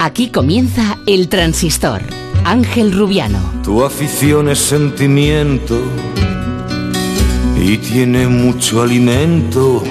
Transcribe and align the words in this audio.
Aquí 0.00 0.28
comienza 0.30 0.96
El 1.06 1.28
Transistor. 1.28 2.02
Ángel 2.44 2.92
Rubiano. 2.92 3.40
Tu 3.64 3.84
afición 3.84 4.48
es 4.48 4.60
sentimiento 4.60 5.76
y 7.60 7.78
tiene 7.78 8.28
mucho 8.28 8.82
alimento. 8.82 9.82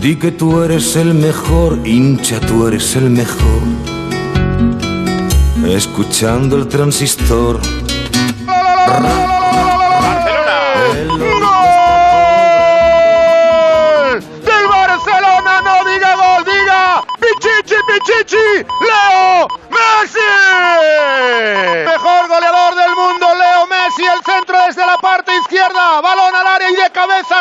Di 0.00 0.16
que 0.16 0.32
tú 0.32 0.60
eres 0.60 0.96
el 0.96 1.14
mejor, 1.14 1.86
hincha, 1.86 2.40
tú 2.40 2.66
eres 2.66 2.96
el 2.96 3.10
mejor. 3.10 3.62
Escuchando 5.64 6.56
el 6.56 6.66
transistor. 6.66 7.60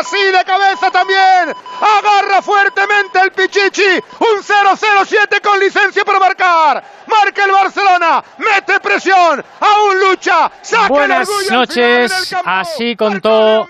De 0.02 0.08
cabeza, 0.08 0.10
sí, 0.10 0.32
de 0.32 0.44
cabeza 0.44 0.91
también. 0.91 1.55
Agarra 1.82 2.42
fuertemente 2.42 3.20
el 3.23 3.32
Pichichi, 3.32 4.00
un 4.20 4.42
0-0-7 4.42 5.42
con 5.42 5.59
licencia 5.59 6.04
para 6.04 6.20
marcar. 6.20 6.84
Marca 7.08 7.46
el 7.46 7.52
Barcelona, 7.52 8.23
mete 8.38 8.80
presión, 8.82 9.44
aún 9.59 10.00
lucha, 10.09 10.50
saca 10.62 10.88
Buenas 10.88 11.30
noches, 11.52 12.32
el 12.32 12.38
campo. 12.38 12.50
así 12.50 12.95
contó. 12.95 13.68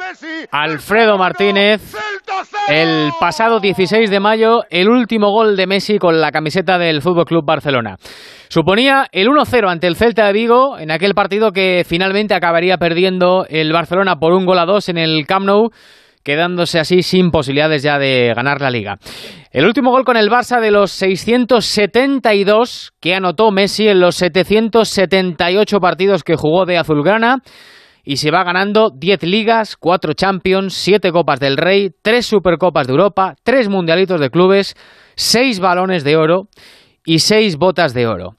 Alfredo 0.51 1.17
Martínez 1.17 1.81
el 2.69 3.11
pasado 3.19 3.59
16 3.59 4.09
de 4.09 4.19
mayo 4.19 4.61
el 4.69 4.89
último 4.89 5.31
gol 5.31 5.55
de 5.55 5.67
Messi 5.67 5.97
con 5.97 6.19
la 6.21 6.31
camiseta 6.31 6.77
del 6.77 7.01
Fútbol 7.01 7.25
Club 7.25 7.45
Barcelona. 7.45 7.97
Suponía 8.49 9.07
el 9.11 9.27
1-0 9.27 9.69
ante 9.69 9.87
el 9.87 9.95
Celta 9.95 10.27
de 10.27 10.33
Vigo 10.33 10.77
en 10.77 10.91
aquel 10.91 11.13
partido 11.13 11.51
que 11.51 11.83
finalmente 11.85 12.33
acabaría 12.33 12.77
perdiendo 12.77 13.45
el 13.49 13.71
Barcelona 13.71 14.17
por 14.17 14.33
un 14.33 14.45
gol 14.45 14.59
a 14.59 14.65
dos 14.65 14.89
en 14.89 14.97
el 14.97 15.25
Camp 15.25 15.45
Nou, 15.45 15.69
quedándose 16.23 16.79
así 16.79 17.03
sin 17.03 17.31
posibilidades 17.31 17.83
ya 17.83 17.99
de 17.99 18.33
ganar 18.35 18.61
la 18.61 18.69
liga. 18.69 18.97
El 19.51 19.65
último 19.65 19.91
gol 19.91 20.05
con 20.05 20.17
el 20.17 20.29
Barça 20.29 20.61
de 20.61 20.71
los 20.71 20.91
672 20.91 22.93
que 22.99 23.15
anotó 23.15 23.51
Messi 23.51 23.87
en 23.87 23.99
los 23.99 24.15
778 24.15 25.79
partidos 25.79 26.23
que 26.23 26.35
jugó 26.35 26.65
de 26.65 26.77
azulgrana 26.77 27.41
y 28.03 28.17
se 28.17 28.31
va 28.31 28.43
ganando 28.43 28.89
10 28.89 29.23
ligas, 29.23 29.77
4 29.77 30.13
Champions, 30.13 30.73
7 30.73 31.11
Copas 31.11 31.39
del 31.39 31.57
Rey, 31.57 31.91
3 32.01 32.25
Supercopas 32.25 32.87
de 32.87 32.93
Europa, 32.93 33.35
3 33.43 33.69
Mundialitos 33.69 34.19
de 34.19 34.29
Clubes, 34.29 34.75
6 35.15 35.59
balones 35.59 36.03
de 36.03 36.15
oro 36.15 36.47
y 37.05 37.19
6 37.19 37.57
botas 37.57 37.93
de 37.93 38.07
oro. 38.07 38.35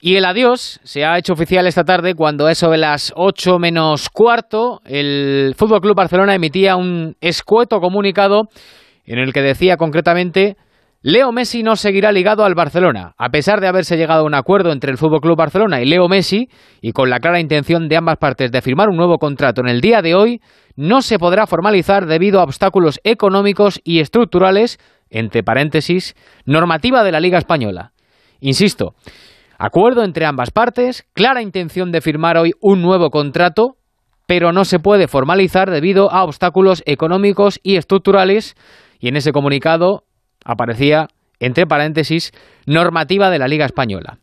Y 0.00 0.16
el 0.16 0.24
adiós 0.24 0.80
se 0.84 1.04
ha 1.04 1.18
hecho 1.18 1.32
oficial 1.32 1.66
esta 1.66 1.84
tarde 1.84 2.14
cuando 2.14 2.48
eso 2.48 2.70
de 2.70 2.78
las 2.78 3.12
8 3.16 3.58
menos 3.58 4.08
cuarto 4.08 4.80
el 4.84 5.54
Fútbol 5.56 5.80
Club 5.80 5.96
Barcelona 5.96 6.34
emitía 6.34 6.76
un 6.76 7.16
escueto 7.20 7.80
comunicado 7.80 8.48
en 9.04 9.18
el 9.18 9.32
que 9.32 9.42
decía 9.42 9.76
concretamente 9.76 10.56
Leo 11.02 11.30
Messi 11.30 11.62
no 11.62 11.76
seguirá 11.76 12.10
ligado 12.10 12.44
al 12.44 12.56
Barcelona, 12.56 13.14
a 13.16 13.28
pesar 13.28 13.60
de 13.60 13.68
haberse 13.68 13.96
llegado 13.96 14.22
a 14.22 14.26
un 14.26 14.34
acuerdo 14.34 14.72
entre 14.72 14.90
el 14.90 14.98
Fútbol 14.98 15.20
Club 15.20 15.36
Barcelona 15.36 15.80
y 15.80 15.84
Leo 15.84 16.08
Messi 16.08 16.48
y 16.80 16.90
con 16.90 17.10
la 17.10 17.20
clara 17.20 17.38
intención 17.38 17.88
de 17.88 17.96
ambas 17.96 18.16
partes 18.16 18.50
de 18.50 18.60
firmar 18.60 18.88
un 18.88 18.96
nuevo 18.96 19.18
contrato 19.18 19.60
en 19.60 19.68
el 19.68 19.80
día 19.80 20.02
de 20.02 20.16
hoy, 20.16 20.40
no 20.74 21.02
se 21.02 21.20
podrá 21.20 21.46
formalizar 21.46 22.06
debido 22.06 22.40
a 22.40 22.42
obstáculos 22.42 22.98
económicos 23.04 23.80
y 23.84 24.00
estructurales, 24.00 24.78
entre 25.08 25.44
paréntesis, 25.44 26.16
normativa 26.44 27.04
de 27.04 27.12
la 27.12 27.20
Liga 27.20 27.38
española. 27.38 27.92
Insisto, 28.40 28.94
acuerdo 29.58 30.04
entre 30.04 30.26
ambas 30.26 30.50
partes, 30.50 31.06
clara 31.12 31.42
intención 31.42 31.92
de 31.92 32.00
firmar 32.00 32.36
hoy 32.36 32.52
un 32.60 32.82
nuevo 32.82 33.10
contrato, 33.10 33.76
pero 34.26 34.52
no 34.52 34.64
se 34.64 34.78
puede 34.78 35.08
formalizar 35.08 35.70
debido 35.70 36.10
a 36.10 36.24
obstáculos 36.24 36.82
económicos 36.86 37.60
y 37.62 37.76
estructurales, 37.76 38.54
y 38.98 39.08
en 39.08 39.16
ese 39.16 39.32
comunicado 39.32 40.04
aparecía, 40.44 41.08
entre 41.40 41.66
paréntesis, 41.66 42.32
normativa 42.66 43.30
de 43.30 43.38
la 43.38 43.48
Liga 43.48 43.66
Española. 43.66 44.18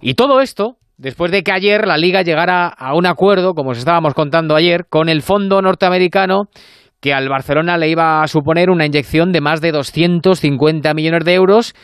Y 0.00 0.14
todo 0.14 0.40
esto 0.40 0.76
después 0.96 1.30
de 1.30 1.42
que 1.42 1.52
ayer 1.52 1.86
la 1.86 1.96
Liga 1.96 2.22
llegara 2.22 2.68
a 2.68 2.94
un 2.94 3.06
acuerdo, 3.06 3.54
como 3.54 3.70
os 3.70 3.78
estábamos 3.78 4.14
contando 4.14 4.54
ayer, 4.54 4.86
con 4.88 5.08
el 5.08 5.22
fondo 5.22 5.60
norteamericano 5.60 6.48
que 7.00 7.12
al 7.12 7.28
Barcelona 7.28 7.76
le 7.76 7.90
iba 7.90 8.22
a 8.22 8.28
suponer 8.28 8.70
una 8.70 8.86
inyección 8.86 9.32
de 9.32 9.40
más 9.40 9.60
de 9.60 9.72
250 9.72 10.94
millones 10.94 11.24
de 11.24 11.34
euros 11.34 11.74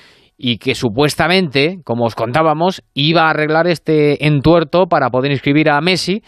y 0.43 0.57
que 0.57 0.75
supuestamente, 0.75 1.81
como 1.85 2.07
os 2.07 2.15
contábamos, 2.15 2.83
iba 2.95 3.25
a 3.25 3.31
arreglar 3.31 3.67
este 3.67 4.27
entuerto 4.27 4.87
para 4.87 5.11
poder 5.11 5.31
inscribir 5.33 5.69
a 5.69 5.83
Messi 5.83 6.23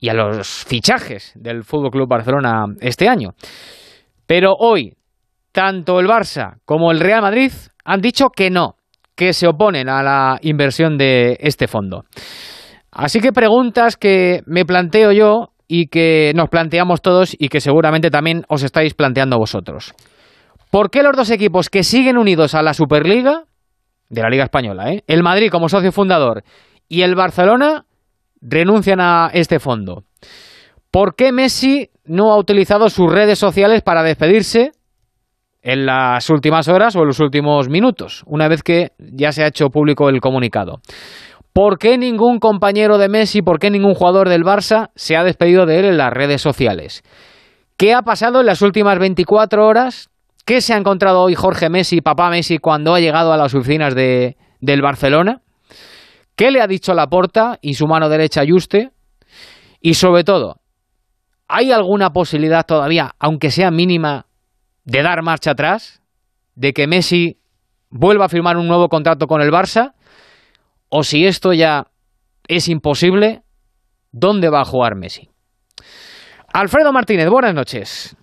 y 0.00 0.08
a 0.08 0.14
los 0.14 0.64
fichajes 0.64 1.32
del 1.36 1.62
Fútbol 1.62 1.92
Club 1.92 2.08
Barcelona 2.08 2.64
este 2.80 3.08
año. 3.08 3.34
Pero 4.26 4.52
hoy, 4.58 4.94
tanto 5.52 6.00
el 6.00 6.08
Barça 6.08 6.56
como 6.64 6.90
el 6.90 6.98
Real 6.98 7.22
Madrid 7.22 7.52
han 7.84 8.00
dicho 8.00 8.30
que 8.30 8.50
no, 8.50 8.74
que 9.14 9.32
se 9.32 9.46
oponen 9.46 9.88
a 9.88 10.02
la 10.02 10.38
inversión 10.42 10.98
de 10.98 11.36
este 11.38 11.68
fondo. 11.68 12.02
Así 12.90 13.20
que 13.20 13.30
preguntas 13.30 13.96
que 13.96 14.40
me 14.46 14.64
planteo 14.64 15.12
yo 15.12 15.50
y 15.68 15.86
que 15.86 16.32
nos 16.34 16.48
planteamos 16.48 17.00
todos 17.00 17.36
y 17.38 17.48
que 17.48 17.60
seguramente 17.60 18.10
también 18.10 18.42
os 18.48 18.64
estáis 18.64 18.94
planteando 18.94 19.38
vosotros. 19.38 19.94
¿Por 20.76 20.90
qué 20.90 21.02
los 21.02 21.16
dos 21.16 21.30
equipos 21.30 21.70
que 21.70 21.82
siguen 21.82 22.18
unidos 22.18 22.54
a 22.54 22.60
la 22.60 22.74
Superliga, 22.74 23.44
de 24.10 24.20
la 24.20 24.28
Liga 24.28 24.44
Española, 24.44 24.92
¿eh? 24.92 25.04
el 25.06 25.22
Madrid 25.22 25.48
como 25.50 25.70
socio 25.70 25.90
fundador 25.90 26.44
y 26.86 27.00
el 27.00 27.14
Barcelona, 27.14 27.86
renuncian 28.42 29.00
a 29.00 29.30
este 29.32 29.58
fondo? 29.58 30.04
¿Por 30.90 31.14
qué 31.14 31.32
Messi 31.32 31.88
no 32.04 32.30
ha 32.30 32.38
utilizado 32.38 32.90
sus 32.90 33.10
redes 33.10 33.38
sociales 33.38 33.80
para 33.80 34.02
despedirse 34.02 34.72
en 35.62 35.86
las 35.86 36.28
últimas 36.28 36.68
horas 36.68 36.94
o 36.94 37.00
en 37.00 37.06
los 37.06 37.20
últimos 37.20 37.70
minutos, 37.70 38.22
una 38.26 38.46
vez 38.46 38.62
que 38.62 38.90
ya 38.98 39.32
se 39.32 39.44
ha 39.44 39.48
hecho 39.48 39.70
público 39.70 40.10
el 40.10 40.20
comunicado? 40.20 40.80
¿Por 41.54 41.78
qué 41.78 41.96
ningún 41.96 42.38
compañero 42.38 42.98
de 42.98 43.08
Messi, 43.08 43.40
por 43.40 43.58
qué 43.58 43.70
ningún 43.70 43.94
jugador 43.94 44.28
del 44.28 44.44
Barça 44.44 44.90
se 44.94 45.16
ha 45.16 45.24
despedido 45.24 45.64
de 45.64 45.78
él 45.78 45.84
en 45.86 45.96
las 45.96 46.12
redes 46.12 46.42
sociales? 46.42 47.02
¿Qué 47.78 47.94
ha 47.94 48.02
pasado 48.02 48.40
en 48.40 48.46
las 48.46 48.60
últimas 48.60 48.98
24 48.98 49.66
horas? 49.66 50.10
¿Qué 50.46 50.60
se 50.60 50.74
ha 50.74 50.76
encontrado 50.76 51.22
hoy 51.22 51.34
Jorge 51.34 51.68
Messi, 51.68 52.00
papá 52.00 52.30
Messi, 52.30 52.58
cuando 52.58 52.94
ha 52.94 53.00
llegado 53.00 53.32
a 53.32 53.36
las 53.36 53.52
oficinas 53.52 53.96
de, 53.96 54.36
del 54.60 54.80
Barcelona? 54.80 55.42
¿Qué 56.36 56.52
le 56.52 56.60
ha 56.62 56.68
dicho 56.68 56.94
Laporta 56.94 57.58
y 57.60 57.74
su 57.74 57.88
mano 57.88 58.08
derecha 58.08 58.42
Juste? 58.48 58.92
Y 59.80 59.94
sobre 59.94 60.22
todo, 60.22 60.60
¿hay 61.48 61.72
alguna 61.72 62.10
posibilidad 62.10 62.64
todavía, 62.64 63.10
aunque 63.18 63.50
sea 63.50 63.72
mínima, 63.72 64.26
de 64.84 65.02
dar 65.02 65.20
marcha 65.22 65.50
atrás? 65.50 66.00
¿De 66.54 66.72
que 66.72 66.86
Messi 66.86 67.40
vuelva 67.90 68.26
a 68.26 68.28
firmar 68.28 68.56
un 68.56 68.68
nuevo 68.68 68.88
contrato 68.88 69.26
con 69.26 69.40
el 69.40 69.50
Barça? 69.50 69.94
¿O 70.88 71.02
si 71.02 71.26
esto 71.26 71.54
ya 71.54 71.88
es 72.46 72.68
imposible, 72.68 73.42
dónde 74.12 74.48
va 74.48 74.60
a 74.60 74.64
jugar 74.64 74.94
Messi? 74.94 75.28
Alfredo 76.52 76.92
Martínez, 76.92 77.28
buenas 77.28 77.52
noches. 77.52 78.16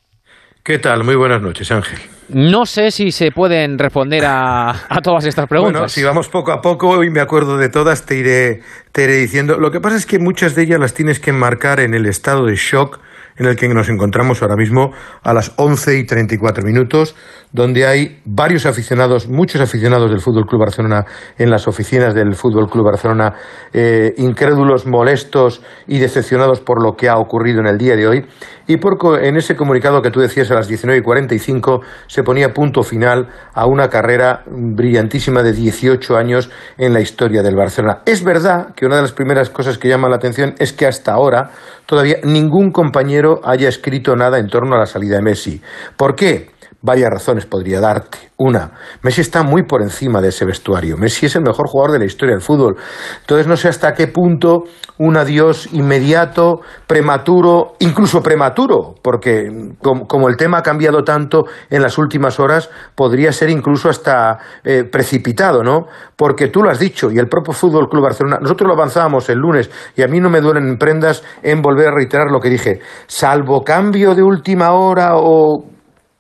¿Qué 0.64 0.80
tal? 0.80 1.04
Muy 1.04 1.16
buenas 1.16 1.42
noches, 1.42 1.70
Ángel. 1.70 2.13
No 2.30 2.66
sé 2.66 2.92
si 2.92 3.12
se 3.12 3.32
pueden 3.32 3.78
responder 3.78 4.24
a, 4.26 4.72
a 4.72 5.02
todas 5.02 5.26
estas 5.26 5.48
preguntas. 5.48 5.74
Bueno, 5.74 5.90
si 5.90 6.04
vamos 6.04 6.30
poco 6.30 6.52
a 6.52 6.62
poco 6.62 7.04
y 7.04 7.10
me 7.10 7.22
acuerdo 7.22 7.58
de 7.58 7.70
todas, 7.70 8.06
te 8.06 8.16
iré, 8.16 8.62
te 8.92 9.04
iré 9.04 9.18
diciendo. 9.18 9.58
Lo 9.58 9.72
que 9.72 9.80
pasa 9.80 9.96
es 9.96 10.06
que 10.06 10.20
muchas 10.20 10.56
de 10.56 10.64
ellas 10.64 10.80
las 10.80 10.94
tienes 10.94 11.20
que 11.20 11.32
enmarcar 11.32 11.80
en 11.80 11.94
el 11.94 12.06
estado 12.06 12.46
de 12.46 12.56
shock 12.56 13.00
en 13.38 13.48
el 13.48 13.56
que 13.56 13.68
nos 13.68 13.90
encontramos 13.90 14.42
ahora 14.42 14.56
mismo 14.56 14.92
a 15.24 15.34
las 15.34 15.54
11 15.58 15.98
y 15.98 16.06
34 16.06 16.64
minutos, 16.64 17.16
donde 17.52 17.86
hay 17.86 18.22
varios 18.26 18.66
aficionados, 18.66 19.28
muchos 19.28 19.62
aficionados 19.62 20.12
del 20.12 20.22
Fútbol 20.22 20.46
Club 20.46 20.62
Barcelona 20.62 21.06
en 21.38 21.50
las 21.50 21.68
oficinas 21.68 22.14
del 22.14 22.36
Fútbol 22.36 22.70
Club 22.70 22.86
Barcelona, 22.86 23.34
eh, 23.74 24.14
incrédulos, 24.18 24.86
molestos 24.86 25.62
y 25.88 26.00
decepcionados 26.00 26.62
por 26.62 26.84
lo 26.84 26.96
que 26.96 27.10
ha 27.10 27.18
ocurrido 27.18 27.60
en 27.60 27.68
el 27.68 27.78
día 27.78 27.96
de 27.96 28.08
hoy. 28.08 28.26
Y 28.68 28.78
por, 28.78 28.98
en 29.22 29.36
ese 29.36 29.56
comunicado 29.56 30.02
que 30.02 30.10
tú 30.10 30.20
decías 30.20 30.50
a 30.52 30.56
las 30.56 30.68
19 30.68 31.00
y 31.00 31.04
45 31.04 31.82
se 32.08 32.24
ponía 32.24 32.54
punto 32.54 32.84
final 32.84 33.28
a 33.54 33.66
una 33.66 33.90
carrera 33.90 34.44
brillantísima 34.48 35.44
de 35.44 35.54
18 35.54 36.16
años 36.16 36.50
en 36.78 36.94
la 36.94 37.02
historia 37.02 37.44
del 37.44 37.56
Barcelona. 37.56 38.02
Es 38.06 38.24
verdad 38.24 38.74
que 38.76 38.86
una 38.86 38.96
de 38.96 39.02
las 39.02 39.12
primeras 39.12 39.50
cosas 39.50 39.78
que 39.78 39.90
llama 39.90 40.08
la 40.10 40.16
atención 40.16 40.56
es 40.60 40.72
que 40.72 40.86
hasta 40.86 41.14
ahora 41.14 41.52
todavía 41.86 42.18
ningún 42.24 42.72
compañero 42.72 43.42
haya 43.44 43.68
escrito 43.68 44.16
nada 44.16 44.40
en 44.40 44.48
torno 44.48 44.76
a 44.76 44.80
la 44.80 44.86
salida 44.86 45.18
de 45.18 45.24
Messi. 45.24 45.62
¿Por 45.98 46.16
qué? 46.16 46.53
Varias 46.84 47.10
razones 47.10 47.46
podría 47.46 47.80
darte. 47.80 48.18
Una, 48.38 48.72
Messi 49.04 49.22
está 49.22 49.42
muy 49.42 49.64
por 49.64 49.82
encima 49.82 50.20
de 50.20 50.28
ese 50.28 50.44
vestuario. 50.44 50.98
Messi 50.98 51.28
es 51.28 51.36
el 51.38 51.44
mejor 51.44 51.68
jugador 51.68 51.94
de 51.94 52.00
la 52.00 52.06
historia 52.06 52.36
del 52.36 52.44
fútbol. 52.44 52.76
Entonces 53.22 53.48
no 53.48 53.56
sé 53.56 53.70
hasta 53.70 53.94
qué 53.94 54.08
punto 54.08 54.66
un 54.98 55.16
adiós 55.16 55.70
inmediato, 55.72 56.60
prematuro, 56.86 57.76
incluso 57.80 58.22
prematuro, 58.22 58.96
porque 59.02 59.50
como, 59.82 60.28
el 60.28 60.36
tema 60.36 60.58
ha 60.58 60.62
cambiado 60.62 61.04
tanto 61.04 61.46
en 61.70 61.82
las 61.82 61.98
últimas 61.98 62.38
horas, 62.40 62.70
podría 62.96 63.32
ser 63.32 63.50
incluso 63.50 63.90
hasta 63.90 64.38
eh, 64.66 64.84
precipitado, 64.84 65.64
¿no? 65.64 65.88
Porque 66.18 66.50
tú 66.50 66.62
lo 66.62 66.70
has 66.70 66.80
dicho, 66.80 67.10
y 67.10 67.18
el 67.18 67.28
propio 67.28 67.54
Fútbol 67.54 67.88
Club 67.90 68.04
Barcelona, 68.04 68.40
nosotros 68.42 68.68
lo 68.68 68.74
avanzábamos 68.74 69.30
el 69.30 69.40
lunes, 69.40 69.72
y 69.96 70.02
a 70.04 70.08
mí 70.08 70.20
no 70.20 70.30
me 70.30 70.42
duelen 70.42 70.78
prendas 70.78 71.24
en 71.42 71.62
volver 71.62 71.88
a 71.88 71.96
reiterar 71.96 72.28
lo 72.30 72.40
que 72.40 72.50
dije, 72.50 72.82
salvo 73.08 73.64
cambio 73.64 74.14
de 74.14 74.22
última 74.22 74.74
hora 74.74 75.16
o 75.16 75.73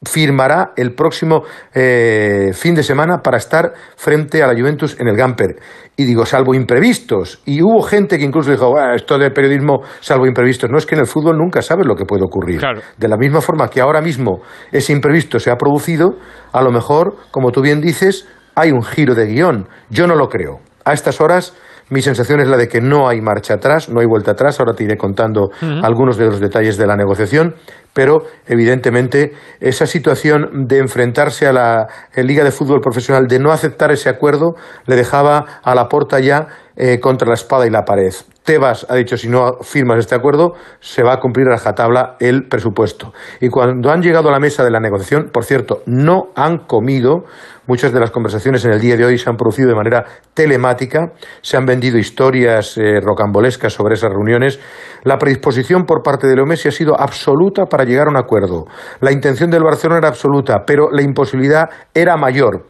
firmará 0.06 0.72
el 0.76 0.94
próximo 0.94 1.44
eh, 1.74 2.52
fin 2.54 2.76
de 2.76 2.84
semana 2.84 3.20
para 3.22 3.38
estar 3.38 3.74
frente 3.96 4.44
a 4.44 4.48
la 4.48 4.54
Juventus 4.54 5.00
en 5.00 5.08
el 5.08 5.16
Gamper. 5.16 5.56
Y 5.96 6.06
digo, 6.06 6.26
salvo 6.26 6.56
imprevistos. 6.56 7.42
Y 7.46 7.62
hubo 7.62 7.82
gente 7.82 8.18
que 8.18 8.24
incluso 8.24 8.52
dijo, 8.52 8.74
esto 8.96 9.18
de 9.18 9.30
periodismo 9.32 9.82
salvo 10.00 10.26
imprevistos. 10.26 10.70
No 10.70 10.78
es 10.78 10.86
que 10.86 10.96
en 10.96 11.02
el 11.02 11.08
fútbol 11.08 11.38
nunca 11.38 11.62
sabes 11.62 11.86
lo 11.86 11.96
que 11.96 12.06
puede 12.06 12.24
ocurrir. 12.24 12.62
De 12.98 13.08
la 13.08 13.18
misma 13.18 13.42
forma 13.42 13.70
que 13.70 13.82
ahora 13.82 14.02
mismo 14.02 14.42
ese 14.72 14.92
imprevisto 14.94 15.40
se 15.40 15.52
ha 15.52 15.56
producido, 15.56 16.18
a 16.52 16.62
lo 16.62 16.72
mejor, 16.72 17.16
como 17.32 17.52
tú 17.52 17.62
bien 17.62 17.82
dices, 17.82 18.28
hay 18.56 18.72
un 18.72 18.84
giro 18.84 19.14
de 19.16 19.28
guion. 19.28 19.68
Yo 19.90 20.08
no 20.08 20.16
lo 20.16 20.30
creo. 20.30 20.60
A 20.86 20.94
estas 20.94 21.22
horas 21.22 21.56
mi 21.90 22.02
sensación 22.02 22.40
es 22.40 22.48
la 22.48 22.58
de 22.58 22.68
que 22.68 22.82
no 22.82 23.08
hay 23.08 23.22
marcha 23.22 23.56
atrás, 23.56 23.90
no 23.90 24.00
hay 24.00 24.06
vuelta 24.06 24.32
atrás. 24.32 24.60
Ahora 24.60 24.74
te 24.74 24.84
iré 24.84 24.98
contando 24.98 25.50
algunos 25.84 26.18
de 26.18 26.26
los 26.26 26.40
detalles 26.40 26.78
de 26.78 26.88
la 26.88 26.96
negociación, 26.96 27.56
pero 27.94 28.24
evidentemente 28.48 29.34
esa 29.60 29.86
situación 29.86 30.68
de 30.68 30.80
enfrentarse 30.80 31.48
a 31.48 31.54
la 31.54 31.88
Liga 32.16 32.44
de 32.44 32.52
Fútbol 32.52 32.82
Profesional, 32.82 33.28
de 33.28 33.40
no 33.40 33.52
aceptar 33.52 33.92
ese 33.92 34.10
acuerdo, 34.10 34.56
le 34.88 34.96
dejaba 34.96 35.60
a 35.64 35.76
la 35.76 35.88
porta 35.88 36.20
ya 36.20 36.48
eh, 36.76 37.00
contra 37.00 37.28
la 37.28 37.36
espada 37.36 37.68
y 37.68 37.70
la 37.70 37.84
pared. 37.84 38.14
Tebas 38.44 38.86
ha 38.90 38.96
dicho 38.96 39.16
si 39.16 39.30
no 39.30 39.60
firmas 39.62 40.00
este 40.00 40.16
acuerdo 40.16 40.54
se 40.82 41.02
va 41.02 41.14
a 41.14 41.20
cumplir 41.20 41.48
a 41.48 41.52
rajatabla 41.52 42.18
el 42.20 42.48
presupuesto. 42.48 43.14
Y 43.40 43.50
cuando 43.50 43.90
han 43.90 44.02
llegado 44.02 44.30
a 44.30 44.32
la 44.34 44.40
mesa 44.40 44.64
de 44.64 44.72
la 44.72 44.80
negociación, 44.80 45.30
por 45.32 45.46
cierto, 45.46 45.82
no 45.86 46.32
han 46.36 46.60
comido. 46.60 47.24
Muchas 47.66 47.94
de 47.94 48.02
las 48.02 48.12
conversaciones 48.12 48.66
en 48.66 48.74
el 48.74 48.82
día 48.82 48.98
de 48.98 49.06
hoy 49.06 49.18
se 49.18 49.30
han 49.30 49.38
producido 49.38 49.70
de 49.70 49.76
manera 49.76 50.04
telemática, 50.34 51.14
se 51.42 51.56
han 51.56 51.66
vendido 51.66 51.98
historias 51.98 52.78
eh, 52.78 53.00
rocambolescas 53.02 53.72
sobre 53.72 53.94
esas 53.94 54.12
reuniones. 54.12 54.60
La 55.04 55.18
predisposición 55.18 55.86
por 55.86 56.04
parte 56.04 56.28
de 56.28 56.36
Leo 56.36 56.46
Messi 56.46 56.68
ha 56.68 56.72
sido 56.72 57.00
absoluta 57.00 57.66
para 57.68 57.86
llegar 57.86 58.08
a 58.08 58.10
un 58.10 58.18
acuerdo. 58.18 58.66
La 59.00 59.14
intención 59.14 59.50
del 59.50 59.64
Barcelona 59.64 60.00
era 60.00 60.10
absoluta, 60.10 60.66
pero 60.68 60.92
la 60.92 61.02
imposibilidad 61.02 61.70
era 61.94 62.18
mayor. 62.18 62.66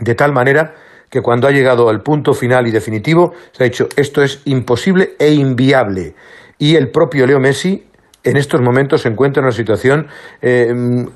De 0.00 0.14
tal 0.16 0.32
manera 0.32 0.74
que 1.10 1.20
cuando 1.20 1.46
ha 1.46 1.50
llegado 1.50 1.88
al 1.88 2.02
punto 2.02 2.32
final 2.32 2.66
y 2.66 2.70
definitivo 2.70 3.32
se 3.52 3.64
ha 3.64 3.66
dicho 3.66 3.88
esto 3.96 4.22
es 4.22 4.42
imposible 4.44 5.14
e 5.18 5.32
inviable. 5.32 6.14
Y 6.58 6.76
el 6.76 6.90
propio 6.90 7.26
Leo 7.26 7.38
Messi 7.38 7.86
en 8.26 8.36
estos 8.36 8.60
momentos 8.60 9.02
se 9.02 9.08
encuentra 9.08 9.40
en 9.40 9.44
una 9.44 9.54
situación 9.54 10.08
eh, 10.42 10.66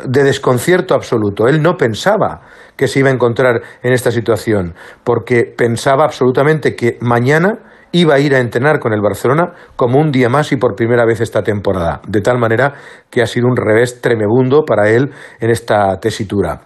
de 0.07 0.23
desconcierto 0.23 0.95
absoluto. 0.95 1.49
Él 1.49 1.61
no 1.61 1.77
pensaba 1.77 2.43
que 2.77 2.87
se 2.87 3.01
iba 3.01 3.09
a 3.09 3.13
encontrar 3.13 3.63
en 3.83 3.93
esta 3.93 4.13
situación, 4.13 4.75
porque 5.03 5.43
pensaba 5.45 6.05
absolutamente 6.05 6.77
que 6.77 6.99
mañana 7.01 7.59
iba 7.93 8.15
a 8.15 8.19
ir 8.19 8.35
a 8.35 8.39
entrenar 8.39 8.79
con 8.79 8.93
el 8.93 9.01
Barcelona 9.01 9.53
como 9.77 9.99
un 9.99 10.11
día 10.11 10.29
más 10.29 10.53
y 10.53 10.57
por 10.57 10.75
primera 10.75 11.05
vez 11.05 11.21
esta 11.21 11.43
temporada, 11.43 12.01
de 12.07 12.21
tal 12.21 12.39
manera 12.39 12.75
que 13.11 13.23
ha 13.23 13.27
sido 13.27 13.47
un 13.47 13.57
revés 13.57 14.01
tremebundo 14.01 14.65
para 14.65 14.89
él 14.91 15.11
en 15.41 15.51
esta 15.51 15.99
tesitura. 16.01 16.63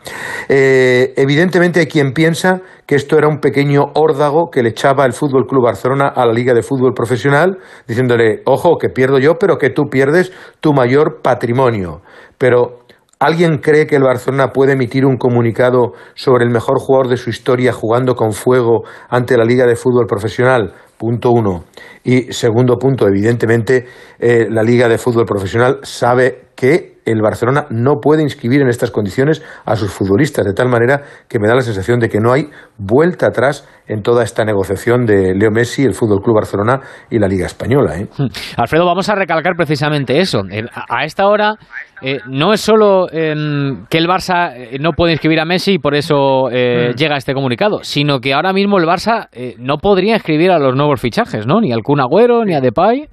Eh, 0.49 1.15
evidentemente 1.17 1.81
hay 1.81 1.87
quien 1.87 2.13
piensa 2.13 2.61
que 2.87 2.97
esto 2.97 3.17
era 3.17 3.29
un 3.29 3.39
pequeño 3.39 3.85
órdago 3.95 4.51
que 4.51 4.63
le 4.63 4.71
echaba 4.71 5.07
el 5.07 5.13
Fútbol 5.13 5.47
Club 5.47 5.65
Barcelona 5.65 6.09
a 6.09 6.27
la 6.27 6.33
Liga 6.33 6.53
de 6.53 6.63
Fútbol 6.63 6.93
Profesional, 6.95 7.59
diciéndole, 7.87 8.43
ojo, 8.45 8.77
que 8.79 8.91
pierdo 8.91 9.19
yo, 9.19 9.39
pero 9.39 9.57
que 9.57 9.71
tú 9.71 9.85
pierdes 9.91 10.33
tu 10.61 10.73
mayor 10.73 11.21
patrimonio. 11.23 12.03
Pero 12.37 12.85
¿Alguien 13.21 13.57
cree 13.59 13.87
que 13.87 13.97
el 13.97 14.03
Barcelona 14.03 14.49
puede 14.49 14.73
emitir 14.73 15.07
un 15.07 15.17
comunicado 15.17 15.93
sobre 16.15 16.45
el 16.45 16.51
mejor 16.51 16.79
jugador 16.79 17.09
de 17.09 17.17
su 17.17 17.31
historia 17.31 17.73
jugando 17.73 18.17
con 18.17 18.33
fuego 18.33 18.83
ante 19.09 19.39
la 19.39 19.45
Liga 19.45 19.67
de 19.67 19.77
Fútbol 19.77 20.07
Profesional? 20.07 20.75
Punto 21.05 21.33
uno. 21.33 21.65
Y 22.03 22.33
segundo 22.33 22.79
punto, 22.79 23.07
evidentemente, 23.07 23.85
eh, 24.19 24.47
la 24.49 24.63
Liga 24.63 24.89
de 24.89 24.97
Fútbol 24.97 25.27
Profesional 25.27 25.81
sabe 25.83 26.47
que 26.57 26.94
el 27.05 27.21
Barcelona 27.23 27.67
no 27.71 27.97
puede 28.01 28.23
inscribir 28.23 28.63
en 28.63 28.69
estas 28.69 28.91
condiciones 28.91 29.43
a 29.65 29.77
sus 29.77 29.91
futbolistas, 29.91 30.45
de 30.45 30.55
tal 30.55 30.69
manera 30.69 31.03
que 31.29 31.39
me 31.39 31.49
da 31.49 31.55
la 31.55 31.61
sensación 31.61 32.01
de 32.01 32.09
que 32.09 32.21
no 32.21 32.33
hay 32.33 32.49
vuelta 32.79 33.27
atrás 33.27 33.69
en 33.87 34.03
toda 34.03 34.25
esta 34.25 34.45
negociación 34.45 35.05
de 35.05 35.35
Leo 35.35 35.51
Messi, 35.51 35.85
el 35.85 35.95
Fútbol 35.95 36.23
Club 36.23 36.37
Barcelona 36.37 36.81
y 37.11 37.19
la 37.19 37.29
Liga 37.29 37.47
Española. 37.47 37.99
¿eh? 37.99 38.07
Hmm. 38.17 38.27
Alfredo, 38.57 38.87
vamos 38.87 39.09
a 39.09 39.15
recalcar 39.15 39.55
precisamente 39.57 40.19
eso. 40.21 40.43
A 40.89 41.05
esta 41.05 41.27
hora 41.27 41.57
eh, 42.03 42.21
no 42.27 42.53
es 42.53 42.61
solo 42.61 43.11
em, 43.11 43.87
que 43.87 43.99
el 43.99 44.07
Barça 44.07 44.53
eh, 44.55 44.79
no 44.81 44.93
puede 44.93 45.13
inscribir 45.13 45.41
a 45.41 45.45
Messi 45.45 45.75
y 45.75 45.79
por 45.79 45.95
eso 45.95 46.51
eh, 46.51 46.91
mm. 46.91 46.97
llega 46.97 47.17
este 47.17 47.35
comunicado, 47.35 47.81
sino 47.83 48.21
que 48.21 48.35
ahora 48.35 48.53
mismo 48.53 48.79
el 48.79 48.85
Barça 48.85 49.29
no 49.59 49.79
podría 49.79 50.15
inscribir 50.15 50.51
a 50.51 50.59
los 50.59 50.75
nuevos 50.75 51.01
fichajes, 51.01 51.47
¿no? 51.47 51.61
Ni 51.61 51.73
al 51.73 51.83
Kun 51.83 52.01
Agüero, 52.01 52.45
ni 52.45 52.55
a 52.55 52.61
Depay. 52.61 53.09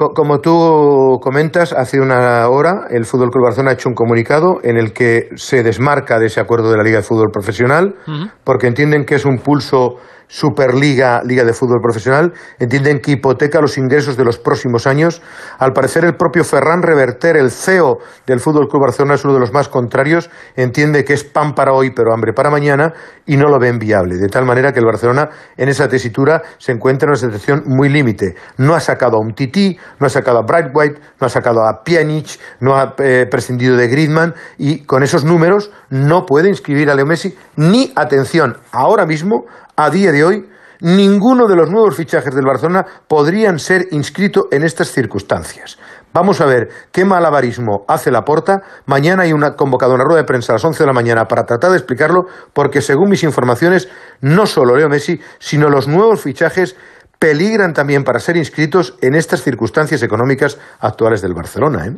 Como 0.00 0.40
tú 0.40 1.18
comentas, 1.20 1.74
hace 1.74 2.00
una 2.00 2.48
hora 2.48 2.86
el 2.88 3.04
Fútbol 3.04 3.30
Club 3.30 3.44
Barcelona 3.44 3.72
ha 3.72 3.74
hecho 3.74 3.90
un 3.90 3.94
comunicado 3.94 4.58
en 4.62 4.78
el 4.78 4.94
que 4.94 5.28
se 5.34 5.62
desmarca 5.62 6.18
de 6.18 6.24
ese 6.24 6.40
acuerdo 6.40 6.70
de 6.70 6.78
la 6.78 6.82
Liga 6.82 6.96
de 6.96 7.02
Fútbol 7.02 7.30
Profesional, 7.30 7.96
porque 8.42 8.66
entienden 8.66 9.04
que 9.04 9.16
es 9.16 9.26
un 9.26 9.36
pulso 9.40 9.96
Superliga, 10.30 11.22
Liga 11.24 11.42
de 11.44 11.52
Fútbol 11.52 11.80
Profesional, 11.82 12.32
entienden 12.60 13.00
que 13.00 13.10
hipoteca 13.10 13.60
los 13.60 13.76
ingresos 13.76 14.16
de 14.16 14.24
los 14.24 14.38
próximos 14.38 14.86
años. 14.86 15.20
Al 15.58 15.72
parecer, 15.72 16.04
el 16.04 16.14
propio 16.14 16.44
Ferran 16.44 16.82
Reverter, 16.82 17.36
el 17.36 17.50
CEO 17.50 17.98
del 18.28 18.38
Fútbol 18.38 18.68
Club 18.68 18.82
Barcelona, 18.82 19.16
es 19.16 19.24
uno 19.24 19.34
de 19.34 19.40
los 19.40 19.52
más 19.52 19.68
contrarios, 19.68 20.30
entiende 20.54 21.04
que 21.04 21.14
es 21.14 21.24
pan 21.24 21.54
para 21.56 21.72
hoy, 21.72 21.90
pero 21.90 22.14
hambre 22.14 22.32
para 22.32 22.48
mañana, 22.48 22.94
y 23.26 23.36
no 23.36 23.48
lo 23.48 23.58
ven 23.58 23.80
viable. 23.80 24.18
De 24.18 24.28
tal 24.28 24.44
manera 24.44 24.72
que 24.72 24.78
el 24.78 24.86
Barcelona, 24.86 25.30
en 25.56 25.68
esa 25.68 25.88
tesitura, 25.88 26.42
se 26.58 26.70
encuentra 26.70 27.06
en 27.06 27.10
una 27.10 27.18
situación 27.18 27.64
muy 27.66 27.88
límite. 27.88 28.36
No 28.56 28.76
ha 28.76 28.80
sacado 28.80 29.16
a 29.16 29.20
un 29.20 29.34
Tití, 29.34 29.76
no 29.98 30.06
ha 30.06 30.10
sacado 30.10 30.38
a 30.38 30.42
Bright 30.42 30.70
White, 30.72 31.00
no 31.20 31.26
ha 31.26 31.30
sacado 31.30 31.66
a 31.66 31.82
Pjanic, 31.82 32.38
no 32.60 32.76
ha 32.76 32.94
eh, 32.98 33.26
prescindido 33.28 33.76
de 33.76 33.88
Griezmann, 33.88 34.34
y 34.58 34.84
con 34.84 35.02
esos 35.02 35.24
números 35.24 35.72
no 35.88 36.24
puede 36.24 36.48
inscribir 36.48 36.88
a 36.88 36.94
Leo 36.94 37.06
Messi, 37.06 37.36
ni, 37.56 37.92
atención, 37.96 38.58
ahora 38.70 39.06
mismo, 39.06 39.46
a 39.82 39.88
día 39.88 40.12
de 40.12 40.22
hoy, 40.22 40.46
ninguno 40.82 41.46
de 41.46 41.56
los 41.56 41.70
nuevos 41.70 41.96
fichajes 41.96 42.34
del 42.34 42.44
Barcelona 42.44 42.84
podrían 43.08 43.58
ser 43.58 43.86
inscritos 43.92 44.44
en 44.50 44.62
estas 44.62 44.92
circunstancias. 44.92 45.78
Vamos 46.12 46.42
a 46.42 46.44
ver 46.44 46.68
qué 46.92 47.06
malabarismo 47.06 47.86
hace 47.88 48.10
la 48.10 48.20
porta. 48.22 48.60
Mañana 48.84 49.22
hay 49.22 49.32
una 49.32 49.54
convocada 49.54 49.94
una 49.94 50.04
rueda 50.04 50.20
de 50.20 50.26
prensa 50.26 50.52
a 50.52 50.56
las 50.56 50.64
11 50.66 50.82
de 50.82 50.86
la 50.86 50.92
mañana 50.92 51.24
para 51.24 51.44
tratar 51.44 51.70
de 51.70 51.78
explicarlo, 51.78 52.26
porque 52.52 52.82
según 52.82 53.08
mis 53.08 53.22
informaciones, 53.22 53.88
no 54.20 54.44
solo 54.44 54.76
Leo 54.76 54.90
Messi, 54.90 55.18
sino 55.38 55.70
los 55.70 55.88
nuevos 55.88 56.20
fichajes 56.20 56.76
peligran 57.20 57.74
también 57.74 58.02
para 58.02 58.18
ser 58.18 58.38
inscritos 58.38 58.94
en 59.02 59.14
estas 59.14 59.42
circunstancias 59.42 60.02
económicas 60.02 60.58
actuales 60.80 61.20
del 61.20 61.34
Barcelona. 61.34 61.86
¿eh? 61.86 61.90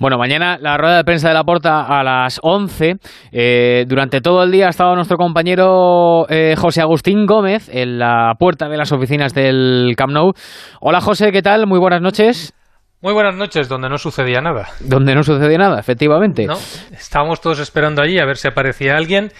Bueno, 0.00 0.16
mañana 0.16 0.56
la 0.58 0.78
rueda 0.78 0.96
de 0.96 1.04
prensa 1.04 1.28
de 1.28 1.34
la 1.34 1.44
Porta 1.44 1.82
a 1.82 2.02
las 2.02 2.40
11. 2.42 2.94
Eh, 3.32 3.84
durante 3.86 4.22
todo 4.22 4.42
el 4.42 4.50
día 4.50 4.66
ha 4.66 4.70
estado 4.70 4.94
nuestro 4.94 5.18
compañero 5.18 6.26
eh, 6.30 6.54
José 6.56 6.80
Agustín 6.80 7.26
Gómez 7.26 7.68
en 7.70 7.98
la 7.98 8.32
puerta 8.38 8.70
de 8.70 8.78
las 8.78 8.90
oficinas 8.92 9.34
del 9.34 9.92
Camp 9.94 10.12
Nou. 10.14 10.32
Hola 10.80 11.02
José, 11.02 11.32
¿qué 11.32 11.42
tal? 11.42 11.66
Muy 11.66 11.78
buenas 11.78 12.00
noches. 12.00 12.54
Muy 13.02 13.12
buenas 13.12 13.34
noches, 13.34 13.68
donde 13.68 13.88
no 13.88 13.98
sucedía 13.98 14.40
nada. 14.40 14.68
Donde 14.80 15.14
no 15.14 15.22
sucedía 15.22 15.58
nada, 15.58 15.80
efectivamente. 15.80 16.46
¿No? 16.46 16.54
Estábamos 16.92 17.40
todos 17.40 17.58
esperando 17.58 18.00
allí 18.00 18.18
a 18.20 18.24
ver 18.24 18.36
si 18.36 18.46
aparecía 18.48 18.96
alguien 18.96 19.32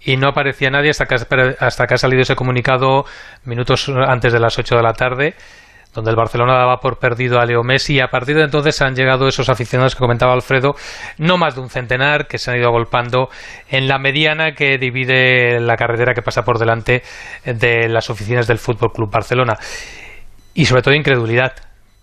y 0.00 0.16
no 0.16 0.28
aparecía 0.28 0.70
nadie 0.70 0.90
hasta 0.90 1.06
que, 1.06 1.16
hasta 1.58 1.86
que 1.86 1.94
ha 1.94 1.98
salido 1.98 2.22
ese 2.22 2.36
comunicado 2.36 3.04
minutos 3.44 3.88
antes 3.88 4.32
de 4.32 4.40
las 4.40 4.58
8 4.58 4.76
de 4.76 4.82
la 4.82 4.92
tarde 4.92 5.34
donde 5.98 6.10
el 6.10 6.16
Barcelona 6.16 6.54
daba 6.54 6.78
por 6.78 6.98
perdido 6.98 7.40
a 7.40 7.44
Leo 7.44 7.64
Messi 7.64 7.94
y 7.94 8.00
a 8.00 8.08
partir 8.08 8.36
de 8.36 8.44
entonces 8.44 8.80
han 8.82 8.94
llegado 8.94 9.26
esos 9.26 9.48
aficionados 9.48 9.94
que 9.94 10.00
comentaba 10.00 10.32
Alfredo, 10.32 10.76
no 11.18 11.38
más 11.38 11.56
de 11.56 11.60
un 11.60 11.70
centenar 11.70 12.28
que 12.28 12.38
se 12.38 12.50
han 12.50 12.58
ido 12.58 12.68
agolpando 12.68 13.28
en 13.68 13.88
la 13.88 13.98
mediana 13.98 14.52
que 14.52 14.78
divide 14.78 15.58
la 15.58 15.76
carretera 15.76 16.14
que 16.14 16.22
pasa 16.22 16.42
por 16.42 16.58
delante 16.58 17.02
de 17.44 17.88
las 17.88 18.10
oficinas 18.10 18.46
del 18.46 18.58
Fútbol 18.58 18.92
Club 18.92 19.10
Barcelona. 19.10 19.58
Y 20.54 20.66
sobre 20.66 20.82
todo 20.82 20.94
incredulidad, 20.94 21.54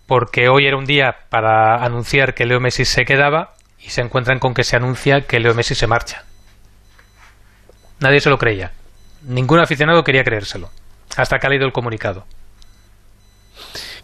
porque 0.06 0.48
hoy 0.48 0.66
era 0.66 0.76
un 0.76 0.84
día 0.84 1.16
para 1.30 1.76
anunciar 1.82 2.34
que 2.34 2.44
Leo 2.44 2.60
Messi 2.60 2.84
se 2.84 3.06
quedaba 3.06 3.54
y 3.78 3.90
se 3.90 4.02
encuentran 4.02 4.38
con 4.38 4.52
que 4.52 4.64
se 4.64 4.76
anuncia 4.76 5.22
que 5.22 5.40
Leo 5.40 5.54
Messi 5.54 5.74
se 5.74 5.86
marcha. 5.86 6.25
Nadie 8.00 8.20
se 8.20 8.30
lo 8.30 8.38
creía. 8.38 8.72
Ningún 9.22 9.60
aficionado 9.60 10.02
quería 10.02 10.22
creérselo. 10.22 10.68
Hasta 11.16 11.38
que 11.38 11.46
ha 11.46 11.50
leído 11.50 11.66
el 11.66 11.72
comunicado. 11.72 12.24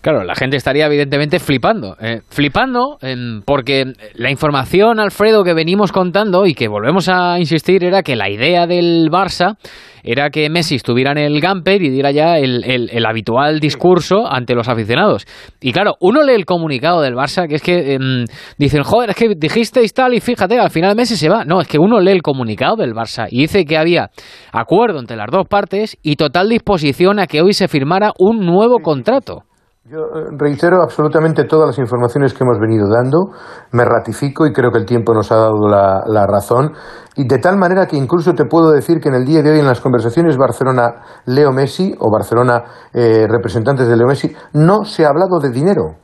Claro, 0.01 0.25
la 0.25 0.35
gente 0.35 0.57
estaría 0.57 0.87
evidentemente 0.87 1.39
flipando. 1.39 1.97
Eh, 2.01 2.23
flipando 2.29 2.99
em, 3.03 3.41
porque 3.43 3.93
la 4.15 4.31
información, 4.31 4.99
Alfredo, 4.99 5.45
que 5.45 5.55
venimos 5.55 5.93
contando 5.93 6.45
y 6.45 6.55
que 6.55 6.67
volvemos 6.67 7.09
a 7.09 7.39
insistir 7.39 7.85
era 7.85 8.03
que 8.03 8.17
la 8.17 8.29
idea 8.29 8.67
del 8.67 9.11
Barça 9.11 9.57
era 10.02 10.30
que 10.30 10.49
Messi 10.50 10.76
estuviera 10.76 11.12
en 11.12 11.18
el 11.18 11.40
Gamper 11.40 11.82
y 11.82 11.90
diera 11.90 12.11
ya 12.11 12.38
el, 12.38 13.06
habitual 13.06 13.61
discurso 13.61 14.26
ante 14.30 14.54
los 14.54 14.68
aficionados. 14.68 15.26
Y 15.61 15.73
claro, 15.73 15.97
uno 16.00 16.23
lee 16.23 16.35
el 16.35 16.44
comunicado 16.44 17.00
del 17.00 17.14
Barça, 17.14 17.49
que 17.49 17.56
es 17.56 17.62
que 17.62 17.94
em, 17.94 18.25
dicen, 18.59 18.82
joder, 18.82 19.11
es 19.11 19.16
que 19.16 19.35
dijisteis 19.37 19.92
tal 19.92 20.14
y 20.14 20.21
fíjate, 20.21 20.59
al 20.59 20.71
final 20.71 20.97
Messi 20.97 21.16
se 21.16 21.28
va. 21.28 21.44
No, 21.44 21.61
es 21.61 21.68
que 21.68 21.78
uno 21.78 22.00
lee 22.00 22.12
el 22.12 22.23
comunicado 22.23 22.76
del 22.76 22.94
Barça 22.94 23.26
y 23.30 23.42
dice 23.42 23.64
que 23.64 23.76
había 23.76 24.11
acuerdo 24.52 24.99
entre 24.99 25.16
las 25.16 25.28
dos 25.30 25.47
partes 25.49 25.97
y 26.02 26.16
total 26.16 26.49
disposición 26.49 27.18
a 27.18 27.26
que 27.26 27.42
hoy 27.42 27.52
se 27.52 27.68
firmara 27.68 28.12
un 28.18 28.40
nuevo 28.40 28.78
contrato. 28.78 29.44
Yo 29.85 29.99
eh, 29.99 30.29
reitero 30.39 30.81
absolutamente 30.81 31.43
todas 31.43 31.67
las 31.67 31.79
informaciones 31.81 32.33
que 32.33 32.45
hemos 32.45 32.61
venido 32.61 32.89
dando, 32.89 33.33
me 33.73 33.85
ratifico 33.85 34.47
y 34.47 34.53
creo 34.53 34.71
que 34.71 34.79
el 34.79 34.87
tiempo 34.87 35.12
nos 35.12 35.33
ha 35.33 35.35
dado 35.35 35.67
la, 35.67 36.25
razón, 36.25 36.71
y 37.17 37.27
de 37.27 37.39
tal 37.39 37.57
manera 37.57 37.87
que 37.87 37.97
incluso 37.97 38.33
te 38.33 38.45
puedo 38.45 38.71
decir 38.71 39.01
que 39.01 39.09
en 39.09 39.17
el 39.17 39.25
día 39.25 39.43
de 39.43 39.51
hoy 39.51 39.59
en 39.59 39.67
las 39.67 39.81
conversaciones 39.81 40.37
Barcelona-Leo 40.37 41.51
Messi 41.51 41.97
o 41.99 42.12
Barcelona 42.12 42.62
eh, 42.95 43.27
representantes 43.29 43.89
de 43.89 43.97
Leo 43.97 44.07
Messi, 44.07 44.33
no 44.53 44.85
se 44.85 45.05
ha 45.05 45.09
hablado 45.09 45.41
de 45.41 45.51
dinero. 45.51 45.97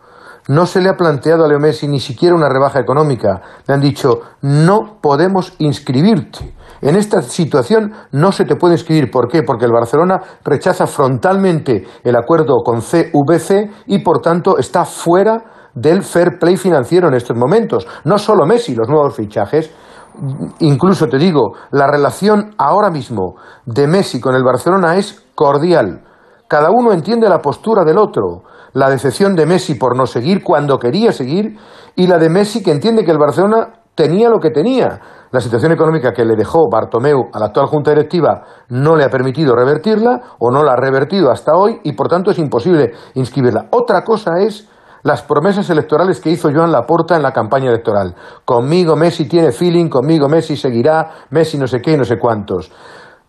No 0.49 0.65
se 0.65 0.81
le 0.81 0.89
ha 0.89 0.97
planteado 0.97 1.45
a 1.45 1.49
Leo 1.49 1.59
Messi 1.59 1.87
ni 1.87 2.01
siquiera 2.01 2.35
una 2.35 2.49
rebaja 2.49 2.81
económica. 2.81 3.43
Le 3.67 3.75
han 3.75 3.81
dicho, 3.81 4.21
no 4.41 4.99
podemos 5.03 5.55
inscribirte. 5.59 6.55
En 6.81 6.97
esta 6.97 7.21
situación 7.21 7.93
no 8.13 8.33
se 8.33 8.47
te 8.47 8.57
puede 8.57 8.75
inscribir. 8.75 9.11
¿Por 9.11 9.29
qué? 9.29 9.43
Porque 9.43 9.67
el 9.67 9.73
Barcelona 9.73 10.23
rechaza 10.45 10.87
frontalmente 10.87 11.87
el 12.03 12.17
acuerdo 12.17 12.63
con 12.65 12.81
CVC 12.81 13.71
y 13.89 13.99
por 13.99 14.21
tanto 14.21 14.57
está 14.57 14.87
fuera 14.87 15.71
del 15.75 16.03
fair 16.03 16.39
play 16.41 16.57
financiero 16.57 17.09
en 17.09 17.15
estos 17.15 17.37
momentos. 17.37 17.87
No 18.05 18.17
solo 18.19 18.47
Messi, 18.47 18.75
los 18.75 18.89
nuevos 18.89 19.15
fichajes. 19.15 19.71
Incluso 20.61 21.09
te 21.09 21.19
digo, 21.19 21.53
la 21.73 21.87
relación 21.87 22.55
ahora 22.57 22.91
mismo 22.91 23.35
de 23.67 23.87
Messi 23.87 24.19
con 24.19 24.35
el 24.35 24.43
Barcelona 24.43 24.97
es 24.97 25.27
cordial. 25.35 26.05
Cada 26.49 26.71
uno 26.71 26.93
entiende 26.93 27.29
la 27.29 27.41
postura 27.41 27.85
del 27.85 27.99
otro. 27.99 28.45
La 28.73 28.91
decepción 28.91 29.35
de 29.35 29.47
Messi 29.47 29.75
por 29.75 29.97
no 29.97 30.07
seguir 30.07 30.43
cuando 30.43 30.79
quería 30.79 31.13
seguir 31.13 31.57
y 31.97 32.07
la 32.07 32.19
de 32.19 32.29
Messi 32.29 32.63
que 32.63 32.71
entiende 32.71 33.05
que 33.05 33.11
el 33.11 33.19
Barcelona 33.19 33.83
tenía 33.95 34.29
lo 34.29 34.39
que 34.39 34.51
tenía. 34.51 35.01
La 35.31 35.41
situación 35.41 35.73
económica 35.73 36.13
que 36.13 36.25
le 36.25 36.37
dejó 36.37 36.71
Bartomeu 36.71 37.29
a 37.33 37.39
la 37.39 37.47
actual 37.47 37.67
Junta 37.67 37.91
Directiva 37.91 38.45
no 38.69 38.95
le 38.97 39.05
ha 39.05 39.11
permitido 39.11 39.55
revertirla 39.55 40.37
o 40.39 40.51
no 40.51 40.63
la 40.63 40.73
ha 40.73 40.77
revertido 40.77 41.31
hasta 41.31 41.57
hoy 41.57 41.81
y 41.83 41.93
por 41.93 42.09
tanto 42.09 42.31
es 42.31 42.39
imposible 42.39 42.93
inscribirla. 43.15 43.67
Otra 43.73 44.05
cosa 44.05 44.39
es 44.39 44.69
las 45.03 45.23
promesas 45.23 45.69
electorales 45.71 46.21
que 46.21 46.31
hizo 46.31 46.51
Joan 46.53 46.73
Laporta 46.73 47.17
en 47.17 47.23
la 47.23 47.33
campaña 47.33 47.71
electoral. 47.71 48.15
Conmigo 48.45 48.97
Messi 48.97 49.29
tiene 49.29 49.53
feeling, 49.53 49.89
conmigo 49.89 50.29
Messi 50.29 50.57
seguirá, 50.57 51.11
Messi 51.31 51.59
no 51.59 51.67
sé 51.67 51.81
qué 51.81 51.97
no 51.97 52.05
sé 52.05 52.19
cuántos. 52.19 52.71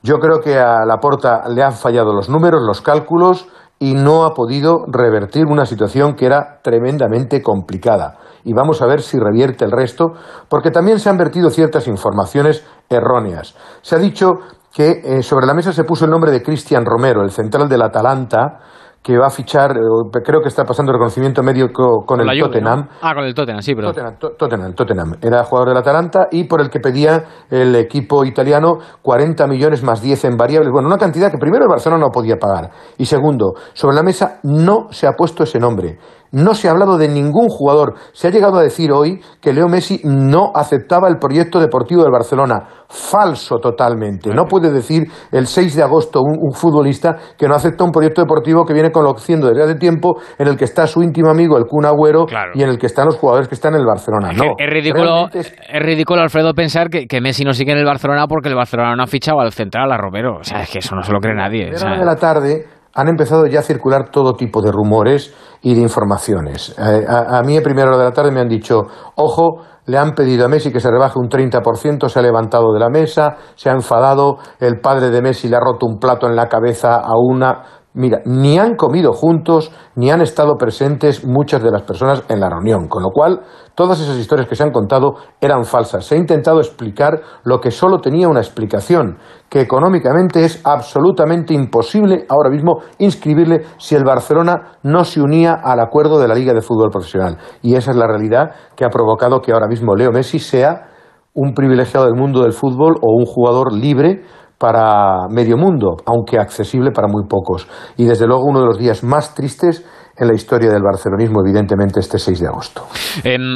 Yo 0.01 0.19
creo 0.19 0.39
que 0.39 0.58
a 0.58 0.86
Laporta 0.86 1.48
le 1.50 1.63
han 1.63 1.74
fallado 1.74 2.13
los 2.13 2.29
números, 2.29 2.62
los 2.65 2.81
cálculos 2.81 3.48
y 3.79 3.93
no 3.93 4.25
ha 4.25 4.33
podido 4.33 4.86
revertir 4.88 5.45
una 5.45 5.65
situación 5.65 6.15
que 6.15 6.25
era 6.25 6.59
tremendamente 6.62 7.41
complicada 7.41 8.17
y 8.43 8.53
vamos 8.53 8.81
a 8.81 8.86
ver 8.86 9.01
si 9.01 9.17
revierte 9.17 9.65
el 9.65 9.71
resto, 9.71 10.13
porque 10.50 10.71
también 10.71 11.00
se 11.00 11.09
han 11.09 11.17
vertido 11.17 11.50
ciertas 11.50 11.88
informaciones 11.88 12.65
erróneas. 12.89 13.55
Se 13.81 13.95
ha 13.95 14.00
dicho 14.00 14.39
que 14.74 15.01
eh, 15.03 15.24
sobre 15.24 15.45
la 15.45 15.53
mesa 15.53 15.74
se 15.74 15.83
puso 15.83 16.05
el 16.05 16.12
nombre 16.12 16.31
de 16.31 16.43
Cristian 16.43 16.86
Romero, 16.86 17.21
el 17.24 17.31
central 17.31 17.67
del 17.67 17.81
Atalanta, 17.81 18.59
que 19.01 19.18
va 19.18 19.27
a 19.27 19.29
fichar, 19.29 19.72
eh, 19.72 20.22
creo 20.24 20.41
que 20.41 20.50
está 20.50 20.65
pasando 20.65 20.91
reconocimiento 20.91 21.41
médico 21.41 22.03
con, 22.06 22.20
el 22.20 22.39
Tottenham. 22.39 22.88
Ah, 23.01 23.13
con 23.13 23.24
el 23.24 23.34
Tottenham, 23.34 23.62
sí, 23.62 23.74
pero. 23.74 23.94
Tottenham, 23.94 24.74
Tottenham, 24.74 25.15
Era 25.22 25.44
jugador 25.44 25.70
del 25.70 25.77
Atalanta 25.77 26.27
y 26.32 26.44
por 26.46 26.62
el 26.62 26.70
que 26.70 26.79
pedía 26.79 27.24
el 27.50 27.75
equipo 27.75 28.25
italiano 28.25 28.77
40 29.01 29.48
millones 29.48 29.84
más 29.84 30.01
10 30.01 30.25
en 30.25 30.38
variables. 30.38 30.72
Bueno, 30.72 30.88
una 30.88 30.98
cantidad 30.98 31.32
que 31.32 31.38
primero 31.38 31.63
el 31.63 31.70
Barcelona 31.70 32.06
no 32.06 32.12
podía 32.12 32.36
pagar. 32.36 32.72
Y 32.98 33.06
segundo, 33.06 33.53
sobre 33.74 33.96
la 33.96 34.03
mesa 34.03 34.39
no 34.44 34.88
se 34.91 35.08
ha 35.08 35.13
puesto 35.13 35.44
ese 35.44 35.60
nombre. 35.60 35.98
No 36.31 36.53
se 36.53 36.67
ha 36.67 36.71
hablado 36.71 36.98
de 36.98 37.07
ningún 37.07 37.48
jugador. 37.48 37.95
Se 38.13 38.27
ha 38.27 38.31
llegado 38.31 38.57
a 38.57 38.63
decir 38.63 38.91
hoy 38.91 39.19
que 39.41 39.53
Leo 39.53 39.67
Messi 39.67 40.01
no 40.03 40.51
aceptaba 40.53 41.07
el 41.07 41.17
proyecto 41.17 41.59
deportivo 41.59 42.03
del 42.03 42.12
Barcelona. 42.12 42.67
Falso 42.88 43.57
totalmente. 43.57 44.33
No 44.33 44.45
puede 44.45 44.71
decir 44.71 45.03
el 45.31 45.48
6 45.48 45.75
de 45.75 45.83
agosto 45.83 46.21
un, 46.21 46.51
futbolista 46.53 47.15
que 47.38 47.48
no 47.48 47.55
acepta 47.55 47.83
un 47.83 47.91
proyecto 47.91 48.21
deportivo 48.21 48.65
que 48.65 48.74
viene 48.74 48.91
conociendo 48.91 49.48
desde 49.48 49.63
hace 49.63 49.75
tiempo 49.75 50.17
en 50.38 50.48
el 50.48 50.57
que 50.57 50.65
está 50.65 50.88
su 50.88 51.01
íntimo 51.01 51.29
amigo 51.29 51.57
el 51.57 51.65
Kun 51.65 51.86
Agüero 51.86 52.25
y 52.53 52.63
en 52.63 52.69
el 52.69 52.77
que 52.77 52.88
están 52.88 53.05
los 53.05 53.17
jugadores 53.17 53.48
que 53.48 53.55
están 53.55 53.74
en 53.75 53.81
el 53.81 53.86
Barcelona. 53.86 54.31
No. 54.33 54.55
Es 54.57 54.69
ridículo, 54.69 55.29
es... 55.33 55.53
ridículo 55.74 56.21
Alfredo, 56.21 56.53
pensar 56.53 56.89
que, 56.89 57.21
Messi 57.21 57.43
no 57.43 57.53
sigue 57.53 57.74
en 57.74 57.77
el 57.77 57.86
Barcelona 57.86 58.25
porque 58.27 58.50
el 58.50 58.55
Barcelona 58.55 58.95
no 58.95 59.03
ha 59.03 59.07
fichado 59.07 59.39
al 59.39 59.51
central, 59.51 59.91
a 59.91 59.98
Romero. 59.98 60.38
O 60.39 60.43
sea, 60.43 60.62
es 60.62 60.69
que 60.69 60.79
eso 60.79 60.95
no 60.95 61.03
se 61.03 61.12
lo 61.12 61.19
cree 61.19 61.36
nadie. 61.36 61.69
A 61.69 61.98
de 61.98 62.05
la 62.05 62.15
tarde 62.15 62.65
han 62.93 63.08
empezado 63.08 63.46
ya 63.46 63.60
a 63.60 63.63
circular 63.63 64.10
todo 64.12 64.34
tipo 64.34 64.62
de 64.62 64.72
rumores 64.72 65.34
y 65.62 65.75
de 65.75 65.81
informaciones. 65.81 66.75
Eh, 66.77 67.05
a, 67.08 67.41
mí 67.43 67.58
a 67.58 67.62
primera 67.62 67.89
hora 67.89 67.98
de 67.98 68.03
la 68.05 68.12
tarde 68.12 68.31
me 68.31 68.39
han 68.39 68.48
dicho, 68.48 68.84
ojo, 69.15 69.62
le 69.86 69.98
han 69.98 70.13
pedido 70.13 70.46
a 70.46 70.48
Messi 70.48 70.72
que 70.72 70.79
se 70.79 70.89
rebaje 70.89 71.19
un 71.19 71.29
30%, 71.29 72.08
se 72.08 72.19
ha 72.19 72.22
levantado 72.22 72.74
de 72.74 72.79
la 72.79 72.89
mesa, 72.89 73.38
se 73.55 73.69
ha 73.69 73.74
enfadado, 73.74 74.38
el 74.60 74.79
padre 74.79 75.10
de 75.10 75.22
Messi 75.22 75.48
le 75.48 75.58
ha 75.58 75.60
roto 75.60 75.86
un 75.86 76.00
plato 76.00 76.27
en 76.27 76.36
la 76.36 76.48
cabeza 76.48 76.96
a 76.96 77.13
una 77.17 77.78
Mira, 77.96 78.22
ni 78.24 78.60
han 78.60 78.75
comido 78.75 79.13
juntos, 79.13 79.72
ni 79.96 80.12
han 80.12 80.22
estado 80.22 80.58
presentes 80.58 81.25
muchas 81.25 81.63
de 81.63 81.72
las 81.72 81.81
personas 81.81 82.24
en 82.29 82.39
la 82.39 82.48
reunión, 82.48 82.88
con 82.88 83.01
lo 83.01 83.10
cual 83.10 83.41
todas 83.74 84.00
esas 84.00 84.17
historias 84.17 84.48
que 84.48 84.55
se 84.55 84.62
han 84.62 84.72
contado 84.72 85.15
eran 85.41 85.65
falsas. 85.65 86.05
Se 86.05 86.13
ha 86.13 86.19
intentado 86.19 86.60
explicar 86.60 87.19
lo 87.43 87.60
que 87.60 87.72
solo 87.72 88.00
tenía 88.00 88.27
una 88.27 88.41
explicación, 88.41 89.17
que 89.50 89.62
económicamente 89.62 90.46
es 90.46 90.62
absolutamente 90.65 91.55
imposible 91.55 92.27
ahora 92.29 92.51
mismo 92.51 92.81
inscribirle 93.00 93.63
si 93.77 93.96
el 93.96 94.03
Barcelona 94.03 94.77
no 94.84 95.03
se 95.03 95.19
unía 95.19 95.53
al 95.53 95.79
acuerdo 95.79 96.19
de 96.19 96.27
la 96.27 96.36
Liga 96.36 96.53
de 96.53 96.62
Fútbol 96.62 96.91
Profesional. 96.91 97.39
Y 97.63 97.74
esa 97.74 97.89
es 97.89 97.98
la 97.98 98.05
realidad 98.05 98.51
que 98.75 98.86
ha 98.86 98.89
provocado 98.89 99.41
que 99.41 99.51
ahora 99.51 99.67
mismo 99.67 99.96
Leo 99.96 100.12
Messi 100.12 100.38
sea 100.38 100.89
un 101.34 101.55
privilegiado 101.55 102.05
del 102.05 102.15
mundo 102.15 102.41
del 102.43 102.53
fútbol 102.53 102.98
o 103.01 103.15
un 103.17 103.25
jugador 103.25 103.74
libre 103.74 104.24
para 104.60 105.28
medio 105.30 105.58
mundo, 105.58 105.96
aunque 106.06 106.38
accesible 106.38 106.92
para 106.92 107.08
muy 107.08 107.24
pocos. 107.28 107.68
Y 107.98 108.06
desde 108.06 108.28
luego 108.28 108.44
uno 108.44 108.60
de 108.60 108.66
los 108.66 108.78
días 108.78 109.04
más 109.04 109.34
tristes 109.34 109.86
en 110.18 110.28
la 110.28 110.36
historia 110.36 110.70
del 110.70 110.84
barcelonismo, 110.84 111.39
evidentemente, 111.44 112.01
este 112.01 112.20
6 112.20 112.42
de 112.42 112.48
agosto. 112.48 112.88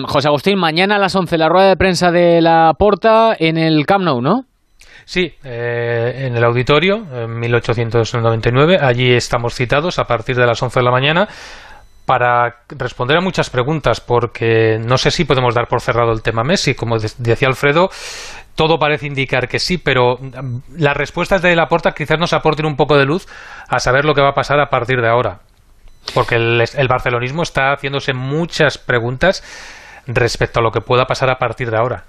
José 0.07 0.29
Agustín, 0.29 0.57
mañana 0.57 0.95
a 0.95 0.99
las 0.99 1.13
11 1.13 1.37
la 1.37 1.49
rueda 1.49 1.67
de 1.67 1.75
prensa 1.75 2.09
de 2.09 2.41
la 2.41 2.73
Porta 2.79 3.35
en 3.37 3.57
el 3.57 3.85
Camp 3.85 4.05
Nou, 4.05 4.21
¿no? 4.21 4.45
Sí, 5.05 5.33
eh, 5.43 6.25
en 6.25 6.37
el 6.37 6.43
auditorio, 6.45 7.05
en 7.13 7.37
1899. 7.37 8.79
Allí 8.81 9.11
estamos 9.11 9.53
citados 9.53 9.99
a 9.99 10.05
partir 10.05 10.37
de 10.37 10.45
las 10.45 10.63
11 10.63 10.79
de 10.79 10.85
la 10.85 10.91
mañana 10.91 11.27
para 12.05 12.63
responder 12.69 13.17
a 13.17 13.21
muchas 13.21 13.49
preguntas, 13.49 14.01
porque 14.01 14.77
no 14.79 14.97
sé 14.97 15.11
si 15.11 15.25
podemos 15.25 15.55
dar 15.55 15.67
por 15.67 15.81
cerrado 15.81 16.11
el 16.11 16.21
tema 16.21 16.43
Messi. 16.43 16.75
Como 16.75 16.97
decía 16.97 17.47
Alfredo, 17.47 17.89
todo 18.55 18.77
parece 18.77 19.07
indicar 19.07 19.47
que 19.47 19.59
sí, 19.59 19.77
pero 19.77 20.17
mm, 20.17 20.77
las 20.77 20.95
respuestas 20.95 21.41
de 21.41 21.55
Laporta 21.55 21.91
quizás 21.91 22.19
nos 22.19 22.33
aporten 22.33 22.65
un 22.65 22.75
poco 22.75 22.97
de 22.97 23.05
luz 23.05 23.27
a 23.67 23.79
saber 23.79 24.05
lo 24.05 24.13
que 24.13 24.21
va 24.21 24.29
a 24.29 24.33
pasar 24.33 24.59
a 24.59 24.69
partir 24.69 25.01
de 25.01 25.09
ahora. 25.09 25.39
Porque 26.13 26.35
el, 26.35 26.87
barcelonismo 26.87 27.43
está 27.43 27.71
haciéndose 27.71 28.13
muchas 28.13 28.77
preguntas 28.77 29.41
respecto 30.05 30.59
a 30.59 30.63
lo 30.63 30.71
que 30.71 30.81
pueda 30.81 31.05
pasar 31.05 31.29
a 31.29 31.37
partir 31.37 31.71
de 31.71 31.77
ahora. 31.77 32.03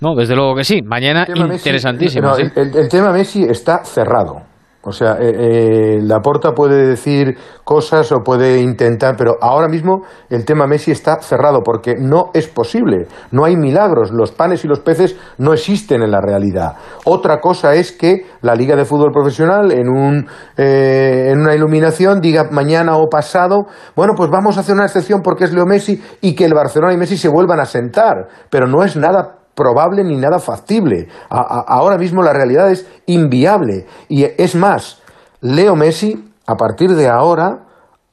No, 0.00 0.14
desde 0.14 0.36
luego 0.36 0.54
que 0.54 0.64
sí. 0.64 0.82
Mañana 0.82 1.26
interesantísimo. 1.26 2.36
el 2.36 2.88
tema 2.90 3.10
Messi 3.10 3.44
está 3.44 3.84
cerrado. 3.84 4.47
O 4.82 4.92
sea, 4.92 5.16
eh, 5.18 5.34
eh, 5.34 5.98
la 6.02 6.20
porta 6.20 6.52
puede 6.52 6.86
decir 6.86 7.36
cosas 7.64 8.12
o 8.12 8.22
puede 8.22 8.60
intentar, 8.60 9.16
pero 9.18 9.36
ahora 9.40 9.66
mismo 9.66 10.02
el 10.30 10.44
tema 10.44 10.68
Messi 10.68 10.92
está 10.92 11.20
cerrado 11.20 11.62
porque 11.64 11.96
no 11.98 12.30
es 12.32 12.46
posible, 12.46 13.08
no 13.32 13.44
hay 13.44 13.56
milagros, 13.56 14.12
los 14.12 14.30
panes 14.30 14.64
y 14.64 14.68
los 14.68 14.78
peces 14.78 15.16
no 15.36 15.52
existen 15.52 16.02
en 16.02 16.12
la 16.12 16.20
realidad. 16.20 16.76
Otra 17.04 17.40
cosa 17.40 17.74
es 17.74 17.90
que 17.90 18.26
la 18.40 18.54
Liga 18.54 18.76
de 18.76 18.84
Fútbol 18.84 19.10
Profesional 19.12 19.72
en, 19.72 19.88
un, 19.88 20.28
eh, 20.56 21.30
en 21.32 21.40
una 21.40 21.56
iluminación 21.56 22.20
diga 22.20 22.48
mañana 22.52 22.96
o 22.98 23.08
pasado, 23.08 23.66
bueno, 23.96 24.12
pues 24.16 24.30
vamos 24.30 24.56
a 24.56 24.60
hacer 24.60 24.76
una 24.76 24.86
excepción 24.86 25.22
porque 25.22 25.44
es 25.44 25.52
Leo 25.52 25.66
Messi 25.66 26.00
y 26.20 26.36
que 26.36 26.44
el 26.44 26.54
Barcelona 26.54 26.94
y 26.94 26.96
Messi 26.96 27.16
se 27.16 27.28
vuelvan 27.28 27.58
a 27.58 27.66
sentar, 27.66 28.28
pero 28.48 28.68
no 28.68 28.84
es 28.84 28.96
nada 28.96 29.37
probable 29.58 30.04
ni 30.04 30.16
nada 30.16 30.38
factible. 30.38 31.08
ahora 31.28 31.98
mismo 31.98 32.22
la 32.22 32.32
realidad 32.32 32.70
es 32.70 32.86
inviable. 33.06 33.86
Y 34.08 34.24
es 34.24 34.54
más, 34.54 35.02
Leo 35.40 35.74
Messi, 35.74 36.32
a 36.46 36.54
partir 36.54 36.94
de 36.94 37.08
ahora, 37.08 37.66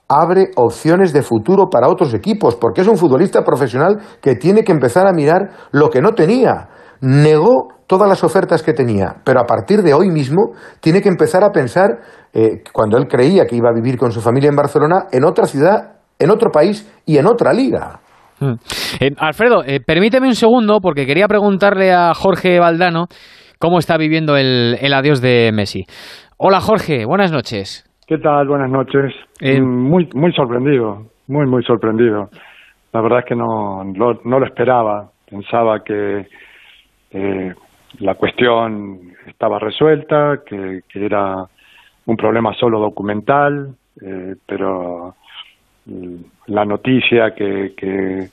abre 0.07 0.49
opciones 0.55 1.13
de 1.13 1.21
futuro 1.21 1.69
para 1.69 1.87
otros 1.87 2.13
equipos, 2.13 2.55
porque 2.55 2.81
es 2.81 2.87
un 2.87 2.97
futbolista 2.97 3.43
profesional 3.43 3.99
que 4.21 4.35
tiene 4.35 4.63
que 4.63 4.71
empezar 4.71 5.07
a 5.07 5.13
mirar 5.13 5.51
lo 5.71 5.89
que 5.89 6.01
no 6.01 6.13
tenía. 6.13 6.69
Negó 7.01 7.69
todas 7.85 8.09
las 8.09 8.23
ofertas 8.23 8.63
que 8.63 8.73
tenía, 8.73 9.17
pero 9.23 9.39
a 9.39 9.45
partir 9.45 9.83
de 9.83 9.93
hoy 9.93 10.09
mismo 10.09 10.53
tiene 10.79 11.01
que 11.01 11.09
empezar 11.09 11.43
a 11.43 11.51
pensar, 11.51 11.99
eh, 12.33 12.63
cuando 12.73 12.97
él 12.97 13.07
creía 13.07 13.45
que 13.45 13.55
iba 13.55 13.69
a 13.69 13.75
vivir 13.75 13.97
con 13.97 14.11
su 14.11 14.21
familia 14.21 14.49
en 14.49 14.55
Barcelona, 14.55 15.05
en 15.11 15.23
otra 15.23 15.45
ciudad 15.45 15.95
en 16.19 16.31
otro 16.31 16.51
país 16.51 16.87
y 17.05 17.17
en 17.17 17.27
otra 17.27 17.53
liga. 17.53 17.99
Mm. 18.39 18.53
Eh, 18.99 19.11
Alfredo, 19.17 19.63
eh, 19.65 19.79
permíteme 19.79 20.27
un 20.27 20.35
segundo 20.35 20.79
porque 20.81 21.05
quería 21.05 21.27
preguntarle 21.27 21.91
a 21.91 22.13
Jorge 22.13 22.59
Valdano 22.59 23.05
cómo 23.59 23.79
está 23.79 23.97
viviendo 23.97 24.35
el, 24.35 24.77
adiós 24.93 25.21
de 25.21 25.51
Messi. 25.53 25.85
Hola 26.37 26.59
Jorge, 26.59 27.05
buenas 27.05 27.31
noches. 27.31 27.89
¿Qué 28.07 28.17
tal? 28.17 28.47
Buenas 28.47 28.69
noches. 28.69 29.13
Eh, 29.39 29.61
muy, 29.61 30.09
muy 30.13 30.31
sorprendido, 30.33 31.07
muy, 31.27 31.47
muy 31.47 31.63
sorprendido. 31.63 32.29
La 32.91 33.01
verdad 33.01 33.19
es 33.19 33.25
que 33.25 33.35
no, 33.35 33.83
no, 33.83 34.39
lo 34.39 34.45
esperaba. 34.45 35.09
Pensaba 35.29 35.83
que 35.83 36.27
la 37.99 38.15
cuestión 38.15 39.13
estaba 39.25 39.57
resuelta, 39.57 40.41
que, 40.45 40.81
que, 40.87 41.05
era 41.05 41.45
un 42.05 42.15
problema 42.15 42.53
solo 42.53 42.79
documental, 42.79 43.73
pero 44.45 45.15
la 46.47 46.65
noticia 46.65 47.33
que, 47.33 47.73
que 47.75 48.29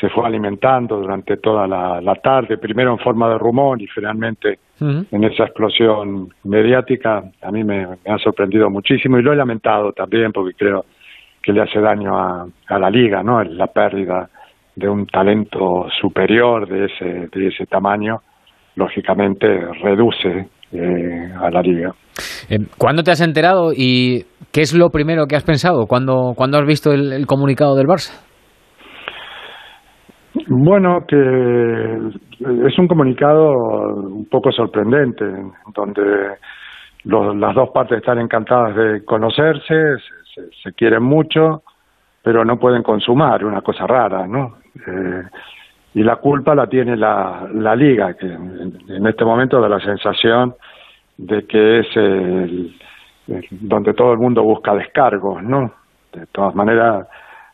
se 0.00 0.08
fue 0.08 0.26
alimentando 0.26 0.96
durante 0.96 1.36
toda 1.36 1.66
la, 1.66 2.14
tarde, 2.16 2.56
primero 2.56 2.92
en 2.92 2.98
forma 2.98 3.28
de 3.28 3.38
rumor 3.38 3.80
y 3.82 3.86
finalmente 3.86 4.58
en 4.80 5.24
esa 5.24 5.44
explosión 5.44 6.30
mediática, 6.44 7.22
a 7.42 7.50
mí 7.50 7.62
me, 7.64 7.86
ha 8.06 8.18
sorprendido 8.18 8.70
muchísimo 8.70 9.18
y 9.18 9.22
lo 9.22 9.32
he 9.32 9.36
lamentado 9.36 9.92
también 9.92 10.32
porque 10.32 10.54
creo 10.54 10.86
que 11.42 11.52
le 11.52 11.60
hace 11.60 11.80
daño 11.80 12.18
a, 12.18 12.46
a 12.66 12.78
la 12.78 12.88
liga, 12.88 13.22
¿no? 13.22 13.42
La 13.44 13.66
pérdida 13.66 14.30
de 14.74 14.88
un 14.88 15.06
talento 15.06 15.86
superior 16.00 16.66
de 16.66 16.86
ese, 16.86 17.28
de 17.28 17.48
ese 17.48 17.66
tamaño, 17.66 18.22
lógicamente 18.76 19.46
reduce 19.82 20.48
eh, 20.72 21.32
a 21.40 21.50
la 21.50 21.62
liga. 21.62 21.92
Eh, 22.48 22.58
¿Cuándo 22.78 23.02
te 23.02 23.10
has 23.10 23.20
enterado 23.20 23.72
y 23.74 24.24
qué 24.52 24.62
es 24.62 24.74
lo 24.74 24.90
primero 24.90 25.26
que 25.26 25.36
has 25.36 25.44
pensado 25.44 25.86
cuando, 25.86 26.34
cuando 26.36 26.58
has 26.58 26.66
visto 26.66 26.92
el, 26.92 27.26
comunicado 27.26 27.74
del 27.76 27.86
Barça? 27.86 28.12
Bueno, 30.48 31.00
que 31.08 31.16
es 31.16 32.78
un 32.78 32.86
comunicado 32.86 33.52
un 33.52 34.26
poco 34.30 34.52
sorprendente, 34.52 35.24
donde 35.74 36.02
las 37.04 37.54
dos 37.54 37.70
partes 37.70 37.98
están 37.98 38.18
encantadas 38.18 38.76
de 38.76 39.04
conocerse, 39.04 39.96
se, 40.62 40.72
quieren 40.72 41.02
mucho, 41.02 41.62
pero 42.22 42.44
no 42.44 42.58
pueden 42.58 42.82
consumar, 42.82 43.44
una 43.44 43.60
cosa 43.60 43.86
rara, 43.86 44.26
¿no? 44.26 44.58
Eh, 44.74 45.22
y 45.94 46.02
la 46.02 46.16
culpa 46.16 46.54
la 46.54 46.68
tiene 46.68 46.96
la, 46.96 47.48
la 47.52 47.74
liga, 47.74 48.14
que 48.14 48.26
en, 48.26 49.06
este 49.06 49.24
momento 49.24 49.60
da 49.60 49.68
la 49.68 49.80
sensación 49.80 50.54
de 51.16 51.46
que 51.46 51.80
es 51.80 51.96
el, 51.96 52.76
donde 53.50 53.94
todo 53.94 54.12
el 54.12 54.18
mundo 54.18 54.42
busca 54.42 54.74
descargos, 54.74 55.42
¿no? 55.42 55.72
De 56.12 56.26
todas 56.26 56.54
maneras, 56.54 57.06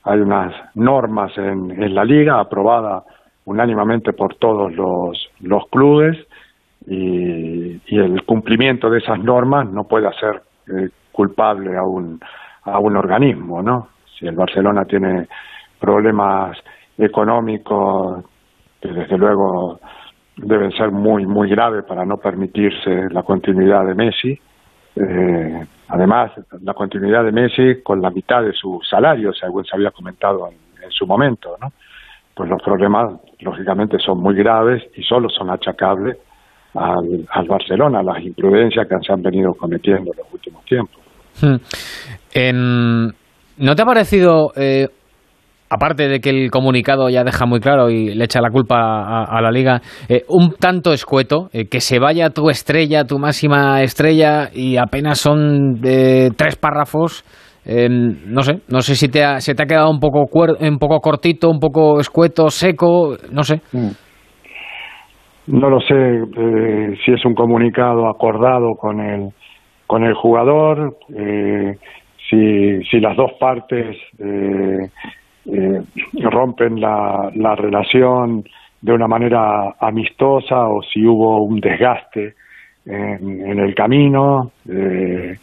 hay 0.05 0.21
unas 0.21 0.55
normas 0.75 1.37
en, 1.38 1.71
en 1.83 1.95
la 1.95 2.05
liga 2.05 2.38
aprobada 2.40 3.02
unánimemente 3.47 4.12
por 4.12 4.35
todos 4.37 4.73
los, 4.75 5.31
los 5.40 5.66
clubes 5.69 6.19
y, 6.87 7.81
y, 7.87 7.99
el 7.99 8.25
cumplimiento 8.25 8.90
de 8.90 8.99
esas 8.99 9.19
normas 9.19 9.69
no 9.69 9.85
puede 9.85 10.09
hacer 10.09 10.43
eh, 10.69 10.90
culpable 11.11 11.76
a 11.76 11.83
un, 11.83 12.21
a 12.62 12.78
un 12.78 12.97
organismo, 12.97 13.62
¿no? 13.62 13.88
Si 14.19 14.26
el 14.26 14.35
Barcelona 14.37 14.85
tiene 14.85 15.26
problemas 15.81 16.57
económicos 16.98 18.24
que 18.80 18.88
desde 18.88 19.18
luego 19.18 19.80
deben 20.36 20.70
ser 20.72 20.90
muy, 20.90 21.26
muy 21.26 21.48
graves 21.48 21.84
para 21.84 22.04
no 22.04 22.16
permitirse 22.18 23.08
la 23.10 23.22
continuidad 23.22 23.86
de 23.86 23.94
Messi. 23.94 24.38
Eh, 24.96 25.66
además, 25.88 26.32
la 26.62 26.74
continuidad 26.74 27.24
de 27.24 27.32
Messi 27.32 27.82
con 27.82 28.00
la 28.00 28.10
mitad 28.10 28.42
de 28.42 28.52
su 28.52 28.80
salario, 28.88 29.32
según 29.32 29.64
se 29.64 29.76
había 29.76 29.90
comentado 29.90 30.48
en, 30.48 30.56
su 30.90 31.04
momento, 31.04 31.56
¿no? 31.60 31.72
Pues 32.32 32.48
los 32.48 32.62
problemas, 32.62 33.20
lógicamente, 33.40 33.98
son 33.98 34.20
muy 34.20 34.36
graves 34.36 34.84
y 34.94 35.02
solo 35.02 35.28
son 35.28 35.50
achacables 35.50 36.16
al, 36.74 37.26
al 37.28 37.48
Barcelona, 37.48 38.04
las 38.04 38.22
imprudencias 38.22 38.86
que 38.86 38.94
se 39.04 39.12
han 39.12 39.20
venido 39.20 39.52
cometiendo 39.54 40.12
en 40.12 40.18
los 40.18 40.32
últimos 40.32 40.64
tiempos. 40.64 41.00
Hmm. 41.40 43.08
¿No 43.58 43.74
te 43.74 43.82
ha 43.82 43.86
parecido 43.86 44.52
eh, 44.54 44.88
aparte 45.68 46.08
de 46.08 46.20
que 46.20 46.30
el 46.30 46.50
comunicado 46.50 47.08
ya 47.08 47.25
deja 47.25 47.46
muy 47.46 47.61
claro 47.61 47.90
y 47.90 48.14
le 48.14 48.25
echa 48.25 48.40
la 48.40 48.50
culpa 48.50 49.25
a, 49.25 49.40
la 49.40 49.50
liga, 49.50 49.80
eh, 50.08 50.23
un 50.28 50.52
tanto 50.52 50.92
escueto, 50.92 51.49
eh, 51.52 51.66
que 51.68 51.80
se 51.80 51.99
vaya 51.99 52.30
tu 52.30 52.50
estrella, 52.50 53.04
tu 53.04 53.18
máxima 53.18 53.82
estrella, 53.82 54.49
y 54.52 54.76
apenas 54.76 55.18
son 55.18 55.80
de 55.80 56.30
tres 56.37 56.56
párrafos. 56.56 57.25
no 57.66 58.42
sé, 58.42 58.61
no 58.68 58.80
sé 58.80 58.94
si 58.94 59.08
te 59.08 59.40
se 59.40 59.54
te 59.54 59.62
ha 59.64 59.66
quedado 59.66 59.90
un 59.90 59.99
poco, 59.99 60.26
un 60.61 60.79
poco 60.79 61.00
cortito, 61.00 61.50
un 61.50 61.59
poco 61.59 61.98
escueto, 61.98 62.48
seco, 62.48 63.16
no 63.33 63.42
sé. 63.42 63.61
Mm. 63.72 63.90
No 65.48 65.70
lo 65.70 65.81
sé 65.81 65.94
eh, 65.94 66.96
si 67.05 67.12
es 67.12 67.24
un 67.24 67.35
comunicado 67.35 68.09
acordado 68.09 68.74
con 68.74 69.00
el, 69.00 69.31
con 69.87 70.02
el 70.05 70.14
jugador, 70.14 70.96
si, 72.29 72.83
si 72.90 72.98
las 72.98 73.16
dos 73.16 73.31
partes 73.38 73.96
eh, 75.46 75.82
rompen 76.30 76.80
la, 76.80 77.30
la 77.35 77.54
relación 77.54 78.44
de 78.80 78.92
una 78.92 79.09
manera 79.09 79.74
amistosa 79.80 80.68
o 80.68 80.82
si 80.82 81.04
hubo 81.04 81.42
un 81.42 81.61
desgaste 81.61 82.35
en, 82.87 83.59
el 83.59 83.74
camino. 83.74 84.52
Eh, 84.68 85.37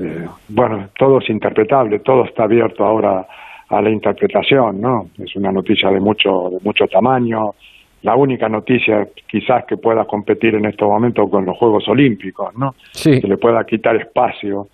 eh, 0.00 0.26
bueno, 0.48 0.88
todo 0.96 1.18
es 1.18 1.28
interpretable, 1.28 1.98
todo 2.00 2.24
está 2.24 2.44
abierto 2.44 2.84
ahora 2.84 3.26
a 3.68 3.82
la 3.82 3.90
interpretación, 3.90 4.80
¿no? 4.80 5.10
Es 5.18 5.34
una 5.36 5.50
noticia 5.50 5.90
de 5.90 6.00
mucho, 6.00 6.50
de 6.50 6.58
mucho 6.62 6.86
tamaño, 6.86 7.54
la 8.02 8.14
única 8.14 8.48
noticia 8.48 9.08
quizás 9.28 9.64
que 9.66 9.76
pueda 9.76 10.04
competir 10.04 10.54
en 10.54 10.66
estos 10.66 10.88
momentos 10.88 11.28
con 11.28 11.44
los 11.44 11.56
Juegos 11.58 11.88
Olímpicos, 11.88 12.54
¿no? 12.56 12.74
Que 13.02 13.26
le 13.26 13.36
pueda 13.36 13.64
quitar 13.64 13.96
espacio 13.96 14.68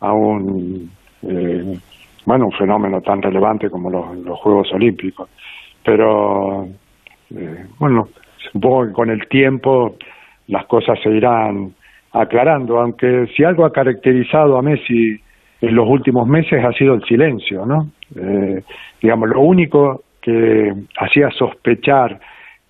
a 0.00 0.12
un 0.12 0.90
eh, 1.22 1.78
bueno, 2.26 2.46
un 2.46 2.52
fenómeno 2.52 3.00
tan 3.00 3.22
relevante 3.22 3.70
como 3.70 3.90
los, 3.90 4.38
Juegos 4.40 4.72
Olímpicos. 4.72 5.28
Pero, 5.84 6.66
eh, 7.34 7.66
bueno, 7.78 8.08
supongo 8.52 8.86
que 8.86 8.92
con 8.92 9.10
el 9.10 9.26
tiempo 9.28 9.96
las 10.48 10.66
cosas 10.66 10.98
se 11.02 11.10
irán 11.10 11.72
aclarando, 12.12 12.80
aunque 12.80 13.26
si 13.36 13.44
algo 13.44 13.64
ha 13.64 13.72
caracterizado 13.72 14.58
a 14.58 14.62
Messi 14.62 15.20
en 15.60 15.74
los 15.74 15.88
últimos 15.88 16.26
meses 16.26 16.64
ha 16.64 16.72
sido 16.72 16.94
el 16.94 17.04
silencio, 17.04 17.64
¿no? 17.66 17.90
Eh, 18.16 18.62
digamos, 19.00 19.28
lo 19.28 19.40
único 19.40 20.02
que 20.20 20.72
hacía 20.98 21.30
sospechar 21.30 22.18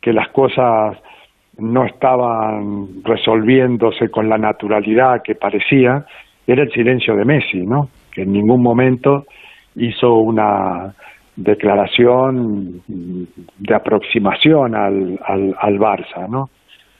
que 0.01 0.13
las 0.13 0.29
cosas 0.29 0.99
no 1.59 1.85
estaban 1.85 3.03
resolviéndose 3.05 4.09
con 4.11 4.29
la 4.29 4.39
naturalidad 4.39 5.23
que 5.23 5.35
parecía 5.35 6.05
era 6.47 6.63
el 6.63 6.73
silencio 6.73 7.15
de 7.17 7.25
Messi, 7.25 7.67
¿no? 7.67 7.89
Que 8.13 8.23
en 8.23 8.33
ningún 8.33 8.63
momento 8.63 9.27
hizo 9.77 10.15
una 10.15 10.95
declaración 11.37 12.83
de 12.87 13.75
aproximación 13.75 14.75
al, 14.75 15.19
al, 15.25 15.55
al 15.59 15.79
Barça, 15.79 16.29
¿no? 16.29 16.51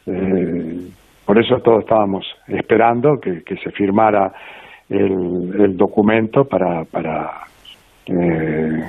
Eh, 0.07 0.89
por 1.25 1.39
eso 1.39 1.61
todos 1.61 1.81
estábamos 1.81 2.27
esperando 2.49 3.21
que, 3.21 3.43
que 3.43 3.57
se 3.57 3.71
firmara 3.71 4.33
el, 4.89 5.55
el 5.61 5.77
documento 5.77 6.45
para, 6.45 6.85
para 6.85 7.43
eh, 8.07 8.83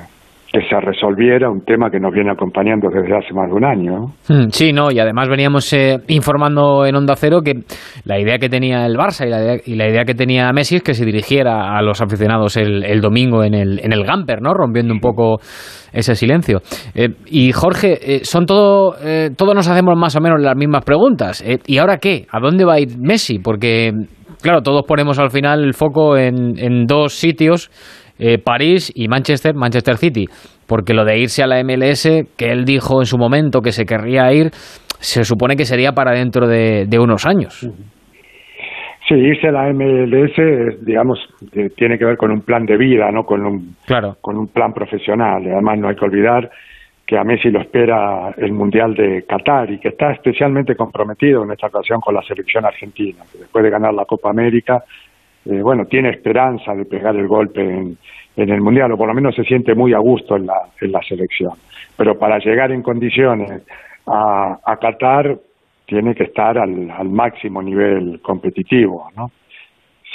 que 0.51 0.59
se 0.67 0.79
resolviera 0.81 1.49
un 1.49 1.61
tema 1.61 1.89
que 1.89 1.99
nos 1.99 2.13
viene 2.13 2.31
acompañando 2.31 2.89
desde 2.89 3.15
hace 3.15 3.33
más 3.33 3.47
de 3.47 3.53
un 3.53 3.63
año. 3.63 4.07
Hmm, 4.27 4.49
sí, 4.49 4.73
no, 4.73 4.91
y 4.91 4.99
además 4.99 5.29
veníamos 5.29 5.71
eh, 5.71 5.99
informando 6.09 6.85
en 6.85 6.95
Onda 6.95 7.15
Cero 7.15 7.39
que 7.41 7.53
la 8.03 8.19
idea 8.19 8.37
que 8.37 8.49
tenía 8.49 8.85
el 8.85 8.97
Barça 8.97 9.25
y 9.25 9.29
la, 9.29 9.41
idea, 9.41 9.55
y 9.65 9.75
la 9.75 9.87
idea 9.87 10.03
que 10.03 10.13
tenía 10.13 10.51
Messi 10.51 10.75
es 10.75 10.83
que 10.83 10.93
se 10.93 11.05
dirigiera 11.05 11.77
a 11.77 11.81
los 11.81 12.01
aficionados 12.01 12.57
el, 12.57 12.83
el 12.83 12.99
domingo 12.99 13.45
en 13.45 13.53
el, 13.53 13.79
en 13.79 13.93
el 13.93 14.03
Gamper, 14.03 14.41
¿no? 14.41 14.53
Rompiendo 14.53 14.93
un 14.93 14.99
poco 14.99 15.37
ese 15.93 16.15
silencio. 16.15 16.59
Eh, 16.95 17.09
y 17.27 17.53
Jorge, 17.53 18.15
eh, 18.15 18.19
son 18.25 18.45
todo, 18.45 18.95
todos 19.37 19.55
nos 19.55 19.69
hacemos 19.69 19.97
más 19.97 20.15
o 20.17 20.21
menos 20.21 20.41
las 20.41 20.57
mismas 20.57 20.83
preguntas. 20.83 21.43
¿Y 21.65 21.77
ahora 21.77 21.97
qué? 21.97 22.25
¿A 22.29 22.39
dónde 22.41 22.65
va 22.65 22.73
a 22.73 22.79
ir 22.79 22.97
Messi? 22.97 23.39
Porque, 23.39 23.91
claro, 24.41 24.61
todos 24.61 24.83
ponemos 24.85 25.17
al 25.17 25.29
final 25.29 25.63
el 25.63 25.73
foco 25.73 26.17
en, 26.17 26.57
en 26.57 26.85
dos 26.87 27.13
sitios 27.13 27.69
eh, 28.23 28.37
París 28.37 28.91
y 28.95 29.07
Manchester, 29.07 29.55
Manchester 29.55 29.97
City, 29.97 30.27
porque 30.67 30.93
lo 30.93 31.03
de 31.03 31.17
irse 31.17 31.41
a 31.41 31.47
la 31.47 31.63
MLS, 31.63 32.03
que 32.37 32.51
él 32.51 32.65
dijo 32.65 33.01
en 33.01 33.07
su 33.07 33.17
momento 33.17 33.61
que 33.61 33.71
se 33.71 33.83
querría 33.83 34.31
ir, 34.31 34.51
se 34.99 35.23
supone 35.23 35.55
que 35.55 35.65
sería 35.65 35.93
para 35.93 36.11
dentro 36.11 36.47
de, 36.47 36.87
unos 36.99 37.25
años. 37.25 37.67
Sí, 39.07 39.15
irse 39.15 39.47
a 39.47 39.51
la 39.51 39.73
MLS, 39.73 40.85
digamos, 40.85 41.17
eh, 41.53 41.71
tiene 41.75 41.97
que 41.97 42.05
ver 42.05 42.15
con 42.15 42.29
un 42.29 42.41
plan 42.41 42.63
de 42.67 42.77
vida, 42.77 43.11
no 43.11 43.23
con 43.23 43.43
un, 43.43 43.75
claro. 43.87 44.15
con 44.21 44.37
un 44.37 44.49
plan 44.49 44.71
profesional. 44.71 45.41
Además, 45.51 45.79
no 45.79 45.89
hay 45.89 45.95
que 45.95 46.05
olvidar 46.05 46.51
que 47.07 47.17
a 47.17 47.23
Messi 47.23 47.49
lo 47.49 47.59
espera 47.59 48.35
el 48.37 48.53
Mundial 48.53 48.93
de 48.93 49.25
Qatar 49.27 49.71
y 49.71 49.79
que 49.79 49.89
está 49.89 50.11
especialmente 50.11 50.75
comprometido 50.75 51.43
en 51.43 51.51
esta 51.51 51.67
ocasión 51.67 51.99
con 51.99 52.13
la 52.13 52.21
selección 52.21 52.65
argentina, 52.65 53.23
que 53.31 53.39
después 53.39 53.63
de 53.63 53.71
ganar 53.71 53.95
la 53.95 54.05
Copa 54.05 54.29
América 54.29 54.83
eh, 55.45 55.61
bueno, 55.61 55.85
tiene 55.85 56.09
esperanza 56.09 56.73
de 56.73 56.85
pegar 56.85 57.15
el 57.15 57.27
golpe 57.27 57.61
en, 57.61 57.97
en 58.35 58.49
el 58.49 58.61
Mundial, 58.61 58.91
o 58.91 58.97
por 58.97 59.07
lo 59.07 59.13
menos 59.13 59.35
se 59.35 59.43
siente 59.43 59.75
muy 59.75 59.93
a 59.93 59.99
gusto 59.99 60.35
en 60.35 60.45
la, 60.45 60.59
en 60.79 60.91
la 60.91 61.01
selección. 61.01 61.53
Pero 61.97 62.17
para 62.17 62.39
llegar 62.39 62.71
en 62.71 62.81
condiciones 62.81 63.63
a, 64.07 64.57
a 64.65 64.77
Qatar 64.77 65.37
tiene 65.85 66.15
que 66.15 66.23
estar 66.23 66.57
al, 66.57 66.89
al 66.91 67.09
máximo 67.09 67.61
nivel 67.61 68.21
competitivo, 68.21 69.09
¿no? 69.15 69.31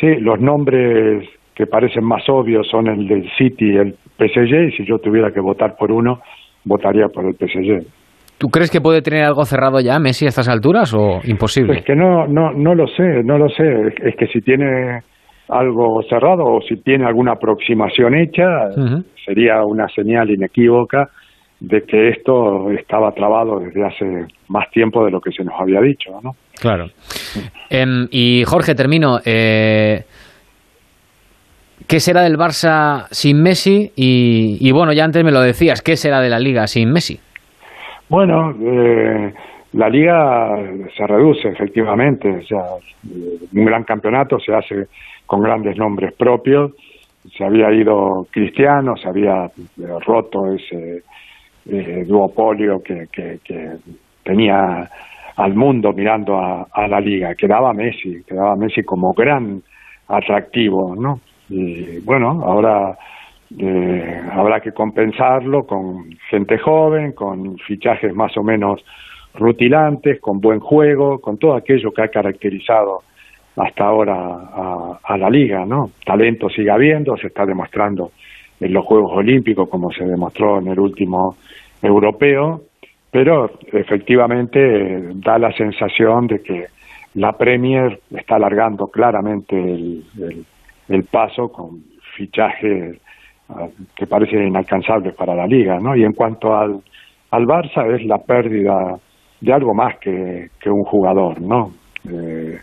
Sí, 0.01 0.07
los 0.21 0.41
nombres 0.41 1.29
que 1.55 1.67
parecen 1.67 2.05
más 2.05 2.29
obvios 2.29 2.69
son 2.69 2.87
el 2.87 3.09
del 3.09 3.31
City 3.37 3.73
y 3.73 3.77
el 3.77 3.95
PSG, 4.19 4.69
y 4.69 4.73
si 4.77 4.85
yo 4.85 4.99
tuviera 4.99 5.31
que 5.33 5.41
votar 5.41 5.75
por 5.77 5.91
uno, 5.91 6.21
votaría 6.65 7.09
por 7.09 7.25
el 7.25 7.35
PSG. 7.35 7.87
¿Tú 8.39 8.49
crees 8.49 8.71
que 8.71 8.83
puede 8.83 9.01
tener 9.01 9.25
algo 9.25 9.45
cerrado 9.47 9.81
ya 9.81 9.99
Messi 9.99 10.27
a 10.27 10.29
estas 10.29 10.49
alturas 10.49 10.93
o 10.93 11.21
imposible? 11.25 11.79
Es 11.79 11.85
que 11.85 11.97
no, 11.97 12.27
no, 12.27 12.53
no 12.53 12.75
lo 12.75 12.87
sé, 12.87 13.23
no 13.25 13.39
lo 13.39 13.49
sé. 13.49 13.65
Es 14.03 14.15
que 14.17 14.27
si 14.27 14.43
tiene 14.43 15.01
algo 15.49 16.03
cerrado 16.09 16.45
o 16.45 16.61
si 16.63 16.77
tiene 16.77 17.07
alguna 17.07 17.33
aproximación 17.33 18.15
hecha, 18.15 18.71
sería 19.25 19.65
una 19.65 19.89
señal 19.89 20.31
inequívoca 20.31 21.09
de 21.61 21.83
que 21.83 22.09
esto 22.11 22.71
estaba 22.71 23.13
trabado 23.13 23.61
desde 23.61 23.85
hace 23.85 24.27
más 24.49 24.71
tiempo 24.71 25.05
de 25.05 25.11
lo 25.11 25.21
que 25.21 25.33
se 25.33 25.45
nos 25.45 25.55
había 25.59 25.81
dicho, 25.81 26.11
¿no? 26.23 26.35
Claro. 26.61 26.87
Em, 27.71 28.09
y 28.11 28.45
Jorge, 28.45 28.75
termino. 28.75 29.19
Eh, 29.25 30.03
¿Qué 31.87 32.01
será 32.01 32.23
del 32.23 32.37
Barça 32.37 33.07
sin 33.11 33.43
Messi? 33.43 33.93
Y, 33.95 34.59
y, 34.61 34.73
bueno, 34.73 34.93
ya 34.93 35.05
antes 35.05 35.23
me 35.23 35.31
lo 35.31 35.41
decías, 35.41 35.83
¿qué 35.83 35.97
será 35.97 36.21
de 36.21 36.29
la 36.29 36.39
Liga 36.39 36.67
sin 36.67 36.91
Messi? 36.91 37.21
Bueno, 38.09 38.55
eh, 38.61 39.33
la 39.73 39.89
liga 39.89 40.57
se 40.97 41.07
reduce 41.07 41.49
efectivamente, 41.49 42.29
o 42.29 42.43
sea, 42.43 42.63
un 43.53 43.65
gran 43.65 43.85
campeonato 43.85 44.39
se 44.39 44.55
hace 44.55 44.87
con 45.27 45.43
grandes 45.43 45.77
nombres 45.77 46.15
propios, 46.15 46.73
se 47.37 47.45
había 47.45 47.73
ido 47.73 48.27
Cristiano, 48.31 48.97
se 48.97 49.09
había 49.09 49.47
eh, 49.47 49.87
roto 50.07 50.53
ese 50.53 51.03
eh, 51.69 52.05
duopolio 52.07 52.83
que, 52.83 53.09
que, 53.13 53.39
tenía 54.23 54.91
al 55.37 55.55
mundo 55.55 55.93
mirando 55.93 56.37
a, 56.37 56.67
a, 56.73 56.89
la 56.89 57.01
liga, 57.01 57.35
quedaba 57.35 57.73
Messi, 57.73 58.25
quedaba 58.27 58.57
Messi 58.57 58.83
como 58.83 59.13
gran 59.13 59.63
atractivo, 60.09 60.97
¿no? 60.97 61.21
Y 61.49 62.01
bueno, 62.01 62.43
ahora 62.45 62.97
eh, 63.57 64.21
habrá 64.33 64.61
que 64.61 64.73
compensarlo 64.73 65.67
con 65.67 66.11
gente 66.31 66.59
joven, 66.59 67.13
con 67.13 67.57
fichajes 67.59 68.15
más 68.15 68.37
o 68.37 68.43
menos 68.43 68.85
rutilantes, 69.35 70.21
con 70.21 70.41
buen 70.41 70.59
juego, 70.59 71.21
con 71.21 71.39
todo 71.39 71.55
aquello 71.55 71.93
que 71.93 72.03
ha 72.03 72.09
caracterizado 72.09 73.03
hasta 73.57 73.85
ahora 73.85 74.15
a, 74.15 74.99
a, 75.03 75.17
la 75.17 75.31
liga, 75.31 75.65
¿no? 75.65 75.91
Talento 76.05 76.49
sigue 76.49 76.71
habiendo, 76.71 77.17
se 77.17 77.29
está 77.29 77.47
demostrando 77.47 78.13
en 78.61 78.73
los 78.73 78.85
Juegos 78.85 79.13
Olímpicos 79.15 79.69
como 79.69 79.91
se 79.91 80.05
demostró 80.05 80.59
en 80.59 80.69
el 80.69 80.79
último 80.79 81.37
europeo, 81.83 82.63
pero 83.11 83.51
efectivamente 83.73 84.59
da 85.15 85.39
la 85.39 85.53
sensación 85.53 86.27
de 86.27 86.43
que 86.43 86.67
la 87.15 87.33
Premier 87.33 87.99
está 88.11 88.37
alargando 88.37 88.89
claramente 88.89 89.57
el, 89.57 90.05
el, 90.89 91.05
paso 91.05 91.49
con 91.49 91.83
fichajes 92.15 93.01
que 93.95 94.07
parecen 94.07 94.49
inalcanzables 94.49 95.15
para 95.15 95.35
la 95.35 95.47
liga, 95.47 95.79
¿no? 95.81 95.97
Y 95.97 96.05
en 96.05 96.13
cuanto 96.13 96.55
al, 96.55 96.81
al 97.31 97.47
Barça 97.47 97.95
es 97.95 98.05
la 98.05 98.19
pérdida 98.19 98.99
de 99.41 99.53
algo 99.53 99.73
más 99.73 99.99
que, 99.99 100.49
que 100.61 100.69
un 100.69 100.85
jugador, 100.85 101.41
¿no? 101.41 101.71
Eh, 102.11 102.59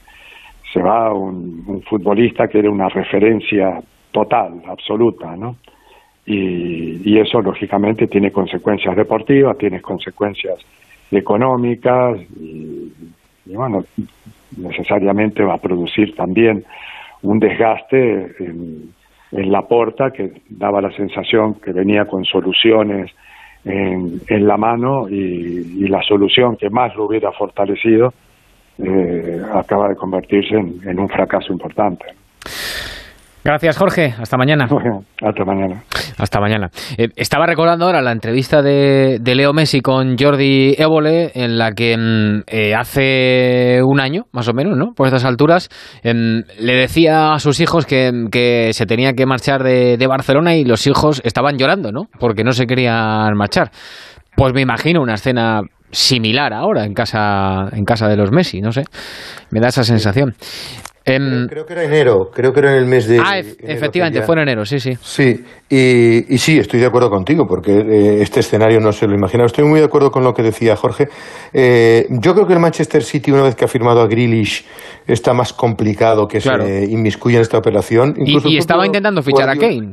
se 0.74 0.82
va 0.82 1.14
un, 1.14 1.84
futbolista 1.88 2.48
que 2.48 2.60
era 2.60 2.72
una 2.72 2.90
referencia 2.90 3.80
total, 4.12 4.62
absoluta, 4.68 5.36
¿no? 5.36 5.58
Y, 6.26 7.18
eso 7.20 7.42
lógicamente 7.42 8.08
tiene 8.08 8.32
consecuencias 8.32 8.96
deportivas, 8.96 9.58
tiene 9.58 9.82
consecuencias 9.82 10.60
económicas 11.12 12.20
y, 12.38 12.92
y 13.46 13.56
bueno, 13.56 13.84
necesariamente 14.58 15.44
va 15.44 15.56
a 15.56 15.62
producir 15.62 16.16
también 16.16 16.66
un 17.22 17.40
desgaste 17.40 18.36
en, 18.40 18.94
la 19.32 19.64
porta 19.64 20.12
que 20.12 20.32
daba 20.48 20.80
la 20.80 20.92
sensación 20.92 21.56
que 21.56 21.72
venía 21.72 22.06
con 22.06 22.24
soluciones 22.24 23.10
en, 23.66 24.48
la 24.48 24.58
mano 24.58 25.10
y, 25.10 25.88
la 25.88 26.04
solución 26.04 26.56
que 26.56 26.70
más 26.70 26.96
lo 26.96 27.06
hubiera 27.06 27.32
fortalecido 27.32 28.14
eh, 28.80 29.42
acaba 29.54 29.90
de 29.90 29.96
convertirse 29.96 30.56
en, 30.56 30.80
en 30.88 31.00
un 31.00 31.08
fracaso 31.10 31.52
importante. 31.52 32.06
Gracias, 33.44 33.78
Jorge. 33.78 34.14
Hasta 34.18 34.38
mañana. 34.38 34.70
Hasta 35.22 35.44
mañana. 35.44 35.84
Hasta 36.18 36.40
mañana. 36.40 36.70
Eh, 36.98 37.10
estaba 37.18 37.46
recordando 37.46 37.86
ahora 37.86 38.02
la 38.02 38.14
entrevista 38.14 38.62
de, 38.62 39.18
de, 39.20 39.36
Leo 39.36 39.52
Messi 39.52 39.82
con 39.82 40.18
Jordi 40.18 40.76
Évole, 40.78 41.32
en 41.36 41.58
la 41.58 41.74
que 41.74 41.98
mm, 41.98 42.44
eh, 42.48 42.74
hace 42.74 43.82
un 43.84 44.00
año, 44.00 44.24
más 44.32 44.48
o 44.48 44.54
menos, 44.54 44.78
¿no? 44.78 44.94
Por 44.94 45.08
estas 45.08 45.26
alturas, 45.26 45.70
eh, 46.04 46.14
le 46.14 46.74
decía 46.74 47.34
a 47.34 47.40
sus 47.40 47.60
hijos 47.60 47.86
que, 47.86 48.28
que 48.32 48.72
se 48.72 48.86
tenía 48.86 49.12
que 49.12 49.26
marchar 49.26 49.62
de, 49.62 49.98
de, 49.98 50.08
Barcelona 50.08 50.56
y 50.56 50.64
los 50.64 50.88
hijos 50.88 51.22
estaban 51.26 51.58
llorando, 51.58 51.92
¿no? 51.92 52.04
Porque 52.20 52.46
no 52.46 52.54
se 52.54 52.66
querían 52.66 53.36
marchar. 53.36 53.72
Pues 54.38 54.54
me 54.54 54.62
imagino 54.62 55.02
una 55.02 55.16
escena 55.16 55.64
similar 55.94 56.52
ahora 56.54 56.84
en 56.86 56.94
casa, 56.94 57.70
en 57.72 57.86
casa 57.86 58.08
de 58.08 58.18
los 58.18 58.32
Messi, 58.32 58.60
no 58.60 58.72
sé. 58.72 58.84
Me 59.52 59.60
da 59.60 59.70
esa 59.70 59.84
sensación. 59.84 60.36
Eh, 61.06 61.20
creo 61.50 61.66
que 61.66 61.74
era 61.74 61.84
enero, 61.84 62.30
creo 62.34 62.54
que 62.54 62.62
era 62.62 62.72
en 62.72 62.78
el 62.78 62.86
mes 62.86 63.08
de. 63.08 63.20
Ah, 63.20 63.38
efectivamente, 63.38 64.22
fue 64.22 64.36
en 64.36 64.44
enero, 64.44 64.64
sí, 64.64 64.80
sí. 64.80 64.94
Sí, 65.02 65.44
y, 65.70 66.34
y, 66.34 66.38
sí, 66.38 66.58
estoy 66.58 66.80
de 66.80 66.86
acuerdo 66.86 67.10
contigo, 67.10 67.46
porque 67.46 67.74
eh, 67.74 68.22
este 68.22 68.40
escenario 68.40 68.80
no 68.80 68.94
se 68.94 69.06
lo 69.06 69.14
imaginaba. 69.14 69.48
Estoy 69.48 69.66
muy 69.66 69.80
de 69.80 69.86
acuerdo 69.86 70.12
con 70.12 70.24
lo 70.24 70.34
que 70.34 70.44
decía 70.44 70.78
Jorge. 70.78 71.10
Eh, 71.52 72.08
yo 72.10 72.34
creo 72.34 72.48
que 72.48 72.54
el 72.54 72.60
Manchester 72.60 73.04
City, 73.04 73.32
una 73.32 73.44
vez 73.44 73.56
que 73.56 73.66
ha 73.66 73.68
firmado 73.68 74.02
a 74.02 74.08
Grealish, 74.08 74.66
está 75.06 75.34
más 75.34 75.52
complicado 75.52 76.26
que 76.26 76.40
claro. 76.40 76.66
se 76.66 76.86
inmiscuya 76.86 77.36
en 77.36 77.42
esta 77.42 77.58
operación. 77.58 78.14
Incluso 78.18 78.48
y, 78.48 78.56
y 78.56 78.58
estaba 78.58 78.86
intentando 78.86 79.22
fichar 79.22 79.50
a 79.50 79.58
Kane. 79.58 79.92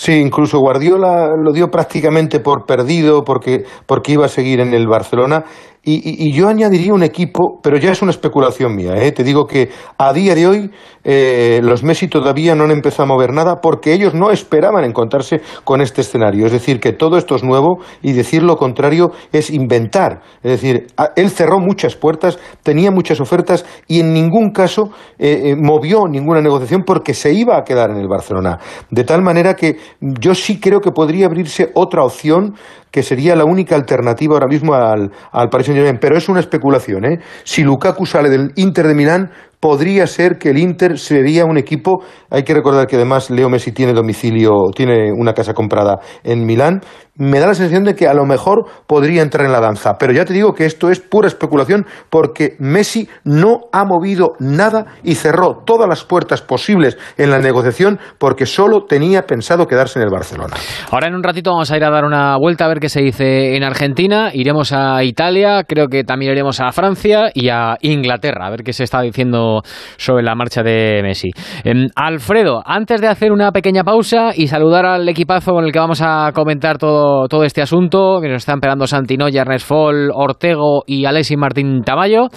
Sí, 0.00 0.12
incluso 0.12 0.60
Guardiola 0.60 1.34
lo 1.36 1.52
dio 1.52 1.72
prácticamente 1.72 2.38
por 2.38 2.66
perdido 2.66 3.24
porque, 3.24 3.64
porque 3.84 4.12
iba 4.12 4.26
a 4.26 4.28
seguir 4.28 4.60
en 4.60 4.72
el 4.72 4.86
Barcelona 4.86 5.44
y, 5.84 6.28
y, 6.28 6.32
yo 6.32 6.48
añadiría 6.48 6.92
un 6.92 7.02
equipo, 7.02 7.60
pero 7.62 7.78
ya 7.78 7.92
es 7.92 8.02
una 8.02 8.10
especulación 8.10 8.74
mía. 8.74 8.92
¿eh? 8.96 9.12
Te 9.12 9.24
digo 9.24 9.46
que 9.46 9.70
a 9.96 10.12
día 10.12 10.34
de 10.34 10.46
hoy 10.46 10.70
eh, 11.04 11.60
los 11.62 11.82
Messi 11.82 12.08
todavía 12.08 12.54
no 12.54 12.64
han 12.64 12.72
empezado 12.72 13.04
a 13.04 13.06
mover 13.06 13.32
nada 13.32 13.60
porque 13.62 13.94
ellos 13.94 14.12
no 14.12 14.30
esperaban 14.30 14.84
encontrarse 14.84 15.40
con 15.64 15.80
este 15.80 16.02
escenario. 16.02 16.44
Es 16.44 16.52
decir, 16.52 16.80
que 16.80 16.92
todo 16.92 17.16
esto 17.16 17.36
es 17.36 17.42
nuevo 17.42 17.78
y 18.02 18.12
decir 18.12 18.42
lo 18.42 18.56
contrario 18.56 19.12
es 19.32 19.50
inventar. 19.50 20.20
Es 20.42 20.60
decir, 20.60 20.88
él 21.16 21.30
cerró 21.30 21.60
muchas 21.60 21.96
puertas, 21.96 22.38
tenía 22.62 22.90
muchas 22.90 23.20
ofertas 23.20 23.64
y 23.86 24.00
en 24.00 24.12
ningún 24.12 24.50
caso 24.50 24.90
eh, 25.18 25.54
movió 25.56 26.06
ninguna 26.08 26.42
negociación 26.42 26.82
porque 26.84 27.14
se 27.14 27.32
iba 27.32 27.56
a 27.56 27.64
quedar 27.64 27.90
en 27.90 27.96
el 27.96 28.08
Barcelona. 28.08 28.58
De 28.90 29.04
tal 29.04 29.22
manera 29.22 29.54
que 29.54 29.76
yo 30.00 30.34
sí 30.34 30.60
creo 30.60 30.80
que 30.80 30.90
podría 30.90 31.26
abrirse 31.26 31.70
otra 31.74 32.04
opción 32.04 32.54
que 32.90 33.02
sería 33.02 33.36
la 33.36 33.44
única 33.44 33.74
alternativa 33.74 34.34
ahora 34.34 34.46
mismo 34.46 34.74
al, 34.74 35.10
al 35.32 35.48
Paris 35.48 35.66
Saint-Germain. 35.66 35.98
Pero 36.00 36.16
es 36.16 36.28
una 36.28 36.40
especulación, 36.40 37.04
¿eh? 37.04 37.18
Si 37.44 37.62
Lukaku 37.62 38.06
sale 38.06 38.28
del 38.28 38.52
Inter 38.56 38.86
de 38.86 38.94
Milán, 38.94 39.30
podría 39.60 40.06
ser 40.06 40.38
que 40.38 40.50
el 40.50 40.58
Inter 40.58 40.98
sería 40.98 41.44
un 41.44 41.58
equipo. 41.58 42.02
Hay 42.30 42.44
que 42.44 42.54
recordar 42.54 42.86
que 42.86 42.96
además 42.96 43.30
Leo 43.30 43.48
Messi 43.48 43.72
tiene 43.72 43.92
domicilio, 43.92 44.70
tiene 44.74 45.12
una 45.12 45.32
casa 45.32 45.52
comprada 45.52 45.98
en 46.22 46.46
Milán. 46.46 46.80
Me 47.18 47.40
da 47.40 47.48
la 47.48 47.54
sensación 47.54 47.84
de 47.84 47.94
que 47.94 48.08
a 48.08 48.14
lo 48.14 48.24
mejor 48.24 48.64
podría 48.86 49.22
entrar 49.22 49.44
en 49.44 49.52
la 49.52 49.60
danza. 49.60 49.98
Pero 49.98 50.12
ya 50.12 50.24
te 50.24 50.32
digo 50.32 50.54
que 50.54 50.64
esto 50.64 50.90
es 50.90 51.00
pura 51.00 51.28
especulación 51.28 51.84
porque 52.10 52.56
Messi 52.58 53.08
no 53.24 53.62
ha 53.72 53.84
movido 53.84 54.34
nada 54.38 54.86
y 55.02 55.16
cerró 55.16 55.62
todas 55.66 55.88
las 55.88 56.04
puertas 56.04 56.42
posibles 56.42 56.96
en 57.16 57.30
la 57.30 57.38
negociación 57.38 57.98
porque 58.18 58.46
solo 58.46 58.84
tenía 58.84 59.22
pensado 59.22 59.66
quedarse 59.66 59.98
en 59.98 60.04
el 60.04 60.10
Barcelona. 60.10 60.54
Ahora 60.90 61.08
en 61.08 61.14
un 61.14 61.22
ratito 61.22 61.50
vamos 61.50 61.70
a 61.70 61.76
ir 61.76 61.84
a 61.84 61.90
dar 61.90 62.04
una 62.04 62.36
vuelta 62.36 62.64
a 62.64 62.68
ver 62.68 62.78
qué 62.78 62.88
se 62.88 63.00
dice 63.00 63.56
en 63.56 63.64
Argentina. 63.64 64.30
Iremos 64.32 64.72
a 64.72 65.02
Italia, 65.02 65.64
creo 65.66 65.88
que 65.88 66.04
también 66.04 66.32
iremos 66.32 66.60
a 66.60 66.70
Francia 66.72 67.30
y 67.34 67.48
a 67.48 67.76
Inglaterra 67.80 68.46
a 68.46 68.50
ver 68.50 68.62
qué 68.62 68.72
se 68.72 68.84
está 68.84 69.00
diciendo 69.00 69.62
sobre 69.96 70.22
la 70.22 70.34
marcha 70.34 70.62
de 70.62 71.00
Messi. 71.02 71.30
Eh, 71.64 71.88
Alfredo, 71.96 72.62
antes 72.64 73.00
de 73.00 73.08
hacer 73.08 73.32
una 73.32 73.50
pequeña 73.50 73.82
pausa 73.82 74.30
y 74.34 74.46
saludar 74.46 74.86
al 74.86 75.08
equipazo 75.08 75.52
con 75.52 75.64
el 75.64 75.72
que 75.72 75.78
vamos 75.78 76.00
a 76.00 76.30
comentar 76.32 76.78
todo 76.78 77.07
todo, 77.28 77.44
este 77.44 77.62
asunto, 77.62 78.20
que 78.20 78.28
nos 78.28 78.42
están 78.42 78.56
esperando 78.56 78.86
Santinoya, 78.86 79.42
Ernest 79.42 79.66
Foll, 79.66 80.10
Ortego 80.12 80.84
y 80.86 81.04
Alexis 81.04 81.38
Martín 81.38 81.82
Tamayo. 81.82 82.28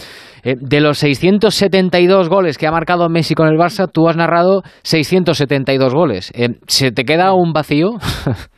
Eh, 0.44 0.56
de 0.60 0.82
los 0.82 0.98
672 1.00 2.28
goles 2.28 2.58
que 2.58 2.68
ha 2.68 2.72
marcado 2.72 3.10
Messi 3.10 3.36
con 3.36 3.48
el 3.48 3.58
Barça, 3.58 3.88
tú 3.92 4.08
has 4.08 4.18
narrado 4.18 4.64
672 4.84 5.94
goles. 5.94 6.32
Eh, 6.34 6.56
¿Se 6.68 6.92
te 6.92 7.04
queda 7.06 7.34
un 7.34 7.54
vacío? 7.54 7.92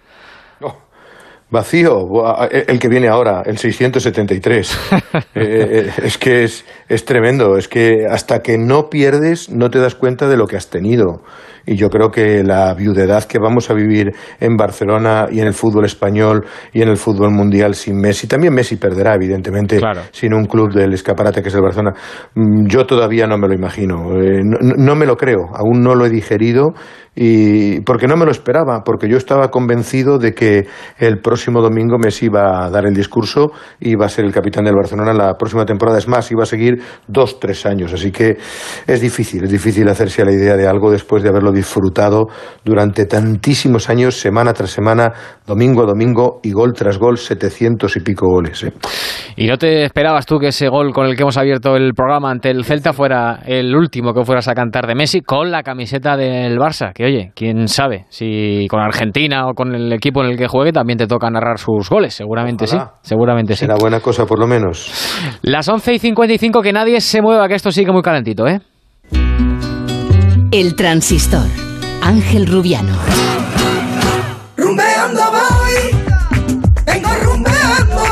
Vacío, 1.53 2.07
el 2.49 2.79
que 2.79 2.87
viene 2.87 3.07
ahora, 3.09 3.43
el 3.45 3.59
673. 3.59 4.79
Eh, 5.35 5.87
eh, 5.87 5.91
es 6.03 6.17
que 6.17 6.43
es, 6.43 6.65
es 6.89 7.05
tremendo, 7.05 7.57
es 7.57 7.67
que 7.67 8.05
hasta 8.09 8.41
que 8.41 8.57
no 8.57 8.89
pierdes 8.89 9.49
no 9.49 9.69
te 9.69 9.79
das 9.79 9.95
cuenta 9.95 10.27
de 10.27 10.37
lo 10.37 10.47
que 10.47 10.55
has 10.55 10.69
tenido 10.69 11.21
y 11.65 11.75
yo 11.75 11.89
creo 11.89 12.09
que 12.09 12.43
la 12.43 12.73
viudedad 12.73 13.23
que 13.23 13.39
vamos 13.39 13.69
a 13.69 13.73
vivir 13.73 14.11
en 14.39 14.55
Barcelona 14.57 15.27
y 15.31 15.39
en 15.39 15.47
el 15.47 15.53
fútbol 15.53 15.85
español 15.85 16.45
y 16.71 16.81
en 16.81 16.89
el 16.89 16.97
fútbol 16.97 17.31
mundial 17.31 17.75
sin 17.75 17.99
Messi, 17.99 18.27
también 18.27 18.53
Messi 18.53 18.77
perderá 18.77 19.15
evidentemente 19.15 19.79
sin 20.11 20.33
un 20.33 20.45
club 20.45 20.73
del 20.73 20.93
escaparate 20.93 21.41
que 21.41 21.49
es 21.49 21.55
el 21.55 21.61
Barcelona, 21.61 21.93
mm, 22.35 22.67
yo 22.67 22.85
todavía 22.85 23.27
no 23.27 23.37
me 23.37 23.47
lo 23.47 23.53
imagino, 23.53 24.19
eh, 24.21 24.41
no 24.43 24.95
me 24.95 25.05
lo 25.05 25.15
creo, 25.15 25.49
aún 25.53 25.81
no 25.81 25.95
lo 25.95 26.05
he 26.05 26.09
digerido 26.09 26.73
y 27.15 27.81
porque 27.81 28.07
no 28.07 28.17
me 28.17 28.25
lo 28.25 28.31
esperaba, 28.31 28.83
porque 28.83 29.07
yo 29.07 29.17
estaba 29.17 29.49
convencido 29.49 30.17
de 30.17 30.33
que 30.33 30.67
el 30.97 31.19
próximo 31.19 31.61
domingo 31.61 31.97
Messi 31.99 32.25
iba 32.25 32.65
a 32.65 32.69
dar 32.71 32.87
el 32.87 32.93
discurso 32.95 33.51
y 33.79 33.91
iba 33.91 34.05
a 34.05 34.09
ser 34.09 34.25
el 34.25 34.31
capitán 34.31 34.65
del 34.65 34.75
Barcelona 34.75 35.13
la 35.13 35.35
próxima 35.35 35.65
temporada. 35.65 35.99
Es 35.99 36.07
más, 36.07 36.31
iba 36.31 36.43
a 36.43 36.47
seguir 36.47 36.81
dos, 37.07 37.39
tres 37.39 37.65
años. 37.67 37.93
Así 37.93 38.11
que 38.11 38.37
es 38.87 39.01
difícil, 39.01 39.43
es 39.43 39.51
difícil 39.51 39.87
hacerse 39.89 40.23
a 40.23 40.25
la 40.25 40.31
idea 40.31 40.55
de 40.57 40.67
algo 40.67 40.89
después 40.89 41.21
de 41.21 41.29
haberlo 41.29 41.51
disfrutado 41.53 42.27
durante 42.63 43.05
tantísimos 43.05 43.89
años, 43.89 44.15
semana 44.15 44.53
tras 44.53 44.71
semana, 44.71 45.11
domingo 45.45 45.83
a 45.83 45.85
domingo 45.85 46.39
y 46.43 46.51
gol 46.51 46.73
tras 46.73 46.97
gol, 46.97 47.17
setecientos 47.17 47.95
y 47.97 48.01
pico 48.01 48.27
goles. 48.27 48.63
¿eh? 48.63 48.73
¿Y 49.35 49.47
no 49.47 49.57
te 49.57 49.83
esperabas 49.83 50.25
tú 50.25 50.39
que 50.39 50.47
ese 50.47 50.67
gol 50.67 50.93
con 50.93 51.05
el 51.05 51.15
que 51.15 51.23
hemos 51.23 51.37
abierto 51.37 51.75
el 51.75 51.93
programa 51.93 52.31
ante 52.31 52.49
el 52.49 52.65
Celta 52.65 52.93
fuera 52.93 53.39
el 53.45 53.75
último 53.75 54.13
que 54.13 54.23
fueras 54.23 54.47
a 54.47 54.53
cantar 54.53 54.87
de 54.87 54.95
Messi 54.95 55.21
con 55.21 55.51
la 55.51 55.63
camiseta 55.63 56.17
del 56.17 56.57
Barça? 56.57 56.91
oye, 57.03 57.31
quién 57.35 57.67
sabe, 57.67 58.05
si 58.09 58.67
con 58.69 58.79
Argentina 58.79 59.47
o 59.47 59.53
con 59.53 59.75
el 59.75 59.91
equipo 59.93 60.23
en 60.23 60.31
el 60.31 60.37
que 60.37 60.47
juegue 60.47 60.71
también 60.71 60.97
te 60.97 61.07
toca 61.07 61.29
narrar 61.29 61.57
sus 61.57 61.89
goles, 61.89 62.13
seguramente 62.13 62.67
sí, 62.67 62.77
seguramente 63.01 63.55
Será 63.55 63.75
buena 63.75 63.99
cosa 63.99 64.25
por 64.25 64.39
lo 64.39 64.47
menos. 64.47 64.91
Las 65.41 65.67
11 65.67 65.93
y 65.93 65.99
55 65.99 66.61
que 66.61 66.73
nadie 66.73 67.01
se 67.01 67.21
mueva, 67.21 67.47
que 67.47 67.55
esto 67.55 67.71
sigue 67.71 67.91
muy 67.91 68.01
calentito, 68.01 68.47
¿eh? 68.47 68.59
El 70.53 70.75
transistor, 70.75 71.47
Ángel 72.03 72.45
Rubiano. 72.45 72.95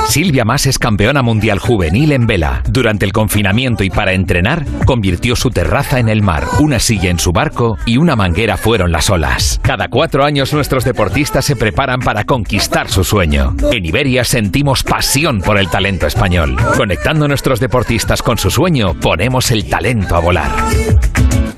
Silvia 0.09 0.43
Mas 0.43 0.65
es 0.65 0.79
campeona 0.79 1.21
mundial 1.21 1.59
juvenil 1.59 2.11
en 2.11 2.25
vela. 2.25 2.63
Durante 2.67 3.05
el 3.05 3.13
confinamiento 3.13 3.83
y 3.83 3.91
para 3.91 4.13
entrenar, 4.13 4.65
convirtió 4.87 5.35
su 5.35 5.51
terraza 5.51 5.99
en 5.99 6.09
el 6.09 6.23
mar, 6.23 6.45
una 6.59 6.79
silla 6.79 7.11
en 7.11 7.19
su 7.19 7.31
barco 7.31 7.77
y 7.85 7.97
una 7.97 8.15
manguera 8.15 8.57
fueron 8.57 8.91
las 8.91 9.11
olas. 9.11 9.59
Cada 9.61 9.87
cuatro 9.87 10.25
años 10.25 10.51
nuestros 10.51 10.83
deportistas 10.83 11.45
se 11.45 11.55
preparan 11.55 11.99
para 11.99 12.23
conquistar 12.23 12.89
su 12.89 13.03
sueño. 13.03 13.55
En 13.71 13.85
Iberia 13.85 14.23
sentimos 14.23 14.81
pasión 14.81 15.41
por 15.41 15.59
el 15.59 15.69
talento 15.69 16.07
español. 16.07 16.57
Conectando 16.75 17.25
a 17.25 17.27
nuestros 17.27 17.59
deportistas 17.59 18.23
con 18.23 18.39
su 18.39 18.49
sueño, 18.49 18.95
ponemos 18.95 19.51
el 19.51 19.69
talento 19.69 20.15
a 20.15 20.19
volar. 20.19 20.51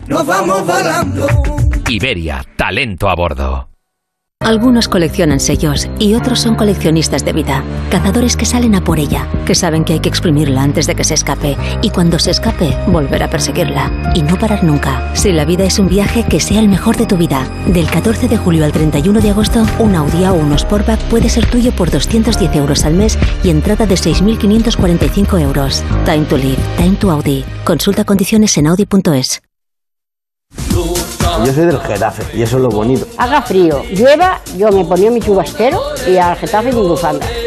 Nos 0.07 0.25
vamos 0.25 0.65
volando. 0.65 1.27
Iberia, 1.89 2.43
talento 2.57 3.09
a 3.09 3.15
bordo. 3.15 3.69
Algunos 4.43 4.89
coleccionan 4.89 5.39
sellos 5.39 5.89
y 5.99 6.15
otros 6.15 6.41
son 6.41 6.55
coleccionistas 6.55 7.23
de 7.23 7.31
vida, 7.31 7.63
cazadores 7.89 8.35
que 8.35 8.45
salen 8.45 8.75
a 8.75 8.83
por 8.83 8.99
ella, 8.99 9.25
que 9.45 9.55
saben 9.55 9.85
que 9.85 9.93
hay 9.93 9.99
que 10.01 10.09
exprimirla 10.09 10.63
antes 10.63 10.85
de 10.85 10.95
que 10.95 11.05
se 11.05 11.13
escape 11.13 11.55
y 11.81 11.91
cuando 11.91 12.19
se 12.19 12.31
escape 12.31 12.75
volver 12.87 13.23
a 13.23 13.29
perseguirla 13.29 14.11
y 14.13 14.21
no 14.21 14.37
parar 14.37 14.65
nunca. 14.65 15.15
Si 15.15 15.31
la 15.31 15.45
vida 15.45 15.63
es 15.63 15.79
un 15.79 15.87
viaje, 15.87 16.25
que 16.27 16.41
sea 16.41 16.59
el 16.59 16.67
mejor 16.67 16.97
de 16.97 17.05
tu 17.05 17.15
vida. 17.15 17.47
Del 17.67 17.89
14 17.89 18.27
de 18.27 18.35
julio 18.35 18.65
al 18.65 18.73
31 18.73 19.21
de 19.21 19.29
agosto, 19.29 19.65
un 19.79 19.95
Audi 19.95 20.25
o 20.25 20.33
un 20.33 20.59
Sportback 20.59 20.99
puede 21.03 21.29
ser 21.29 21.45
tuyo 21.45 21.71
por 21.71 21.89
210 21.89 22.53
euros 22.55 22.83
al 22.83 22.95
mes 22.95 23.17
y 23.45 23.49
entrada 23.49 23.85
de 23.85 23.95
6.545 23.95 25.39
euros. 25.39 25.83
Time 26.03 26.25
to 26.25 26.35
live, 26.35 26.59
time 26.75 26.97
to 26.97 27.11
Audi. 27.11 27.45
Consulta 27.63 28.03
condiciones 28.03 28.57
en 28.57 28.67
audi.es. 28.67 29.41
Yo 31.45 31.53
soy 31.53 31.65
del 31.65 31.79
Getafe 31.79 32.37
y 32.37 32.41
eso 32.41 32.57
es 32.57 32.63
lo 32.63 32.69
bonito. 32.69 33.05
Haga 33.17 33.41
frío, 33.41 33.83
llueva, 33.91 34.41
yo 34.57 34.71
me 34.71 34.85
ponía 34.85 35.11
mi 35.11 35.19
chubasquero 35.19 35.81
y 36.07 36.17
al 36.17 36.35
Getafe 36.37 36.71
mi 36.71 36.81
bufanda. 36.81 37.25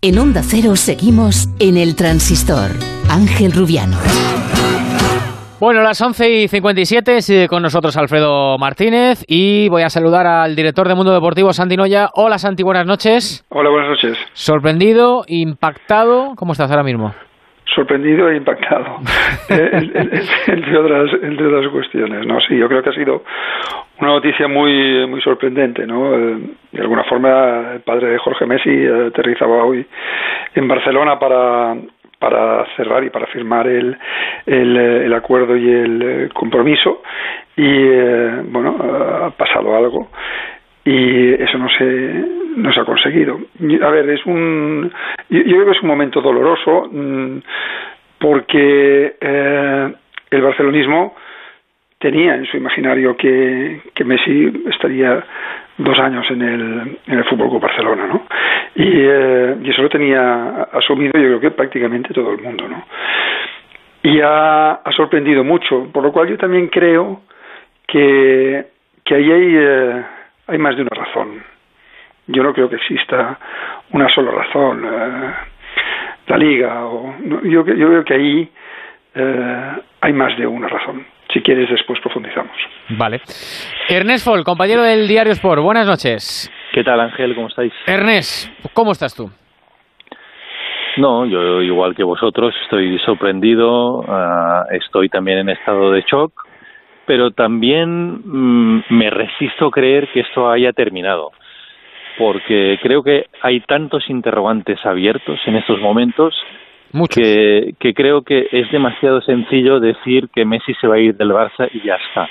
En 0.00 0.16
Onda 0.16 0.42
Cero 0.44 0.76
seguimos 0.76 1.48
en 1.58 1.76
el 1.76 1.96
transistor. 1.96 2.70
Ángel 3.10 3.50
Rubiano. 3.50 3.96
Bueno, 5.58 5.82
las 5.82 6.00
11 6.00 6.30
y 6.30 6.46
57, 6.46 7.20
sigue 7.20 7.48
con 7.48 7.64
nosotros 7.64 7.96
Alfredo 7.96 8.56
Martínez 8.58 9.24
y 9.26 9.68
voy 9.68 9.82
a 9.82 9.90
saludar 9.90 10.24
al 10.24 10.54
director 10.54 10.86
de 10.86 10.94
Mundo 10.94 11.12
Deportivo, 11.12 11.52
Santi 11.52 11.76
Noya. 11.76 12.10
Hola 12.14 12.38
Santi, 12.38 12.62
buenas 12.62 12.86
noches. 12.86 13.44
Hola, 13.48 13.70
buenas 13.70 13.90
noches. 13.90 14.16
Sorprendido, 14.34 15.24
impactado, 15.26 16.34
¿cómo 16.36 16.52
estás 16.52 16.70
ahora 16.70 16.84
mismo? 16.84 17.12
Sorprendido 17.74 18.30
e 18.30 18.36
impactado, 18.36 18.98
eh, 19.50 19.70
entre, 20.46 20.78
otras, 20.78 21.10
entre 21.22 21.46
otras 21.46 21.68
cuestiones. 21.72 22.26
¿no? 22.26 22.40
Sí, 22.40 22.56
yo 22.56 22.68
creo 22.68 22.82
que 22.82 22.90
ha 22.90 22.94
sido 22.94 23.24
una 24.00 24.12
noticia 24.12 24.48
muy, 24.48 25.06
muy 25.06 25.20
sorprendente. 25.20 25.86
¿no? 25.86 26.14
Eh, 26.14 26.38
de 26.72 26.80
alguna 26.80 27.04
forma, 27.04 27.72
el 27.74 27.80
padre 27.80 28.08
de 28.10 28.18
Jorge 28.18 28.46
Messi 28.46 28.86
aterrizaba 28.86 29.64
hoy 29.64 29.86
en 30.54 30.68
Barcelona 30.68 31.18
para, 31.18 31.76
para 32.18 32.66
cerrar 32.76 33.04
y 33.04 33.10
para 33.10 33.26
firmar 33.26 33.66
el, 33.66 33.96
el, 34.46 34.76
el 34.76 35.14
acuerdo 35.14 35.56
y 35.56 35.68
el 35.68 36.30
compromiso 36.34 37.02
y 37.56 37.66
eh, 37.66 38.42
bueno 38.44 38.76
ha 39.24 39.30
pasado 39.30 39.76
algo 39.76 40.08
y 40.88 41.34
eso 41.34 41.58
no 41.58 41.68
se, 41.68 42.24
no 42.56 42.72
se 42.72 42.80
ha 42.80 42.84
conseguido. 42.84 43.38
A 43.82 43.90
ver, 43.90 44.08
es 44.08 44.24
un, 44.24 44.90
yo, 45.28 45.42
creo 45.42 45.66
que 45.66 45.72
es 45.72 45.82
un 45.82 45.88
momento 45.88 46.22
doloroso 46.22 46.88
mm, 46.90 47.38
porque 48.18 49.16
eh, 49.20 49.92
el 50.30 50.42
barcelonismo 50.42 51.14
tenía 51.98 52.36
en 52.36 52.46
su 52.46 52.56
imaginario 52.56 53.18
que, 53.18 53.82
que 53.94 54.04
Messi 54.04 54.64
estaría 54.70 55.22
dos 55.76 55.98
años 55.98 56.24
en 56.30 56.40
el, 56.40 56.98
en 57.06 57.18
el 57.18 57.24
Fútbol 57.24 57.50
Club 57.50 57.62
Barcelona, 57.62 58.06
¿no? 58.06 58.22
Y, 58.74 58.88
eh, 58.94 59.56
y, 59.62 59.70
eso 59.70 59.82
lo 59.82 59.90
tenía 59.90 60.68
asumido 60.72 61.20
yo 61.20 61.28
creo 61.28 61.40
que 61.40 61.50
prácticamente 61.50 62.14
todo 62.14 62.32
el 62.32 62.40
mundo, 62.40 62.66
¿no? 62.66 62.86
Y 64.04 64.20
ha, 64.22 64.72
ha 64.72 64.92
sorprendido 64.92 65.44
mucho, 65.44 65.90
por 65.92 66.02
lo 66.02 66.12
cual 66.12 66.28
yo 66.28 66.38
también 66.38 66.68
creo 66.68 67.20
que, 67.86 68.64
que 69.04 69.14
ahí 69.14 69.30
hay... 69.30 69.54
Eh, 69.54 70.02
hay 70.48 70.58
más 70.58 70.74
de 70.76 70.82
una 70.82 70.90
razón. 70.90 71.42
Yo 72.26 72.42
no 72.42 72.52
creo 72.52 72.68
que 72.68 72.76
exista 72.76 73.38
una 73.92 74.08
sola 74.14 74.30
razón. 74.32 74.84
Eh, 74.84 75.34
la 76.26 76.36
liga, 76.36 76.86
o, 76.86 77.14
yo, 77.44 77.64
yo 77.64 77.64
creo 77.64 78.04
que 78.04 78.14
ahí 78.14 78.48
eh, 79.14 79.72
hay 80.00 80.12
más 80.12 80.36
de 80.36 80.46
una 80.46 80.68
razón. 80.68 81.06
Si 81.32 81.40
quieres, 81.40 81.68
después 81.70 82.00
profundizamos. 82.00 82.56
Vale. 82.90 83.20
Ernest 83.88 84.24
Fol, 84.24 84.44
compañero 84.44 84.82
del 84.82 85.06
Diario 85.06 85.32
Sport, 85.32 85.62
buenas 85.62 85.86
noches. 85.86 86.50
¿Qué 86.72 86.82
tal, 86.82 87.00
Ángel? 87.00 87.34
¿Cómo 87.34 87.48
estáis? 87.48 87.72
Ernest, 87.86 88.50
¿cómo 88.72 88.92
estás 88.92 89.14
tú? 89.14 89.30
No, 90.96 91.26
yo 91.26 91.62
igual 91.62 91.94
que 91.94 92.02
vosotros 92.02 92.54
estoy 92.64 92.98
sorprendido, 93.00 94.02
ah, 94.08 94.64
estoy 94.72 95.08
también 95.08 95.38
en 95.38 95.50
estado 95.50 95.92
de 95.92 96.02
shock, 96.10 96.47
pero 97.08 97.30
también 97.30 98.20
mm, 98.22 98.84
me 98.90 99.08
resisto 99.08 99.68
a 99.68 99.70
creer 99.70 100.08
que 100.08 100.20
esto 100.20 100.50
haya 100.50 100.74
terminado, 100.74 101.32
porque 102.18 102.78
creo 102.82 103.02
que 103.02 103.24
hay 103.40 103.60
tantos 103.60 104.10
interrogantes 104.10 104.84
abiertos 104.84 105.40
en 105.46 105.56
estos 105.56 105.80
momentos 105.80 106.34
que, 107.14 107.74
que, 107.80 107.94
creo 107.94 108.20
que 108.20 108.48
es 108.52 108.70
demasiado 108.70 109.22
sencillo 109.22 109.80
decir 109.80 110.28
que 110.28 110.44
Messi 110.44 110.74
se 110.74 110.86
va 110.86 110.96
a 110.96 110.98
ir 110.98 111.16
del 111.16 111.30
Barça 111.30 111.70
y 111.72 111.80
ya 111.80 111.96
está, 111.96 112.28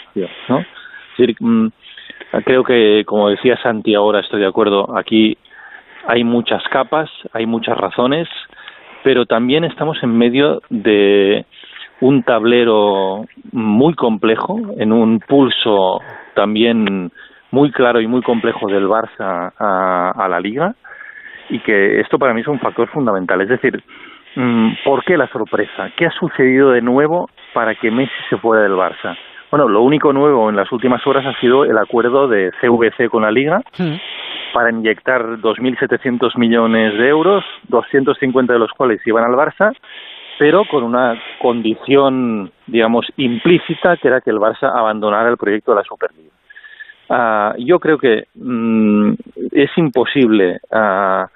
¿no? 0.47 0.59
Es 0.59 1.17
decir, 1.17 1.35
mm, 1.39 1.67
creo 2.45 2.63
que, 2.63 3.03
como 3.07 3.29
decía 3.29 3.57
Santi 3.63 3.95
ahora, 3.95 4.19
estoy 4.19 4.41
de 4.41 4.47
acuerdo, 4.47 4.95
aquí 4.95 5.39
hay 6.05 6.23
muchas 6.23 6.61
capas, 6.69 7.09
hay 7.33 7.47
muchas 7.47 7.75
razones, 7.77 8.27
pero 9.03 9.25
también 9.25 9.63
estamos 9.63 9.97
en 10.03 10.15
medio 10.15 10.61
de 10.69 11.45
un 12.01 12.23
tablero 12.23 13.25
muy 13.51 13.93
complejo, 13.95 14.59
en 14.77 14.91
un 14.91 15.19
pulso 15.19 15.99
también 16.35 17.11
muy 17.51 17.71
claro 17.71 18.01
y 18.01 18.07
muy 18.07 18.21
complejo 18.21 18.67
del 18.67 18.87
Barça 18.87 19.51
a, 19.57 20.27
la 20.29 20.39
Liga 20.39 20.75
y 21.49 21.59
que 21.59 21.99
esto 22.01 22.19
para 22.19 22.33
mí 22.33 22.41
es 22.41 22.47
un 22.47 22.59
factor 22.59 22.87
fundamental. 22.89 23.41
Es 23.41 23.49
decir, 23.49 23.81
mm, 24.35 24.69
¿por 24.83 25.03
qué 25.05 25.17
la 25.17 25.27
sorpresa? 25.27 25.91
¿Qué 25.95 26.05
ha 26.05 26.11
sucedido 26.11 26.71
de 26.71 26.81
nuevo 26.81 27.29
para 27.53 27.73
que 27.75 27.89
Messi 27.89 28.13
se 28.29 28.37
fuera 28.37 28.63
del 28.63 28.73
Barça? 28.73 29.17
Bueno, 29.49 29.69
lo 29.69 29.81
único 29.81 30.11
nuevo 30.11 30.49
en 30.49 30.57
las 30.57 30.69
últimas 30.73 31.05
horas 31.07 31.25
ha 31.25 31.39
sido 31.39 31.63
el 31.63 31.77
acuerdo 31.77 32.27
de 32.27 32.51
CVC 32.59 33.09
con 33.09 33.23
la 33.23 33.31
Liga 33.31 33.61
para 34.53 34.71
inyectar 34.71 35.21
2.700 35.37 36.37
millones 36.37 36.97
de 36.97 37.07
euros, 37.07 37.45
250 37.69 38.53
de 38.53 38.59
los 38.59 38.71
cuales 38.71 38.99
iban 39.05 39.23
al 39.23 39.35
Barça, 39.37 39.73
pero 40.37 40.63
con 40.69 40.83
una 40.83 41.19
condición, 41.41 42.51
digamos, 42.67 43.07
implícita, 43.17 43.97
que 43.97 44.07
era 44.07 44.21
que 44.21 44.29
el 44.29 44.37
Barça 44.37 44.71
abandonara 44.73 45.29
el 45.29 45.37
proyecto 45.37 45.71
de 45.71 45.77
la 45.77 45.83
Superliga. 45.83 46.31
Ah, 47.09 47.55
yo 47.57 47.79
creo 47.79 47.97
que 47.97 48.25
mm, 48.35 49.13
es 49.53 49.69
imposible 49.77 50.59
ah, 50.71 51.27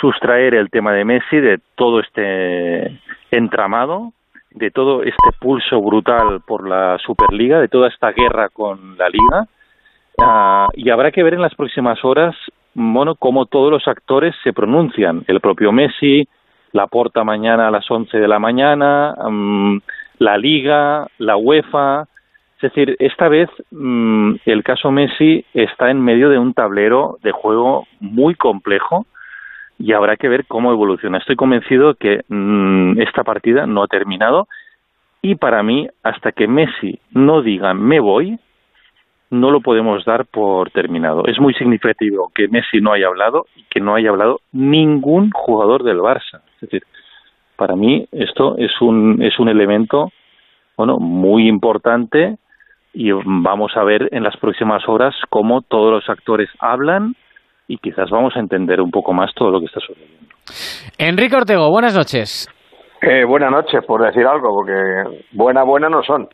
sustraer 0.00 0.54
el 0.54 0.70
tema 0.70 0.92
de 0.92 1.04
Messi 1.04 1.40
de 1.40 1.58
todo 1.74 2.00
este 2.00 3.00
entramado, 3.30 4.12
de 4.52 4.70
todo 4.70 5.02
este 5.02 5.30
pulso 5.40 5.80
brutal 5.82 6.40
por 6.46 6.68
la 6.68 6.98
Superliga, 6.98 7.60
de 7.60 7.68
toda 7.68 7.88
esta 7.88 8.12
guerra 8.12 8.48
con 8.48 8.96
la 8.96 9.08
Liga. 9.08 9.46
Ah, 10.20 10.68
y 10.74 10.88
habrá 10.90 11.10
que 11.10 11.22
ver 11.22 11.34
en 11.34 11.42
las 11.42 11.54
próximas 11.54 12.04
horas, 12.04 12.34
bueno, 12.74 13.14
cómo 13.16 13.46
todos 13.46 13.70
los 13.70 13.86
actores 13.88 14.34
se 14.44 14.52
pronuncian. 14.52 15.24
El 15.26 15.40
propio 15.40 15.72
Messi, 15.72 16.28
la 16.72 16.86
porta 16.86 17.24
mañana 17.24 17.68
a 17.68 17.70
las 17.70 17.90
11 17.90 18.18
de 18.18 18.28
la 18.28 18.38
mañana, 18.38 19.14
mm, 19.30 19.78
la 20.18 20.36
Liga, 20.36 21.06
la 21.18 21.36
UEFA, 21.36 22.06
es 22.56 22.62
decir, 22.62 22.96
esta 22.98 23.28
vez 23.28 23.48
mm, 23.70 24.34
el 24.44 24.64
caso 24.64 24.90
Messi 24.90 25.44
está 25.54 25.90
en 25.90 26.00
medio 26.00 26.28
de 26.28 26.38
un 26.38 26.54
tablero 26.54 27.18
de 27.22 27.30
juego 27.30 27.86
muy 28.00 28.34
complejo 28.34 29.06
y 29.78 29.92
habrá 29.92 30.16
que 30.16 30.28
ver 30.28 30.44
cómo 30.46 30.72
evoluciona. 30.72 31.18
Estoy 31.18 31.36
convencido 31.36 31.94
que 31.94 32.22
mm, 32.28 33.00
esta 33.00 33.22
partida 33.22 33.66
no 33.66 33.84
ha 33.84 33.86
terminado 33.86 34.48
y 35.22 35.36
para 35.36 35.62
mí, 35.62 35.88
hasta 36.02 36.32
que 36.32 36.48
Messi 36.48 36.98
no 37.12 37.42
diga 37.42 37.74
me 37.74 38.00
voy, 38.00 38.38
no 39.30 39.50
lo 39.50 39.60
podemos 39.60 40.04
dar 40.04 40.26
por 40.26 40.70
terminado. 40.70 41.24
Es 41.26 41.38
muy 41.38 41.54
significativo 41.54 42.30
que 42.34 42.48
Messi 42.48 42.80
no 42.80 42.92
haya 42.92 43.08
hablado 43.08 43.46
y 43.56 43.64
que 43.64 43.80
no 43.80 43.94
haya 43.94 44.10
hablado 44.10 44.40
ningún 44.52 45.30
jugador 45.30 45.82
del 45.82 45.98
Barça. 45.98 46.40
Es 46.54 46.60
decir, 46.62 46.82
para 47.56 47.76
mí 47.76 48.06
esto 48.12 48.56
es 48.56 48.72
un, 48.80 49.22
es 49.22 49.38
un 49.38 49.48
elemento 49.48 50.10
bueno, 50.76 50.98
muy 50.98 51.48
importante 51.48 52.38
y 52.94 53.10
vamos 53.12 53.76
a 53.76 53.84
ver 53.84 54.08
en 54.12 54.22
las 54.22 54.36
próximas 54.36 54.88
horas 54.88 55.14
cómo 55.28 55.62
todos 55.62 55.92
los 55.92 56.08
actores 56.08 56.48
hablan 56.60 57.14
y 57.66 57.78
quizás 57.78 58.10
vamos 58.10 58.34
a 58.36 58.40
entender 58.40 58.80
un 58.80 58.90
poco 58.90 59.12
más 59.12 59.34
todo 59.34 59.50
lo 59.50 59.60
que 59.60 59.66
está 59.66 59.80
sucediendo. 59.80 60.28
Enrique 60.96 61.36
Ortego, 61.36 61.70
buenas 61.70 61.94
noches. 61.94 62.48
Eh, 63.02 63.24
buenas 63.24 63.50
noches, 63.50 63.84
por 63.84 64.02
decir 64.02 64.26
algo, 64.26 64.52
porque 64.54 65.22
buena, 65.32 65.62
buena 65.62 65.88
no 65.88 66.02
son. 66.02 66.28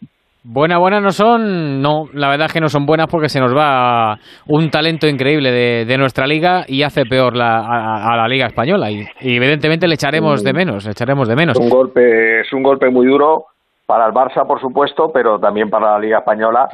Buena, 0.46 0.76
buena 0.76 1.00
no 1.00 1.10
son, 1.10 1.80
no, 1.80 2.04
la 2.12 2.28
verdad 2.28 2.48
es 2.48 2.52
que 2.52 2.60
no 2.60 2.68
son 2.68 2.84
buenas 2.84 3.06
porque 3.10 3.30
se 3.30 3.40
nos 3.40 3.56
va 3.56 4.18
un 4.46 4.70
talento 4.70 5.08
increíble 5.08 5.50
de, 5.86 5.96
nuestra 5.96 6.26
liga 6.26 6.64
y 6.68 6.82
hace 6.82 7.06
peor 7.06 7.34
la, 7.34 7.60
a, 7.60 8.14
la 8.14 8.28
liga 8.28 8.48
española. 8.48 8.90
Y, 8.90 9.06
evidentemente 9.22 9.88
le 9.88 9.94
echaremos 9.94 10.44
de 10.44 10.52
menos, 10.52 10.84
le 10.84 10.90
echaremos 10.90 11.28
de 11.28 11.34
menos. 11.34 11.58
un 11.58 11.70
golpe, 11.70 12.40
es 12.42 12.52
un 12.52 12.62
golpe 12.62 12.90
muy 12.90 13.06
duro 13.06 13.46
para 13.86 14.04
el 14.06 14.12
Barça, 14.12 14.46
por 14.46 14.60
supuesto, 14.60 15.10
pero 15.14 15.38
también 15.38 15.70
para 15.70 15.92
la 15.92 15.98
Liga 15.98 16.18
Española 16.18 16.68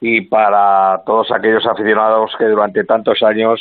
y 0.00 0.20
para 0.28 1.02
todos 1.04 1.32
aquellos 1.32 1.66
aficionados 1.66 2.30
que 2.38 2.44
durante 2.44 2.84
tantos 2.84 3.20
años 3.24 3.60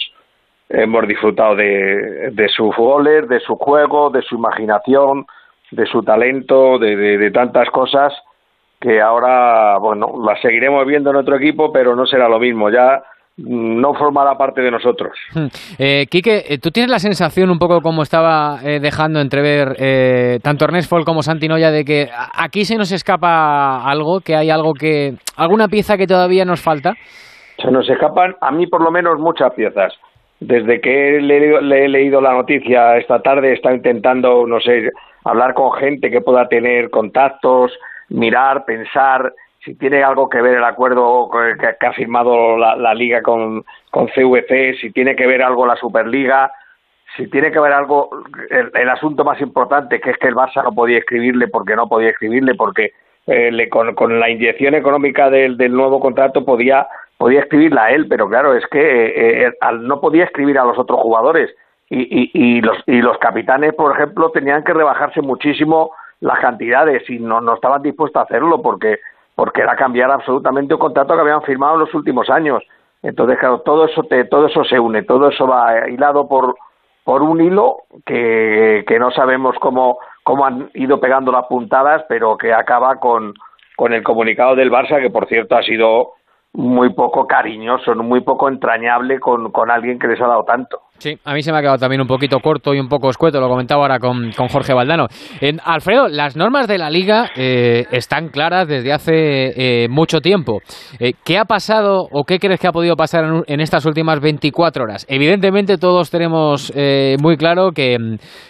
hemos 0.69 1.07
disfrutado 1.07 1.55
de, 1.55 2.29
de 2.33 2.49
sus 2.49 2.75
goles, 2.75 3.27
de 3.27 3.39
su 3.39 3.55
juego, 3.55 4.11
de 4.11 4.21
su 4.21 4.35
imaginación, 4.35 5.25
de 5.71 5.87
su 5.87 6.03
talento, 6.03 6.77
de, 6.77 6.95
de 6.95 7.31
tantas 7.31 7.67
cosas 7.71 8.13
que 8.79 9.01
ahora, 9.01 9.77
bueno, 9.79 10.13
las 10.25 10.41
seguiremos 10.41 10.85
viendo 10.85 11.09
en 11.09 11.17
otro 11.17 11.35
equipo, 11.35 11.71
pero 11.71 11.95
no 11.95 12.05
será 12.05 12.29
lo 12.29 12.39
mismo. 12.39 12.69
Ya 12.69 13.01
no 13.37 13.93
formará 13.93 14.37
parte 14.37 14.61
de 14.61 14.71
nosotros. 14.71 15.11
Hmm. 15.33 15.47
Eh, 15.77 16.05
Quique, 16.09 16.43
eh, 16.47 16.57
¿tú 16.61 16.71
tienes 16.71 16.91
la 16.91 16.99
sensación 16.99 17.49
un 17.49 17.57
poco 17.57 17.81
como 17.81 18.01
estaba 18.03 18.59
eh, 18.63 18.79
dejando 18.79 19.21
entrever 19.21 19.75
eh, 19.79 20.39
tanto 20.43 20.65
Ernest 20.65 20.89
Foll 20.89 21.05
como 21.05 21.21
Santinoya 21.21 21.71
de 21.71 21.85
que 21.85 22.09
aquí 22.37 22.65
se 22.65 22.77
nos 22.77 22.91
escapa 22.91 23.83
algo, 23.83 24.19
que 24.19 24.35
hay 24.35 24.49
algo 24.49 24.73
que, 24.73 25.13
alguna 25.37 25.67
pieza 25.67 25.97
que 25.97 26.07
todavía 26.07 26.45
nos 26.45 26.61
falta? 26.61 26.93
Se 27.57 27.71
nos 27.71 27.89
escapan, 27.89 28.35
a 28.41 28.51
mí 28.51 28.67
por 28.67 28.83
lo 28.83 28.91
menos, 28.91 29.19
muchas 29.19 29.53
piezas. 29.53 29.93
Desde 30.39 30.79
que 30.79 31.19
le, 31.21 31.61
le 31.61 31.85
he 31.85 31.89
leído 31.89 32.21
la 32.21 32.33
noticia 32.33 32.97
esta 32.97 33.21
tarde, 33.21 33.53
está 33.53 33.73
intentando, 33.73 34.47
no 34.47 34.61
sé, 34.61 34.89
hablar 35.25 35.53
con 35.53 35.73
gente 35.73 36.09
que 36.09 36.21
pueda 36.21 36.47
tener 36.47 36.89
contactos, 36.89 37.73
mirar, 38.09 38.65
pensar, 38.65 39.33
si 39.63 39.75
tiene 39.75 40.03
algo 40.03 40.29
que 40.29 40.41
ver 40.41 40.55
el 40.55 40.63
acuerdo 40.63 41.29
que, 41.59 41.85
ha 41.85 41.93
firmado 41.93 42.57
la, 42.57 42.93
liga 42.93 43.21
con, 43.21 43.63
con, 43.91 44.07
CVC, 44.07 44.77
si 44.79 44.91
tiene 44.91 45.15
que 45.15 45.27
ver 45.27 45.43
algo 45.43 45.65
la 45.65 45.75
Superliga, 45.75 46.51
si 47.17 47.27
tiene 47.27 47.51
que 47.51 47.59
ver 47.59 47.73
algo 47.73 48.09
el, 48.49 48.89
asunto 48.89 49.23
más 49.23 49.41
importante 49.41 49.99
que 49.99 50.11
es 50.11 50.17
que 50.17 50.27
el 50.27 50.35
Barça 50.35 50.63
no 50.63 50.73
podía 50.73 50.99
escribirle 50.99 51.47
porque 51.47 51.75
no 51.75 51.87
podía 51.87 52.09
escribirle 52.09 52.55
porque 52.55 52.93
eh, 53.27 53.51
le, 53.51 53.67
con, 53.69 54.19
la 54.19 54.29
inyección 54.29 54.75
económica 54.75 55.29
del, 55.29 55.57
del, 55.57 55.73
nuevo 55.73 55.99
contrato 55.99 56.45
podía 56.45 56.87
podía 57.17 57.41
escribirla 57.41 57.85
a 57.85 57.91
él, 57.91 58.07
pero 58.07 58.29
claro 58.29 58.55
es 58.55 58.65
que 58.67 58.79
eh, 58.79 59.47
eh, 59.47 59.53
no 59.81 59.99
podía 59.99 60.23
escribir 60.23 60.57
a 60.57 60.63
los 60.63 60.77
otros 60.77 60.99
jugadores. 61.01 61.53
Y, 61.91 62.01
y, 62.01 62.31
y 62.33 62.61
los 62.61 62.77
y 62.85 63.01
los 63.01 63.17
capitanes 63.17 63.73
por 63.73 63.95
ejemplo 63.95 64.29
tenían 64.29 64.63
que 64.63 64.73
rebajarse 64.73 65.21
muchísimo 65.21 65.91
las 66.21 66.39
cantidades 66.39 67.09
y 67.09 67.19
no, 67.19 67.41
no 67.41 67.55
estaban 67.55 67.81
dispuestos 67.81 68.19
a 68.19 68.23
hacerlo 68.23 68.61
porque 68.61 68.99
porque 69.39 69.61
era 69.61 69.77
cambiar 69.77 70.11
absolutamente 70.11 70.73
un 70.73 70.81
contrato 70.81 71.15
que 71.15 71.21
habían 71.21 71.41
firmado 71.43 71.75
en 71.75 71.79
los 71.79 71.93
últimos 71.93 72.29
años. 72.29 72.61
Entonces, 73.01 73.39
claro, 73.39 73.61
todo 73.61 73.85
eso, 73.85 74.03
te, 74.03 74.25
todo 74.25 74.47
eso 74.47 74.65
se 74.65 74.77
une, 74.77 75.03
todo 75.03 75.29
eso 75.29 75.47
va 75.47 75.87
hilado 75.87 76.27
por, 76.27 76.57
por 77.05 77.21
un 77.21 77.39
hilo 77.39 77.83
que, 78.05 78.83
que 78.85 78.99
no 78.99 79.11
sabemos 79.11 79.55
cómo, 79.61 79.99
cómo 80.23 80.45
han 80.45 80.69
ido 80.73 80.99
pegando 80.99 81.31
las 81.31 81.45
puntadas, 81.45 82.03
pero 82.09 82.37
que 82.37 82.51
acaba 82.51 82.97
con, 82.97 83.33
con 83.77 83.93
el 83.93 84.03
comunicado 84.03 84.55
del 84.57 84.69
Barça, 84.71 85.01
que 85.01 85.09
por 85.09 85.25
cierto 85.29 85.55
ha 85.55 85.63
sido 85.63 86.15
muy 86.51 86.89
poco 86.93 87.25
cariñoso, 87.25 87.95
muy 87.95 88.19
poco 88.19 88.49
entrañable 88.49 89.21
con, 89.21 89.53
con 89.53 89.71
alguien 89.71 89.99
que 89.99 90.07
les 90.07 90.19
ha 90.19 90.27
dado 90.27 90.43
tanto. 90.43 90.81
Sí, 90.99 91.17
a 91.23 91.33
mí 91.33 91.41
se 91.41 91.53
me 91.53 91.57
ha 91.59 91.61
quedado 91.61 91.77
también 91.77 92.01
un 92.01 92.07
poquito 92.07 92.39
corto 92.41 92.73
y 92.73 92.79
un 92.79 92.89
poco 92.89 93.09
escueto, 93.09 93.39
lo 93.39 93.47
comentaba 93.47 93.83
ahora 93.83 93.99
con, 93.99 94.33
con 94.33 94.49
Jorge 94.49 94.73
Valdano. 94.73 95.07
En, 95.39 95.61
Alfredo, 95.63 96.09
las 96.09 96.35
normas 96.35 96.67
de 96.67 96.77
la 96.77 96.89
liga 96.89 97.29
eh, 97.37 97.85
están 97.91 98.27
claras 98.27 98.67
desde 98.67 98.91
hace 98.91 99.83
eh, 99.83 99.87
mucho 99.87 100.19
tiempo. 100.19 100.59
Eh, 100.99 101.13
¿Qué 101.23 101.37
ha 101.37 101.45
pasado 101.45 102.05
o 102.11 102.25
qué 102.25 102.37
crees 102.37 102.59
que 102.59 102.67
ha 102.67 102.73
podido 102.73 102.97
pasar 102.97 103.23
en, 103.47 103.61
estas 103.61 103.85
últimas 103.85 104.19
24 104.19 104.83
horas? 104.83 105.05
Evidentemente 105.07 105.77
todos 105.77 106.09
tenemos 106.09 106.73
muy 107.21 107.37
claro 107.37 107.71
que 107.71 107.95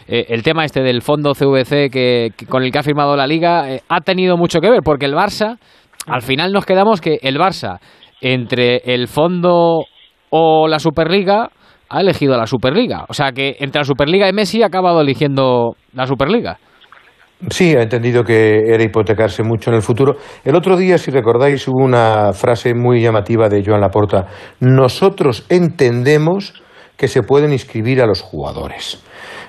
el 0.08 0.44
tema 0.44 0.66
este 0.66 0.82
del 0.82 1.04
fondo 1.04 1.34
CVC 1.34 1.92
que, 1.92 2.32
con 2.50 2.64
el 2.64 2.72
que 2.72 2.80
ha 2.80 2.84
firmado 2.84 3.16
la 3.16 3.28
liga 3.28 3.66
ha 3.88 4.02
tenido 4.02 4.38
mucho 4.38 4.60
que 4.60 4.72
ver, 4.72 4.82
porque 4.84 5.06
el 5.06 5.14
Barça, 5.14 5.60
al 6.08 6.24
final 6.24 6.52
nos 6.52 6.66
quedamos 6.66 7.00
que 7.00 7.20
el 7.22 7.38
Barça, 7.38 7.80
entre 8.22 8.78
el 8.86 9.08
fondo 9.08 9.86
o 10.32 10.68
la 10.68 10.80
Superliga, 10.80 11.50
ha 11.89 12.02
elegido 12.02 12.38
la 12.38 12.45
Superliga. 12.45 13.06
O 13.10 13.13
sea 13.13 13.32
que 13.32 13.56
entre 13.60 13.80
la 13.80 13.86
Superliga 13.86 14.30
y 14.30 14.34
Messi 14.34 14.62
ha 14.63 14.67
acabado 14.67 15.02
eligiendo 15.02 15.75
la 15.93 16.06
Superliga. 16.06 16.58
Sí, 17.49 17.73
ha 17.73 17.82
entendido 17.82 18.23
que 18.23 18.63
era 18.67 18.84
hipotecarse 18.84 19.43
mucho 19.43 19.69
en 19.69 19.78
el 19.78 19.82
futuro. 19.82 20.17
El 20.43 20.56
otro 20.56 20.75
día, 20.75 20.97
si 20.97 21.10
recordáis, 21.10 21.65
hubo 21.69 21.84
una 21.84 22.34
frase 22.34 22.73
muy 22.73 23.02
llamativa 23.02 23.47
de 23.47 23.63
Joan 23.65 23.80
Laporta. 23.80 24.28
Nosotros 24.60 25.45
entendemos 25.49 26.62
que 26.97 27.08
se 27.08 27.23
pueden 27.23 27.54
inscribir 27.54 28.02
a 28.02 28.06
los 28.06 28.21
jugadores. 28.21 29.02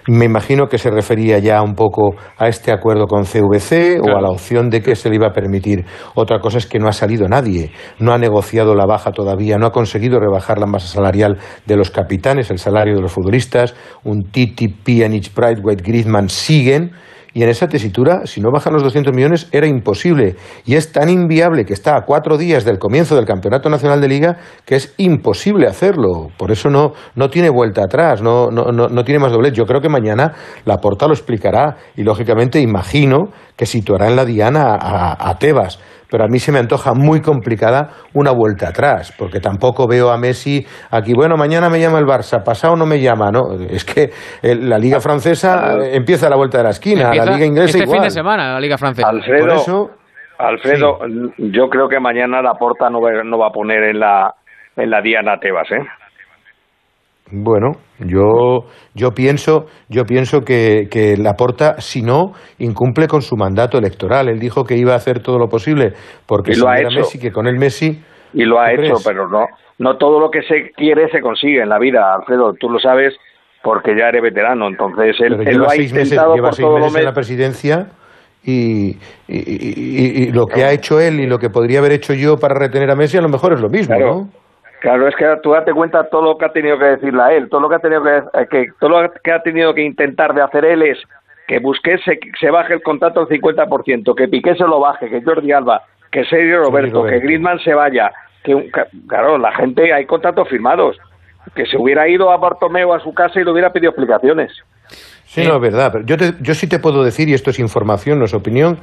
Me 0.09 0.25
imagino 0.25 0.67
que 0.69 0.79
se 0.79 0.91
refería 0.91 1.39
ya 1.39 1.63
un 1.63 1.75
poco 1.75 2.15
a 2.39 2.49
este 2.49 2.73
acuerdo 2.73 3.07
con 3.07 3.25
CVC 3.25 4.01
o 4.03 4.17
a 4.17 4.21
la 4.21 4.31
opción 4.31 4.71
de 4.71 4.83
que 4.83 4.97
se 4.97 5.09
le 5.11 5.17
iba 5.17 5.29
a 5.29 5.33
permitir. 5.33 5.85
Otra 6.15 6.41
cosa 6.41 6.59
es 6.59 6.67
que 6.67 6.79
no 6.79 6.89
ha 6.89 6.93
salido 6.93 7.29
nadie, 7.29 7.73
no 7.99 8.13
ha 8.13 8.19
negociado 8.19 8.75
la 8.75 8.87
baja 8.87 9.13
todavía, 9.13 9.59
no 9.59 9.67
ha 9.67 9.73
conseguido 9.73 10.19
rebajar 10.19 10.59
la 10.59 10.67
masa 10.67 10.87
salarial 10.87 11.39
de 11.67 11.77
los 11.77 11.91
capitanes, 11.91 12.51
el 12.51 12.59
salario 12.59 12.95
de 12.95 13.03
los 13.03 13.13
futbolistas. 13.13 13.75
Un 14.05 14.31
Titi, 14.31 14.69
Pjanic, 14.69 15.31
White, 15.37 15.83
Griezmann 15.83 16.29
siguen 16.29 16.93
y 17.33 17.43
en 17.43 17.49
esa 17.49 17.69
tesitura, 17.69 18.27
si 18.27 18.41
no 18.41 18.51
bajan 18.51 18.73
los 18.73 18.83
200 18.83 19.15
millones, 19.15 19.49
era 19.53 19.67
imposible. 19.67 20.37
Y 20.65 20.75
es 20.75 20.93
tan 20.93 21.09
inviable 21.09 21.65
que 21.65 21.73
está 21.73 21.97
a 21.97 22.05
cuatro 22.05 22.37
días 22.37 22.65
del 22.65 22.79
comienzo 22.79 23.15
del 23.15 23.25
Campeonato 23.25 23.69
Nacional 23.69 24.01
de 24.01 24.09
Liga 24.09 24.37
que 24.65 24.77
es 24.77 24.95
imposible 24.97 25.67
hacerlo. 25.67 26.31
Por 26.37 26.51
eso 26.51 26.71
no, 26.71 26.93
no 27.15 27.31
tiene 27.31 27.51
vuelta 27.51 27.85
atrás, 27.85 28.23
no, 28.23 28.51
no, 28.51 28.73
no, 28.73 29.05
tiene 29.05 29.21
más 29.21 29.33
doblez. 29.33 29.53
Yo 29.53 29.65
creo 29.65 29.81
que 29.81 29.89
mañana 29.89 30.33
la 30.65 30.79
Porta 30.79 31.07
lo 31.07 31.13
explicará 31.13 31.77
y, 31.97 32.03
lógicamente, 32.03 32.61
imagino 32.61 33.29
que 33.57 33.67
situará 33.67 34.09
en 34.09 34.17
la 34.17 34.25
diana 34.25 34.75
a, 34.75 35.31
a 35.31 35.39
Tebas 35.39 35.79
pero 36.11 36.25
a 36.25 36.29
mí 36.29 36.39
se 36.39 36.53
me 36.53 36.59
antoja 36.59 36.93
muy 36.95 37.21
complicada 37.21 37.91
una 38.15 38.33
vuelta 38.33 38.69
atrás, 38.69 39.15
porque 39.19 39.41
tampoco 39.41 39.87
veo 39.89 40.11
a 40.11 40.19
Messi 40.19 40.67
aquí, 40.91 41.13
bueno, 41.15 41.37
mañana 41.37 41.71
me 41.71 41.81
llama 41.81 41.99
el 41.99 42.07
Barça, 42.07 42.43
pasado 42.45 42.77
no 42.77 42.87
me 42.87 43.01
llama, 43.01 43.31
¿no? 43.31 43.53
Es 43.69 43.85
que 43.85 44.11
la 44.43 44.79
Liga 44.79 45.01
Francesa 45.01 45.77
empieza 45.93 46.27
a 46.27 46.31
la 46.31 46.37
vuelta 46.37 46.59
de 46.59 46.65
la 46.65 46.71
esquina, 46.71 47.15
la 47.15 47.25
Liga 47.25 47.47
Inglesa 47.47 47.79
este 47.79 47.85
igual. 47.85 47.99
fin 47.99 48.05
de 48.05 48.11
semana, 48.11 48.53
la 48.55 48.61
Liga 48.61 48.77
Francesa. 48.77 49.09
Alfredo, 49.09 49.91
Alfredo 50.39 50.99
yo 51.39 51.69
creo 51.69 51.89
que 51.89 52.01
mañana 52.01 52.43
la 52.43 52.55
Porta 52.55 52.89
no 52.91 53.01
va, 53.01 53.23
no 53.25 53.39
va 53.39 53.49
a 53.49 53.53
poner 53.53 53.85
en 53.85 54.01
la, 54.01 54.35
en 54.77 54.91
la 54.91 55.01
Diana 55.03 55.39
Tebas, 55.39 55.71
¿eh? 55.71 55.85
Bueno, 57.33 57.73
yo, 58.01 58.67
yo 58.95 59.11
pienso, 59.11 59.67
yo 59.89 60.05
pienso 60.05 60.41
que, 60.41 60.89
que 60.91 61.17
Laporta, 61.17 61.81
si 61.81 62.03
no, 62.03 62.33
incumple 62.59 63.07
con 63.07 63.23
su 63.23 63.37
mandato 63.37 63.79
electoral. 63.79 64.29
Él 64.29 64.39
dijo 64.41 64.65
que 64.65 64.77
iba 64.77 64.93
a 64.95 64.97
hacer 64.97 65.21
todo 65.23 65.39
lo 65.39 65.47
posible 65.49 65.93
porque 66.27 66.51
Y 66.53 66.55
si 66.55 66.61
lo 66.61 66.69
ha 66.69 66.77
era 66.79 66.89
hecho. 66.89 66.99
Messi, 66.99 67.19
que 67.19 67.31
con 67.31 67.47
el 67.47 67.57
Messi. 67.59 68.03
Y 68.35 68.45
lo 68.45 68.61
ha 68.61 68.67
¿tú 68.75 68.83
hecho, 68.83 68.95
crees? 68.95 69.05
pero 69.07 69.29
no, 69.29 69.47
no 69.79 69.97
todo 69.97 70.19
lo 70.21 70.31
que 70.31 70.43
se 70.43 70.71
quiere 70.77 71.09
se 71.11 71.21
consigue 71.21 71.63
en 71.63 71.69
la 71.69 71.79
vida, 71.79 72.15
Alfredo. 72.15 72.53
Tú 72.59 72.69
lo 72.69 72.79
sabes 72.79 73.15
porque 73.63 73.91
ya 73.97 74.09
eres 74.09 74.23
veterano. 74.23 74.67
Entonces 74.69 75.17
él, 75.21 75.35
lo 75.57 75.67
ha 75.67 75.71
seis 75.71 75.93
meses, 75.93 76.09
intentado 76.13 76.35
lleva 76.35 76.49
por 76.49 76.55
seis 76.57 76.67
todo 76.67 76.79
meses 76.79 76.97
en 76.97 77.05
la 77.05 77.13
presidencia 77.13 77.87
y, 78.43 78.91
y- 78.91 78.97
y- 79.29 80.23
y 80.29 80.33
lo 80.33 80.47
que 80.47 80.65
ha 80.65 80.73
hecho 80.73 80.99
él 80.99 81.21
y 81.21 81.27
lo 81.27 81.39
que 81.39 81.51
podría 81.51 81.81
haber 81.81 81.93
hecho 81.93 82.15
yo 82.15 82.37
para 82.39 82.55
retener 82.59 82.91
a 82.91 82.97
Messi 82.97 83.19
a 83.19 83.21
lo 83.21 83.29
mejor 83.29 83.53
es 83.53 83.61
lo 83.61 83.69
mismo, 83.69 83.95
Claro. 83.95 84.15
¿no? 84.15 84.29
Claro, 84.81 85.07
es 85.09 85.15
que 85.17 85.27
tú 85.43 85.53
date 85.53 85.73
cuenta 85.73 86.09
todo 86.09 86.23
lo 86.23 86.39
que 86.39 86.47
ha 86.47 86.53
tenido 86.53 86.79
que 86.79 86.87
decirle 86.87 87.23
a 87.23 87.33
él, 87.33 87.49
todo 87.51 87.61
lo 87.61 87.69
que 87.69 87.75
ha 87.77 87.79
tenido 87.81 88.03
que, 88.03 88.17
eh, 88.17 88.47
que 88.51 88.65
todo 88.81 88.91
lo 89.03 89.11
que 89.23 89.33
ha 89.33 89.43
tenido 89.43 89.75
que 89.75 89.83
intentar 89.83 90.33
de 90.35 90.43
hacer 90.43 90.65
él 90.65 90.83
es 90.83 90.99
que 91.47 91.59
Busquets 91.59 92.03
se, 92.05 92.19
se 92.39 92.51
baje 92.51 92.75
el 92.75 92.83
contrato 92.83 93.21
al 93.21 93.27
50%, 93.27 94.15
que 94.17 94.29
Piqué 94.29 94.55
se 94.55 94.65
lo 94.65 94.81
baje, 94.81 95.11
que 95.11 95.21
Jordi 95.23 95.53
Alba, 95.53 95.83
que 96.11 96.25
Sergio 96.25 96.63
Roberto, 96.63 97.03
que. 97.05 97.19
Griezmann 97.19 97.59
se 97.59 97.75
vaya, 97.75 98.11
que 98.43 98.71
claro, 99.09 99.37
la 99.37 99.53
gente 99.55 99.93
hay 99.93 100.07
contratos 100.07 100.49
firmados, 100.49 100.97
que 101.55 101.67
se 101.67 101.77
hubiera 101.77 102.09
ido 102.09 102.31
a 102.31 102.37
Bartomeu 102.39 102.93
a 102.95 103.01
su 103.01 103.13
casa 103.13 103.41
y 103.41 103.45
le 103.45 103.51
hubiera 103.53 103.71
pedido 103.73 103.91
explicaciones. 103.91 104.53
Sí, 105.25 105.45
no, 105.47 105.57
es 105.57 105.61
verdad. 105.61 105.91
Pero 105.93 106.05
yo, 106.07 106.17
te- 106.17 106.43
yo 106.43 106.55
sí 106.55 106.69
te 106.69 106.79
puedo 106.79 107.05
decir, 107.05 107.29
y 107.29 107.35
esto 107.35 107.51
es 107.51 107.59
información, 107.59 108.19
no 108.19 108.25
es 108.25 108.35
opinión, 108.35 108.79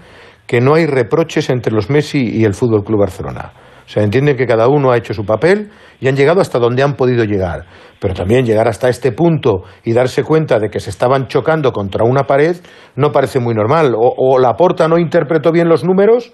que 0.45 0.61
no 0.61 0.75
hay 0.75 0.85
reproches 0.85 1.49
entre 1.49 1.73
los 1.73 1.89
Messi 1.89 2.37
y 2.39 2.45
el 2.45 2.53
Fútbol 2.53 2.83
Club 2.83 2.99
Barcelona. 3.01 3.51
Sea, 3.87 4.03
entienden 4.03 4.35
que 4.35 4.45
cada 4.45 4.67
uno 4.67 4.91
ha 4.91 4.97
hecho 4.97 5.13
su 5.13 5.25
papel 5.25 5.69
y 5.99 6.07
han 6.07 6.15
llegado 6.15 6.41
hasta 6.41 6.59
donde 6.59 6.83
han 6.83 6.95
podido 6.95 7.23
llegar. 7.23 7.65
Pero 7.99 8.13
también 8.13 8.45
llegar 8.45 8.67
hasta 8.67 8.89
este 8.89 9.11
punto 9.11 9.63
y 9.83 9.93
darse 9.93 10.23
cuenta 10.23 10.59
de 10.59 10.69
que 10.69 10.79
se 10.79 10.89
estaban 10.89 11.27
chocando 11.27 11.71
contra 11.71 12.03
una 12.03 12.23
pared 12.23 12.57
no 12.95 13.11
parece 13.11 13.39
muy 13.39 13.55
normal. 13.55 13.95
O, 13.95 14.13
o 14.15 14.39
Laporta 14.39 14.87
no 14.87 14.97
interpretó 14.97 15.51
bien 15.51 15.69
los 15.69 15.83
números 15.83 16.33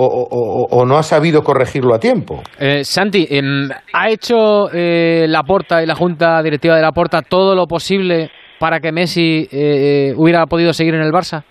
o, 0.00 0.84
no 0.86 0.96
ha 0.96 1.02
sabido 1.02 1.42
corregirlo 1.42 1.94
a 1.94 1.98
tiempo. 1.98 2.42
Eh, 2.58 2.84
Santi, 2.84 3.26
em, 3.28 3.68
¿ha 3.92 4.08
hecho 4.08 4.70
eh, 4.72 5.26
la 5.28 5.42
Porta 5.42 5.82
y 5.82 5.86
la 5.86 5.96
Junta 5.96 6.40
Directiva 6.42 6.76
de 6.76 6.82
la 6.82 6.92
Porta 6.92 7.22
todo 7.22 7.54
lo 7.54 7.66
posible 7.66 8.30
para 8.60 8.80
que 8.80 8.92
Messi 8.92 9.48
eh, 9.50 10.12
hubiera 10.16 10.46
podido 10.46 10.72
seguir 10.72 10.94
en 10.94 11.02
el 11.02 11.12
Barça? 11.12 11.42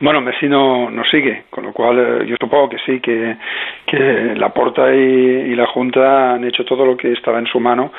Bueno, 0.00 0.22
Messi 0.22 0.48
no, 0.48 0.90
no 0.90 1.04
sigue, 1.04 1.44
con 1.50 1.64
lo 1.64 1.72
cual 1.74 1.98
eh, 1.98 2.26
yo 2.26 2.36
supongo 2.40 2.70
que 2.70 2.78
sí, 2.78 3.00
que, 3.00 3.36
que 3.84 4.34
Laporta 4.34 4.94
y, 4.94 4.98
y 4.98 5.54
la 5.54 5.66
Junta 5.66 6.32
han 6.32 6.44
hecho 6.44 6.64
todo 6.64 6.86
lo 6.86 6.96
que 6.96 7.12
estaba 7.12 7.38
en 7.38 7.46
su 7.46 7.60
mano 7.60 7.92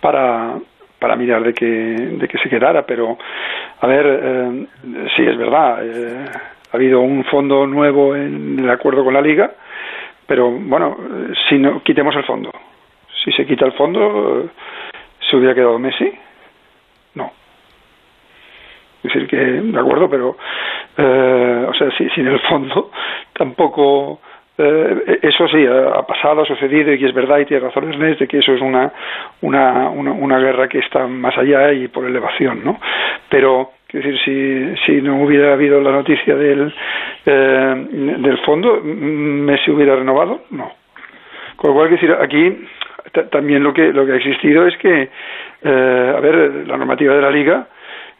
para, 0.00 0.54
para 0.98 1.16
mirar 1.16 1.42
de 1.42 1.54
que, 1.54 1.66
de 1.66 2.28
que 2.28 2.38
se 2.38 2.50
quedara, 2.50 2.84
pero 2.84 3.16
a 3.80 3.86
ver, 3.86 4.06
eh, 4.06 4.66
sí 5.16 5.22
es 5.22 5.36
verdad, 5.38 5.78
eh, 5.82 6.24
ha 6.72 6.76
habido 6.76 7.00
un 7.00 7.24
fondo 7.24 7.66
nuevo 7.66 8.14
en 8.14 8.58
el 8.58 8.68
acuerdo 8.68 9.02
con 9.02 9.14
la 9.14 9.22
Liga, 9.22 9.50
pero 10.26 10.50
bueno, 10.50 10.98
si 11.48 11.58
no 11.58 11.82
quitemos 11.82 12.14
el 12.16 12.24
fondo, 12.24 12.50
si 13.24 13.32
se 13.32 13.46
quita 13.46 13.64
el 13.64 13.72
fondo, 13.72 14.44
eh, 14.44 14.48
¿se 15.30 15.36
hubiera 15.36 15.54
quedado 15.54 15.78
Messi? 15.78 16.12
Es 19.06 19.12
decir, 19.14 19.28
que 19.28 19.36
de 19.36 19.78
acuerdo, 19.80 20.08
pero 20.10 20.36
eh, 20.96 21.66
o 21.68 21.74
sea, 21.74 21.90
si, 21.96 22.08
si 22.10 22.20
el 22.20 22.38
fondo 22.40 22.90
tampoco 23.32 24.20
eh, 24.58 25.18
eso 25.22 25.46
sí 25.48 25.66
ha, 25.66 26.02
pasado, 26.06 26.42
ha 26.42 26.46
sucedido 26.46 26.92
y 26.94 27.04
es 27.04 27.12
verdad 27.12 27.38
y 27.40 27.44
tiene 27.44 27.66
razón 27.66 27.92
Ernest 27.92 28.20
de 28.20 28.28
que 28.28 28.38
eso 28.38 28.52
es 28.54 28.60
una, 28.60 28.90
una, 29.42 29.90
una, 29.90 30.12
una 30.12 30.38
guerra 30.38 30.68
que 30.68 30.78
está 30.78 31.06
más 31.06 31.36
allá 31.36 31.72
y 31.72 31.88
por 31.88 32.04
elevación, 32.06 32.64
¿no? 32.64 32.78
Pero 33.28 33.72
quiero 33.86 34.06
decir, 34.08 34.20
si, 34.24 34.82
si 34.86 35.02
no 35.02 35.22
hubiera 35.22 35.52
habido 35.52 35.80
la 35.82 35.92
noticia 35.92 36.34
del, 36.36 36.72
eh, 37.26 37.86
del 38.18 38.38
fondo, 38.38 38.80
¿Messi 38.82 39.70
hubiera 39.70 39.94
renovado? 39.96 40.44
No. 40.50 40.72
Con 41.56 41.70
lo 41.70 41.76
cual, 41.76 41.90
decir, 41.90 42.12
aquí 42.18 42.66
ta- 43.12 43.28
también 43.28 43.62
lo 43.62 43.72
que, 43.74 43.92
lo 43.92 44.06
que 44.06 44.12
ha 44.12 44.16
existido 44.16 44.66
es 44.66 44.76
que, 44.78 45.08
eh, 45.64 46.14
a 46.16 46.20
ver, 46.20 46.66
la 46.66 46.76
normativa 46.78 47.14
de 47.14 47.20
la 47.22 47.30
Liga, 47.30 47.66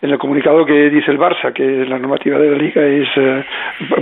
en 0.03 0.11
el 0.11 0.19
comunicado 0.19 0.65
que 0.67 0.91
dice 0.91 1.11
el 1.11 1.19
Barça, 1.19 1.53
que 1.53 1.65
la 1.87 1.99
normativa 1.99 2.39
de 2.39 2.51
la 2.51 2.57
Liga 2.59 2.83
es, 2.87 3.09
eh, 3.17 3.45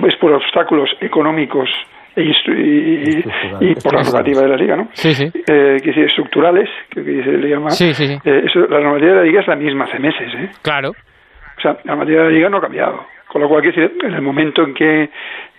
es 0.06 0.16
por 0.16 0.32
obstáculos 0.32 0.90
económicos 1.00 1.68
e 2.16 2.22
instru- 2.22 2.56
y, 2.56 3.66
y- 3.70 3.74
por 3.76 3.94
la 3.94 4.02
normativa 4.02 4.42
de 4.42 4.48
la 4.48 4.56
Liga, 4.56 4.76
¿no? 4.76 4.88
Sí, 4.92 5.14
sí. 5.14 5.24
Eh, 5.48 5.78
que 5.82 5.88
dice 5.90 6.04
estructurales, 6.04 6.68
que, 6.90 7.04
que 7.04 7.22
se 7.24 7.32
le 7.32 7.48
llama. 7.48 7.70
Sí, 7.70 7.92
sí, 7.94 8.06
sí. 8.06 8.18
Eh, 8.24 8.42
eso, 8.46 8.60
la 8.68 8.80
normativa 8.80 9.10
de 9.12 9.16
la 9.16 9.22
Liga 9.24 9.40
es 9.40 9.46
la 9.48 9.56
misma 9.56 9.84
hace 9.84 9.98
meses, 9.98 10.32
¿eh? 10.34 10.50
Claro. 10.62 10.90
O 10.90 11.60
sea, 11.60 11.72
la 11.84 11.92
normativa 11.94 12.22
de 12.22 12.28
la 12.28 12.34
Liga 12.34 12.48
no 12.48 12.56
ha 12.58 12.60
cambiado. 12.60 13.06
Con 13.28 13.42
lo 13.42 13.48
cual, 13.48 13.62
quiero 13.62 13.80
decir, 13.88 13.98
en 14.06 14.14
el 14.14 14.22
momento 14.22 14.62
en 14.62 14.74
que, 14.74 15.10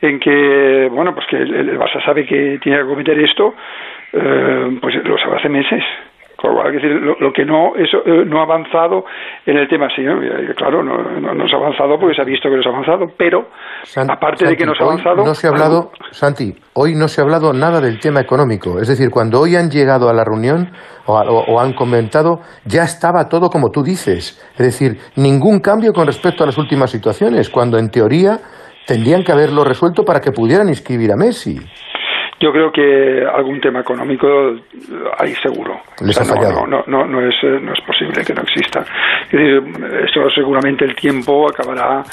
en 0.01 0.19
que 0.19 0.87
bueno, 0.91 1.13
pues 1.13 1.25
que 1.27 1.35
el, 1.35 1.53
el 1.53 1.77
Barça 1.77 2.03
sabe 2.05 2.25
que 2.25 2.57
tiene 2.61 2.79
que 2.79 2.85
cometer 2.85 3.19
esto, 3.19 3.53
eh, 4.13 4.77
pues 4.81 4.95
lo 5.03 5.17
sabe 5.17 5.35
hace 5.37 5.49
meses. 5.49 5.83
Lo 6.47 6.53
cual, 6.55 6.71
quiero 6.71 6.87
decir, 6.87 7.01
lo, 7.05 7.15
lo 7.19 7.33
que 7.33 7.45
no, 7.45 7.75
eso, 7.75 7.97
eh, 8.05 8.23
no 8.25 8.39
ha 8.39 8.43
avanzado 8.43 9.03
en 9.45 9.57
el 9.57 9.67
tema, 9.67 9.87
sí, 9.95 10.01
¿no? 10.03 10.19
Claro, 10.55 10.83
no, 10.83 10.97
no, 11.19 11.33
no 11.33 11.47
se 11.47 11.55
ha 11.55 11.59
avanzado 11.59 11.97
porque 11.99 12.15
se 12.15 12.21
ha 12.21 12.25
visto 12.25 12.49
que 12.49 12.55
no 12.57 12.63
se 12.63 12.69
ha 12.69 12.71
avanzado, 12.71 13.05
pero 13.17 13.47
San- 13.83 14.09
aparte 14.09 14.45
de 14.47 14.55
que 14.55 14.65
no 14.65 14.73
se 14.75 14.83
ha 14.83 14.87
avanzado. 14.87 15.25
No 15.25 15.33
se 15.33 15.47
ha 15.47 15.49
hablado, 15.51 15.91
Santi, 16.11 16.53
hoy 16.73 16.95
no 16.95 17.07
se 17.07 17.21
ha 17.21 17.23
hablado 17.23 17.53
nada 17.53 17.79
del 17.81 17.99
tema 17.99 18.19
económico. 18.21 18.79
Es 18.79 18.87
decir, 18.87 19.09
cuando 19.09 19.39
hoy 19.41 19.55
han 19.55 19.69
llegado 19.69 20.09
a 20.09 20.13
la 20.13 20.23
reunión 20.23 20.71
o, 21.05 21.17
a- 21.17 21.29
o- 21.29 21.45
o 21.53 21.59
han 21.59 21.73
comentado, 21.73 22.39
ya 22.65 22.83
estaba 22.83 23.27
todo 23.29 23.49
como 23.49 23.69
tú 23.71 23.83
dices. 23.83 24.39
Es 24.57 24.65
decir, 24.65 24.97
ningún 25.15 25.59
cambio 25.59 25.93
con 25.93 26.05
respecto 26.07 26.43
a 26.43 26.47
las 26.47 26.57
últimas 26.57 26.89
situaciones, 26.91 27.49
cuando 27.49 27.77
en 27.77 27.89
teoría 27.89 28.39
tendrían 28.87 29.23
que 29.23 29.31
haberlo 29.31 29.63
resuelto 29.63 30.03
para 30.03 30.19
que 30.19 30.31
pudieran 30.31 30.69
inscribir 30.69 31.11
a 31.11 31.15
Messi. 31.15 31.57
Yo 32.39 32.51
creo 32.51 32.71
que 32.71 33.25
algún 33.33 33.61
tema 33.61 33.79
económico 33.79 34.27
eh, 34.51 34.59
hay 35.17 35.33
seguro. 35.35 35.79
Les 36.05 36.19
ha 36.19 36.25
no, 36.25 36.35
fallado. 36.35 36.67
No, 36.67 36.83
no, 36.85 37.05
no, 37.05 37.21
no 37.21 37.27
es, 37.27 37.33
eh, 37.43 37.59
no 37.61 37.71
es 37.73 37.79
posible 37.81 38.23
que 38.25 38.33
no 38.33 38.41
exista. 38.41 38.81
Es 39.25 39.31
decir, 39.31 39.63
esto 40.03 40.29
seguramente 40.31 40.83
el 40.85 40.95
tiempo 40.95 41.47
acabará, 41.49 42.03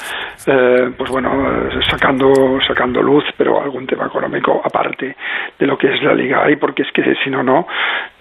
eh, 0.47 0.91
pues 0.97 1.11
bueno, 1.11 1.29
eh, 1.67 1.79
sacando, 1.89 2.31
sacando 2.65 3.01
luz, 3.01 3.25
pero 3.37 3.61
algún 3.61 3.85
tema 3.85 4.05
económico 4.05 4.61
aparte 4.63 5.15
de 5.59 5.67
lo 5.67 5.77
que 5.77 5.93
es 5.93 6.01
la 6.01 6.13
Liga 6.13 6.43
hay, 6.45 6.55
porque 6.55 6.83
es 6.83 6.91
que 6.93 7.03
si 7.23 7.29
no, 7.29 7.43
no, 7.43 7.67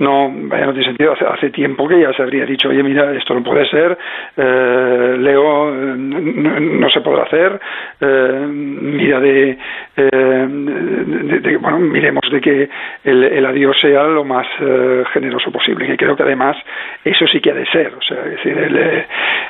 no, 0.00 0.28
vaya, 0.48 0.66
no 0.66 0.72
tiene 0.72 0.86
sentido. 0.88 1.12
Hace, 1.12 1.24
hace 1.24 1.50
tiempo 1.50 1.86
que 1.86 2.00
ya 2.00 2.12
se 2.14 2.22
habría 2.22 2.44
dicho, 2.44 2.68
oye, 2.68 2.82
mira, 2.82 3.12
esto 3.12 3.32
no 3.34 3.42
puede 3.44 3.64
ser, 3.70 3.96
eh, 4.36 5.16
Leo, 5.18 5.70
no, 5.70 6.60
no 6.60 6.90
se 6.90 7.00
podrá 7.00 7.22
hacer, 7.24 7.60
eh, 8.00 8.46
mira 8.50 9.20
de, 9.20 9.58
eh, 9.96 10.46
de- 10.48 11.40
de- 11.40 11.56
bueno, 11.58 11.78
miremos 11.92 12.22
de 12.30 12.40
que 12.40 12.68
el, 13.04 13.24
el 13.24 13.46
adiós 13.46 13.76
sea 13.80 14.04
lo 14.04 14.24
más 14.24 14.46
eh, 14.60 15.04
generoso 15.12 15.52
posible, 15.52 15.86
que 15.86 15.96
creo 15.96 16.16
que 16.16 16.22
además 16.22 16.56
eso 17.04 17.26
sí 17.26 17.40
que 17.40 17.50
ha 17.50 17.54
de 17.54 17.66
ser, 17.66 17.92
o 17.94 18.02
sea, 18.02 18.18
es 18.24 18.30
decir, 18.32 18.58
el, 18.58 18.76
eh, 18.76 19.06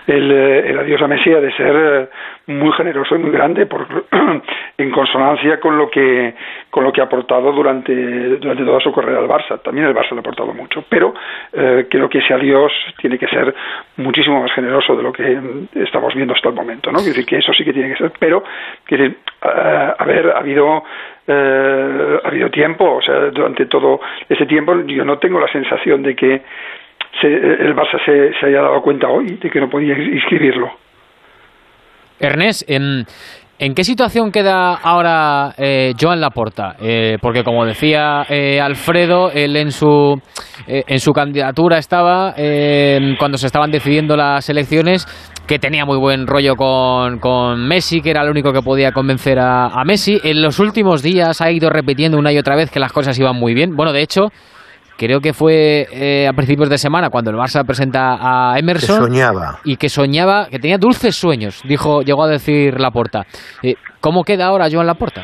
el, 0.09 0.33
eh, 0.33 0.71
el 0.71 0.79
adiós 0.81 1.01
a 1.01 1.09
Messi 1.09 1.33
ha 1.33 1.41
de 1.41 1.53
ser 1.53 2.11
muy 2.47 2.73
generoso 2.73 3.15
y 3.15 3.19
muy 3.19 3.31
grande 3.31 3.67
por, 3.67 3.87
en 4.79 4.91
consonancia 4.91 5.61
con 5.61 5.79
lo 5.79 5.89
que 5.89 6.35
con 6.71 6.83
lo 6.85 6.93
que 6.93 7.01
ha 7.01 7.05
aportado 7.05 7.53
durante 7.53 7.95
durante 8.39 8.65
toda 8.65 8.81
su 8.81 8.93
carrera 8.93 9.21
al 9.21 9.29
Barça. 9.29 9.61
También 9.63 9.87
el 9.87 9.95
Barça 9.95 10.11
le 10.11 10.17
ha 10.17 10.21
aportado 10.21 10.53
mucho, 10.53 10.85
pero 10.89 11.15
eh, 11.53 11.87
creo 11.91 12.09
que 12.09 12.19
ese 12.19 12.35
adiós 12.35 12.73
tiene 13.01 13.19
que 13.19 13.29
ser 13.29 13.55
muchísimo 13.99 14.41
más 14.43 14.53
generoso 14.53 14.97
de 14.97 15.03
lo 15.03 15.13
que 15.13 15.23
mm, 15.23 15.69
estamos 15.85 16.15
viendo 16.15 16.35
hasta 16.35 16.49
el 16.49 16.55
momento, 16.55 16.91
¿no? 16.91 16.99
Decir 17.01 17.25
que 17.27 17.37
eso 17.39 17.53
sí 17.53 17.65
que 17.65 17.73
tiene 17.73 17.91
que 17.91 17.97
ser, 17.99 18.13
pero 18.19 18.43
eh, 18.89 19.15
a 19.99 20.05
ver, 20.05 20.31
ha 20.35 20.39
habido 20.39 20.83
eh, 21.27 22.19
ha 22.25 22.29
habido 22.29 22.51
tiempo, 22.51 22.97
o 22.97 23.03
sea, 23.03 23.31
durante 23.31 23.67
todo 23.67 24.01
ese 24.29 24.47
tiempo 24.47 24.75
yo 24.87 25.05
no 25.05 25.19
tengo 25.19 25.39
la 25.39 25.49
sensación 25.49 26.03
de 26.03 26.17
que 26.17 26.43
se- 27.21 27.29
el 27.37 27.75
Barça 27.77 28.03
se, 28.05 28.33
se 28.41 28.47
haya 28.47 28.63
dado 28.63 28.83
cuenta 28.83 29.09
hoy 29.09 29.27
de 29.41 29.51
que 29.51 29.61
no 29.61 29.69
podía 29.71 29.97
inscribirlo. 29.97 30.73
Ernest, 32.23 32.63
em, 32.69 33.05
¿En 33.63 33.75
qué 33.75 33.85
situación 33.85 34.33
queda 34.33 34.75
ahora 34.75 35.55
eh, 35.57 35.93
Joan 36.01 36.21
Laporta? 36.21 36.75
Eh, 36.81 37.17
porque 37.23 37.45
como 37.45 37.65
decía 37.65 38.27
eh, 38.29 38.61
Alfredo, 38.61 39.31
él 39.31 39.55
en 39.57 39.71
su 39.71 40.21
eh, 40.67 40.83
en 40.85 40.99
su 40.99 41.13
candidatura 41.13 41.79
estaba 41.79 42.35
eh, 42.37 43.15
cuando 43.21 43.39
se 43.39 43.47
estaban 43.47 43.71
decidiendo 43.71 44.17
las 44.17 44.49
elecciones 44.49 45.07
que 45.47 45.61
tenía 45.61 45.85
muy 45.85 45.97
buen 45.97 46.27
rollo 46.27 46.57
con, 46.57 47.21
con 47.21 47.69
Messi, 47.69 48.01
que 48.01 48.11
era 48.11 48.23
el 48.23 48.31
único 48.31 48.53
que 48.53 48.63
podía 48.63 48.91
convencer 48.91 49.39
a, 49.39 49.67
a 49.67 49.85
Messi. 49.85 50.19
En 50.25 50.43
los 50.43 50.59
últimos 50.59 51.01
días 51.01 51.41
ha 51.41 51.53
ido 51.53 51.71
repitiendo 51.71 52.19
una 52.19 52.33
y 52.33 52.39
otra 52.39 52.57
vez 52.57 52.69
que 52.69 52.81
las 52.81 52.93
cosas 52.93 53.17
iban 53.17 53.37
muy 53.37 53.55
bien. 53.55 53.77
Bueno, 53.77 53.93
de 53.93 54.03
hecho, 54.03 54.31
creo 55.07 55.21
que 55.21 55.33
fue 55.33 55.87
eh, 55.93 56.29
a 56.29 56.33
principios 56.33 56.69
de 56.71 56.79
semana 56.79 57.11
cuando 57.11 57.31
el 57.31 57.37
Barça 57.37 57.65
presenta 57.67 58.17
a 58.53 58.59
Emerson. 58.59 58.99
Que 58.99 59.07
soñaba. 59.07 59.59
Y 59.65 59.77
que 59.77 59.89
soñaba, 59.89 60.47
que 60.51 60.59
tenía 60.59 60.79
dulces 60.79 61.15
sueños, 61.17 61.61
dijo, 61.65 62.03
llegó 62.03 62.25
a 62.25 62.29
decir 62.29 62.79
Laporta. 62.81 63.25
Eh, 63.63 63.75
¿Cómo 64.01 64.23
queda 64.25 64.47
ahora 64.47 64.69
Joan 64.71 64.87
Laporta? 64.87 65.23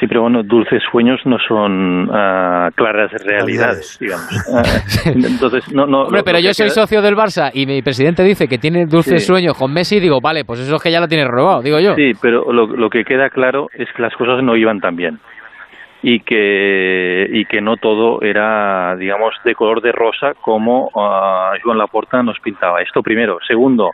Sí, 0.00 0.08
pero 0.08 0.22
bueno, 0.22 0.42
dulces 0.42 0.82
sueños 0.90 1.20
no 1.24 1.36
son 1.46 2.10
ah, 2.12 2.68
claras 2.74 3.12
realidades, 3.24 3.96
digamos. 4.00 4.26
Ah, 4.52 4.62
entonces, 5.06 5.72
no, 5.72 5.86
no. 5.86 6.02
Hombre, 6.02 6.22
pero 6.24 6.40
yo 6.40 6.52
soy 6.52 6.66
queda- 6.66 6.74
socio 6.74 7.00
del 7.00 7.14
Barça 7.14 7.50
y 7.54 7.64
mi 7.64 7.80
presidente 7.80 8.22
dice 8.24 8.48
que 8.48 8.58
tiene 8.58 8.86
dulces 8.86 9.22
Sí. 9.22 9.26
sueños 9.28 9.56
con 9.56 9.72
Messi 9.72 9.96
y 9.96 10.00
digo, 10.00 10.18
vale, 10.20 10.44
pues 10.44 10.60
eso 10.60 10.76
es 10.76 10.82
que 10.82 10.90
ya 10.90 11.00
lo 11.00 11.06
tiene 11.06 11.24
robado, 11.26 11.62
digo 11.62 11.78
yo. 11.78 11.94
Sí, 11.94 12.10
pero 12.20 12.52
lo, 12.52 12.66
lo 12.66 12.90
que 12.90 13.04
queda 13.04 13.30
claro 13.30 13.68
es 13.72 13.86
que 13.96 14.02
las 14.02 14.12
cosas 14.16 14.42
no 14.42 14.56
iban 14.56 14.80
tan 14.80 14.96
bien 14.96 15.20
y 16.06 16.20
que 16.20 17.26
y 17.32 17.46
que 17.46 17.62
no 17.62 17.78
todo 17.78 18.20
era, 18.20 18.94
digamos, 18.96 19.34
de 19.42 19.54
color 19.54 19.80
de 19.80 19.90
rosa 19.90 20.34
como 20.34 20.90
ah, 20.94 21.54
Joan 21.62 21.78
Laporta 21.78 22.22
nos 22.22 22.38
pintaba. 22.40 22.82
Esto 22.82 23.02
primero. 23.02 23.38
Segundo, 23.46 23.90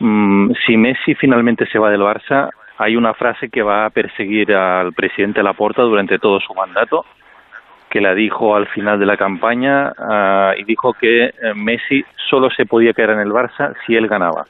mm, 0.00 0.50
si 0.66 0.76
Messi 0.76 1.14
finalmente 1.14 1.66
se 1.66 1.78
va 1.78 1.88
del 1.88 2.00
Barça, 2.00 2.50
hay 2.78 2.96
una 2.96 3.14
frase 3.14 3.48
que 3.48 3.62
va 3.62 3.86
a 3.86 3.90
perseguir 3.90 4.52
al 4.52 4.92
presidente 4.92 5.40
Laporta 5.40 5.82
durante 5.82 6.18
todo 6.18 6.40
su 6.40 6.52
mandato, 6.52 7.04
que 7.88 8.00
la 8.00 8.12
dijo 8.12 8.56
al 8.56 8.66
final 8.66 8.98
de 8.98 9.06
la 9.06 9.16
campaña 9.16 9.92
ah, 9.96 10.52
y 10.58 10.64
dijo 10.64 10.94
que 10.94 11.26
eh, 11.26 11.32
Messi 11.54 12.04
solo 12.28 12.50
se 12.50 12.66
podía 12.66 12.92
quedar 12.92 13.10
en 13.10 13.20
el 13.20 13.30
Barça 13.30 13.72
si 13.86 13.94
él 13.94 14.08
ganaba. 14.08 14.46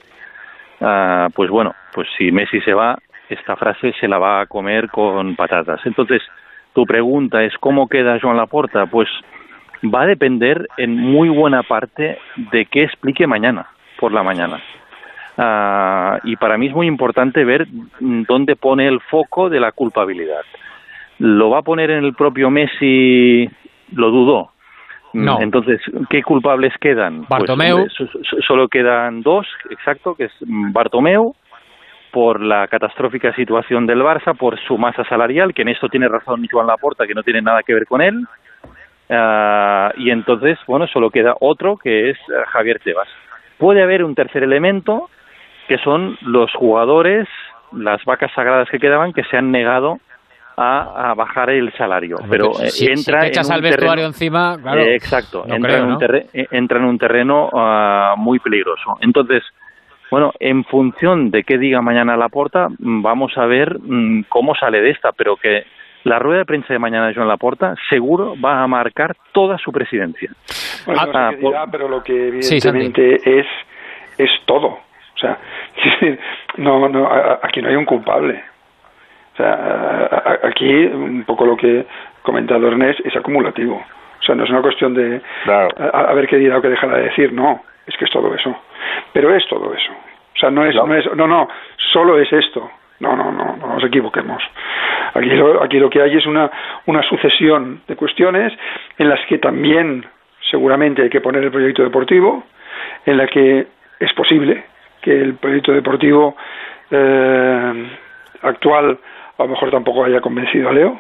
Ah, 0.81 1.29
pues 1.35 1.51
bueno, 1.51 1.75
pues 1.93 2.09
si 2.17 2.33
Messi 2.33 2.63
se 2.63 2.73
va, 2.73 2.97
esta 3.29 3.55
frase 3.55 3.93
se 4.01 4.09
la 4.09 4.17
va 4.17 4.41
a 4.41 4.47
comer 4.47 4.89
con 4.89 5.37
patatas. 5.37 5.85
Entonces, 5.85 6.23
tu 6.75 6.85
pregunta 6.87 7.43
es 7.43 7.57
cómo 7.59 7.89
queda 7.89 8.19
Joan 8.21 8.37
Laporta, 8.37 8.87
pues 8.87 9.09
va 9.85 10.03
a 10.03 10.07
depender 10.07 10.67
en 10.77 10.97
muy 10.97 11.29
buena 11.29 11.63
parte 11.63 12.19
de 12.53 12.67
qué 12.67 12.85
explique 12.85 13.27
mañana 13.27 13.67
por 13.99 14.13
la 14.13 14.23
mañana. 14.23 14.61
Ah, 15.39 16.19
y 16.25 16.37
para 16.37 16.59
mí 16.59 16.67
es 16.67 16.75
muy 16.75 16.87
importante 16.87 17.45
ver 17.45 17.67
dónde 18.01 18.57
pone 18.57 18.87
el 18.87 19.01
foco 19.01 19.49
de 19.49 19.61
la 19.61 19.73
culpabilidad. 19.73 20.43
¿Lo 21.19 21.51
va 21.51 21.59
a 21.59 21.63
poner 21.63 21.91
en 21.91 22.05
el 22.05 22.15
propio 22.15 22.51
Messi? 22.51 23.49
Lo 23.93 24.11
dudo. 24.11 24.51
Mm, 25.13 25.25
No. 25.25 25.41
Entonces, 25.41 25.81
¿qué 26.09 26.23
culpables 26.23 26.73
quedan? 26.81 27.25
Pues, 27.25 27.41
Bartomeu. 27.41 27.87
solo 28.47 28.69
quedan 28.69 29.23
dos, 29.23 29.47
exacto, 29.71 30.15
que 30.15 30.25
es 30.25 30.33
Bartomeu, 30.41 31.35
por 32.13 32.41
la 32.41 32.67
catastrófica 32.69 33.33
situación 33.35 33.87
del 33.87 34.03
Barça, 34.03 34.37
por 34.37 34.59
su 34.61 34.77
masa 34.79 35.05
salarial, 35.05 35.55
que 35.55 35.63
en 35.63 35.69
esto 35.69 35.89
tiene 35.89 36.09
razón 36.09 36.47
Joan 36.51 36.67
Laporta, 36.67 37.07
que 37.07 37.15
no 37.15 37.23
tiene 37.23 37.43
nada 37.43 37.63
que 37.63 37.75
ver 37.75 37.87
con 37.87 38.01
él. 38.01 38.25
Ah, 39.09 39.93
y 39.97 40.11
entonces, 40.11 40.59
bueno, 40.67 40.87
solo 40.87 41.11
queda 41.11 41.35
otro, 41.41 41.77
que 41.77 42.11
es 42.11 42.17
eh, 42.19 42.33
Javier 42.49 42.81
Tebas. 42.83 43.09
Puede 43.59 43.83
haber 43.83 44.05
un 44.05 44.15
tercer 44.15 44.43
elemento, 44.43 45.11
que 45.69 45.79
son 45.79 46.17
los 46.23 46.53
jugadores, 46.55 47.29
las 47.73 48.05
vacas 48.05 48.31
sagradas 48.35 48.69
que 48.71 48.79
quedaban, 48.79 49.13
que 49.13 49.25
se 49.25 49.37
han 49.37 49.51
negado 49.51 49.99
a, 50.57 51.11
a 51.11 51.15
bajar 51.15 51.51
el 51.51 51.73
salario. 51.73 52.19
Pero 52.29 52.51
eh, 52.61 52.71
si, 52.71 52.87
entra 52.87 53.27
echas 53.27 53.49
en 53.49 53.55
al 53.57 53.63
vestuario 53.63 54.05
terreno- 54.05 54.07
encima, 54.09 54.59
claro. 54.63 54.81
eh, 54.81 54.95
exacto, 54.95 55.45
no 55.47 55.55
entra, 55.57 55.71
creo, 55.71 55.85
en 55.85 55.93
un 55.93 55.99
¿no? 55.99 56.47
entra 56.51 56.79
en 56.79 56.85
un 56.85 56.99
terreno 56.99 57.51
ah, 57.53 58.15
muy 58.17 58.39
peligroso. 58.39 58.97
Entonces, 59.01 59.43
bueno, 60.11 60.33
en 60.41 60.65
función 60.65 61.31
de 61.31 61.45
qué 61.45 61.59
diga 61.59 61.81
mañana 61.83 62.17
Laporta, 62.17 62.69
mm, 62.69 63.03
vamos 63.03 63.37
a 63.37 63.47
ver 63.47 63.79
mm, 63.81 64.25
cómo 64.29 64.55
sale 64.55 64.81
de 64.81 64.91
esta, 64.91 65.13
pero 65.13 65.37
que 65.37 65.65
la 66.05 66.19
rueda 66.19 66.39
de 66.39 66.45
prensa 66.47 66.73
de 66.73 66.79
mañana 66.79 67.09
de 67.09 67.15
Joan 67.15 67.29
Laporta 67.29 67.75
seguro 67.89 68.35
va 68.43 68.63
a 68.63 68.67
marcar 68.67 69.17
toda 69.33 69.59
su 69.59 69.71
presidencia. 69.71 70.31
Bueno, 70.87 71.03
no 71.07 71.13
sé 71.13 71.19
Ah, 71.19 71.31
qué 71.31 71.37
dirá, 71.37 71.67
pero 71.71 71.89
lo 71.89 72.03
que 72.03 72.43
Sí, 72.43 72.57
evidentemente 72.57 73.39
es 73.41 73.47
es 74.19 74.31
todo. 74.47 74.67
O 74.67 75.19
sea, 75.19 75.39
no, 76.57 76.89
no, 76.89 77.09
aquí 77.43 77.61
no 77.63 77.69
hay 77.69 77.77
un 77.77 77.85
culpable. 77.85 78.43
O 79.35 79.37
sea, 79.37 80.39
aquí 80.43 80.87
un 80.87 81.25
poco 81.25 81.47
lo 81.47 81.57
que 81.57 81.81
ha 81.81 82.23
comentado 82.23 82.67
Ernest 82.67 83.01
es 83.05 83.15
acumulativo. 83.17 83.77
O 83.77 84.23
sea, 84.23 84.35
no 84.35 84.45
es 84.45 84.51
una 84.51 84.63
cuestión 84.63 84.95
de 84.95 85.21
a, 85.47 86.01
a 86.01 86.15
ver 86.15 86.27
qué 86.27 86.37
dirá 86.37 86.59
o 86.59 86.63
qué 86.63 86.69
dejará 86.69 86.97
de 86.97 87.05
decir. 87.05 87.33
No, 87.33 87.63
es 87.87 87.97
que 87.97 88.05
es 88.05 88.11
todo 88.11 88.35
eso. 88.35 88.55
Pero 89.13 89.35
es 89.35 89.47
todo 89.49 89.73
eso. 89.75 89.93
O 89.93 90.39
sea, 90.39 90.51
no 90.51 90.65
es, 90.65 90.75
no, 90.75 90.95
es, 90.95 91.05
no, 91.15 91.27
no, 91.27 91.49
solo 91.93 92.19
es 92.19 92.33
esto. 92.33 92.71
No, 93.01 93.17
no, 93.17 93.33
no, 93.33 93.57
no 93.57 93.67
nos 93.75 93.85
equivoquemos. 93.85 94.43
Aquí 95.15 95.31
lo, 95.31 95.63
aquí 95.63 95.79
lo 95.79 95.89
que 95.89 96.03
hay 96.03 96.17
es 96.17 96.27
una, 96.27 96.51
una 96.87 97.03
sucesión 97.03 97.81
de 97.89 97.97
cuestiones 97.97 98.53
en 98.99 99.09
las 99.09 99.21
que 99.27 99.39
también 99.39 100.05
seguramente 100.51 101.03
hay 101.03 101.11
que 101.11 101.21
poner 101.21 101.45
el 101.45 101.51
proyecto 101.51 101.83
deportivo, 101.83 102.45
en 103.07 103.17
la 103.17 103.27
que 103.27 103.67
es 103.99 104.13
posible 104.15 104.65
que 105.01 105.13
el 105.13 105.35
proyecto 105.35 105.73
deportivo 105.73 106.37
eh, 106.91 107.91
actual 108.43 108.99
a 109.39 109.43
lo 109.43 109.49
mejor 109.49 109.71
tampoco 109.71 110.05
haya 110.05 110.21
convencido 110.21 110.69
a 110.69 110.73
Leo 110.73 110.99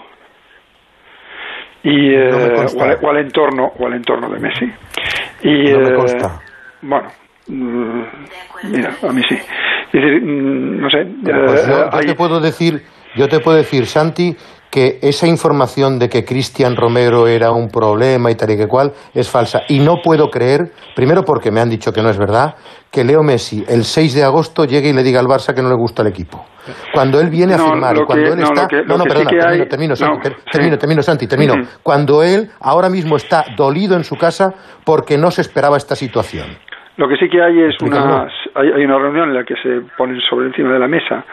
y 1.82 2.14
eh, 2.14 2.30
o, 2.32 2.82
al, 2.82 2.98
o 3.02 3.10
al 3.10 3.16
entorno 3.18 3.72
o 3.78 3.86
al 3.86 3.94
entorno 3.94 4.28
de 4.28 4.38
Messi 4.38 4.72
y 5.42 5.72
No 5.72 6.06
eh, 6.06 6.28
bueno 6.82 7.08
mira 7.50 8.96
a 9.02 9.12
mí 9.12 9.22
sí 9.28 9.34
es 9.34 9.92
decir 9.92 10.22
mm, 10.22 10.80
no 10.80 10.90
sé 10.90 10.98
Pero, 11.24 11.46
pues, 11.46 11.64
eh, 11.66 11.70
yo, 11.70 11.76
yo 11.90 11.98
hay- 11.98 12.06
te 12.06 12.14
puedo 12.14 12.40
decir, 12.40 12.82
yo 13.16 13.28
te 13.28 13.40
puedo 13.40 13.56
decir, 13.56 13.86
Santi, 13.86 14.36
que 14.70 15.00
esa 15.02 15.26
información 15.26 15.98
de 15.98 16.08
que 16.08 16.24
Cristian 16.24 16.76
Romero 16.76 17.26
era 17.26 17.50
un 17.50 17.68
problema 17.68 18.30
y 18.30 18.36
tal 18.36 18.50
y 18.52 18.56
que 18.56 18.68
cual 18.68 18.92
es 19.12 19.28
falsa. 19.28 19.62
Y 19.68 19.80
no 19.80 19.96
puedo 20.00 20.28
creer, 20.28 20.70
primero 20.94 21.24
porque 21.24 21.50
me 21.50 21.60
han 21.60 21.68
dicho 21.68 21.92
que 21.92 22.02
no 22.02 22.08
es 22.08 22.16
verdad, 22.16 22.54
que 22.88 23.02
Leo 23.02 23.24
Messi 23.24 23.64
el 23.68 23.82
6 23.84 24.14
de 24.14 24.22
agosto 24.22 24.64
llegue 24.66 24.90
y 24.90 24.92
le 24.92 25.02
diga 25.02 25.18
al 25.18 25.26
Barça 25.26 25.52
que 25.54 25.60
no 25.62 25.68
le 25.70 25.74
gusta 25.74 26.02
el 26.02 26.08
equipo. 26.08 26.44
Cuando 26.94 27.18
él 27.20 27.30
viene 27.30 27.54
a 27.54 27.58
firmar, 27.58 27.96
cuando 28.06 28.32
él 28.32 28.38
no, 28.38 28.44
está... 28.44 28.68
que- 28.68 28.84
no, 28.84 28.96
sí 28.96 29.02
perdona, 29.08 29.30
termino, 29.30 29.48
hay- 29.48 29.68
termino, 29.68 29.90
no, 29.90 29.96
Santi, 29.96 30.22
ter- 30.22 30.36
sí. 30.36 30.44
termino, 30.52 30.78
termino, 30.78 31.02
Santi, 31.02 31.26
termino. 31.26 31.54
Cuando 31.82 32.22
él 32.22 32.48
ahora 32.60 32.88
mismo 32.88 33.16
está 33.16 33.44
dolido 33.56 33.96
en 33.96 34.04
su 34.04 34.14
casa 34.14 34.54
porque 34.84 35.18
no 35.18 35.32
se 35.32 35.40
esperaba 35.40 35.76
esta 35.78 35.96
situación. 35.96 36.46
Lo 37.00 37.08
que 37.08 37.16
sí 37.16 37.30
que 37.30 37.40
hay 37.42 37.58
es 37.62 37.76
una, 37.80 38.28
hay, 38.54 38.72
hay 38.72 38.84
una 38.84 38.98
reunión 38.98 39.30
en 39.30 39.34
la 39.34 39.44
que 39.44 39.56
se 39.56 39.80
ponen 39.96 40.20
sobre 40.20 40.48
encima 40.48 40.70
de 40.74 40.78
la 40.78 40.86
mesa 40.86 41.24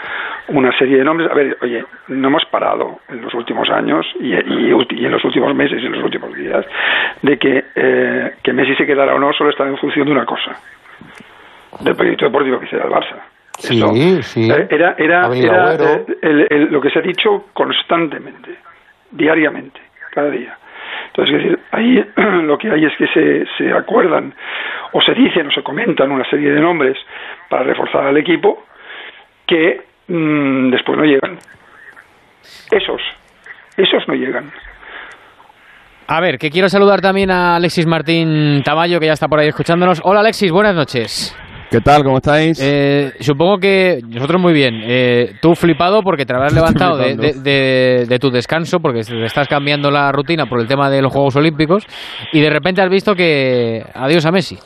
una 0.48 0.72
serie 0.78 0.98
de 1.00 1.04
nombres. 1.04 1.30
A 1.30 1.34
ver, 1.34 1.58
oye, 1.62 1.84
no 2.08 2.30
hemos 2.30 2.46
parado 2.46 3.00
en 3.10 3.22
los 3.22 3.34
últimos 3.34 3.70
años 3.70 4.06
y, 4.22 4.34
y 4.34 4.72
ulti- 4.72 4.98
y 4.98 5.06
en 5.06 5.12
los 5.12 5.26
últimos 5.26 5.54
meses 5.54 5.84
y 5.84 5.86
en 5.86 5.92
los 5.92 6.04
últimos 6.06 6.34
días 6.34 6.66
de 7.22 7.38
que, 7.38 7.66
eh, 7.76 8.32
que 8.42 8.54
Messi 8.54 8.76
se 8.76 8.86
quedara 8.86 9.14
o 9.14 9.20
no 9.20 9.34
solo 9.34 9.50
está 9.50 9.68
en 9.68 9.76
función 9.78 10.06
de 10.06 10.12
una 10.14 10.26
cosa, 10.26 10.52
del 11.82 11.96
proyecto 11.98 12.24
deportivo 12.26 12.60
que 12.62 12.68
será 12.68 12.86
el 12.86 12.92
Barça. 12.92 13.18
Sí, 13.60 13.78
Eso, 13.78 14.22
sí. 14.22 14.50
eh, 14.50 14.68
Era, 14.70 14.96
era, 14.98 15.28
era 15.36 15.74
eh, 15.74 16.06
el- 16.22 16.48
el- 16.50 16.64
lo 16.72 16.80
que 16.80 16.90
se 16.92 17.00
ha 17.00 17.02
dicho 17.02 17.48
constantemente, 17.54 18.56
diariamente, 19.12 19.82
cada 20.12 20.30
día. 20.30 20.56
Entonces, 21.18 21.36
es 21.36 21.44
decir, 21.44 21.60
ahí 21.72 22.06
lo 22.44 22.58
que 22.58 22.70
hay 22.70 22.86
es 22.86 22.94
que 22.98 23.08
se, 23.08 23.46
se 23.58 23.74
acuerdan 23.74 24.34
o 24.92 25.02
se 25.02 25.14
dicen 25.14 25.48
o 25.48 25.52
se 25.52 25.64
comentan 25.64 26.12
una 26.12 26.30
serie 26.30 26.52
de 26.52 26.62
nombres 26.62 26.96
para 27.50 27.64
reforzar 27.64 28.06
al 28.06 28.18
equipo 28.18 28.66
que 29.48 29.82
mm, 30.08 30.70
después 30.70 30.98
no 30.98 31.06
llegan. 31.06 31.40
Esos, 32.70 33.02
esos 33.78 34.08
no 34.08 34.14
llegan. 34.14 34.52
A 36.08 36.22
ver, 36.22 36.38
que 36.38 36.52
quiero 36.52 36.70
saludar 36.70 37.02
también 37.02 37.32
a 37.32 37.56
Alexis 37.56 37.88
Martín 37.88 38.62
Tamayo, 38.64 39.00
que 39.00 39.08
ya 39.08 39.14
está 39.14 39.28
por 39.28 39.40
ahí 39.40 39.48
escuchándonos. 39.48 40.02
Hola 40.04 40.20
Alexis, 40.20 40.52
buenas 40.52 40.76
noches. 40.76 41.36
¿Qué 41.70 41.82
tal? 41.82 42.04
¿Cómo 42.04 42.18
estáis? 42.18 42.60
Eh, 42.62 43.12
supongo 43.20 43.58
que 43.58 44.00
nosotros 44.08 44.42
muy 44.42 44.54
bien. 44.54 44.76
Eh, 44.86 45.34
tú 45.42 45.54
flipado 45.54 46.02
porque 46.02 46.26
te 46.26 46.34
habrás 46.34 46.54
levantado 46.54 46.96
de, 46.98 47.16
de- 47.18 47.34
de- 47.34 48.06
de 48.08 48.20
tu 48.20 48.30
descanso, 48.32 48.80
porque 48.80 49.02
te 49.02 49.26
estás 49.26 49.50
cambiando 49.50 49.92
la 49.92 50.10
rutina 50.14 50.46
por 50.46 50.62
el 50.62 50.68
tema 50.68 50.90
de 50.90 51.02
los 51.02 51.12
Juegos 51.12 51.36
Olímpicos, 51.36 51.84
y 52.32 52.40
de 52.40 52.50
repente 52.50 52.82
has 52.82 52.90
visto 52.90 53.14
que 53.16 53.84
adiós 53.94 54.26
a 54.26 54.32
Messi. 54.32 54.58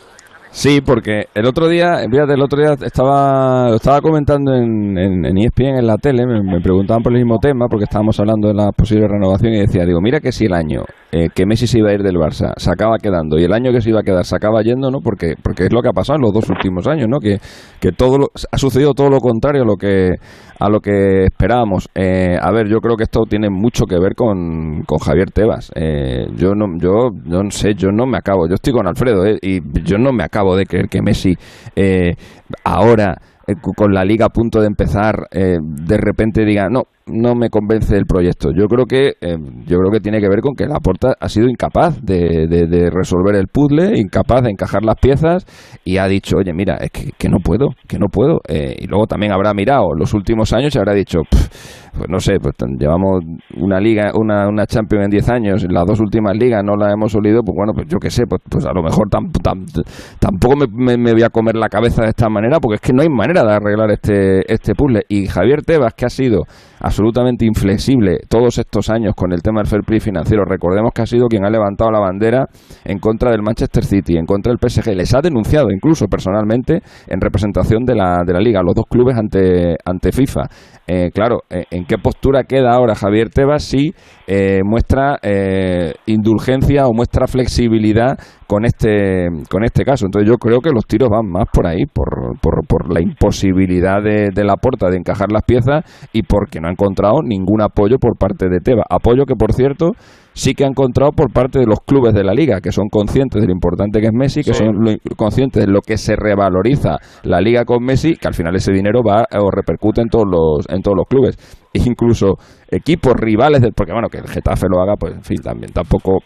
Sí, 0.52 0.82
porque 0.82 1.28
el 1.34 1.46
otro 1.48 1.68
día, 1.70 2.00
fíjate, 2.12 2.34
el 2.34 2.42
otro 2.42 2.60
día 2.62 2.74
estaba, 2.86 3.70
lo 3.70 3.76
estaba 3.78 4.02
comentando 4.02 4.54
en, 4.54 4.98
en, 4.98 5.26
en 5.26 5.38
ESPN, 5.38 5.78
en 5.80 5.88
la 5.88 5.98
tele, 5.98 6.26
me, 6.28 6.44
me 6.44 6.60
preguntaban 6.60 7.02
por 7.02 7.14
el 7.14 7.20
mismo 7.20 7.40
tema, 7.40 7.68
porque 7.68 7.86
estábamos 7.86 8.20
hablando 8.20 8.50
de 8.50 8.54
la 8.54 8.72
posible 8.74 9.08
renovación 9.08 9.54
y 9.54 9.60
decía, 9.62 9.86
digo, 9.86 10.02
mira 10.02 10.20
que 10.20 10.32
si 10.34 10.46
el 10.46 10.54
año 10.54 10.84
eh, 11.12 11.28
que 11.34 11.46
Messi 11.46 11.68
se 11.68 11.80
iba 11.80 11.90
a 11.90 11.94
ir 11.94 12.04
del 12.04 12.16
Barça, 12.16 12.54
se 12.56 12.72
acaba 12.72 12.98
quedando, 12.98 13.38
y 13.38 13.44
el 13.44 13.52
año 13.52 13.72
que 13.74 13.82
se 13.82 13.90
iba 13.90 14.00
a 14.00 14.04
quedar 14.04 14.24
se 14.24 14.36
acaba 14.36 14.62
yendo, 14.62 14.90
¿no? 14.90 15.00
Porque, 15.04 15.36
porque 15.42 15.66
es 15.66 15.74
lo 15.74 15.82
que 15.82 15.90
ha 15.90 15.94
pasado 15.94 16.18
en 16.18 16.22
los 16.22 16.34
dos 16.34 16.50
últimos 16.50 16.88
años, 16.88 17.08
¿no? 17.10 17.20
Que, 17.20 17.40
que 17.80 17.92
todo 17.92 18.30
ha 18.52 18.58
sucedido 18.58 18.94
todo 18.94 19.10
lo 19.10 19.20
contrario 19.20 19.64
a 19.64 19.66
lo 19.66 19.76
que, 19.76 20.12
a 20.60 20.70
lo 20.70 20.80
que 20.80 21.26
esperábamos. 21.26 21.90
Eh, 21.96 22.38
a 22.42 22.52
ver, 22.52 22.68
yo 22.70 22.80
creo 22.80 22.96
que 22.96 23.04
esto 23.04 23.24
tiene 23.30 23.50
mucho 23.50 23.86
que 23.86 24.00
ver 24.00 24.16
con, 24.16 24.84
con 24.84 25.00
Javier 25.00 25.32
Tebas. 25.32 25.72
Eh, 25.76 26.28
yo, 26.36 26.56
no, 26.56 26.66
yo 26.80 27.10
no 27.26 27.52
sé, 27.52 27.74
yo 27.74 27.90
no 27.92 28.06
me 28.06 28.18
acabo, 28.18 28.48
yo 28.48 28.56
estoy 28.56 28.72
con 28.72 28.88
Alfredo, 28.88 29.24
y 29.42 29.60
yo 29.84 29.98
no 29.98 30.14
me 30.14 30.24
acabo 30.24 30.56
de 30.56 30.66
creer 30.66 30.88
que 30.88 31.02
Messi 31.02 31.36
ahora 32.64 33.16
con 33.76 33.92
la 33.94 34.06
liga 34.06 34.28
a 34.28 34.30
punto 34.30 34.62
de 34.62 34.68
empezar, 34.68 35.28
de 35.32 35.98
repente 35.98 36.46
diga, 36.46 36.70
no, 36.70 36.84
no 37.12 37.36
me 37.36 37.50
convence 37.50 37.96
el 37.96 38.06
proyecto. 38.06 38.50
Yo 38.56 38.68
creo 38.68 38.86
que 38.86 39.14
eh, 39.22 39.38
yo 39.66 39.78
creo 39.78 39.92
que 39.92 40.00
tiene 40.00 40.20
que 40.20 40.30
ver 40.30 40.42
con 40.42 40.56
que 40.56 40.66
Laporta 40.66 41.16
ha 41.20 41.30
sido 41.30 41.48
incapaz 41.48 42.02
de, 42.02 42.48
de, 42.48 42.90
resolver 42.90 43.36
el 43.36 43.48
puzzle, 43.48 43.98
incapaz 44.00 44.44
de 44.44 44.52
encajar 44.52 44.84
las 44.84 44.96
piezas 44.96 45.46
y 45.84 45.98
ha 45.98 46.08
dicho, 46.08 46.38
oye, 46.38 46.54
mira, 46.54 46.78
es 46.78 46.92
que, 46.92 47.30
no 47.30 47.38
puedo, 47.40 47.70
que 47.88 48.00
no 48.00 48.08
puedo. 48.08 48.40
Eh, 48.48 48.76
y 48.80 48.88
luego 48.88 49.08
también 49.08 49.32
habrá 49.32 49.54
mirado 49.54 49.94
los 49.96 50.14
últimos 50.14 50.54
años 50.54 50.76
y 50.76 50.80
habrá 50.80 50.94
dicho, 50.94 51.20
pues 51.92 52.10
no 52.10 52.20
sé, 52.20 52.40
pues 52.40 52.56
llevamos 52.80 53.24
una 53.58 53.80
liga, 53.80 54.12
una, 54.16 54.48
una 54.48 54.66
Champions 54.66 55.06
en 55.06 55.12
10 55.12 55.30
años, 55.30 55.66
las 55.70 55.86
dos 55.86 56.00
últimas 56.00 56.36
ligas 56.38 56.64
no 56.64 56.76
las 56.76 56.94
hemos 56.94 57.14
olido, 57.16 57.42
pues 57.44 57.56
bueno, 57.56 57.74
pues 57.74 57.88
yo 57.88 57.98
qué 58.00 58.10
sé, 58.10 58.24
pues, 58.28 58.42
pues 58.50 58.66
a 58.66 58.74
lo 58.74 58.82
mejor 58.82 59.10
tampoco 59.10 60.56
me, 60.56 60.98
me, 60.98 61.14
voy 61.14 61.24
a 61.24 61.30
comer 61.30 61.56
la 61.56 61.70
cabeza 61.70 62.04
de 62.04 62.10
esta 62.10 62.30
manera 62.30 62.60
porque 62.60 62.76
es 62.76 62.82
que 62.82 62.94
no 62.94 63.02
hay 63.02 63.10
manera 63.10 63.44
de 63.44 63.54
arreglar 63.54 63.92
este, 63.92 64.52
este 64.52 64.74
puzzle. 64.74 65.02
Y 65.10 65.28
Javier 65.28 65.64
Tebas, 65.64 65.94
que 65.94 66.06
ha 66.06 66.10
sido 66.10 66.44
absolutamente 66.82 67.46
inflexible 67.46 68.20
todos 68.28 68.58
estos 68.58 68.90
años 68.90 69.14
con 69.16 69.32
el 69.32 69.42
tema 69.42 69.60
del 69.60 69.68
fair 69.68 69.84
play 69.84 70.00
financiero. 70.00 70.44
Recordemos 70.46 70.92
que 70.94 71.02
ha 71.04 71.06
sido 71.06 71.28
quien 71.28 71.46
ha 71.46 71.50
levantado 71.50 71.92
la 71.92 72.00
bandera 72.00 72.48
en 72.84 73.00
contra 73.00 73.32
del 73.32 73.42
Manchester 73.42 73.84
City, 73.84 74.18
en 74.18 74.26
contra 74.26 74.52
del 74.52 74.70
PSG. 74.70 74.96
Les 74.96 75.14
ha 75.14 75.22
denunciado 75.22 75.70
incluso 75.72 76.08
personalmente 76.08 76.82
en 77.08 77.22
representación 77.22 77.86
de 77.86 77.96
la, 77.96 78.24
de 78.26 78.34
la 78.34 78.40
liga, 78.40 78.62
los 78.64 78.76
dos 78.76 78.86
clubes 78.90 79.16
ante, 79.16 79.76
ante 79.86 80.12
FIFA. 80.12 80.42
Eh, 80.88 81.12
claro, 81.14 81.42
eh, 81.50 81.66
¿en 81.82 81.86
qué 81.86 81.98
postura 81.98 82.44
queda 82.44 82.74
ahora 82.74 82.96
Javier 82.96 83.30
Tebas 83.30 83.64
si 83.64 83.94
eh, 84.28 84.62
muestra 84.64 85.18
indulgencia 86.06 86.88
o 86.88 86.94
muestra 86.94 87.28
flexibilidad 87.28 88.18
con 88.48 88.66
este, 88.66 89.28
con 89.50 89.64
este 89.64 89.84
caso? 89.84 90.06
Entonces 90.06 90.30
yo 90.30 90.38
creo 90.38 90.60
que 90.60 90.70
los 90.70 90.86
tiros 90.86 91.10
van 91.10 91.28
más 91.28 91.46
por 91.52 91.68
ahí, 91.68 91.86
por, 91.86 92.40
por, 92.40 92.94
la 92.94 93.02
imposibilidad 93.02 94.02
de, 94.02 94.30
de 94.34 94.44
la 94.44 94.56
porta 94.56 94.90
de 94.90 94.98
encajar 94.98 95.32
las 95.32 95.44
piezas 95.44 95.84
y 96.14 96.24
porque 96.24 96.60
no 96.60 96.68
ha 96.68 96.72
encontrado 96.72 97.22
ningún 97.24 97.62
apoyo 97.62 97.98
por 97.98 98.18
parte 98.18 98.48
de 98.50 98.60
Tebas. 98.60 98.86
Apoyo 98.90 99.26
que, 99.26 99.36
por 99.36 99.54
cierto, 99.54 99.92
sí 100.34 100.54
que 100.54 100.64
ha 100.64 100.68
encontrado 100.68 101.12
por 101.12 101.32
parte 101.32 101.60
de 101.60 101.66
los 101.66 101.80
clubes 101.82 102.14
de 102.14 102.24
la 102.24 102.34
liga, 102.34 102.62
que 102.62 102.72
son 102.72 102.90
conscientes 102.90 103.42
de 103.42 103.48
lo 103.48 103.54
importante 103.54 104.00
que 104.00 104.08
es 104.08 104.14
Messi, 104.14 104.44
que 104.44 104.54
son 104.54 104.74
conscientes 105.18 105.66
de 105.66 105.72
lo 105.72 105.82
que 105.82 105.98
se 105.98 106.16
revaloriza 106.16 106.98
la 107.24 107.42
liga 107.42 107.66
con 107.66 107.84
Messi, 107.84 108.16
que 108.16 108.28
al 108.28 108.34
final 108.34 108.56
ese 108.56 108.72
dinero 108.72 109.02
va 109.04 109.26
o 109.40 109.52
repercute 109.52 110.02
en 110.02 110.10
todos 110.10 110.26
los, 110.30 110.66
en 110.70 110.82
todos 110.82 110.98
los 110.98 111.08
clubes. 111.08 111.38
E 111.74 111.80
incluso 111.86 112.36
equipos 112.70 113.14
rivales, 113.16 113.62
del, 113.62 113.74
porque 113.74 113.94
bueno, 113.94 114.08
que 114.10 114.20
el 114.20 114.28
Getafe 114.28 114.68
lo 114.70 114.82
haga, 114.82 114.96
pues 114.98 115.16
en 115.16 115.24
fin, 115.24 115.38
también 115.42 115.72
tampoco 115.72 116.20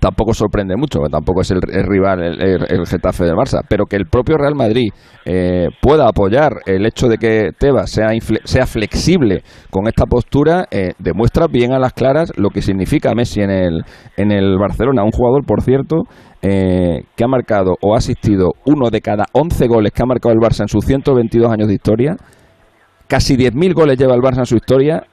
tampoco 0.00 0.34
sorprende 0.34 0.76
mucho, 0.76 1.00
tampoco 1.10 1.40
es 1.40 1.50
el, 1.50 1.60
rival 1.60 2.22
el, 2.22 2.86
Getafe 2.86 3.24
del 3.24 3.34
Barça, 3.34 3.62
pero 3.68 3.86
que 3.86 3.96
el 3.96 4.06
propio 4.06 4.36
Real 4.36 4.54
Madrid 4.54 4.90
eh, 5.24 5.68
pueda 5.80 6.08
apoyar 6.08 6.60
el 6.66 6.86
hecho 6.86 7.08
de 7.08 7.18
que 7.18 7.50
Tebas 7.58 7.90
sea, 7.90 8.08
sea 8.44 8.66
flexible 8.66 9.42
con 9.70 9.86
esta 9.86 10.04
postura, 10.06 10.66
eh, 10.70 10.92
demuestra 10.98 11.46
bien 11.46 11.72
a 11.72 11.78
las 11.78 11.92
claras 11.92 12.32
lo 12.36 12.50
que 12.50 12.62
significa 12.62 13.14
Messi 13.14 13.40
en 13.40 13.50
el, 13.50 13.84
en 14.16 14.32
el 14.32 14.58
Barcelona, 14.58 15.04
un 15.04 15.12
jugador, 15.12 15.44
por 15.44 15.62
cierto, 15.62 16.04
eh, 16.42 17.02
que 17.16 17.24
ha 17.24 17.28
marcado 17.28 17.76
o 17.80 17.94
ha 17.94 17.98
asistido 17.98 18.52
uno 18.66 18.90
de 18.90 19.00
cada 19.00 19.24
11 19.32 19.66
goles 19.66 19.92
que 19.92 20.02
ha 20.02 20.06
marcado 20.06 20.34
el 20.34 20.40
Barça 20.40 20.62
en 20.62 20.68
sus 20.68 20.84
122 20.84 21.50
años 21.50 21.68
de 21.68 21.74
historia, 21.74 22.16
casi 23.08 23.36
10.000 23.36 23.74
goles 23.74 23.98
lleva 23.98 24.14
el 24.14 24.20
Barça 24.20 24.40
en 24.40 24.46
su 24.46 24.56
historia, 24.56 25.04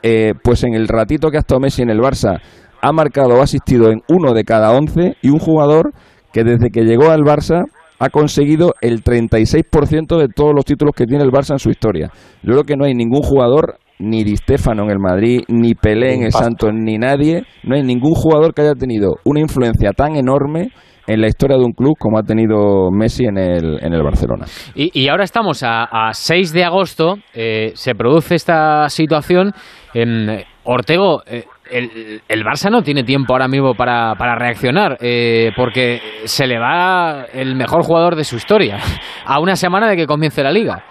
pues 0.43 0.63
en 0.63 0.73
el 0.73 0.87
ratito 0.87 1.29
que 1.29 1.37
ha 1.37 1.41
estado 1.41 1.59
Messi 1.59 1.83
en 1.83 1.89
el 1.89 1.99
Barça 1.99 2.39
ha 2.83 2.91
marcado 2.91 3.35
o 3.35 3.39
ha 3.39 3.43
asistido 3.43 3.89
en 3.89 4.01
uno 4.09 4.33
de 4.33 4.43
cada 4.43 4.71
once 4.71 5.15
y 5.21 5.29
un 5.29 5.39
jugador 5.39 5.93
que 6.33 6.43
desde 6.43 6.69
que 6.69 6.81
llegó 6.81 7.11
al 7.11 7.21
Barça 7.21 7.63
ha 7.97 8.09
conseguido 8.09 8.73
el 8.81 9.01
36% 9.03 10.17
de 10.17 10.27
todos 10.27 10.51
los 10.53 10.65
títulos 10.65 10.93
que 10.93 11.05
tiene 11.05 11.23
el 11.23 11.31
Barça 11.31 11.53
en 11.53 11.59
su 11.59 11.69
historia. 11.69 12.11
Yo 12.43 12.51
creo 12.51 12.63
que 12.63 12.75
no 12.75 12.83
hay 12.83 12.93
ningún 12.93 13.21
jugador, 13.21 13.77
ni 13.99 14.25
Di 14.25 14.35
Stefano 14.35 14.83
en 14.83 14.91
el 14.91 14.99
Madrid, 14.99 15.43
ni 15.47 15.75
Pelé 15.75 16.13
en 16.13 16.23
el 16.23 16.33
Santos, 16.33 16.71
ni 16.73 16.97
nadie, 16.97 17.43
no 17.63 17.75
hay 17.75 17.83
ningún 17.83 18.15
jugador 18.15 18.53
que 18.53 18.63
haya 18.63 18.73
tenido 18.73 19.15
una 19.23 19.39
influencia 19.39 19.91
tan 19.93 20.17
enorme 20.17 20.67
en 21.07 21.21
la 21.21 21.27
historia 21.27 21.55
de 21.57 21.63
un 21.63 21.71
club 21.71 21.93
como 21.97 22.17
ha 22.17 22.23
tenido 22.23 22.91
Messi 22.91 23.23
en 23.23 23.37
el, 23.37 23.79
en 23.81 23.93
el 23.93 24.03
Barcelona. 24.03 24.45
Y, 24.75 25.07
ahora 25.07 25.23
estamos 25.23 25.61
a, 25.63 26.09
6 26.11 26.51
de 26.51 26.63
agosto, 26.65 27.15
eh, 27.33 27.71
se 27.75 27.95
produce 27.95 28.35
esta 28.35 28.89
situación. 28.89 29.53
En, 29.93 30.43
Ortego, 30.65 31.23
eh, 31.25 31.43
el, 31.73 32.21
el, 32.27 32.43
Barça 32.45 32.69
no 32.69 32.83
tiene 32.83 33.03
tiempo 33.03 33.33
ahora 33.33 33.47
mismo 33.47 33.73
para, 33.73 34.15
para 34.15 34.35
reaccionar, 34.35 34.97
eh, 35.01 35.51
porque 35.55 35.99
se 36.25 36.45
le 36.45 36.59
va 36.59 37.25
el 37.33 37.55
mejor 37.55 37.83
jugador 37.83 38.15
de 38.15 38.23
su 38.23 38.35
historia 38.35 38.77
a 39.25 39.39
una 39.39 39.55
semana 39.55 39.89
de 39.89 39.95
que 39.95 40.05
comience 40.05 40.43
la 40.43 40.51
liga. 40.51 40.83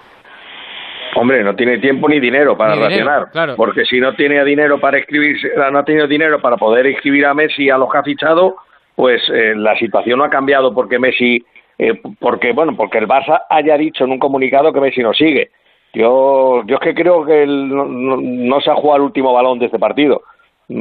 Hombre, 1.15 1.45
no 1.45 1.55
tiene 1.55 1.79
tiempo 1.79 2.09
ni 2.09 2.19
dinero 2.21 2.57
para 2.57 2.75
reaccionar, 2.75 3.27
porque 3.55 3.85
si 3.85 4.01
no 4.01 4.15
tiene 4.15 4.43
dinero 4.45 4.81
para 4.81 4.99
escribir, 4.99 5.37
no 5.71 5.79
ha 5.79 5.85
tenido 5.85 6.07
dinero 6.07 6.41
para 6.41 6.57
poder 6.57 6.87
escribir 6.87 7.27
a 7.27 7.35
Messi 7.35 7.69
a 7.69 7.77
los 7.77 7.93
que 7.93 7.99
ha 7.99 8.03
fichado, 8.03 8.57
pues 8.97 9.23
eh, 9.29 9.53
la 9.55 9.77
situación 9.77 10.19
no 10.19 10.25
ha 10.25 10.31
cambiado 10.31 10.75
porque 10.75 10.99
Messi, 10.99 11.45
eh, 11.79 12.01
porque 12.19 12.53
bueno, 12.53 12.75
porque 12.77 12.97
el 12.97 13.07
Barça 13.07 13.43
haya 13.51 13.77
dicho 13.77 14.05
en 14.05 14.13
un 14.13 14.19
comunicado 14.19 14.73
que 14.73 14.81
Messi 14.81 15.03
no 15.03 15.13
sigue. 15.13 15.51
Yo, 15.93 16.63
yo 16.67 16.77
es 16.77 16.81
que 16.81 16.95
creo 16.95 17.27
que 17.27 17.47
no, 17.47 17.85
no, 17.87 18.61
se 18.63 18.71
ha 18.71 18.75
jugado 18.75 18.97
el 18.97 19.03
último 19.03 19.35
balón 19.35 19.59
de 19.59 19.67
este 19.67 19.79
partido 19.79 20.23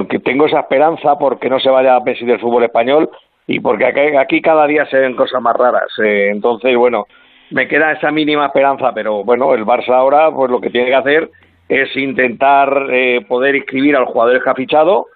que 0.09 0.19
tengo 0.19 0.45
esa 0.45 0.61
esperanza 0.61 1.17
porque 1.17 1.49
no 1.49 1.59
se 1.59 1.69
vaya 1.69 1.95
a 1.95 1.99
Messi 2.01 2.25
del 2.25 2.39
fútbol 2.39 2.63
español 2.63 3.09
y 3.47 3.59
porque 3.59 3.85
aquí, 3.85 4.41
cada 4.41 4.67
día 4.67 4.85
se 4.85 4.97
ven 4.97 5.15
cosas 5.15 5.41
más 5.41 5.55
raras. 5.55 5.89
Eh, 6.03 6.29
entonces, 6.31 6.75
bueno, 6.75 7.05
me 7.49 7.67
queda 7.67 7.91
esa 7.91 8.11
mínima 8.11 8.45
esperanza, 8.45 8.93
pero 8.93 9.23
bueno, 9.23 9.53
el 9.53 9.65
Barça 9.65 9.93
ahora 9.93 10.31
pues 10.31 10.49
lo 10.49 10.61
que 10.61 10.69
tiene 10.69 10.87
que 10.87 10.95
hacer 10.95 11.29
es 11.67 11.95
intentar 11.95 12.87
eh, 12.91 13.21
poder 13.27 13.55
inscribir 13.55 13.95
al 13.95 14.05
jugador 14.05 14.43
que 14.43 14.49
ha 14.49 14.55
fichado 14.55 15.07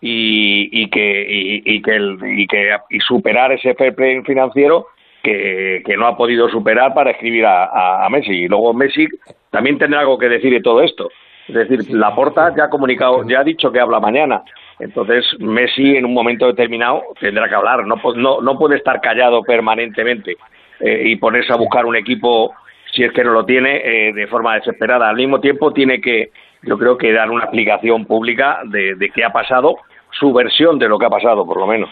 y, 0.00 0.68
y 0.82 0.90
que 0.90 1.26
y, 1.28 1.80
que 1.82 1.98
y 2.36 2.46
que 2.46 2.76
y 2.90 3.00
superar 3.00 3.52
ese 3.52 3.74
fair 3.74 3.94
play 3.94 4.20
financiero 4.22 4.86
que, 5.22 5.82
que 5.84 5.96
no 5.96 6.06
ha 6.06 6.16
podido 6.16 6.48
superar 6.48 6.92
para 6.94 7.12
escribir 7.12 7.46
a, 7.46 8.04
a 8.04 8.08
Messi. 8.10 8.32
Y 8.32 8.48
luego 8.48 8.74
Messi 8.74 9.06
también 9.50 9.78
tendrá 9.78 10.00
algo 10.00 10.18
que 10.18 10.28
decir 10.28 10.52
de 10.52 10.60
todo 10.60 10.82
esto. 10.82 11.08
Es 11.48 11.54
decir, 11.54 11.90
Laporta 11.90 12.54
ya 12.56 12.64
ha 12.64 12.70
comunicado, 12.70 13.22
ya 13.28 13.40
ha 13.40 13.44
dicho 13.44 13.70
que 13.70 13.80
habla 13.80 14.00
mañana. 14.00 14.42
Entonces, 14.78 15.24
Messi 15.38 15.96
en 15.96 16.04
un 16.04 16.14
momento 16.14 16.46
determinado 16.46 17.02
tendrá 17.20 17.48
que 17.48 17.54
hablar. 17.54 17.86
No, 17.86 17.96
no, 18.16 18.40
no 18.40 18.58
puede 18.58 18.76
estar 18.76 19.00
callado 19.00 19.42
permanentemente 19.42 20.36
eh, 20.80 21.02
y 21.04 21.16
ponerse 21.16 21.52
a 21.52 21.56
buscar 21.56 21.84
un 21.84 21.96
equipo, 21.96 22.52
si 22.92 23.04
es 23.04 23.12
que 23.12 23.24
no 23.24 23.32
lo 23.32 23.44
tiene, 23.44 23.76
eh, 23.76 24.12
de 24.12 24.26
forma 24.28 24.54
desesperada. 24.54 25.08
Al 25.08 25.16
mismo 25.16 25.40
tiempo, 25.40 25.72
tiene 25.72 26.00
que, 26.00 26.30
yo 26.62 26.78
creo 26.78 26.96
que 26.96 27.12
dar 27.12 27.30
una 27.30 27.44
explicación 27.44 28.06
pública 28.06 28.60
de, 28.64 28.94
de 28.96 29.10
qué 29.10 29.24
ha 29.24 29.30
pasado, 29.30 29.76
su 30.10 30.32
versión 30.32 30.78
de 30.78 30.88
lo 30.88 30.98
que 30.98 31.06
ha 31.06 31.10
pasado, 31.10 31.44
por 31.44 31.58
lo 31.58 31.66
menos. 31.66 31.90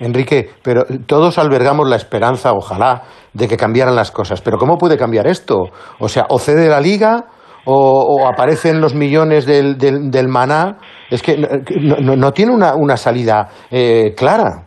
Enrique, 0.00 0.48
pero 0.62 0.84
todos 1.06 1.38
albergamos 1.38 1.88
la 1.88 1.96
esperanza, 1.96 2.52
ojalá, 2.52 3.02
de 3.32 3.46
que 3.46 3.56
cambiaran 3.56 3.94
las 3.94 4.10
cosas. 4.10 4.42
Pero 4.42 4.58
¿cómo 4.58 4.76
puede 4.76 4.98
cambiar 4.98 5.26
esto? 5.26 5.70
O 6.00 6.08
sea, 6.08 6.26
o 6.28 6.38
cede 6.38 6.68
la 6.68 6.80
liga 6.80 7.26
o, 7.64 8.26
aparecen 8.26 8.80
los 8.80 8.94
millones 8.94 9.46
del, 9.46 9.78
del, 9.78 10.28
maná, 10.28 10.76
es 11.10 11.22
que 11.22 11.36
no, 11.36 12.16
no, 12.16 12.32
tiene 12.32 12.52
una, 12.52 12.74
una 12.74 12.96
salida 12.96 13.48
eh, 13.70 14.14
clara. 14.16 14.66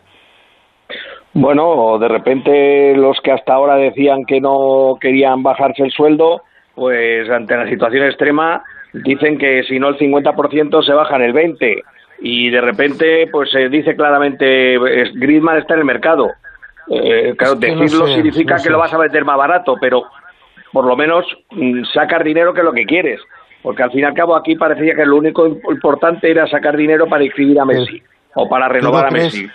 Bueno, 1.34 2.00
de 2.00 2.08
repente 2.08 2.96
los 2.96 3.20
que 3.22 3.32
hasta 3.32 3.54
ahora 3.54 3.76
decían 3.76 4.26
que 4.26 4.42
no 4.42 4.96
querían 5.00 5.44
bajarse 5.44 5.84
el 5.84 5.92
sueldo, 5.92 6.42
pues 6.74 7.30
ante 7.30 7.56
la 7.56 7.70
situación 7.70 8.06
extrema 8.06 8.64
dicen 8.94 9.38
que 9.38 9.64
si 9.64 9.80
no 9.80 9.90
el 9.90 9.98
50% 9.98 10.84
se 10.84 10.94
bajan 10.94 11.22
el 11.22 11.34
20% 11.34 11.84
y 12.20 12.50
de 12.50 12.62
repente 12.62 13.28
pues 13.32 13.52
se 13.52 13.70
dice 13.70 13.96
claramente 13.96 14.78
Griezmann 15.14 15.58
está 15.58 15.76
en 15.76 15.82
el 15.82 15.86
mercado. 15.86 16.32
Eh, 16.90 17.36
claro, 17.38 17.56
decirlo 17.56 18.08
significa 18.08 18.56
que 18.64 18.70
lo 18.70 18.80
vas 18.80 18.94
a 18.94 18.98
meter 18.98 19.24
más 19.26 19.38
barato, 19.38 19.76
pero 19.80 20.04
por 20.78 20.86
lo 20.86 20.96
menos 20.96 21.26
mm, 21.50 21.86
sacar 21.92 22.24
dinero 22.24 22.54
que 22.54 22.60
es 22.60 22.64
lo 22.64 22.72
que 22.72 22.86
quieres. 22.86 23.20
Porque 23.64 23.82
al 23.82 23.90
fin 23.90 24.02
y 24.02 24.04
al 24.04 24.14
cabo 24.14 24.36
aquí 24.36 24.56
parecía 24.56 24.94
que 24.94 25.08
lo 25.08 25.18
único 25.18 25.48
importante 25.48 26.30
era 26.30 26.46
sacar 26.46 26.78
dinero 26.78 27.08
para 27.10 27.24
inscribir 27.24 27.60
a 27.60 27.66
Messi 27.66 28.00
o 28.36 28.48
para 28.48 28.70
renovar 28.70 29.08
a 29.08 29.10
Messi. 29.10 29.48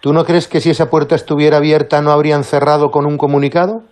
¿Tú 0.00 0.14
no 0.14 0.24
crees 0.24 0.48
que 0.48 0.58
si 0.58 0.70
esa 0.70 0.88
puerta 0.88 1.14
estuviera 1.14 1.58
abierta 1.58 2.00
no 2.00 2.12
habrían 2.12 2.44
cerrado 2.44 2.88
con 2.88 3.04
un 3.04 3.18
comunicado? 3.18 3.82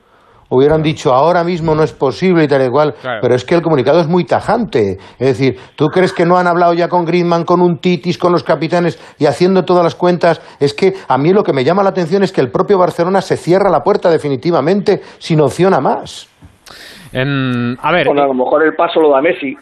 hubieran 0.51 0.82
dicho 0.82 1.12
ahora 1.12 1.45
mismo 1.45 1.74
no 1.74 1.82
es 1.82 1.93
posible 1.93 2.45
y 2.45 2.49
tal 2.49 2.66
y 2.66 2.70
cual, 2.70 2.95
pero 3.20 3.34
es 3.34 3.45
que 3.45 3.55
el 3.55 3.62
comunicado 3.62 4.01
es 4.01 4.09
muy 4.09 4.24
tajante. 4.24 4.99
Es 5.18 5.39
decir, 5.39 5.59
¿tú 5.76 5.89
crees 5.89 6.12
que 6.12 6.24
no 6.24 6.39
han 6.39 6.47
hablado 6.47 6.72
ya 6.74 6.89
con 6.89 7.05
Griezmann, 7.05 7.45
con 7.45 7.61
un 7.61 7.78
Titis, 7.78 8.18
con 8.18 8.32
los 8.32 8.45
capitanes 8.45 8.99
y 9.18 9.26
haciendo 9.26 9.64
todas 9.64 9.84
las 9.84 9.95
cuentas? 9.95 10.41
Es 10.59 10.74
que 10.74 10.95
a 11.07 11.18
mí 11.18 11.32
lo 11.32 11.43
que 11.43 11.53
me 11.53 11.64
llama 11.64 11.82
la 11.82 11.91
atención 11.91 12.22
es 12.22 12.32
que 12.32 12.41
el 12.41 12.51
propio 12.51 12.78
Barcelona 12.78 13.20
se 13.20 13.36
cierra 13.36 13.70
la 13.70 13.82
puerta 13.82 14.11
definitivamente 14.11 15.01
sin 15.18 15.41
opción 15.41 15.74
a 15.74 15.80
más. 15.80 16.28
Em, 17.12 17.77
a 17.81 17.93
ver. 17.93 18.07
Bueno, 18.07 18.23
a 18.23 18.27
lo 18.27 18.35
mejor 18.35 18.64
el 18.64 18.75
paso 18.75 19.01
lo 19.01 19.11
da 19.11 19.21
Messi. 19.21 19.57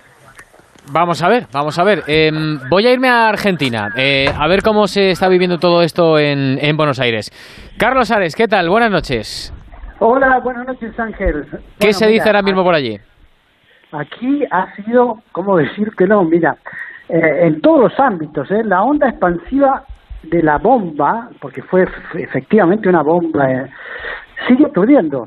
Vamos 0.93 1.23
a 1.23 1.29
ver, 1.29 1.47
vamos 1.53 1.79
a 1.79 1.85
ver. 1.85 2.03
Em, 2.07 2.61
voy 2.71 2.87
a 2.87 2.93
irme 2.93 3.09
a 3.09 3.29
Argentina, 3.29 3.89
eh, 3.97 4.27
a 4.33 4.47
ver 4.47 4.63
cómo 4.63 4.87
se 4.87 5.11
está 5.11 5.29
viviendo 5.29 5.59
todo 5.59 5.83
esto 5.83 6.19
en, 6.19 6.59
en 6.61 6.77
Buenos 6.77 7.01
Aires. 7.01 7.31
Carlos 7.77 8.11
Ares, 8.13 8.37
¿qué 8.37 8.47
tal? 8.47 8.69
Buenas 8.69 8.91
noches. 8.91 9.53
Hola, 9.99 10.39
buenas 10.45 10.67
noches 10.67 10.99
Ángel. 10.99 11.47
¿Qué 11.81 11.93
se 11.93 12.07
dice 12.07 12.29
ahora 12.29 12.43
mismo 12.43 12.63
por 12.63 12.75
allí? 12.75 12.99
Aquí 13.93 14.45
ha 14.51 14.75
sido, 14.77 15.23
¿cómo 15.33 15.57
decir 15.57 15.91
que 15.97 16.07
no? 16.07 16.23
Mira, 16.23 16.57
eh, 17.09 17.47
en 17.47 17.61
todos 17.61 17.81
los 17.81 18.01
ámbitos, 18.01 18.51
¿eh? 18.51 18.63
la 18.65 18.83
onda 18.83 19.09
expansiva 19.09 19.85
de 20.23 20.43
la 20.43 20.59
bomba, 20.59 21.31
porque 21.41 21.63
fue 21.63 21.85
efectivamente 22.15 22.89
una 22.89 23.03
bomba, 23.03 23.51
eh, 23.51 23.67
sigue 24.47 24.67
ocurriendo. 24.67 25.27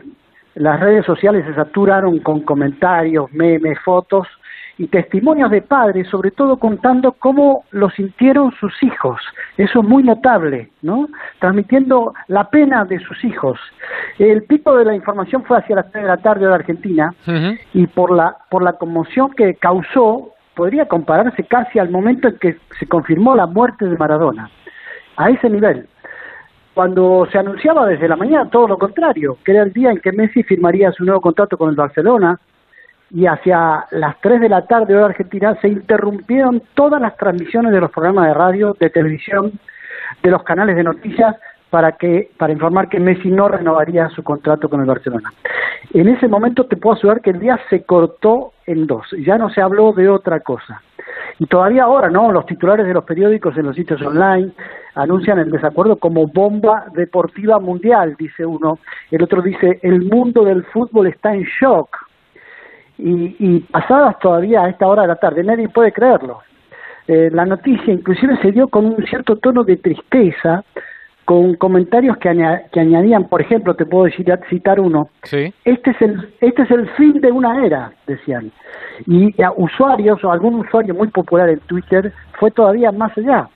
Las 0.55 0.79
redes 0.79 1.05
sociales 1.05 1.45
se 1.45 1.53
saturaron 1.53 2.19
con 2.19 2.41
comentarios, 2.41 3.31
memes, 3.31 3.79
fotos 3.79 4.27
y 4.79 4.87
testimonios 4.87 5.51
de 5.51 5.61
padres, 5.61 6.07
sobre 6.07 6.31
todo 6.31 6.55
contando 6.55 7.11
cómo 7.11 7.65
lo 7.71 7.89
sintieron 7.89 8.53
sus 8.53 8.81
hijos. 8.81 9.19
Eso 9.57 9.81
es 9.81 9.85
muy 9.85 10.03
notable, 10.03 10.69
¿no? 10.81 11.09
Transmitiendo 11.39 12.13
la 12.27 12.49
pena 12.49 12.85
de 12.85 12.97
sus 12.99 13.21
hijos. 13.25 13.59
El 14.17 14.43
pico 14.43 14.77
de 14.77 14.85
la 14.85 14.95
información 14.95 15.43
fue 15.43 15.57
hacia 15.57 15.75
las 15.75 15.91
3 15.91 16.03
de 16.03 16.07
la 16.07 16.17
tarde 16.17 16.47
de 16.47 16.53
Argentina 16.53 17.13
y 17.73 17.87
por 17.87 18.15
la, 18.15 18.37
por 18.49 18.63
la 18.63 18.73
conmoción 18.73 19.31
que 19.31 19.55
causó, 19.55 20.33
podría 20.55 20.87
compararse 20.87 21.43
casi 21.43 21.77
al 21.77 21.89
momento 21.89 22.29
en 22.29 22.37
que 22.37 22.57
se 22.79 22.87
confirmó 22.87 23.35
la 23.35 23.47
muerte 23.47 23.85
de 23.85 23.97
Maradona. 23.97 24.49
A 25.17 25.29
ese 25.29 25.49
nivel. 25.49 25.88
Cuando 26.79 27.27
se 27.29 27.37
anunciaba 27.37 27.85
desde 27.87 28.07
la 28.07 28.15
mañana 28.15 28.49
todo 28.49 28.65
lo 28.65 28.77
contrario, 28.77 29.37
que 29.43 29.51
era 29.51 29.63
el 29.63 29.73
día 29.73 29.91
en 29.91 29.97
que 29.97 30.13
Messi 30.13 30.43
firmaría 30.43 30.93
su 30.93 31.03
nuevo 31.03 31.19
contrato 31.19 31.57
con 31.57 31.69
el 31.69 31.75
Barcelona, 31.75 32.39
y 33.11 33.25
hacia 33.25 33.85
las 33.91 34.21
3 34.21 34.39
de 34.39 34.47
la 34.47 34.65
tarde 34.65 34.95
hora 34.95 35.07
argentina 35.07 35.57
se 35.59 35.67
interrumpieron 35.67 36.63
todas 36.75 37.01
las 37.01 37.17
transmisiones 37.17 37.73
de 37.73 37.81
los 37.81 37.91
programas 37.91 38.27
de 38.27 38.33
radio, 38.33 38.77
de 38.79 38.89
televisión, 38.89 39.51
de 40.23 40.31
los 40.31 40.41
canales 40.43 40.77
de 40.77 40.85
noticias 40.85 41.35
para 41.69 41.91
que 41.97 42.31
para 42.37 42.53
informar 42.53 42.87
que 42.87 43.01
Messi 43.01 43.29
no 43.29 43.49
renovaría 43.49 44.07
su 44.11 44.23
contrato 44.23 44.69
con 44.69 44.79
el 44.79 44.85
Barcelona. 44.85 45.33
En 45.93 46.07
ese 46.07 46.29
momento 46.29 46.65
te 46.65 46.77
puedo 46.77 46.95
asegurar 46.95 47.19
que 47.19 47.31
el 47.31 47.41
día 47.41 47.59
se 47.69 47.83
cortó 47.83 48.53
en 48.65 48.87
dos, 48.87 49.05
ya 49.25 49.37
no 49.37 49.49
se 49.49 49.59
habló 49.59 49.91
de 49.91 50.07
otra 50.07 50.39
cosa. 50.39 50.81
Y 51.39 51.45
todavía 51.45 51.83
ahora, 51.83 52.09
¿no? 52.09 52.31
Los 52.31 52.45
titulares 52.45 52.85
de 52.85 52.93
los 52.93 53.05
periódicos 53.05 53.57
en 53.57 53.65
los 53.65 53.75
sitios 53.75 54.01
online 54.01 54.51
anuncian 54.95 55.39
el 55.39 55.49
desacuerdo 55.49 55.95
como 55.95 56.27
bomba 56.27 56.85
deportiva 56.93 57.59
mundial, 57.59 58.15
dice 58.19 58.45
uno. 58.45 58.79
El 59.09 59.23
otro 59.23 59.41
dice, 59.41 59.79
el 59.81 60.01
mundo 60.01 60.43
del 60.43 60.65
fútbol 60.65 61.07
está 61.07 61.33
en 61.33 61.43
shock 61.43 61.95
y, 62.97 63.35
y 63.39 63.59
pasadas 63.61 64.19
todavía 64.19 64.63
a 64.63 64.69
esta 64.69 64.85
hora 64.85 65.03
de 65.03 65.07
la 65.07 65.15
tarde, 65.15 65.43
nadie 65.43 65.69
puede 65.69 65.93
creerlo. 65.93 66.41
Eh, 67.11 67.31
la 67.31 67.43
noticia 67.43 67.91
inclusive 67.91 68.37
se 68.37 68.51
dio 68.51 68.67
con 68.67 68.85
un 68.85 69.03
cierto 69.07 69.37
tono 69.37 69.63
de 69.63 69.77
tristeza, 69.77 70.63
con 71.29 71.53
comentarios 71.57 72.17
que, 72.17 72.31
que 72.71 72.79
añadían, 72.79 73.25
por 73.25 73.39
ejemplo, 73.39 73.75
te 73.75 73.85
puedo 73.85 74.05
decir, 74.05 74.25
citar 74.49 74.79
uno, 74.79 75.09
sí. 75.21 75.53
este, 75.63 75.91
es 75.91 76.01
el, 76.01 76.33
este 76.41 76.63
es 76.63 76.71
el 76.71 76.89
fin 76.97 77.21
de 77.21 77.31
una 77.31 77.63
era, 77.63 77.91
decían. 78.07 78.51
Y 79.05 79.35
usuarios, 79.57 80.23
o 80.23 80.31
algún 80.31 80.55
usuario 80.55 80.95
muy 80.95 81.09
popular 81.09 81.47
en 81.49 81.59
Twitter, 81.59 82.11
fue 82.39 82.49
todavía 82.49 82.91
más 82.91 83.15
allá. 83.15 83.47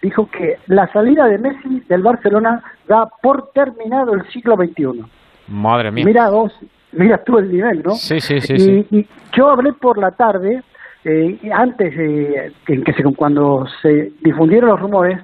Dijo 0.00 0.30
que 0.30 0.58
la 0.68 0.86
salida 0.92 1.24
de 1.24 1.38
Messi 1.38 1.82
del 1.88 2.02
Barcelona 2.02 2.62
da 2.86 3.08
por 3.20 3.50
terminado 3.50 4.14
el 4.14 4.24
siglo 4.28 4.54
XXI. 4.54 5.02
Madre 5.48 5.90
mía. 5.90 6.04
Mira 6.04 6.30
vos, 6.30 6.52
mira 6.92 7.18
tú 7.24 7.38
el 7.38 7.50
nivel, 7.50 7.82
¿no? 7.82 7.96
Sí, 7.96 8.20
sí, 8.20 8.40
sí. 8.40 8.54
y, 8.54 8.58
sí. 8.60 8.86
y 8.92 9.06
yo 9.36 9.50
hablé 9.50 9.72
por 9.72 9.98
la 9.98 10.12
tarde, 10.12 10.62
eh, 11.02 11.36
antes, 11.52 11.92
eh, 11.98 12.52
en 12.68 12.84
que 12.84 12.92
se, 12.92 13.02
cuando 13.16 13.66
se 13.82 14.12
difundieron 14.22 14.70
los 14.70 14.78
rumores, 14.78 15.18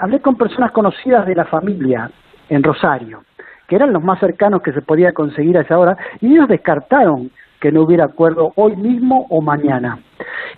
hablé 0.00 0.20
con 0.20 0.36
personas 0.36 0.72
conocidas 0.72 1.26
de 1.26 1.34
la 1.34 1.44
familia 1.44 2.10
en 2.48 2.62
Rosario, 2.62 3.22
que 3.66 3.76
eran 3.76 3.92
los 3.92 4.02
más 4.02 4.18
cercanos 4.20 4.62
que 4.62 4.72
se 4.72 4.82
podía 4.82 5.12
conseguir 5.12 5.58
a 5.58 5.62
esa 5.62 5.78
hora, 5.78 5.96
y 6.20 6.32
ellos 6.34 6.48
descartaron 6.48 7.30
que 7.60 7.72
no 7.72 7.82
hubiera 7.82 8.04
acuerdo 8.04 8.52
hoy 8.56 8.76
mismo 8.76 9.26
o 9.30 9.40
mañana. 9.42 9.98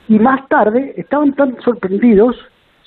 Y 0.08 0.18
más 0.18 0.46
tarde 0.48 0.94
estaban 0.96 1.32
tan 1.34 1.60
sorprendidos, 1.62 2.36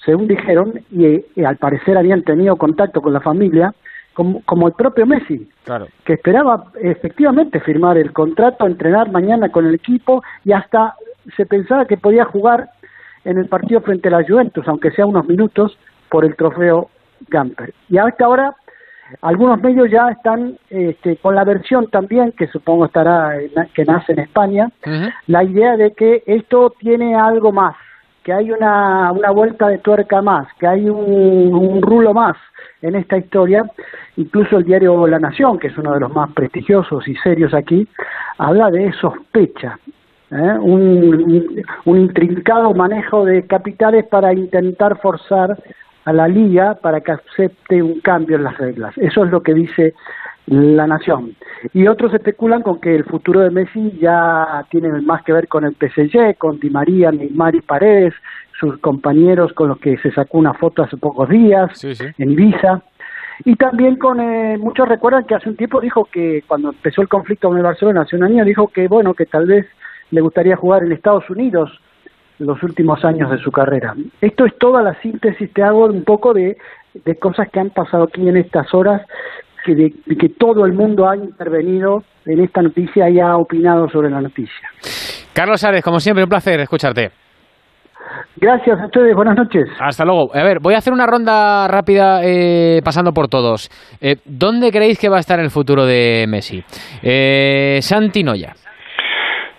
según 0.06 0.28
dijeron, 0.28 0.74
y, 0.92 1.26
y 1.36 1.44
al 1.44 1.58
parecer 1.58 1.98
habían 1.98 2.24
tenido 2.24 2.56
contacto 2.56 3.02
con 3.02 3.14
la 3.14 3.22
familia, 3.22 3.74
como, 4.14 4.42
como 4.44 4.68
el 4.68 4.74
propio 4.74 5.06
Messi, 5.08 5.50
Claro. 5.64 5.88
que 6.06 6.14
esperaba 6.14 6.66
efectivamente 6.82 7.60
firmar 7.60 7.98
el 7.98 8.14
contrato, 8.14 8.68
entrenar 8.68 9.12
mañana 9.12 9.50
con 9.50 9.66
el 9.66 9.74
equipo 9.74 10.24
y 10.46 10.52
hasta 10.52 10.94
se 11.36 11.46
pensaba 11.46 11.86
que 11.86 11.98
podía 11.98 12.26
jugar 12.26 12.70
en 13.26 13.38
el 13.40 13.48
partido 13.48 13.82
frente 13.82 14.10
a 14.10 14.12
la 14.12 14.28
Juventus, 14.28 14.68
aunque 14.68 14.92
sea 14.92 15.06
unos 15.06 15.26
minutos, 15.28 15.78
por 16.14 16.24
el 16.26 16.36
trofeo 16.36 16.90
Gamper. 17.28 17.74
Y 17.90 17.98
a 17.98 18.08
esta 18.08 18.28
hora 18.30 18.56
algunos 19.22 19.62
medios 19.62 19.90
ya 19.90 20.10
están 20.10 20.58
este, 20.70 21.18
con 21.18 21.34
la 21.36 21.44
versión 21.44 21.88
también, 21.88 22.32
que 22.38 22.48
supongo 22.48 22.86
estará, 22.86 23.40
en- 23.42 23.52
que 23.74 23.84
nace 23.86 24.14
en 24.14 24.20
España, 24.20 24.70
la 25.28 25.44
idea 25.44 25.76
de 25.76 25.92
que 25.94 26.22
esto 26.26 26.74
tiene 26.80 27.16
algo 27.16 27.52
más, 27.52 27.76
que 28.24 28.32
hay 28.32 28.52
una, 28.52 29.12
una 29.12 29.32
vuelta 29.32 29.68
de 29.68 29.80
tuerca 29.80 30.22
más, 30.22 30.48
que 30.60 30.68
hay 30.68 30.88
un, 30.90 31.54
un 31.54 31.82
rulo 31.82 32.14
más 32.14 32.38
en 32.82 32.96
esta 32.96 33.18
historia. 33.18 33.64
Incluso 34.18 34.58
el 34.58 34.64
diario 34.66 35.08
La 35.08 35.20
Nación, 35.20 35.58
que 35.60 35.68
es 35.68 35.78
uno 35.78 35.94
de 35.94 36.00
los 36.00 36.14
más 36.14 36.32
prestigiosos 36.34 37.08
y 37.08 37.16
serios 37.18 37.54
aquí, 37.54 37.88
habla 38.38 38.70
de 38.72 38.92
sospecha. 38.94 39.80
¿eh? 40.32 40.56
Un, 40.60 40.82
un- 41.34 41.64
un 41.86 41.98
intrincado 42.00 42.74
manejo 42.74 43.26
de 43.26 43.46
capitales 43.46 44.06
para 44.06 44.34
intentar 44.34 44.98
forzar 45.00 45.50
a 46.06 46.14
la 46.14 46.28
liga 46.28 46.76
para 46.76 47.02
que 47.02 47.14
acepte 47.14 47.82
un 47.82 48.00
cambio 48.02 48.38
en 48.38 48.44
las 48.44 48.58
reglas. 48.58 48.98
Eso 48.98 49.24
es 49.24 49.32
lo 49.32 49.42
que 49.42 49.54
dice 49.54 49.94
la 50.48 50.88
nación. 50.88 51.36
Y 51.74 51.88
otros 51.88 52.14
especulan 52.14 52.62
con 52.62 52.82
que 52.82 52.96
el 52.96 53.06
futuro 53.06 53.40
de 53.40 53.50
Messi 53.50 53.98
ya 54.02 54.66
tiene 54.70 54.90
más 55.02 55.24
que 55.24 55.34
ver 55.34 55.48
con 55.48 55.64
el 55.64 55.76
PSG, 55.76 56.38
con 56.38 56.60
Di 56.60 56.70
María, 56.70 57.12
Neymar 57.12 57.56
y 57.56 57.62
Paredes, 57.62 58.14
sus 58.60 58.78
compañeros 58.80 59.54
con 59.54 59.70
los 59.70 59.80
que 59.80 59.98
se 59.98 60.12
sacó 60.12 60.38
una 60.38 60.54
foto 60.54 60.84
hace 60.84 60.98
pocos 60.98 61.30
días 61.30 61.84
en 61.84 62.32
Ibiza. 62.32 62.82
Y 63.46 63.56
también 63.56 63.96
con, 63.96 64.20
eh, 64.20 64.58
muchos 64.60 64.88
recuerdan 64.88 65.26
que 65.26 65.36
hace 65.36 65.50
un 65.50 65.56
tiempo 65.56 65.82
dijo 65.82 66.06
que 66.06 66.44
cuando 66.48 66.70
empezó 66.70 67.02
el 67.02 67.08
conflicto 67.08 67.48
con 67.48 67.58
el 67.58 67.64
Barcelona 67.64 68.02
hace 68.02 68.16
un 68.16 68.24
año, 68.24 68.46
dijo 68.46 68.68
que 68.68 68.88
bueno, 68.88 69.14
que 69.14 69.26
tal 69.26 69.48
vez 69.48 69.66
le 70.12 70.22
gustaría 70.22 70.56
jugar 70.56 70.84
en 70.84 70.92
Estados 70.92 71.28
Unidos 71.30 71.82
los 72.46 72.62
últimos 72.64 73.04
años 73.04 73.32
de 73.32 73.38
su 73.38 73.52
carrera. 73.52 73.94
Esto 74.22 74.46
es 74.46 74.58
toda 74.58 74.82
la 74.82 74.94
síntesis, 75.02 75.52
te 75.54 75.64
hago 75.64 75.86
un 75.86 76.04
poco 76.04 76.34
de, 76.34 76.58
de 76.94 77.16
cosas 77.16 77.48
que 77.52 77.60
han 77.60 77.70
pasado 77.70 78.04
aquí 78.04 78.28
en 78.28 78.38
estas 78.38 78.74
horas, 78.74 79.02
que, 79.66 79.76
de, 79.76 79.94
de 80.06 80.16
que 80.16 80.30
todo 80.30 80.66
el 80.66 80.74
mundo 80.74 81.10
ha 81.10 81.16
intervenido 81.16 82.04
en 82.26 82.42
esta 82.42 82.62
noticia 82.62 83.10
y 83.10 83.20
ha 83.20 83.36
opinado 83.38 83.90
sobre 83.90 84.10
la 84.10 84.22
noticia. 84.22 84.70
Carlos 85.34 85.64
Ares, 85.64 85.84
como 85.84 86.00
siempre, 86.00 86.24
un 86.24 86.30
placer 86.30 86.60
escucharte. 86.60 87.12
Gracias 88.36 88.80
a 88.80 88.86
ustedes, 88.86 89.16
buenas 89.16 89.36
noches. 89.36 89.66
Hasta 89.80 90.04
luego. 90.06 90.36
A 90.36 90.44
ver, 90.44 90.58
voy 90.62 90.74
a 90.74 90.78
hacer 90.78 90.92
una 90.92 91.08
ronda 91.08 91.68
rápida 91.68 92.22
eh, 92.24 92.82
pasando 92.84 93.12
por 93.12 93.28
todos. 93.28 93.70
Eh, 94.02 94.18
¿Dónde 94.26 94.72
creéis 94.72 95.00
que 95.00 95.10
va 95.10 95.18
a 95.18 95.20
estar 95.20 95.40
el 95.40 95.50
futuro 95.50 95.86
de 95.86 96.26
Messi? 96.28 96.64
Eh, 97.02 97.80
Santi 97.82 98.24
Noya. 98.24 98.54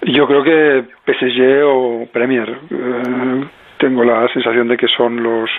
Yo 0.05 0.27
creo 0.27 0.43
que 0.43 0.85
PSG 1.07 1.63
o 1.65 2.07
Premier. 2.13 2.49
eh, 2.71 3.45
tengo 3.79 4.05
la 4.05 4.29
sensación 4.29 4.69
de 4.69 4.77
que 4.77 4.87
son 4.89 5.23
los 5.23 5.51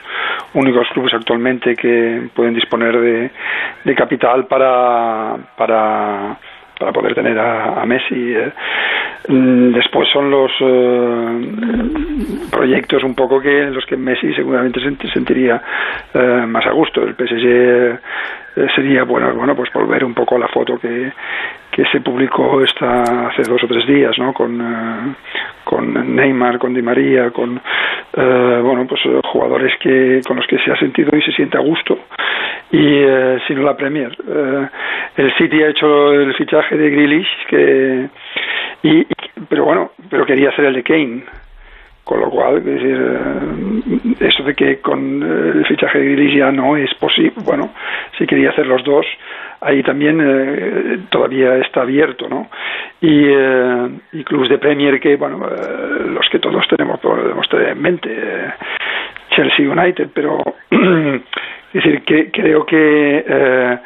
únicos 0.53 0.87
clubes 0.93 1.13
actualmente 1.13 1.75
que 1.75 2.29
pueden 2.33 2.53
disponer 2.55 2.97
de, 2.99 3.29
de 3.83 3.95
capital 3.95 4.47
para, 4.47 5.35
para, 5.57 6.37
para 6.79 6.91
poder 6.93 7.13
tener 7.13 7.37
a, 7.37 7.85
Messi. 7.85 8.33
eh. 8.33 8.51
Mm, 9.27 9.73
Después 9.73 10.07
son 10.13 10.31
los 10.31 10.51
eh, 10.59 12.49
proyectos 12.51 13.03
un 13.03 13.15
poco 13.15 13.41
que 13.41 13.63
en 13.63 13.73
los 13.73 13.85
que 13.85 13.97
Messi 13.97 14.33
seguramente 14.33 14.79
se 14.79 14.89
sent- 14.89 15.11
sentiría 15.13 15.61
eh, 16.13 16.45
más 16.47 16.65
a 16.65 16.71
gusto. 16.71 17.03
El 17.03 17.15
PSG 17.15 17.99
sería 18.75 19.03
bueno, 19.03 19.33
bueno, 19.33 19.55
pues 19.55 19.71
volver 19.73 20.03
un 20.05 20.13
poco 20.13 20.35
a 20.37 20.39
la 20.39 20.47
foto 20.47 20.79
que, 20.79 21.11
que 21.75 21.83
se 21.91 21.99
publicó 21.99 22.61
esta 22.61 23.27
hace 23.27 23.41
dos 23.43 23.61
o 23.61 23.67
tres 23.67 23.85
días, 23.85 24.17
¿no? 24.17 24.33
Con 24.33 24.61
eh, 24.61 25.15
con 25.65 26.15
Neymar, 26.15 26.57
con 26.57 26.73
Di 26.73 26.81
María, 26.81 27.31
con 27.31 27.57
eh, 27.57 28.59
bueno, 28.63 28.87
pues 28.87 29.01
eh, 29.05 29.19
jugadores 29.25 29.73
que 29.81 30.21
con 30.25 30.37
los 30.37 30.47
que 30.47 30.57
se 30.59 30.71
ha 30.71 30.79
sentido 30.79 31.17
y 31.17 31.21
se 31.21 31.33
siente 31.33 31.57
a 31.57 31.61
gusto 31.61 31.99
y 32.71 32.79
eh, 32.79 33.39
sino 33.45 33.61
la 33.61 33.75
Premier. 33.75 34.15
El 35.17 35.33
City 35.37 35.63
ha 35.63 35.69
hecho 35.69 36.13
el 36.13 36.33
fichaje 36.35 36.77
de 36.77 36.89
Grealish, 36.91 37.47
que, 37.49 38.09
y, 38.83 39.05
pero 39.49 39.65
bueno, 39.65 39.91
pero 40.09 40.25
quería 40.25 40.49
hacer 40.49 40.65
el 40.65 40.75
de 40.75 40.83
Kane. 40.83 41.23
Con 42.05 42.19
lo 42.19 42.29
cual, 42.29 42.57
es 42.57 42.81
eh, 42.83 44.27
eso 44.27 44.43
de 44.43 44.53
que 44.53 44.79
con 44.79 45.23
el 45.23 45.65
fichaje 45.65 45.97
de 45.97 46.05
Grealish 46.05 46.37
ya 46.37 46.51
no 46.51 46.77
es 46.77 46.93
posible, 46.93 47.33
bueno, 47.43 47.71
si 48.15 48.27
quería 48.27 48.51
hacer 48.51 48.67
los 48.67 48.83
dos, 48.83 49.07
ahí 49.61 49.81
también 49.81 50.21
eh, 50.21 50.99
todavía 51.09 51.57
está 51.57 51.81
abierto, 51.81 52.29
¿no? 52.29 52.47
Y, 53.01 53.25
eh, 53.27 53.89
clubes 54.23 54.49
de 54.49 54.59
Premier 54.59 54.99
que, 54.99 55.15
bueno, 55.15 55.47
eh, 55.47 56.09
los 56.13 56.29
que 56.29 56.37
todos 56.37 56.67
tenemos 56.67 56.99
tener 57.49 57.69
en 57.69 57.81
mente, 57.81 58.09
Chelsea 59.31 59.67
United, 59.69 60.09
pero 60.13 60.43
es 60.69 61.23
decir, 61.73 62.03
que 62.03 62.29
creo 62.31 62.65
que 62.65 63.79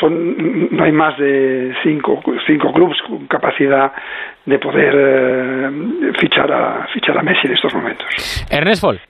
son 0.00 0.74
no 0.76 0.84
hay 0.84 0.92
más 0.92 1.16
de 1.18 1.74
cinco, 1.82 2.20
cinco 2.46 2.72
clubes 2.72 3.00
con 3.02 3.26
capacidad 3.26 3.92
de 4.44 4.58
poder 4.58 5.70
fichar 6.18 6.50
a 6.52 6.86
fichar 6.92 7.18
a 7.18 7.22
Messi 7.22 7.46
en 7.46 7.52
estos 7.52 7.74
momentos. 7.74 8.46
Ernest 8.50 8.82
Fall. 8.82 9.00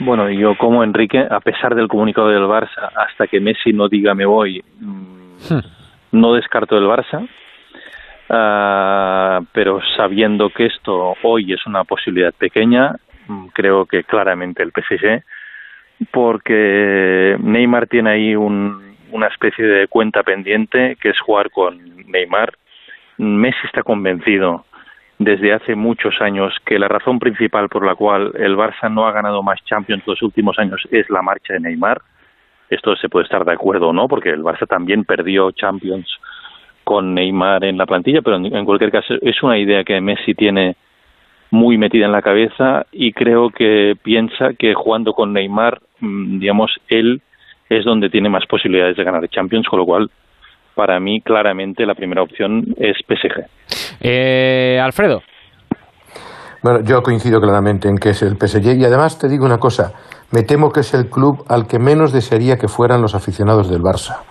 Bueno, 0.00 0.30
yo 0.30 0.56
como 0.56 0.84
Enrique, 0.84 1.18
a 1.18 1.40
pesar 1.40 1.74
del 1.74 1.88
comunicado 1.88 2.28
del 2.28 2.44
Barça, 2.44 2.88
hasta 2.94 3.26
que 3.26 3.40
Messi 3.40 3.72
no 3.72 3.88
diga 3.88 4.14
me 4.14 4.26
voy, 4.26 4.62
hmm. 4.80 5.58
no 6.12 6.34
descarto 6.34 6.78
el 6.78 6.84
Barça, 6.84 7.28
uh, 8.30 9.44
pero 9.52 9.80
sabiendo 9.96 10.50
que 10.50 10.66
esto 10.66 11.14
hoy 11.22 11.52
es 11.52 11.66
una 11.66 11.82
posibilidad 11.82 12.32
pequeña, 12.32 12.94
mm, 13.26 13.46
creo 13.48 13.86
que 13.86 14.04
claramente 14.04 14.62
el 14.62 14.70
PSG, 14.70 15.24
porque 16.12 17.36
Neymar 17.40 17.88
tiene 17.88 18.10
ahí 18.10 18.36
un, 18.36 18.87
una 19.10 19.28
especie 19.28 19.64
de 19.64 19.88
cuenta 19.88 20.22
pendiente 20.22 20.96
que 21.00 21.10
es 21.10 21.20
jugar 21.20 21.50
con 21.50 21.78
Neymar. 22.06 22.52
Messi 23.18 23.66
está 23.66 23.82
convencido 23.82 24.64
desde 25.18 25.52
hace 25.52 25.74
muchos 25.74 26.20
años 26.20 26.54
que 26.64 26.78
la 26.78 26.88
razón 26.88 27.18
principal 27.18 27.68
por 27.68 27.84
la 27.84 27.94
cual 27.94 28.32
el 28.36 28.56
Barça 28.56 28.92
no 28.92 29.06
ha 29.06 29.12
ganado 29.12 29.42
más 29.42 29.62
Champions 29.64 30.06
los 30.06 30.22
últimos 30.22 30.58
años 30.58 30.80
es 30.90 31.10
la 31.10 31.22
marcha 31.22 31.54
de 31.54 31.60
Neymar. 31.60 32.00
Esto 32.70 32.94
se 32.96 33.08
puede 33.08 33.24
estar 33.24 33.44
de 33.44 33.52
acuerdo 33.52 33.88
o 33.88 33.92
no, 33.92 34.08
porque 34.08 34.30
el 34.30 34.42
Barça 34.42 34.66
también 34.66 35.04
perdió 35.04 35.50
Champions 35.52 36.08
con 36.84 37.14
Neymar 37.14 37.64
en 37.64 37.76
la 37.76 37.86
plantilla, 37.86 38.22
pero 38.22 38.36
en, 38.36 38.64
cualquier 38.64 38.90
caso 38.90 39.14
es 39.20 39.42
una 39.42 39.58
idea 39.58 39.84
que 39.84 40.00
Messi 40.00 40.34
tiene 40.34 40.76
muy 41.50 41.78
metida 41.78 42.06
en 42.06 42.12
la 42.12 42.22
cabeza 42.22 42.86
y 42.92 43.12
creo 43.12 43.50
que 43.50 43.94
piensa 44.02 44.52
que 44.54 44.74
jugando 44.74 45.12
con 45.14 45.32
Neymar, 45.32 45.80
mm, 46.00 46.38
digamos, 46.38 46.78
él 46.88 47.22
es 47.68 47.84
donde 47.84 48.08
tiene 48.08 48.28
más 48.28 48.44
posibilidades 48.48 48.96
de 48.96 49.04
ganar 49.04 49.28
Champions, 49.28 49.66
con 49.68 49.78
lo 49.78 49.84
cual 49.84 50.10
para 50.74 51.00
mí 51.00 51.20
claramente 51.20 51.84
la 51.84 51.94
primera 51.94 52.22
opción 52.22 52.62
es 52.76 52.96
PSG. 53.06 53.46
Eh, 54.00 54.78
Alfredo. 54.80 55.22
Bueno, 56.62 56.80
yo 56.84 57.02
coincido 57.02 57.40
claramente 57.40 57.88
en 57.88 57.96
que 57.96 58.10
es 58.10 58.22
el 58.22 58.36
PSG 58.36 58.78
y 58.78 58.84
además 58.84 59.18
te 59.18 59.28
digo 59.28 59.44
una 59.44 59.58
cosa, 59.58 59.92
me 60.32 60.42
temo 60.42 60.70
que 60.70 60.80
es 60.80 60.92
el 60.94 61.08
club 61.08 61.44
al 61.48 61.66
que 61.66 61.78
menos 61.78 62.12
desearía 62.12 62.56
que 62.56 62.68
fueran 62.68 63.00
los 63.00 63.14
aficionados 63.14 63.70
del 63.70 63.80
Barça. 63.80 64.22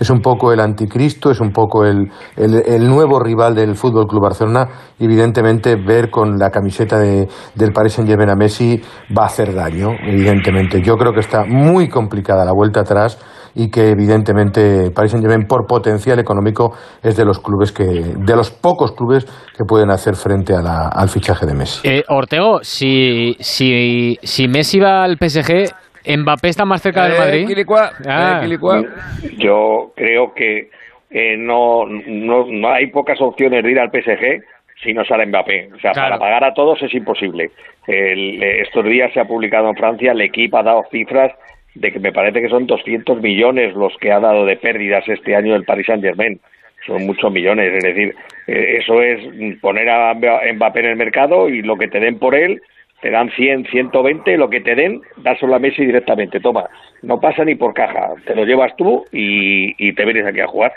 Es 0.00 0.10
un 0.10 0.20
poco 0.20 0.52
el 0.52 0.60
anticristo, 0.60 1.30
es 1.30 1.40
un 1.40 1.52
poco 1.52 1.84
el, 1.84 2.10
el, 2.36 2.88
nuevo 2.88 3.20
rival 3.20 3.54
del 3.54 3.76
Fútbol 3.76 4.06
Club 4.06 4.22
Barcelona. 4.22 4.66
Y 4.98 5.04
evidentemente, 5.04 5.76
ver 5.76 6.10
con 6.10 6.38
la 6.38 6.50
camiseta 6.50 6.98
de, 6.98 7.28
del 7.54 7.72
Paris 7.72 7.92
Saint-Germain 7.92 8.30
a 8.30 8.34
Messi 8.34 8.80
va 9.16 9.24
a 9.24 9.26
hacer 9.26 9.54
daño, 9.54 9.90
evidentemente. 10.02 10.80
Yo 10.82 10.96
creo 10.96 11.12
que 11.12 11.20
está 11.20 11.44
muy 11.44 11.88
complicada 11.88 12.44
la 12.46 12.52
vuelta 12.52 12.80
atrás 12.80 13.18
y 13.54 13.70
que 13.70 13.90
evidentemente 13.90 14.90
Paris 14.90 15.12
Saint-Germain 15.12 15.46
por 15.46 15.66
potencial 15.66 16.18
económico 16.18 16.72
es 17.02 17.16
de 17.16 17.24
los 17.24 17.40
clubes 17.40 17.72
que 17.72 17.84
de 17.84 18.36
los 18.36 18.50
pocos 18.50 18.92
clubes 18.92 19.26
que 19.56 19.64
pueden 19.64 19.90
hacer 19.90 20.14
frente 20.14 20.54
a 20.54 20.62
la, 20.62 20.88
al 20.88 21.08
fichaje 21.08 21.46
de 21.46 21.54
Messi. 21.54 21.88
Eh, 21.88 22.04
Ortego, 22.08 22.60
si, 22.62 23.36
si, 23.40 24.18
si 24.22 24.48
Messi 24.48 24.78
va 24.78 25.04
al 25.04 25.16
PSG, 25.16 25.72
¿Mbappé 26.06 26.48
está 26.48 26.64
más 26.64 26.82
cerca 26.82 27.04
del 27.04 27.14
eh, 27.14 27.18
Madrid? 27.18 27.66
Ah. 28.06 28.40
Eh, 28.44 29.36
Yo 29.38 29.92
creo 29.96 30.34
que 30.34 30.70
eh, 31.10 31.36
no, 31.36 31.86
no, 31.86 32.46
no 32.46 32.70
hay 32.70 32.86
pocas 32.88 33.20
opciones 33.20 33.62
de 33.62 33.70
ir 33.70 33.78
al 33.78 33.90
PSG 33.90 34.42
si 34.82 34.94
no 34.94 35.04
sale 35.04 35.26
Mbappé. 35.26 35.70
O 35.74 35.78
sea, 35.78 35.92
para 35.92 36.18
pagar 36.18 36.44
a 36.44 36.54
todos 36.54 36.80
es 36.82 36.94
imposible. 36.94 37.50
El, 37.86 38.42
estos 38.42 38.84
días 38.84 39.12
se 39.12 39.20
ha 39.20 39.24
publicado 39.24 39.68
en 39.68 39.76
Francia, 39.76 40.12
el 40.12 40.20
equipo 40.20 40.58
ha 40.58 40.62
dado 40.62 40.84
cifras 40.90 41.32
de 41.74 41.92
que 41.92 42.00
me 42.00 42.12
parece 42.12 42.40
que 42.40 42.48
son 42.48 42.66
200 42.66 43.20
millones 43.20 43.74
los 43.74 43.96
que 43.98 44.12
ha 44.12 44.20
dado 44.20 44.44
de 44.44 44.56
pérdidas 44.56 45.06
este 45.08 45.36
año 45.36 45.54
el 45.54 45.64
Paris 45.64 45.86
Saint-Germain. 45.86 46.40
Son 46.86 47.04
muchos 47.06 47.30
millones, 47.30 47.74
es 47.74 47.82
decir, 47.82 48.14
eh, 48.46 48.78
eso 48.80 49.02
es 49.02 49.20
poner 49.60 49.88
a 49.90 50.14
Mbappé 50.14 50.80
en 50.80 50.86
el 50.86 50.96
mercado 50.96 51.48
y 51.48 51.62
lo 51.62 51.76
que 51.76 51.88
te 51.88 52.00
den 52.00 52.18
por 52.18 52.34
él, 52.34 52.62
te 53.00 53.10
dan 53.10 53.30
100, 53.30 53.66
120, 53.70 54.36
lo 54.36 54.48
que 54.48 54.60
te 54.60 54.74
den, 54.74 55.00
dáselo 55.18 55.54
a 55.54 55.58
Messi 55.58 55.84
directamente. 55.84 56.40
Toma, 56.40 56.64
no 57.02 57.18
pasa 57.18 57.44
ni 57.44 57.54
por 57.54 57.72
caja, 57.74 58.14
te 58.26 58.34
lo 58.34 58.44
llevas 58.44 58.72
tú 58.76 59.04
y, 59.12 59.72
y 59.78 59.94
te 59.94 60.04
vienes 60.04 60.26
aquí 60.26 60.40
a 60.40 60.46
jugar. 60.46 60.72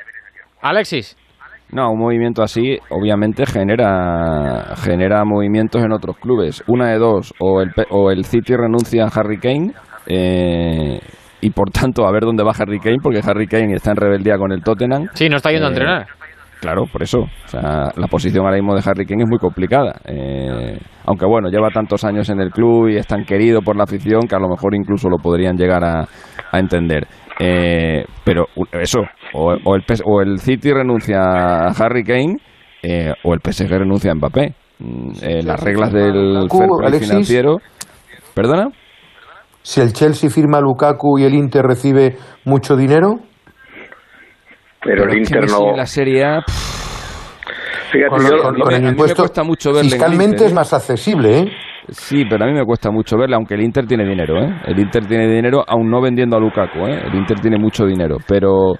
Alexis. 0.61 1.17
No, 1.71 1.91
un 1.91 1.99
movimiento 1.99 2.43
así 2.43 2.77
obviamente 2.89 3.47
genera 3.47 4.75
genera 4.75 5.25
movimientos 5.25 5.83
en 5.83 5.91
otros 5.91 6.17
clubes. 6.17 6.63
Una 6.67 6.91
de 6.91 6.99
dos, 6.99 7.33
o 7.39 7.61
el, 7.61 7.71
o 7.89 8.11
el 8.11 8.25
City 8.25 8.55
renuncia 8.55 9.05
a 9.05 9.07
Harry 9.07 9.39
Kane 9.39 9.71
eh, 10.05 10.99
y 11.41 11.49
por 11.49 11.71
tanto, 11.71 12.05
a 12.05 12.11
ver 12.11 12.21
dónde 12.21 12.43
va 12.43 12.53
Harry 12.57 12.79
Kane, 12.79 12.99
porque 13.03 13.19
Harry 13.25 13.47
Kane 13.47 13.73
está 13.73 13.91
en 13.91 13.97
rebeldía 13.97 14.37
con 14.37 14.51
el 14.51 14.63
Tottenham. 14.63 15.07
Sí, 15.13 15.27
no 15.27 15.37
está 15.37 15.51
yendo 15.51 15.65
a 15.65 15.69
eh, 15.69 15.73
entrenar. 15.73 16.07
Claro, 16.63 16.85
por 16.89 17.03
eso. 17.03 17.19
O 17.19 17.47
sea, 17.47 17.91
la 17.97 18.07
posición 18.07 18.45
ahora 18.45 18.55
mismo 18.55 18.73
de 18.73 18.81
Harry 18.85 19.05
Kane 19.05 19.23
es 19.23 19.29
muy 19.29 19.37
complicada. 19.37 19.99
Eh, 20.05 20.79
aunque 21.05 21.25
bueno, 21.25 21.49
lleva 21.49 21.69
tantos 21.71 22.05
años 22.05 22.29
en 22.29 22.39
el 22.39 22.51
club 22.51 22.87
y 22.87 22.95
es 22.95 23.05
tan 23.05 23.25
querido 23.25 23.61
por 23.61 23.75
la 23.75 23.83
afición 23.83 24.21
que 24.29 24.35
a 24.35 24.39
lo 24.39 24.47
mejor 24.47 24.73
incluso 24.73 25.09
lo 25.09 25.17
podrían 25.17 25.57
llegar 25.57 25.83
a, 25.83 26.07
entender. 26.53 27.05
pero 28.23 28.45
eso, 28.71 29.01
o, 29.33 29.53
el, 29.75 29.83
o 30.05 30.21
el 30.21 30.39
City 30.39 30.71
renuncia 30.71 31.19
a 31.19 31.67
Harry 31.71 32.05
Kane 32.05 32.37
o 33.25 33.33
el 33.33 33.41
PSG 33.41 33.67
renuncia 33.67 34.13
a 34.13 34.15
Mbappé. 34.15 34.55
Mm, 34.79 35.09
las 35.43 35.61
reglas 35.61 35.91
del 35.91 36.47
fair 36.49 37.01
financiero. 37.01 37.57
¿Perdona? 38.33 38.69
si 39.63 39.79
el 39.81 39.93
Chelsea 39.93 40.29
firma 40.29 40.59
a 40.59 40.61
Lukaku 40.61 41.19
y 41.19 41.23
el 41.23 41.33
Inter 41.33 41.63
recibe 41.63 42.17
mucho 42.45 42.75
dinero? 42.75 43.19
Pero, 44.83 45.03
el 45.09 45.17
Inter 45.17 45.49
no. 45.49 45.75
La 45.75 45.85
Serie 45.85 46.23
A. 46.23 46.43
con, 48.09 48.73
el 48.73 48.85
impuesto 48.85 49.45
mucho 49.45 49.73
fiscalmente 49.73 50.45
es 50.45 50.51
¿eh? 50.51 50.55
más 50.55 50.73
accesible, 50.73 51.39
¿eh? 51.39 51.51
Sí, 51.89 52.23
pero 52.29 52.45
a 52.45 52.47
mí 52.47 52.53
me 52.53 52.63
cuesta 52.63 52.91
mucho 52.91 53.17
verle, 53.17 53.35
aunque 53.35 53.55
el 53.55 53.61
Inter 53.61 53.85
tiene 53.85 54.05
dinero, 54.05 54.41
¿eh? 54.41 54.61
El 54.65 54.79
Inter 54.79 55.05
tiene 55.05 55.27
dinero, 55.27 55.63
aún 55.67 55.89
no 55.89 56.01
vendiendo 56.01 56.37
a 56.37 56.39
Lukaku, 56.39 56.79
¿eh? 56.87 57.01
El 57.05 57.15
Inter 57.15 57.39
tiene 57.41 57.57
mucho 57.57 57.85
dinero, 57.85 58.17
pero 58.25 58.71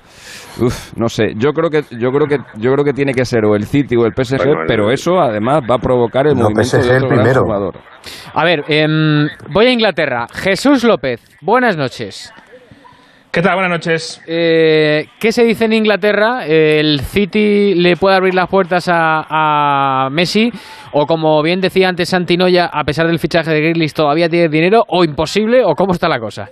uf, 0.61 0.93
no 0.95 1.09
sé, 1.09 1.33
yo 1.35 1.51
creo 1.51 1.69
que 1.69 1.81
yo 1.97 2.11
creo 2.11 2.27
que 2.27 2.37
yo 2.57 2.71
creo 2.71 2.85
que 2.85 2.93
tiene 2.93 3.13
que 3.13 3.25
ser 3.25 3.43
o 3.45 3.55
el 3.55 3.65
City 3.65 3.97
o 3.97 4.05
el 4.05 4.13
PSG, 4.13 4.67
pero 4.67 4.89
eso 4.89 5.19
además 5.19 5.61
va 5.69 5.75
a 5.75 5.79
provocar 5.79 6.27
el 6.27 6.35
movimiento 6.35 6.77
de 6.77 6.95
otro 6.95 7.09
primero. 7.09 7.41
jugador. 7.41 7.75
A 8.33 8.45
ver, 8.45 8.63
em, 8.67 9.27
voy 9.51 9.65
a 9.65 9.71
Inglaterra. 9.71 10.27
Jesús 10.31 10.83
López, 10.83 11.21
buenas 11.41 11.75
noches. 11.75 12.33
¿Qué 13.33 13.41
tal? 13.41 13.55
Buenas 13.55 13.71
noches. 13.71 14.21
Eh, 14.27 15.07
¿Qué 15.19 15.31
se 15.31 15.43
dice 15.43 15.65
en 15.65 15.73
Inglaterra? 15.73 16.45
¿El 16.45 16.99
City 16.99 17.73
le 17.73 17.95
puede 17.95 18.15
abrir 18.15 18.35
las 18.35 18.47
puertas 18.47 18.85
a, 18.87 20.07
Messi? 20.11 20.51
¿O 20.91 21.07
como 21.07 21.41
bien 21.41 21.59
decía 21.59 21.89
antes 21.89 22.09
Santinoya, 22.09 22.67
a 22.71 22.83
pesar 22.83 23.07
del 23.07 23.17
fichaje 23.17 23.49
de 23.49 23.59
Grealish, 23.59 23.93
todavía 23.93 24.29
tiene 24.29 24.49
dinero? 24.49 24.83
¿O 24.87 25.03
imposible? 25.03 25.63
¿O 25.65 25.73
cómo 25.73 25.93
está 25.93 26.07
la 26.07 26.19
cosa? 26.19 26.47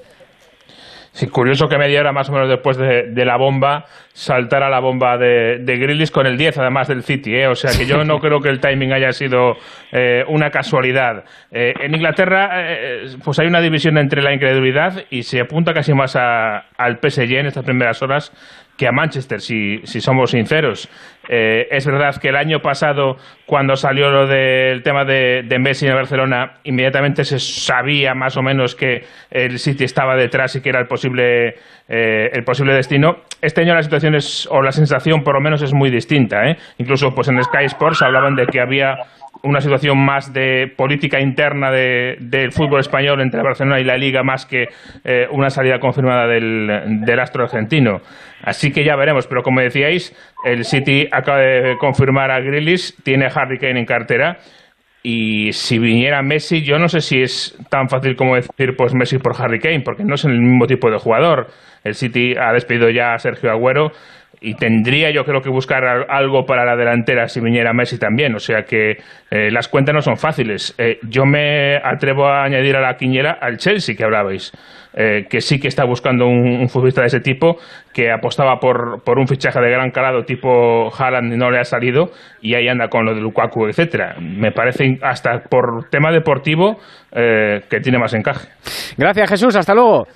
Sí, 1.14 1.28
curioso 1.28 1.68
que 1.68 1.78
media 1.78 1.99
hora 1.99 2.14
más 2.14 2.30
o 2.30 2.32
menos 2.32 2.47
después 2.47 2.78
de, 2.78 3.26
la 3.26 3.36
bomba 3.36 3.86
saltara 4.14 4.70
la 4.70 4.80
bomba 4.80 5.18
de, 5.18 5.59
de 5.59 6.09
con 6.09 6.26
el 6.26 6.38
10, 6.38 6.57
además 6.59 6.88
del 6.88 7.03
City. 7.03 7.36
¿eh? 7.36 7.47
O 7.47 7.55
sea 7.55 7.72
que 7.78 7.86
yo 7.86 8.05
no 8.05 8.20
creo 8.20 8.39
que 8.39 8.47
el 8.47 8.62
timing 8.62 8.93
haya 8.93 9.12
sido 9.12 9.57
eh, 9.91 10.24
una 10.30 10.51
casualidad. 10.51 11.26
Eh, 11.51 11.74
en 11.82 11.95
Inglaterra, 11.95 12.49
eh, 12.53 13.07
pues 13.26 13.39
hay 13.39 13.47
una 13.47 13.59
división 13.59 13.97
entre 13.97 14.22
la 14.22 14.34
incredulidad 14.34 15.03
y 15.09 15.24
se 15.24 15.41
apunta 15.41 15.74
casi 15.74 15.93
más 15.93 16.16
al 16.16 16.99
PSG 17.01 17.34
en 17.34 17.47
estas 17.47 17.66
primeras 17.66 18.01
horas 18.01 18.32
que 18.78 18.88
a 18.88 18.91
Manchester, 18.93 19.41
si, 19.41 19.82
si 19.84 19.99
somos 19.99 20.32
sinceros. 20.32 20.89
Eh, 21.30 21.68
es 21.70 21.86
verdad 21.86 22.16
que 22.20 22.30
el 22.30 22.36
año 22.36 22.60
pasado, 22.60 23.18
cuando 23.46 23.76
salió 23.76 24.10
lo 24.10 24.28
del 24.28 24.82
tema 24.84 25.06
de, 25.06 25.44
Messi 25.60 25.88
en 25.88 25.94
Barcelona, 25.94 26.54
inmediatamente 26.64 27.24
se 27.24 27.40
sabía 27.40 28.14
más 28.14 28.38
o 28.38 28.42
menos 28.42 28.76
que 28.76 29.04
el 29.30 29.60
City 29.60 29.84
estaba 29.84 30.16
detrás 30.16 30.56
y 30.56 30.62
que 30.62 30.70
era 30.70 30.80
el 30.80 30.88
posible, 30.88 31.56
eh, 31.88 32.30
el 32.34 32.44
posible 32.44 32.74
destino. 32.74 33.18
Este 33.42 33.62
año 33.62 33.76
la 33.76 33.84
situación 33.84 34.16
es, 34.16 34.48
o 34.52 34.62
la 34.62 34.72
sensación 34.72 35.24
por 35.24 35.36
lo 35.36 35.42
menos 35.42 35.62
es 35.62 35.74
muy 35.74 35.90
distinta. 35.90 36.46
¿eh? 36.46 36.58
Incluso 36.80 37.14
pues 37.14 37.28
en 37.28 37.42
Sky 37.44 37.66
Sports 37.66 38.02
hablaban 38.02 38.36
de 38.36 38.48
que 38.48 38.60
había 38.60 38.96
una 39.44 39.62
situación 39.62 39.98
más 39.98 40.34
de 40.34 40.72
política 40.76 41.20
interna 41.20 41.72
de, 41.72 42.18
del 42.20 42.52
fútbol 42.52 42.80
español 42.80 43.22
entre 43.22 43.42
Barcelona 43.42 43.80
y 43.80 43.84
la 43.84 43.98
Liga 43.98 44.24
más 44.24 44.46
que 44.46 44.68
eh, 45.04 45.28
una 45.32 45.50
salida 45.50 45.80
confirmada 45.80 46.28
del, 46.28 47.20
astro 47.20 47.44
argentino. 47.44 48.02
Así 48.44 48.72
que 48.72 48.84
ya 48.84 48.96
veremos, 48.96 49.28
pero 49.28 49.42
como 49.42 49.62
decíais, 49.62 50.16
el 50.44 50.64
City 50.64 51.08
acaba 51.12 51.39
de 51.39 51.78
confirmar 51.78 52.32
a 52.32 52.39
Grealish, 52.39 52.96
tiene 53.04 53.26
a 53.26 53.30
Harry 53.30 53.58
Kane 53.58 53.80
en 53.80 53.86
cartera 53.86 54.38
y 55.04 55.52
si 55.54 55.80
viniera 55.80 56.22
Messi, 56.22 56.64
yo 56.64 56.78
no 56.78 56.88
sé 56.88 57.02
si 57.02 57.22
es 57.22 57.58
tan 57.70 57.89
fácil 57.89 58.16
como 58.16 58.36
decir 58.36 58.76
pues 58.78 58.94
Messi 58.94 59.18
por 59.18 59.34
Harry 59.39 59.60
Kane, 59.60 59.82
porque 59.82 60.04
no 60.04 60.16
es 60.16 60.26
el 60.26 60.39
mismo 60.39 60.68
tipo 60.68 60.92
de 60.92 60.98
jugador. 60.98 61.48
El 61.84 61.96
City 61.96 62.36
ha 62.39 62.54
despedido 62.54 62.89
ya 62.89 63.14
a 63.14 63.18
Sergio 63.18 63.52
Agüero 63.52 63.92
y 64.44 64.56
tendría 64.56 65.12
yo 65.12 65.24
creo 65.24 65.42
que 65.42 65.52
buscar 65.52 65.84
algo 66.10 66.46
para 66.46 66.66
la 66.66 66.76
delantera 66.76 67.28
si 67.28 67.39
viniera 67.39 67.74
Messi 67.74 68.00
también. 68.00 68.34
O 68.34 68.39
sea 68.39 68.64
que 68.64 68.98
eh, 69.30 69.52
las 69.52 69.68
cuentas 69.68 69.94
no 69.94 70.02
son 70.02 70.18
fáciles. 70.18 70.74
Eh, 70.80 70.98
yo 71.08 71.26
me 71.26 71.78
atrevo 71.78 72.26
a 72.28 72.44
añadir 72.44 72.76
a 72.76 72.82
la 72.82 72.96
quiniela 72.96 73.38
al 73.39 73.58
Chelsea 73.58 73.96
que 73.96 74.04
hablabais, 74.04 74.52
eh, 74.96 75.28
que 75.30 75.42
sí 75.42 75.60
que 75.60 75.68
está 75.68 75.86
buscando 75.86 76.26
un, 76.26 76.68
futbolista 76.70 77.02
de 77.02 77.08
ese 77.08 77.20
tipo, 77.20 77.58
que 77.94 78.12
apostaba 78.12 78.58
por, 78.60 79.04
por 79.04 79.20
un 79.20 79.28
fichaje 79.28 79.60
de 79.62 79.70
gran 79.70 79.92
calado 79.92 80.24
tipo 80.24 80.89
Haaland 80.92 81.34
y 81.34 81.38
no 81.38 81.52
le 81.52 81.60
ha 81.60 81.64
salido 81.64 82.10
y 82.42 82.56
ahí 82.56 82.68
anda 82.68 82.88
con 82.88 83.06
lo 83.06 83.14
de 83.14 83.22
Lukaku, 83.22 83.68
etcétera. 83.68 84.16
Me 84.20 84.52
parece 84.52 84.98
hasta 85.04 85.44
por 85.50 85.88
tema 85.92 86.12
deportivo 86.12 86.80
que 87.12 87.80
tiene 87.84 88.00
más 88.00 88.14
encaje. 88.14 88.48
Gracias 88.98 89.30
Jesús, 89.30 89.56
hasta 89.56 89.76
luego. 89.76 90.08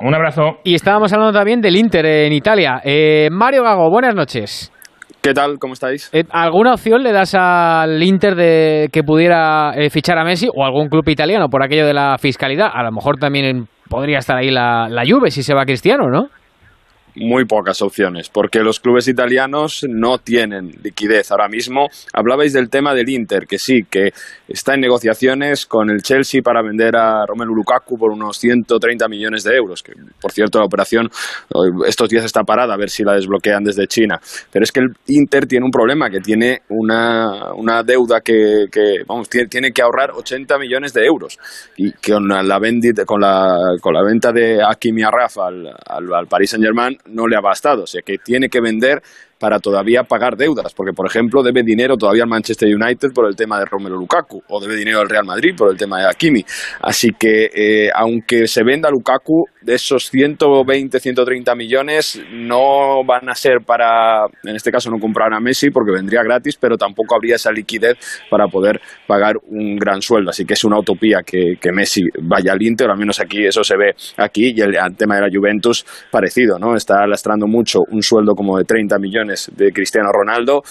Un 0.00 0.14
abrazo. 0.14 0.58
Y 0.64 0.74
estábamos 0.74 1.12
hablando 1.12 1.38
también 1.38 1.60
del 1.60 1.76
Inter 1.76 2.04
en 2.06 2.32
Italia. 2.32 2.80
Eh, 2.84 3.28
Mario 3.30 3.62
Gago, 3.62 3.90
buenas 3.90 4.14
noches. 4.14 4.72
¿Qué 5.20 5.34
tal? 5.34 5.58
¿Cómo 5.60 5.74
estáis? 5.74 6.10
Eh, 6.12 6.24
¿Alguna 6.30 6.72
opción 6.72 7.02
le 7.02 7.12
das 7.12 7.34
al 7.36 8.02
Inter 8.02 8.34
de 8.34 8.88
que 8.92 9.04
pudiera 9.04 9.72
eh, 9.76 9.88
fichar 9.88 10.18
a 10.18 10.24
Messi 10.24 10.48
o 10.52 10.64
algún 10.64 10.88
club 10.88 11.08
italiano 11.08 11.48
por 11.48 11.62
aquello 11.62 11.86
de 11.86 11.94
la 11.94 12.16
fiscalidad? 12.18 12.70
A 12.72 12.82
lo 12.82 12.90
mejor 12.90 13.18
también 13.18 13.68
podría 13.88 14.18
estar 14.18 14.36
ahí 14.36 14.50
la, 14.50 14.88
la 14.88 15.04
Juve 15.06 15.30
si 15.30 15.44
se 15.44 15.54
va 15.54 15.64
Cristiano, 15.64 16.08
¿no? 16.10 16.28
Muy 17.16 17.44
pocas 17.44 17.82
opciones, 17.82 18.28
porque 18.28 18.60
los 18.60 18.80
clubes 18.80 19.08
italianos 19.08 19.84
no 19.88 20.18
tienen 20.18 20.72
liquidez 20.82 21.30
ahora 21.30 21.48
mismo. 21.48 21.88
Hablabais 22.12 22.52
del 22.52 22.70
tema 22.70 22.94
del 22.94 23.08
Inter, 23.08 23.46
que 23.46 23.58
sí, 23.58 23.82
que 23.88 24.12
está 24.48 24.74
en 24.74 24.80
negociaciones 24.80 25.66
con 25.66 25.90
el 25.90 26.02
Chelsea 26.02 26.40
para 26.42 26.62
vender 26.62 26.96
a 26.96 27.26
Romelu 27.26 27.54
Lukaku 27.54 27.98
por 27.98 28.10
unos 28.10 28.38
130 28.38 29.08
millones 29.08 29.44
de 29.44 29.54
euros, 29.56 29.82
que 29.82 29.92
por 30.20 30.32
cierto 30.32 30.58
la 30.58 30.64
operación 30.64 31.08
estos 31.86 32.08
días 32.08 32.24
está 32.24 32.42
parada, 32.44 32.74
a 32.74 32.76
ver 32.76 32.90
si 32.90 33.04
la 33.04 33.14
desbloquean 33.14 33.62
desde 33.62 33.86
China. 33.86 34.20
Pero 34.50 34.64
es 34.64 34.72
que 34.72 34.80
el 34.80 34.92
Inter 35.08 35.46
tiene 35.46 35.66
un 35.66 35.70
problema, 35.70 36.10
que 36.10 36.20
tiene 36.20 36.62
una, 36.68 37.52
una 37.54 37.82
deuda 37.82 38.20
que, 38.20 38.66
vamos, 39.06 39.28
tiene, 39.28 39.48
tiene, 39.48 39.72
que 39.72 39.82
ahorrar 39.82 40.12
80 40.12 40.58
millones 40.58 40.92
de 40.92 41.04
euros. 41.04 41.38
Y 41.76 41.92
con 41.92 42.28
la, 42.28 42.60
con 43.06 43.20
la, 43.20 43.58
con 43.80 43.94
la 43.94 44.02
venta 44.02 44.32
de 44.32 44.62
Hakimi 44.62 45.02
Arraf 45.02 45.38
al, 45.38 45.66
al 45.66 46.26
Paris 46.26 46.50
Saint-Germain 46.50 46.96
no 47.06 47.26
le 47.26 47.36
ha 47.36 47.40
bastado, 47.40 47.84
o 47.84 47.86
sea 47.86 48.02
que 48.02 48.18
tiene 48.18 48.48
que 48.48 48.60
vender 48.60 49.02
para 49.42 49.58
todavía 49.58 50.04
pagar 50.04 50.36
deudas, 50.36 50.72
porque 50.72 50.92
por 50.92 51.04
ejemplo 51.04 51.42
debe 51.42 51.64
dinero 51.64 51.96
todavía 51.96 52.22
al 52.22 52.28
Manchester 52.28 52.68
United 52.72 53.08
por 53.12 53.26
el 53.26 53.34
tema 53.34 53.58
de 53.58 53.64
Romelu 53.64 53.96
Lukaku, 53.96 54.40
o 54.48 54.60
debe 54.60 54.76
dinero 54.76 55.00
al 55.00 55.08
Real 55.08 55.24
Madrid 55.24 55.56
por 55.56 55.68
el 55.68 55.76
tema 55.76 55.98
de 55.98 56.06
Hakimi. 56.06 56.44
Así 56.80 57.08
que 57.18 57.50
eh, 57.52 57.90
aunque 57.92 58.46
se 58.46 58.62
venda 58.62 58.88
Lukaku, 58.88 59.46
de 59.60 59.74
esos 59.74 60.10
120, 60.10 61.00
130 61.00 61.54
millones 61.56 62.22
no 62.32 63.04
van 63.04 63.28
a 63.28 63.34
ser 63.34 63.58
para, 63.66 64.26
en 64.44 64.54
este 64.54 64.70
caso 64.70 64.90
no 64.90 64.98
comprar 64.98 65.32
a 65.32 65.40
Messi 65.40 65.70
porque 65.70 65.90
vendría 65.90 66.22
gratis, 66.22 66.56
pero 66.56 66.76
tampoco 66.76 67.16
habría 67.16 67.34
esa 67.34 67.50
liquidez 67.50 67.96
para 68.30 68.46
poder 68.46 68.80
pagar 69.08 69.36
un 69.48 69.76
gran 69.76 70.02
sueldo. 70.02 70.30
Así 70.30 70.44
que 70.44 70.54
es 70.54 70.62
una 70.62 70.78
utopía 70.78 71.22
que, 71.26 71.54
que 71.60 71.72
Messi 71.72 72.02
vaya 72.20 72.52
al 72.52 72.62
Inter, 72.62 72.90
al 72.90 72.98
menos 72.98 73.18
aquí 73.20 73.44
eso 73.44 73.64
se 73.64 73.76
ve 73.76 73.94
aquí, 74.18 74.52
y 74.54 74.60
el, 74.60 74.76
el 74.76 74.96
tema 74.96 75.16
de 75.16 75.22
la 75.22 75.28
Juventus 75.32 75.84
parecido, 76.12 76.60
¿no? 76.60 76.76
Está 76.76 77.06
lastrando 77.08 77.48
mucho 77.48 77.80
un 77.90 78.02
sueldo 78.02 78.34
como 78.34 78.56
de 78.58 78.64
30 78.64 78.98
millones 78.98 79.31
de 79.54 79.72
Cristiano 79.72 80.10
Ronaldo 80.12 80.62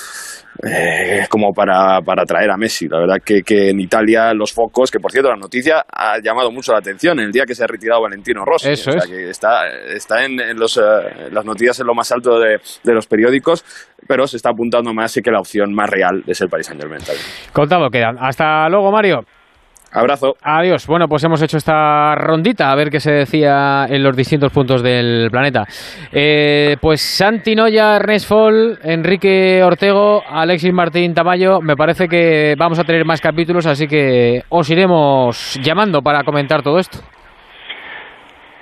eh, 0.63 1.25
como 1.29 1.53
para, 1.53 2.01
para 2.01 2.23
traer 2.23 2.51
a 2.51 2.57
Messi. 2.57 2.87
La 2.87 2.99
verdad 2.99 3.17
que, 3.23 3.41
que, 3.41 3.69
en 3.69 3.79
Italia 3.79 4.33
los 4.33 4.53
focos, 4.53 4.91
que 4.91 4.99
por 4.99 5.11
cierto 5.11 5.29
la 5.29 5.37
noticia 5.37 5.85
ha 5.91 6.19
llamado 6.21 6.51
mucho 6.51 6.71
la 6.71 6.79
atención 6.79 7.19
el 7.19 7.31
día 7.31 7.45
que 7.45 7.55
se 7.55 7.63
ha 7.63 7.67
retirado 7.67 8.01
Valentino 8.01 8.43
Rossi. 8.45 8.71
Eso 8.71 8.91
o 8.91 8.93
sea, 8.93 9.03
es. 9.03 9.09
que 9.09 9.29
está, 9.29 9.67
está 9.67 10.25
en, 10.25 10.39
en 10.39 10.59
los, 10.59 10.77
eh, 10.77 11.29
las 11.31 11.45
noticias 11.45 11.79
en 11.79 11.87
lo 11.87 11.93
más 11.93 12.11
alto 12.11 12.39
de, 12.39 12.59
de, 12.83 12.93
los 12.93 13.07
periódicos, 13.07 13.65
pero 14.07 14.27
se 14.27 14.37
está 14.37 14.49
apuntando 14.49 14.93
más 14.93 15.15
y 15.17 15.21
que 15.21 15.31
la 15.31 15.39
opción 15.39 15.73
más 15.73 15.89
real 15.89 16.23
es 16.27 16.41
el 16.41 16.49
Paris 16.49 16.67
Saint 16.67 16.81
Germain. 16.81 17.01
Contado 17.53 17.89
quedan. 17.89 18.17
Hasta 18.19 18.67
luego, 18.69 18.91
Mario. 18.91 19.21
Abrazo. 19.91 20.35
Adiós. 20.41 20.87
Bueno, 20.87 21.07
pues 21.07 21.23
hemos 21.23 21.41
hecho 21.41 21.57
esta 21.57 22.15
rondita 22.15 22.71
a 22.71 22.75
ver 22.75 22.89
qué 22.89 22.99
se 22.99 23.11
decía 23.11 23.85
en 23.89 24.01
los 24.03 24.15
distintos 24.15 24.51
puntos 24.51 24.81
del 24.81 25.29
planeta. 25.29 25.65
Eh, 26.11 26.77
pues 26.79 27.01
Santi 27.01 27.55
Noya, 27.55 27.97
Ernest 27.97 28.27
Fall, 28.27 28.79
Enrique 28.83 29.61
Ortego, 29.63 30.21
Alexis 30.25 30.73
Martín 30.73 31.13
Tamayo. 31.13 31.59
Me 31.61 31.75
parece 31.75 32.07
que 32.07 32.55
vamos 32.57 32.79
a 32.79 32.83
tener 32.83 33.05
más 33.05 33.19
capítulos, 33.19 33.65
así 33.65 33.87
que 33.87 34.43
os 34.49 34.69
iremos 34.69 35.59
llamando 35.61 36.01
para 36.01 36.23
comentar 36.23 36.63
todo 36.63 36.79
esto. 36.79 36.99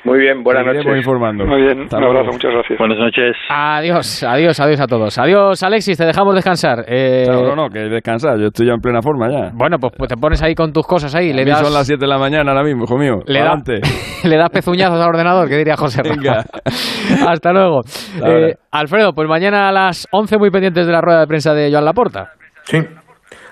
Muy 0.04 0.20
bien, 0.20 0.43
buenas 0.43 0.66
noches. 0.66 0.86
informando. 0.97 1.45
Muy 1.45 1.62
bien, 1.62 1.82
un 1.82 2.04
abrazo, 2.04 2.32
muchas 2.32 2.52
gracias. 2.52 2.80
Buenas 2.80 2.97
noches. 2.97 3.36
Adiós, 3.50 4.24
adiós, 4.24 4.60
adiós 4.60 4.80
a 4.82 4.88
todos. 4.88 5.18
Adiós, 5.18 5.62
Alexis, 5.62 5.97
te 5.97 6.06
dejamos 6.06 6.36
descansar. 6.36 6.86
Eh... 6.88 7.26
No, 7.28 7.41
no, 7.43 7.56
no, 7.56 7.70
que 7.70 7.80
descansar, 7.80 8.39
yo 8.39 8.47
estoy 8.47 8.68
ya 8.68 8.74
en 8.74 8.80
plena 8.80 9.02
forma 9.02 9.30
ya. 9.30 9.52
Bueno, 9.54 9.78
pues, 9.78 9.93
pues 9.97 10.10
te 10.10 10.16
pones 10.16 10.41
ahí 10.41 10.56
con 10.56 10.72
tus 10.72 10.88
cosas 10.88 11.14
ahí. 11.16 11.32
A 11.32 11.36
le 11.36 11.43
mí 11.43 11.52
das... 11.52 11.60
son 11.60 11.74
las 11.74 11.86
7 11.86 12.00
de 12.00 12.08
la 12.08 12.18
mañana 12.18 12.52
ahora 12.52 12.64
mismo, 12.64 12.86
hijo 12.86 12.97
mío. 12.97 13.20
Le, 13.26 13.41
da... 13.41 13.56
le 14.24 14.38
das 14.38 14.50
pezuñazos 14.50 15.00
al 15.00 15.10
ordenador, 15.10 15.50
que 15.50 15.58
diría 15.58 15.76
José 15.76 16.02
Venga. 16.04 16.45
Hasta 17.28 17.52
luego. 17.52 17.82
Eh, 18.26 18.56
Alfredo, 18.72 19.14
pues 19.14 19.28
mañana 19.28 19.68
a 19.68 19.72
las 19.72 20.08
11 20.12 20.38
muy 20.38 20.50
pendientes 20.50 20.88
de 20.88 20.93
la 20.93 21.02
rueda 21.02 21.20
de 21.22 21.28
prensa 21.28 21.54
de 21.54 21.72
Joan 21.72 21.86
Laporta. 21.86 22.32
Sí, 22.64 22.80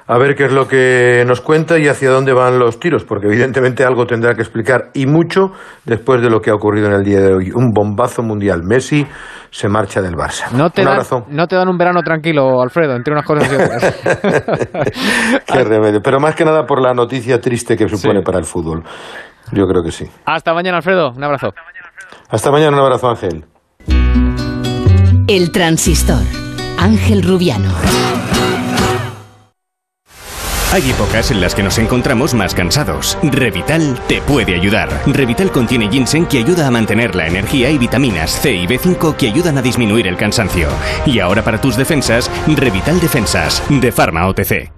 a 0.10 0.18
ver 0.18 0.36
qué 0.36 0.46
es 0.46 0.54
lo 0.54 0.68
que 0.68 1.24
nos 1.28 1.42
cuenta 1.42 1.78
y 1.78 1.88
hacia 1.88 2.10
dónde 2.10 2.32
van 2.34 2.58
los 2.60 2.80
tiros, 2.80 3.04
porque 3.04 3.28
evidentemente 3.28 3.84
algo 3.84 4.06
tendrá 4.06 4.34
que 4.36 4.42
explicar 4.42 4.90
y 4.94 5.06
mucho 5.06 5.52
después 5.86 6.22
de 6.22 6.30
lo 6.30 6.40
que 6.40 6.50
ha 6.50 6.54
ocurrido 6.56 6.88
en 6.88 6.94
el 6.94 7.04
día 7.04 7.20
de 7.20 7.34
hoy. 7.34 7.52
Un 7.54 7.72
bombazo 7.74 8.24
mundial. 8.24 8.62
Messi 8.64 9.06
se 9.52 9.68
marcha 9.68 10.02
del 10.02 10.14
Barça. 10.16 10.50
No 10.52 10.70
te, 10.70 10.82
un 10.82 10.88
dan, 10.88 11.06
no 11.30 11.48
te 11.48 11.56
dan 11.56 11.68
un 11.68 11.78
verano 11.78 12.02
tranquilo, 12.04 12.62
Alfredo, 12.62 12.96
entre 12.96 13.14
unas 13.14 13.26
cosas 13.26 13.52
y 13.52 13.56
otras. 13.56 13.96
qué 15.46 15.64
remedio. 15.64 16.02
Pero 16.02 16.20
más 16.20 16.36
que 16.36 16.46
nada 16.46 16.66
por 16.66 16.82
la 16.82 16.94
noticia 16.94 17.42
triste 17.42 17.76
que 17.76 17.88
supone 17.90 18.20
Sí. 18.20 18.26
para 18.26 18.40
el 18.40 18.46
fútbol. 18.46 18.84
Yo 19.52 19.66
creo 19.68 19.84
que 19.84 19.92
sí. 19.92 20.06
Hasta 20.26 20.54
mañana, 20.54 20.78
Alfredo. 20.78 21.12
Un 21.12 21.24
abrazo. 21.24 21.50
Hasta 22.30 22.52
mañana, 22.52 22.78
un 22.78 22.84
abrazo, 22.84 23.10
Ángel. 23.10 23.46
El 25.28 25.52
transistor. 25.52 26.24
Ángel 26.80 27.24
Rubiano. 27.24 27.70
Hay 30.74 30.90
épocas 30.90 31.32
en 31.32 31.40
las 31.40 31.56
que 31.56 31.64
nos 31.64 31.78
encontramos 31.78 32.34
más 32.34 32.54
cansados. 32.54 33.18
Revital 33.24 33.98
te 34.10 34.22
puede 34.22 34.54
ayudar. 34.54 34.90
Revital 35.06 35.50
contiene 35.50 35.88
ginseng 35.90 36.26
que 36.26 36.40
ayuda 36.40 36.68
a 36.68 36.72
mantener 36.72 37.16
la 37.16 37.26
energía 37.26 37.72
y 37.72 37.78
vitaminas 37.78 38.32
C 38.32 38.54
y 38.54 38.68
B5 38.68 39.16
que 39.16 39.28
ayudan 39.28 39.58
a 39.58 39.62
disminuir 39.62 40.08
el 40.08 40.18
cansancio. 40.18 40.68
Y 41.06 41.20
ahora 41.20 41.42
para 41.42 41.62
tus 41.62 41.78
defensas, 41.78 42.30
Revital 42.48 43.00
Defensas, 43.00 43.64
de 43.70 43.92
Pharma 43.94 44.28
OTC. 44.28 44.70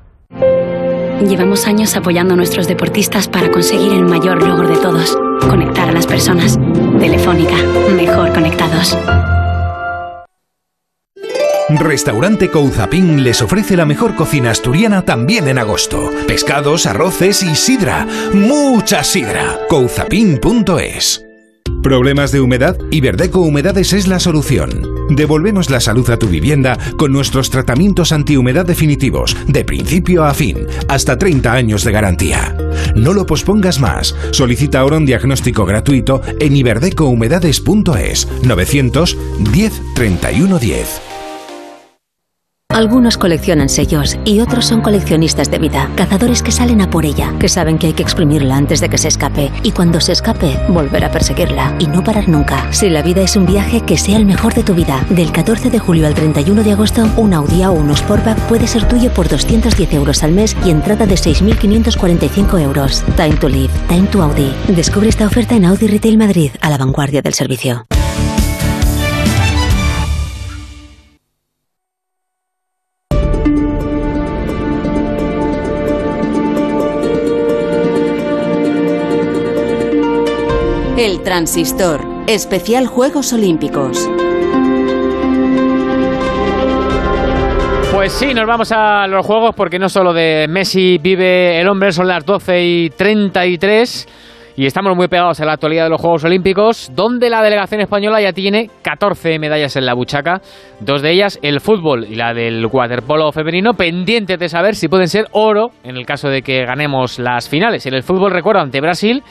Llevamos 1.27 1.65
años 1.65 1.95
apoyando 1.95 2.35
a 2.35 2.37
nuestros 2.37 2.67
deportistas 2.67 3.27
para 3.27 3.49
conseguir 3.49 3.91
el 3.91 4.05
mayor 4.05 4.43
logro 4.47 4.69
de 4.69 4.77
todos, 4.77 5.17
conectar 5.41 5.89
a 5.89 5.91
las 5.91 6.05
personas. 6.05 6.59
Telefónica, 6.99 7.55
mejor 7.95 8.31
conectados. 8.31 8.95
Restaurante 11.77 12.49
Couzapin 12.49 13.23
les 13.23 13.41
ofrece 13.41 13.77
la 13.77 13.85
mejor 13.85 14.15
cocina 14.15 14.49
asturiana 14.51 15.03
también 15.03 15.47
en 15.47 15.59
agosto. 15.59 16.11
Pescados, 16.27 16.87
arroces 16.87 17.43
y 17.43 17.55
sidra. 17.55 18.07
Mucha 18.33 19.03
sidra. 19.03 19.59
Couzapin.es 19.69 21.25
¿Problemas 21.83 22.31
de 22.31 22.41
humedad? 22.41 22.75
Iberdeco 22.91 23.39
Humedades 23.39 23.93
es 23.93 24.07
la 24.07 24.19
solución. 24.19 24.85
Devolvemos 25.09 25.69
la 25.69 25.79
salud 25.79 26.09
a 26.09 26.17
tu 26.17 26.27
vivienda 26.27 26.77
con 26.97 27.13
nuestros 27.13 27.49
tratamientos 27.49 28.11
antihumedad 28.11 28.65
definitivos, 28.65 29.37
de 29.47 29.63
principio 29.63 30.25
a 30.25 30.33
fin, 30.33 30.67
hasta 30.89 31.17
30 31.17 31.53
años 31.53 31.83
de 31.83 31.91
garantía. 31.91 32.57
No 32.95 33.13
lo 33.13 33.25
pospongas 33.25 33.79
más. 33.79 34.13
Solicita 34.31 34.79
ahora 34.79 34.97
un 34.97 35.05
diagnóstico 35.05 35.65
gratuito 35.65 36.21
en 36.39 36.55
iberdecohumedades.es 36.57 38.27
910 38.43 39.81
3110. 39.95 41.08
Algunos 42.71 43.17
coleccionan 43.17 43.67
sellos 43.67 44.19
y 44.25 44.41
otros 44.41 44.67
son 44.67 44.81
coleccionistas 44.81 45.49
de 45.49 45.57
vida, 45.57 45.89
cazadores 45.95 46.43
que 46.43 46.51
salen 46.51 46.81
a 46.81 46.89
por 46.91 47.03
ella, 47.03 47.33
que 47.39 47.49
saben 47.49 47.79
que 47.79 47.87
hay 47.87 47.93
que 47.93 48.03
exprimirla 48.03 48.55
antes 48.55 48.79
de 48.79 48.89
que 48.89 48.99
se 48.99 49.07
escape 49.07 49.51
y 49.63 49.71
cuando 49.71 49.99
se 49.99 50.11
escape, 50.11 50.55
volver 50.69 51.03
a 51.03 51.11
perseguirla 51.11 51.75
y 51.79 51.87
no 51.87 52.03
parar 52.03 52.29
nunca. 52.29 52.71
Si 52.71 52.87
la 52.87 53.01
vida 53.01 53.21
es 53.21 53.35
un 53.35 53.47
viaje, 53.47 53.81
que 53.81 53.97
sea 53.97 54.17
el 54.17 54.25
mejor 54.25 54.53
de 54.53 54.61
tu 54.61 54.75
vida. 54.75 55.03
Del 55.09 55.31
14 55.31 55.71
de 55.71 55.79
julio 55.79 56.05
al 56.05 56.13
31 56.13 56.63
de 56.63 56.71
agosto, 56.71 57.09
un 57.17 57.33
Audi 57.33 57.63
o 57.65 57.71
un 57.71 57.89
Sportback 57.93 58.39
puede 58.41 58.67
ser 58.67 58.87
tuyo 58.87 59.11
por 59.15 59.27
210 59.27 59.91
euros 59.93 60.23
al 60.23 60.33
mes 60.33 60.55
y 60.63 60.69
entrada 60.69 61.07
de 61.07 61.15
6.545 61.15 62.61
euros. 62.61 63.03
Time 63.17 63.35
to 63.37 63.49
live, 63.49 63.73
time 63.87 64.07
to 64.09 64.21
Audi. 64.21 64.53
Descubre 64.67 65.09
esta 65.09 65.25
oferta 65.25 65.55
en 65.55 65.65
Audi 65.65 65.87
Retail 65.87 66.19
Madrid, 66.19 66.51
a 66.61 66.69
la 66.69 66.77
vanguardia 66.77 67.23
del 67.23 67.33
servicio. 67.33 67.87
Transistor, 81.29 82.03
especial 82.25 82.87
Juegos 82.87 83.33
Olímpicos. 83.33 84.09
Pues 87.93 88.13
sí, 88.13 88.33
nos 88.33 88.47
vamos 88.47 88.71
a 88.71 89.05
los 89.05 89.23
Juegos 89.27 89.53
porque 89.55 89.77
no 89.77 89.89
solo 89.89 90.11
de 90.11 90.47
Messi 90.49 90.97
vive 90.97 91.61
el 91.61 91.67
hombre, 91.67 91.91
son 91.91 92.07
las 92.07 92.25
12 92.25 92.63
y 92.63 92.89
33 92.89 94.07
y 94.57 94.65
estamos 94.65 94.95
muy 94.95 95.07
pegados 95.07 95.39
a 95.39 95.45
la 95.45 95.53
actualidad 95.53 95.83
de 95.83 95.91
los 95.91 96.01
Juegos 96.01 96.23
Olímpicos, 96.23 96.91
donde 96.95 97.29
la 97.29 97.43
delegación 97.43 97.81
española 97.81 98.19
ya 98.19 98.33
tiene 98.33 98.71
14 98.81 99.37
medallas 99.37 99.75
en 99.75 99.85
la 99.85 99.93
buchaca, 99.93 100.41
dos 100.79 101.03
de 101.03 101.11
ellas 101.11 101.37
el 101.43 101.61
fútbol 101.61 102.07
y 102.09 102.15
la 102.15 102.33
del 102.33 102.65
waterpolo 102.65 103.31
femenino, 103.31 103.75
pendientes 103.75 104.39
de 104.39 104.49
saber 104.49 104.73
si 104.75 104.87
pueden 104.87 105.07
ser 105.07 105.27
oro 105.33 105.67
en 105.83 105.95
el 105.95 106.07
caso 106.07 106.27
de 106.27 106.41
que 106.41 106.65
ganemos 106.65 107.19
las 107.19 107.47
finales. 107.47 107.85
En 107.85 107.93
el 107.93 108.01
fútbol, 108.01 108.31
recuerdo, 108.31 108.61
ante 108.61 108.81
Brasil 108.81 109.21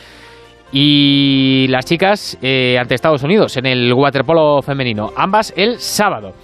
y 0.73 1.67
las 1.69 1.85
chicas 1.85 2.37
eh, 2.43 2.77
ante 2.79 2.95
Estados 2.95 3.23
Unidos 3.23 3.57
en 3.57 3.67
el 3.67 3.93
waterpolo 3.93 4.61
femenino, 4.63 5.11
ambas 5.17 5.53
el 5.57 5.79
sábado. 5.79 6.35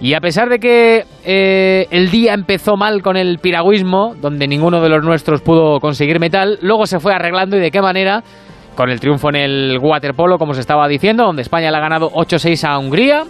Y 0.00 0.14
a 0.14 0.20
pesar 0.20 0.48
de 0.48 0.58
que 0.58 1.04
eh, 1.24 1.86
el 1.90 2.10
día 2.10 2.34
empezó 2.34 2.76
mal 2.76 3.02
con 3.02 3.16
el 3.16 3.38
piragüismo, 3.38 4.16
donde 4.20 4.48
ninguno 4.48 4.80
de 4.80 4.88
los 4.88 5.04
nuestros 5.04 5.42
pudo 5.42 5.78
conseguir 5.78 6.18
metal, 6.18 6.58
luego 6.60 6.86
se 6.86 6.98
fue 6.98 7.14
arreglando 7.14 7.56
y 7.56 7.60
de 7.60 7.70
qué 7.70 7.80
manera, 7.80 8.24
con 8.74 8.90
el 8.90 8.98
triunfo 8.98 9.28
en 9.28 9.36
el 9.36 9.78
waterpolo, 9.80 10.38
como 10.38 10.54
se 10.54 10.60
estaba 10.60 10.88
diciendo, 10.88 11.24
donde 11.24 11.42
España 11.42 11.70
le 11.70 11.76
ha 11.76 11.80
ganado 11.80 12.10
8-6 12.10 12.64
a 12.68 12.78
Hungría 12.78 13.24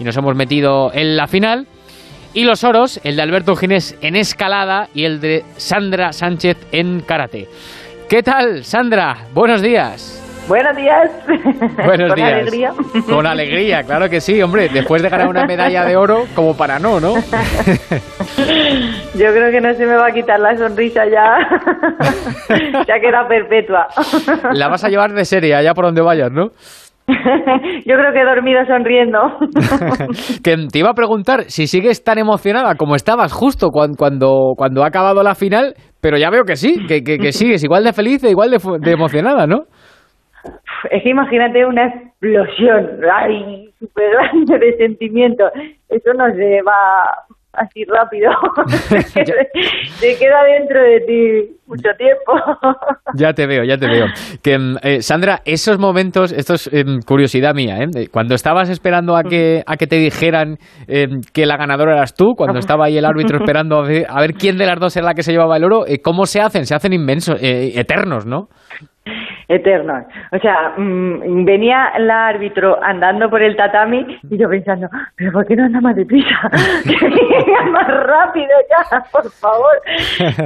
y 0.00 0.04
nos 0.04 0.16
hemos 0.16 0.34
metido 0.34 0.90
en 0.94 1.14
la 1.16 1.26
final. 1.26 1.66
Y 2.32 2.44
los 2.44 2.64
oros, 2.64 3.00
el 3.04 3.16
de 3.16 3.22
Alberto 3.22 3.54
Ginés 3.54 3.96
en 4.00 4.16
escalada 4.16 4.88
y 4.94 5.04
el 5.04 5.20
de 5.20 5.44
Sandra 5.56 6.12
Sánchez 6.12 6.56
en 6.72 7.00
karate. 7.00 7.48
¿Qué 8.08 8.22
tal, 8.22 8.64
Sandra? 8.64 9.16
Buenos 9.32 9.60
días. 9.62 10.20
Buenos 10.46 10.76
días. 10.76 11.10
Buenos 11.84 12.08
Con 12.08 12.16
días. 12.16 12.32
alegría. 12.32 12.72
Con 13.08 13.26
alegría, 13.26 13.82
claro 13.82 14.10
que 14.10 14.20
sí, 14.20 14.42
hombre. 14.42 14.68
Después 14.68 15.00
de 15.02 15.08
ganar 15.08 15.26
una 15.28 15.46
medalla 15.46 15.84
de 15.86 15.96
oro, 15.96 16.26
como 16.34 16.54
para 16.54 16.78
no, 16.78 17.00
¿no? 17.00 17.14
Yo 17.16 17.22
creo 19.32 19.50
que 19.50 19.60
no 19.62 19.72
se 19.74 19.86
me 19.86 19.96
va 19.96 20.08
a 20.08 20.12
quitar 20.12 20.38
la 20.38 20.54
sonrisa 20.56 21.06
ya. 21.06 21.38
ya 22.86 23.00
queda 23.00 23.26
perpetua. 23.26 23.88
La 24.52 24.68
vas 24.68 24.84
a 24.84 24.90
llevar 24.90 25.14
de 25.14 25.24
serie 25.24 25.54
allá 25.54 25.72
por 25.72 25.86
donde 25.86 26.02
vayas, 26.02 26.30
¿no? 26.30 26.52
Yo 27.86 27.96
creo 27.96 28.12
que 28.12 28.20
he 28.20 28.24
dormido 28.24 28.64
sonriendo. 28.66 29.18
Que 30.42 30.56
te 30.72 30.78
iba 30.78 30.90
a 30.90 30.94
preguntar 30.94 31.44
si 31.48 31.66
sigues 31.66 32.02
tan 32.02 32.18
emocionada 32.18 32.74
como 32.76 32.94
estabas 32.96 33.32
justo 33.32 33.68
cuan- 33.70 33.94
cuando, 33.94 34.54
cuando 34.56 34.82
ha 34.84 34.88
acabado 34.88 35.22
la 35.22 35.34
final, 35.34 35.74
pero 36.00 36.16
ya 36.16 36.30
veo 36.30 36.44
que 36.44 36.56
sí, 36.56 36.86
que, 36.86 37.02
que- 37.02 37.18
que 37.18 37.32
sigues 37.32 37.62
igual 37.64 37.84
de 37.84 37.92
feliz 37.92 38.22
e 38.24 38.30
igual 38.30 38.50
de, 38.50 38.58
de 38.80 38.92
emocionada, 38.92 39.46
¿no? 39.46 39.64
Es 40.90 41.02
que 41.02 41.10
imagínate 41.10 41.64
una 41.64 41.86
explosión, 41.86 43.00
ay, 43.10 43.70
súper 43.78 44.10
grande 44.12 44.58
de 44.58 44.76
sentimiento. 44.76 45.44
Eso 45.88 46.12
no 46.14 46.26
se 46.34 46.60
va 46.62 47.24
así 47.56 47.84
rápido. 47.84 48.30
se 48.68 50.18
queda 50.18 50.44
dentro 50.44 50.82
de 50.82 51.00
ti 51.00 51.54
mucho 51.66 51.90
tiempo. 51.96 52.32
Ya 53.16 53.32
te 53.32 53.46
veo, 53.46 53.62
ya 53.62 53.76
te 53.76 53.86
veo. 53.86 54.06
Que 54.42 54.58
mm, 54.58 54.76
eh, 54.82 55.00
Sandra, 55.00 55.40
esos 55.44 55.78
momentos, 55.78 56.32
esto 56.32 56.54
es 56.54 56.68
em, 56.72 56.98
curiosidad 57.06 57.54
mía, 57.54 57.78
¿eh? 57.78 57.86
Eh, 57.94 58.08
Cuando 58.10 58.34
estabas 58.34 58.68
esperando 58.70 59.16
a 59.16 59.22
que 59.22 59.62
a 59.64 59.76
que 59.76 59.86
te 59.86 59.96
dijeran 59.96 60.58
em, 60.88 61.20
que 61.32 61.46
la 61.46 61.56
ganadora 61.56 61.94
eras 61.94 62.14
tú, 62.14 62.34
cuando 62.36 62.58
estaba 62.58 62.86
ahí 62.86 62.98
el 62.98 63.04
árbitro 63.04 63.38
esperando 63.38 63.78
a 63.78 63.82
ver, 63.86 64.06
a 64.08 64.20
ver 64.20 64.32
quién 64.32 64.58
de 64.58 64.66
las 64.66 64.80
dos 64.80 64.96
era 64.96 65.06
la 65.06 65.14
que 65.14 65.22
se 65.22 65.30
llevaba 65.30 65.56
el 65.56 65.64
oro, 65.64 65.86
eh, 65.86 66.00
¿cómo 66.02 66.26
se 66.26 66.40
hacen? 66.40 66.66
Se 66.66 66.74
hacen 66.74 66.92
inmensos, 66.92 67.40
eh, 67.40 67.78
eternos, 67.78 68.26
¿no? 68.26 68.48
Eternos. 69.48 70.04
O 70.32 70.38
sea, 70.38 70.72
mm, 70.76 71.44
venía 71.44 71.92
el 71.96 72.10
árbitro 72.10 72.82
andando 72.82 73.28
por 73.28 73.42
el 73.42 73.54
tatami 73.56 74.06
y 74.30 74.38
yo 74.38 74.48
pensando, 74.48 74.88
pero 75.16 75.32
¿por 75.32 75.46
qué 75.46 75.54
no 75.56 75.64
anda 75.64 75.80
más 75.80 75.94
deprisa? 75.96 76.50
que 76.84 77.06
venga 77.06 77.62
más 77.70 77.86
rápido 78.06 78.48
ya, 78.70 79.04
por 79.12 79.30
favor. 79.30 79.72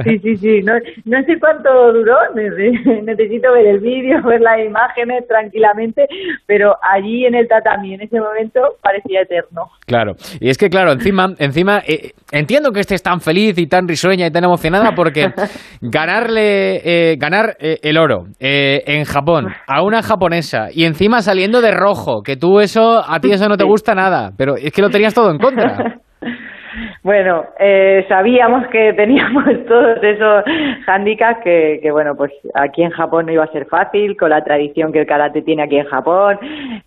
Sí, 0.03 0.19
sí, 0.19 0.37
sí. 0.37 0.61
No, 0.63 0.73
no 1.05 1.23
sé 1.23 1.39
cuánto 1.39 1.93
duró, 1.93 2.17
nece- 2.35 3.01
necesito 3.03 3.53
ver 3.53 3.67
el 3.67 3.79
vídeo, 3.79 4.21
ver 4.23 4.41
las 4.41 4.59
imágenes 4.59 5.25
tranquilamente, 5.27 6.07
pero 6.45 6.75
allí 6.81 7.25
en 7.25 7.35
el 7.35 7.47
tatami, 7.47 7.93
en 7.93 8.01
ese 8.01 8.19
momento, 8.19 8.75
parecía 8.81 9.21
eterno. 9.21 9.69
Claro, 9.85 10.15
y 10.39 10.49
es 10.49 10.57
que 10.57 10.69
claro, 10.69 10.91
encima, 10.91 11.33
encima 11.39 11.81
eh, 11.87 12.11
entiendo 12.31 12.71
que 12.71 12.81
estés 12.81 13.01
tan 13.01 13.21
feliz 13.21 13.57
y 13.57 13.67
tan 13.67 13.87
risueña 13.87 14.27
y 14.27 14.31
tan 14.31 14.43
emocionada 14.43 14.93
porque 14.93 15.31
ganarle, 15.81 16.81
eh, 16.83 17.15
ganar 17.17 17.55
eh, 17.59 17.79
el 17.81 17.97
oro 17.97 18.25
eh, 18.51 18.81
en 18.87 19.05
Japón 19.05 19.45
a 19.67 19.83
una 19.83 20.01
japonesa 20.01 20.69
y 20.73 20.85
encima 20.85 21.21
saliendo 21.21 21.61
de 21.61 21.69
rojo, 21.69 22.23
que 22.23 22.35
tú 22.35 22.59
eso, 22.59 22.99
a 23.07 23.19
ti 23.19 23.31
eso 23.31 23.47
no 23.47 23.57
te 23.57 23.63
gusta 23.63 23.93
nada, 23.93 24.31
pero 24.35 24.55
es 24.55 24.71
que 24.71 24.81
lo 24.81 24.89
tenías 24.89 25.13
todo 25.13 25.29
en 25.29 25.37
contra. 25.37 25.99
Bueno, 27.03 27.43
eh, 27.59 28.05
sabíamos 28.07 28.67
que 28.67 28.93
teníamos 28.93 29.43
todos 29.67 29.97
esos 30.03 30.43
handicaps 30.85 31.43
que, 31.43 31.79
que, 31.81 31.91
bueno, 31.91 32.13
pues 32.15 32.31
aquí 32.53 32.83
en 32.83 32.91
Japón 32.91 33.25
no 33.25 33.31
iba 33.31 33.43
a 33.43 33.51
ser 33.51 33.65
fácil, 33.65 34.15
con 34.17 34.29
la 34.29 34.43
tradición 34.43 34.91
que 34.91 35.01
el 35.01 35.07
karate 35.07 35.41
tiene 35.41 35.63
aquí 35.63 35.77
en 35.77 35.85
Japón, 35.85 36.37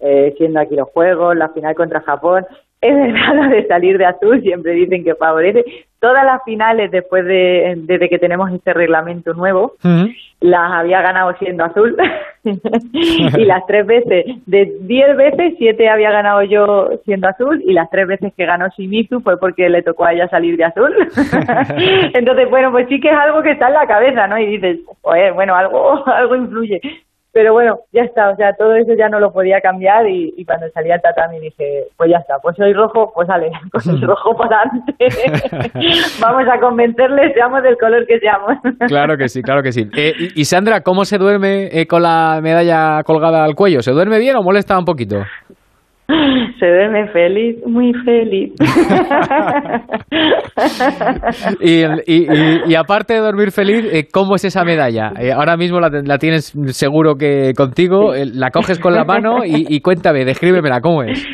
eh, 0.00 0.32
siendo 0.38 0.60
aquí 0.60 0.76
los 0.76 0.88
juegos, 0.90 1.36
la 1.36 1.48
final 1.48 1.74
contra 1.74 2.00
Japón. 2.00 2.44
Es 2.82 2.96
verdad 2.96 3.34
lo 3.34 3.48
de 3.48 3.66
salir 3.68 3.96
de 3.96 4.06
azul, 4.06 4.42
siempre 4.42 4.72
dicen 4.72 5.04
que 5.04 5.14
favorece. 5.14 5.64
Todas 6.00 6.24
las 6.24 6.42
finales 6.42 6.90
después 6.90 7.24
de, 7.24 7.74
desde 7.76 8.08
que 8.08 8.18
tenemos 8.18 8.50
este 8.52 8.74
reglamento 8.74 9.34
nuevo, 9.34 9.76
las 10.40 10.72
había 10.72 11.00
ganado 11.00 11.32
siendo 11.38 11.62
azul 11.64 11.96
y 12.42 13.44
las 13.44 13.64
tres 13.66 13.86
veces, 13.86 14.24
de 14.46 14.72
diez 14.80 15.16
veces, 15.16 15.54
siete 15.58 15.88
había 15.88 16.10
ganado 16.10 16.42
yo 16.42 16.90
siendo 17.04 17.28
azul 17.28 17.62
y 17.64 17.72
las 17.72 17.88
tres 17.88 18.08
veces 18.08 18.32
que 18.36 18.46
ganó 18.46 18.66
Shimizu 18.76 19.20
fue 19.20 19.38
porque 19.38 19.68
le 19.68 19.82
tocó 19.82 20.04
a 20.04 20.12
ella 20.12 20.28
salir 20.28 20.56
de 20.56 20.64
azul. 20.64 20.92
Entonces, 22.14 22.50
bueno, 22.50 22.72
pues 22.72 22.88
sí 22.88 22.98
que 22.98 23.08
es 23.08 23.16
algo 23.16 23.40
que 23.42 23.52
está 23.52 23.68
en 23.68 23.74
la 23.74 23.86
cabeza, 23.86 24.26
¿no? 24.26 24.36
Y 24.38 24.46
dices, 24.46 24.80
"Joder, 25.02 25.34
bueno, 25.34 25.54
algo, 25.54 26.04
algo 26.08 26.34
influye. 26.34 26.80
Pero 27.32 27.54
bueno, 27.54 27.78
ya 27.92 28.02
está, 28.02 28.28
o 28.28 28.36
sea, 28.36 28.52
todo 28.54 28.74
eso 28.76 28.92
ya 28.96 29.08
no 29.08 29.18
lo 29.18 29.32
podía 29.32 29.60
cambiar 29.60 30.06
y, 30.06 30.34
y 30.36 30.44
cuando 30.44 30.68
salía 30.70 30.96
el 30.96 31.00
tatami 31.00 31.40
dije, 31.40 31.84
pues 31.96 32.10
ya 32.10 32.18
está, 32.18 32.38
pues 32.42 32.54
soy 32.56 32.74
rojo, 32.74 33.10
pues 33.14 33.26
sale, 33.26 33.50
con 33.72 33.94
el 33.94 34.02
rojo 34.02 34.36
para 34.36 34.60
adelante. 34.60 34.94
Vamos 36.20 36.44
a 36.52 36.60
convencerles, 36.60 37.32
seamos 37.32 37.62
del 37.62 37.78
color 37.78 38.06
que 38.06 38.18
seamos. 38.18 38.58
Claro 38.88 39.16
que 39.16 39.28
sí, 39.28 39.42
claro 39.42 39.62
que 39.62 39.72
sí. 39.72 39.88
Eh, 39.96 40.12
y, 40.18 40.40
y 40.42 40.44
Sandra, 40.44 40.82
¿cómo 40.82 41.04
se 41.04 41.16
duerme 41.16 41.68
eh, 41.72 41.86
con 41.86 42.02
la 42.02 42.40
medalla 42.42 43.02
colgada 43.04 43.44
al 43.44 43.54
cuello? 43.54 43.80
¿Se 43.80 43.92
duerme 43.92 44.18
bien 44.18 44.36
o 44.36 44.42
molesta 44.42 44.78
un 44.78 44.84
poquito? 44.84 45.16
Se 46.58 46.66
duerme 46.66 47.08
feliz, 47.08 47.56
muy 47.66 47.92
feliz. 48.04 48.52
Y, 51.60 51.82
y- 51.84 51.86
y- 52.06 52.60
y 52.68 52.74
aparte 52.74 53.14
de 53.14 53.20
dormir 53.20 53.50
feliz, 53.52 53.84
eh, 53.92 54.08
¿cómo 54.12 54.34
es 54.36 54.44
esa 54.44 54.64
medalla? 54.64 55.12
Eh, 55.18 55.32
ahora 55.32 55.56
mismo 55.56 55.80
la, 55.80 55.88
la 56.04 56.18
tienes 56.18 56.52
seguro 56.72 57.14
que 57.16 57.52
contigo, 57.56 58.14
eh, 58.14 58.26
la 58.26 58.50
coges 58.50 58.78
con 58.78 58.94
la 58.94 59.04
mano 59.04 59.44
y, 59.44 59.66
y 59.68 59.80
cuéntame, 59.80 60.24
descríbemela, 60.24 60.80
¿cómo 60.80 61.02
es? 61.02 61.24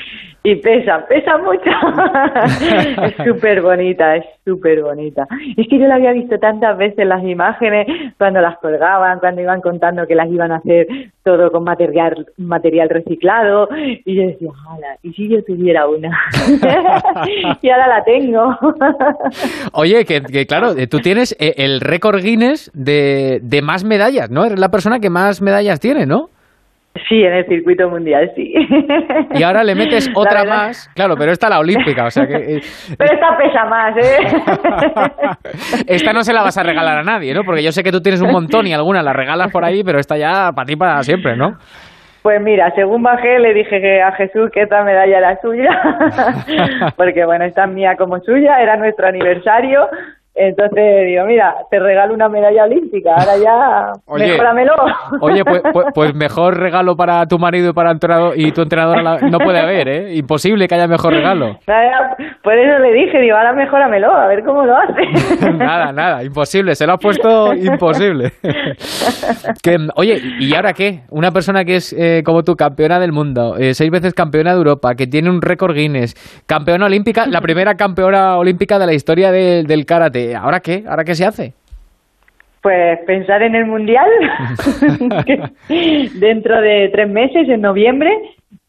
Y 0.49 0.57
pesa, 0.57 1.05
pesa 1.07 1.37
mucho. 1.37 1.71
es 3.05 3.15
súper 3.23 3.61
bonita, 3.61 4.17
es 4.17 4.25
súper 4.47 4.83
bonita. 4.83 5.27
Es 5.59 5.69
que 5.69 5.79
yo 5.79 5.87
la 5.87 5.97
había 5.97 6.13
visto 6.13 6.39
tantas 6.39 6.79
veces 6.79 7.07
las 7.07 7.23
imágenes, 7.23 7.87
cuando 8.17 8.41
las 8.41 8.57
colgaban, 8.57 9.19
cuando 9.19 9.43
iban 9.43 9.61
contando 9.61 10.07
que 10.07 10.15
las 10.15 10.31
iban 10.31 10.53
a 10.53 10.57
hacer 10.57 10.87
todo 11.23 11.53
con 11.53 11.65
material 11.65 12.27
material 12.39 12.89
reciclado. 12.89 13.69
Y 13.77 14.15
yo 14.15 14.23
decía, 14.23 14.49
¡hala! 14.71 14.97
¿Y 15.03 15.13
si 15.13 15.29
yo 15.29 15.45
tuviera 15.45 15.87
una? 15.87 16.19
y 17.61 17.69
ahora 17.69 17.89
la 17.89 18.05
tengo. 18.05 18.57
Oye, 19.75 20.07
que, 20.07 20.23
que 20.23 20.47
claro, 20.47 20.71
eh, 20.79 20.87
tú 20.87 21.01
tienes 21.01 21.37
eh, 21.39 21.57
el 21.59 21.83
récord 21.83 22.23
Guinness 22.23 22.71
de, 22.73 23.41
de 23.43 23.61
más 23.61 23.85
medallas, 23.85 24.31
¿no? 24.31 24.47
Eres 24.47 24.59
la 24.59 24.71
persona 24.71 24.99
que 24.99 25.11
más 25.11 25.43
medallas 25.43 25.79
tiene, 25.79 26.07
¿no? 26.07 26.31
Sí, 27.09 27.23
en 27.23 27.33
el 27.35 27.47
circuito 27.47 27.89
mundial, 27.89 28.33
sí. 28.35 28.55
Y 29.35 29.43
ahora 29.43 29.63
le 29.63 29.75
metes 29.75 30.11
otra 30.15 30.45
más, 30.45 30.91
claro, 30.95 31.15
pero 31.17 31.33
esta 31.33 31.49
la 31.49 31.59
olímpica, 31.59 32.07
o 32.07 32.11
sea 32.11 32.27
que... 32.27 32.35
Eh, 32.35 32.61
pero 32.97 33.13
esta 33.13 33.37
pesa 33.37 33.65
más, 33.67 33.97
¿eh? 33.97 34.19
esta 35.87 36.13
no 36.13 36.23
se 36.23 36.33
la 36.33 36.43
vas 36.43 36.57
a 36.59 36.63
regalar 36.63 36.99
a 36.99 37.03
nadie, 37.03 37.35
¿no? 37.35 37.45
Porque 37.45 37.63
yo 37.63 37.73
sé 37.73 37.83
que 37.83 37.93
tú 37.93 38.01
tienes 38.01 38.21
un 38.21 38.33
montón 38.33 38.67
y 38.67 38.73
algunas 38.73 39.05
la 39.05 39.13
regalas 39.13 39.51
por 39.53 39.65
ahí, 39.65 39.85
pero 39.85 39.99
esta 39.99 40.17
ya 40.17 40.53
para 40.53 40.67
ti 40.67 40.77
para 40.77 41.03
siempre, 41.03 41.37
¿no? 41.37 41.59
Pues 42.23 42.41
mira, 42.43 42.73
según 42.75 43.03
bajé 43.03 43.39
le 43.39 43.55
dije 43.55 43.81
que 43.81 44.03
a 44.03 44.13
Jesús 44.13 44.51
que 44.53 44.63
esta 44.63 44.83
medalla 44.83 45.19
era 45.19 45.41
suya, 45.41 45.71
porque 46.97 47.25
bueno, 47.25 47.45
esta 47.45 47.65
es 47.65 47.71
mía 47.71 47.95
como 47.97 48.21
suya, 48.21 48.61
era 48.61 48.77
nuestro 48.77 49.07
aniversario, 49.07 49.89
entonces 50.39 51.07
digo, 51.07 51.25
mira, 51.25 51.55
te 51.71 51.79
regalo 51.79 52.15
una 52.15 52.29
medalla 52.29 52.65
olímpica, 52.65 53.15
ahora 53.17 53.37
ya 53.37 53.93
oye, 54.07 54.29
mejóramelo. 54.29 54.75
Oye, 55.21 55.45
pues, 55.45 55.63
pues, 55.73 55.87
pues, 55.95 56.15
mejor 56.15 56.59
regalo 56.59 56.97
para 56.97 57.27
tu 57.27 57.39
marido 57.39 57.71
y 57.71 57.73
para 57.73 57.91
entrenador, 57.91 58.35
y 58.37 58.53
tu 58.53 58.63
entrenadora 58.63 59.19
no 59.29 59.39
puede 59.39 59.59
haber, 59.59 59.89
¿eh? 59.89 60.15
Imposible 60.15 60.69
que 60.69 60.75
haya 60.77 60.87
mejor 60.87 61.13
regalo. 61.13 61.59
Nada, 61.67 62.17
por 62.43 62.57
eso 62.57 62.79
le 62.79 62.93
dije, 62.93 63.21
digo, 63.21 63.37
ahora 63.37 63.53
mejóramelo, 63.53 64.13
a 64.13 64.29
ver 64.29 64.45
cómo 64.45 64.65
lo 64.65 64.77
hace. 64.77 65.51
nada, 65.57 65.93
nada, 65.93 66.23
imposible, 66.23 66.75
se 66.75 66.87
lo 66.87 66.93
ha 66.93 66.99
puesto 66.99 67.53
imposible. 67.55 68.33
que, 69.63 69.77
oye, 69.97 70.21
¿y 70.39 70.55
ahora 70.55 70.73
qué? 70.73 71.01
Una 71.11 71.33
persona 71.33 71.65
que 71.65 71.77
es 71.77 71.93
eh, 71.93 72.23
como 72.25 72.45
tú, 72.45 72.55
campeona 72.55 73.01
del 73.01 73.13
mundo, 73.13 73.57
eh, 73.59 73.75
seis 73.75 73.91
veces 73.91 74.15
campeona 74.15 74.53
de 74.53 74.59
Europa, 74.59 74.95
que 74.95 75.07
tiene 75.07 75.31
un 75.31 75.43
récord 75.43 75.75
Guinness, 75.75 76.15
campeona 76.47 76.87
olímpica, 76.87 77.27
la 77.27 77.41
primera 77.41 77.75
campeona 77.75 78.37
olímpica 78.37 78.79
de 78.79 78.87
la 78.87 78.93
historia 78.93 79.33
del 79.33 79.87
karate 79.87 80.28
¿ahora 80.35 80.61
qué? 80.61 80.85
¿Ahora 80.87 81.05
qué 81.05 81.15
se 81.15 81.25
hace? 81.25 81.53
Pues 82.63 82.99
pensar 83.07 83.43
en 83.43 83.55
el 83.55 83.67
Mundial 83.67 84.09
dentro 86.15 86.61
de 86.61 86.89
tres 86.93 87.09
meses, 87.09 87.49
en 87.49 87.61
noviembre, 87.61 88.11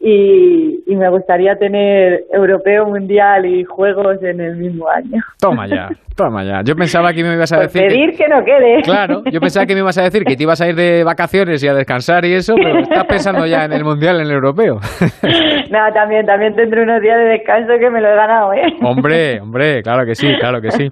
y, 0.02 0.80
y, 0.88 0.96
me 0.96 1.10
gustaría 1.10 1.56
tener 1.56 2.22
europeo, 2.32 2.86
mundial 2.86 3.46
y 3.46 3.66
juegos 3.66 4.24
en 4.24 4.40
el 4.40 4.56
mismo 4.56 4.88
año. 4.88 5.22
Toma 5.42 5.68
ya, 5.68 5.90
toma 6.16 6.42
ya. 6.46 6.62
Yo 6.64 6.74
pensaba 6.76 7.12
que 7.12 7.22
me 7.22 7.34
ibas 7.34 7.52
a 7.52 7.58
pues 7.58 7.74
decir. 7.74 7.90
Pedir 7.90 8.18
que... 8.18 8.30
no 8.30 8.42
quede. 8.46 8.82
Claro, 8.82 9.24
yo 9.30 9.42
pensaba 9.42 9.66
que 9.66 9.74
me 9.74 9.82
ibas 9.82 9.98
a 9.98 10.04
decir 10.04 10.24
que 10.24 10.38
te 10.38 10.44
ibas 10.44 10.62
a 10.62 10.70
ir 10.70 10.76
de 10.76 11.04
vacaciones 11.04 11.62
y 11.66 11.68
a 11.68 11.74
descansar 11.74 12.24
y 12.24 12.34
eso, 12.34 12.56
pero 12.56 12.80
estás 12.80 13.04
pensando 13.08 13.46
ya 13.46 13.66
en 13.66 13.74
el 13.74 13.84
mundial, 13.84 14.22
en 14.22 14.28
el 14.28 14.32
europeo. 14.32 14.76
no, 15.70 15.80
también, 15.94 16.26
también 16.26 16.56
tendré 16.56 16.82
unos 16.82 17.02
días 17.02 17.18
de 17.18 17.26
descanso 17.26 17.74
que 17.78 17.90
me 17.90 18.00
lo 18.00 18.08
he 18.08 18.16
ganado, 18.16 18.54
¿eh? 18.54 18.72
Hombre, 18.82 19.42
hombre, 19.42 19.84
claro 19.84 20.06
que 20.06 20.16
sí, 20.16 20.28
claro 20.40 20.62
que 20.62 20.72
sí. 20.72 20.88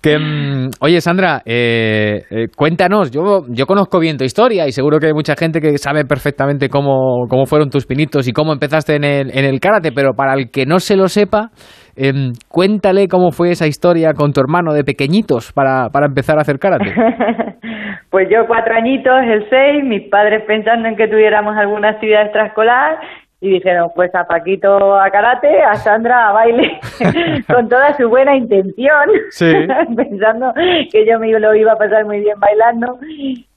Que, 0.00 0.18
mm, 0.18 0.70
oye, 0.80 1.02
Sandra, 1.02 1.42
eh, 1.44 2.22
eh, 2.30 2.46
cuéntanos, 2.56 3.10
yo, 3.10 3.42
yo 3.50 3.66
conozco 3.66 3.98
bien 3.98 4.16
tu 4.16 4.24
historia 4.24 4.66
y 4.66 4.72
seguro 4.72 4.98
que 4.98 5.08
hay 5.08 5.12
mucha 5.12 5.34
gente 5.36 5.60
que 5.60 5.76
sabe 5.76 6.06
perfectamente 6.06 6.70
cómo, 6.70 7.26
cómo 7.28 7.44
fueron 7.44 7.68
tus 7.68 7.84
pinitos 7.84 8.26
y 8.26 8.32
cómo 8.32 8.45
empezaste 8.52 8.96
en 8.96 9.04
el, 9.04 9.30
en 9.36 9.44
el 9.44 9.60
karate, 9.60 9.92
pero 9.92 10.14
para 10.14 10.34
el 10.34 10.50
que 10.50 10.66
no 10.66 10.78
se 10.78 10.96
lo 10.96 11.08
sepa, 11.08 11.50
em, 11.96 12.32
cuéntale 12.48 13.08
cómo 13.08 13.30
fue 13.30 13.50
esa 13.50 13.66
historia 13.66 14.12
con 14.12 14.32
tu 14.32 14.40
hermano 14.40 14.72
de 14.72 14.84
pequeñitos 14.84 15.52
para, 15.52 15.88
para 15.90 16.06
empezar 16.06 16.38
a 16.38 16.42
hacer 16.42 16.58
karate. 16.58 16.92
pues 18.10 18.28
yo 18.30 18.46
cuatro 18.46 18.74
añitos, 18.74 19.14
el 19.22 19.48
seis, 19.50 19.84
mis 19.84 20.08
padres 20.08 20.44
pensando 20.46 20.88
en 20.88 20.96
que 20.96 21.08
tuviéramos 21.08 21.56
alguna 21.56 21.90
actividad 21.90 22.22
extraescolar 22.22 22.98
y 23.40 23.50
dijeron 23.50 23.90
pues 23.94 24.14
a 24.14 24.26
Paquito 24.26 24.98
a 24.98 25.10
karate, 25.10 25.62
a 25.62 25.74
Sandra 25.74 26.28
a 26.28 26.32
baile, 26.32 26.80
con 27.46 27.68
toda 27.68 27.94
su 27.96 28.08
buena 28.08 28.34
intención, 28.34 29.10
pensando 29.96 30.54
que 30.90 31.06
yo 31.06 31.18
me 31.18 31.38
lo 31.38 31.54
iba 31.54 31.72
a 31.72 31.78
pasar 31.78 32.04
muy 32.06 32.20
bien 32.20 32.38
bailando. 32.40 32.98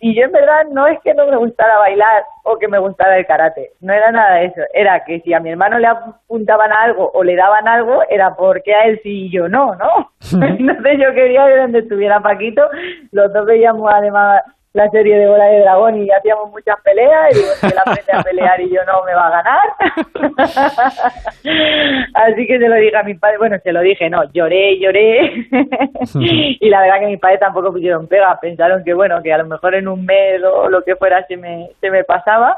Y 0.02 0.16
yo 0.16 0.26
en 0.26 0.32
verdad 0.32 0.66
no 0.72 0.88
es 0.88 1.00
que 1.02 1.14
no 1.14 1.26
me 1.28 1.38
gustara 1.38 1.78
bailar 1.78 2.24
o 2.44 2.58
que 2.58 2.68
me 2.68 2.80
gustara 2.80 3.18
el 3.18 3.26
karate, 3.26 3.72
no 3.80 3.94
era 3.94 4.12
nada 4.12 4.36
de 4.36 4.46
eso, 4.46 4.62
era 4.74 5.04
que 5.06 5.20
si 5.22 5.34
a 5.34 5.40
mi 5.40 5.52
hermano 5.52 5.78
le 5.80 5.88
apuntaban 5.88 6.72
algo 6.72 7.12
o 7.14 7.24
le 7.24 7.36
daban 7.36 7.68
algo, 7.68 8.02
era 8.10 8.36
porque 8.36 8.74
a 8.74 8.86
él 8.86 9.00
sí 9.04 9.26
y 9.26 9.32
yo 9.32 9.48
no, 9.48 9.76
¿no? 9.76 10.12
Entonces 10.42 10.98
yo 11.00 11.14
quería 11.14 11.46
que 11.48 11.58
donde 11.58 11.80
estuviera 11.80 12.20
Paquito, 12.22 12.64
los 13.12 13.32
dos 13.32 13.46
veíamos 13.46 13.90
además 13.94 14.42
la 14.74 14.90
serie 14.91 15.18
de 15.18 15.28
Bola 15.28 15.46
de 15.46 15.62
Dragón 15.62 16.04
y 16.04 16.12
hacíamos 16.12 16.52
muchas 16.52 16.80
peleas 16.82 17.32
y 17.32 17.36
digo, 17.38 17.50
si 17.60 17.66
él 17.66 17.78
aprende 17.80 18.12
a 18.14 18.22
pelear 18.22 18.62
y 18.62 18.70
yo 18.70 18.82
no, 18.86 19.04
me 19.04 19.16
va 19.16 19.28
a 19.28 19.41
ganar. 19.41 19.68
Así 22.14 22.46
que 22.46 22.60
se 22.60 22.70
lo 22.70 22.76
dije 22.76 22.96
a 22.96 23.04
mi 23.04 23.16
padre, 23.16 23.40
bueno, 23.40 23.58
se 23.64 23.74
lo 23.74 23.82
dije, 23.82 24.10
no, 24.10 24.32
lloré, 24.32 24.78
lloré. 24.80 25.48
y 26.60 26.70
la 26.70 26.82
verdad 26.82 27.00
que 27.00 27.08
mis 27.08 27.20
padres 27.20 27.40
tampoco 27.40 27.72
pusieron 27.72 28.08
pega, 28.08 28.40
pensaron 28.40 28.84
que 28.84 28.94
bueno, 28.94 29.24
que 29.24 29.34
a 29.34 29.40
lo 29.40 29.46
mejor 29.46 29.74
en 29.74 29.88
un 29.88 30.06
mes 30.06 30.41
o 30.44 30.70
lo 30.70 30.84
que 30.84 30.96
fuera 30.96 31.26
se 31.26 31.36
me, 31.36 31.72
se 31.82 31.90
me 31.90 32.04
pasaba 32.04 32.58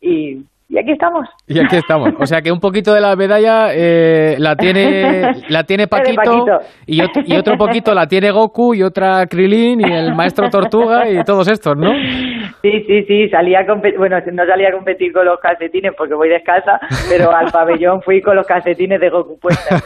y 0.00 0.44
y 0.70 0.78
aquí 0.78 0.92
estamos. 0.92 1.28
Y 1.48 1.58
aquí 1.58 1.76
estamos. 1.76 2.10
O 2.20 2.26
sea 2.26 2.40
que 2.40 2.52
un 2.52 2.60
poquito 2.60 2.94
de 2.94 3.00
la 3.00 3.16
medalla 3.16 3.74
eh, 3.74 4.36
la 4.38 4.54
tiene 4.54 5.32
la 5.48 5.64
tiene 5.64 5.88
Paquito, 5.88 6.60
Y, 6.86 7.02
otro, 7.02 7.22
y 7.26 7.36
otro 7.36 7.56
poquito 7.56 7.92
la 7.92 8.06
tiene 8.06 8.30
Goku 8.30 8.74
y 8.74 8.84
otra 8.84 9.26
Krilin 9.26 9.80
y 9.80 9.92
el 9.92 10.14
maestro 10.14 10.48
Tortuga 10.48 11.10
y 11.10 11.24
todos 11.24 11.48
estos, 11.50 11.76
¿no? 11.76 11.90
Sí, 12.62 12.84
sí, 12.86 13.02
sí, 13.08 13.28
salía 13.30 13.60
a 13.60 13.64
bueno, 13.98 14.18
no 14.32 14.46
salía 14.46 14.68
a 14.68 14.72
competir 14.72 15.12
con 15.12 15.24
los 15.26 15.40
calcetines 15.40 15.92
porque 15.96 16.14
voy 16.14 16.28
descalza, 16.28 16.78
pero 17.08 17.34
al 17.34 17.46
pabellón 17.52 18.00
fui 18.02 18.20
con 18.20 18.36
los 18.36 18.46
calcetines 18.46 19.00
de 19.00 19.10
Goku 19.10 19.40
puestos. 19.40 19.82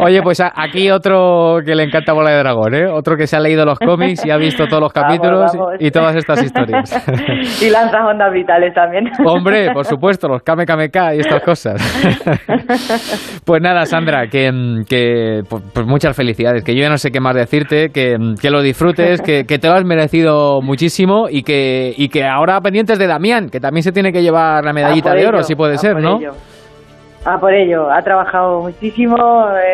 Oye, 0.00 0.22
pues 0.22 0.40
aquí 0.40 0.90
otro 0.90 1.58
que 1.64 1.76
le 1.76 1.84
encanta 1.84 2.14
Bola 2.14 2.30
de 2.30 2.38
Dragón, 2.38 2.74
¿eh? 2.74 2.86
Otro 2.88 3.16
que 3.16 3.28
se 3.28 3.36
ha 3.36 3.40
leído 3.40 3.64
los 3.64 3.78
cómics 3.78 4.26
y 4.26 4.30
ha 4.30 4.36
visto 4.38 4.66
todos 4.66 4.82
los 4.82 4.92
capítulos 4.92 5.56
y 5.78 5.92
todas 5.92 6.16
estas 6.16 6.42
historias. 6.42 7.62
y 7.62 7.70
lanza 7.70 8.04
ondas 8.04 8.32
vitales 8.32 8.74
también. 8.74 9.04
Hombre, 9.24 9.72
por 9.72 9.84
supuesto, 9.84 10.28
los 10.28 10.42
Kame 10.42 10.66
Kame 10.66 10.90
K 10.90 11.14
y 11.14 11.20
estas 11.20 11.42
cosas. 11.42 11.80
pues 13.44 13.62
nada, 13.62 13.86
Sandra, 13.86 14.28
que, 14.28 14.50
que 14.88 15.42
pues, 15.48 15.62
pues 15.72 15.86
muchas 15.86 16.16
felicidades, 16.16 16.64
que 16.64 16.74
yo 16.74 16.82
ya 16.82 16.88
no 16.88 16.98
sé 16.98 17.10
qué 17.10 17.20
más 17.20 17.34
decirte, 17.34 17.90
que, 17.90 18.16
que 18.40 18.50
lo 18.50 18.62
disfrutes, 18.62 19.20
que, 19.20 19.44
que 19.44 19.58
te 19.58 19.68
lo 19.68 19.74
has 19.74 19.84
merecido 19.84 20.60
muchísimo 20.62 21.26
y 21.28 21.42
que, 21.42 21.94
y 21.96 22.08
que 22.08 22.24
ahora 22.24 22.60
pendientes 22.60 22.98
de 22.98 23.06
Damián, 23.06 23.48
que 23.50 23.60
también 23.60 23.82
se 23.82 23.92
tiene 23.92 24.12
que 24.12 24.22
llevar 24.22 24.64
la 24.64 24.72
medallita 24.72 25.14
de 25.14 25.26
oro, 25.26 25.42
si 25.42 25.54
puede 25.54 25.78
ser, 25.78 25.96
¿no? 25.96 26.18
Ah, 27.24 27.38
por 27.38 27.52
ello, 27.52 27.90
ha 27.90 28.02
trabajado 28.02 28.62
muchísimo, 28.62 29.16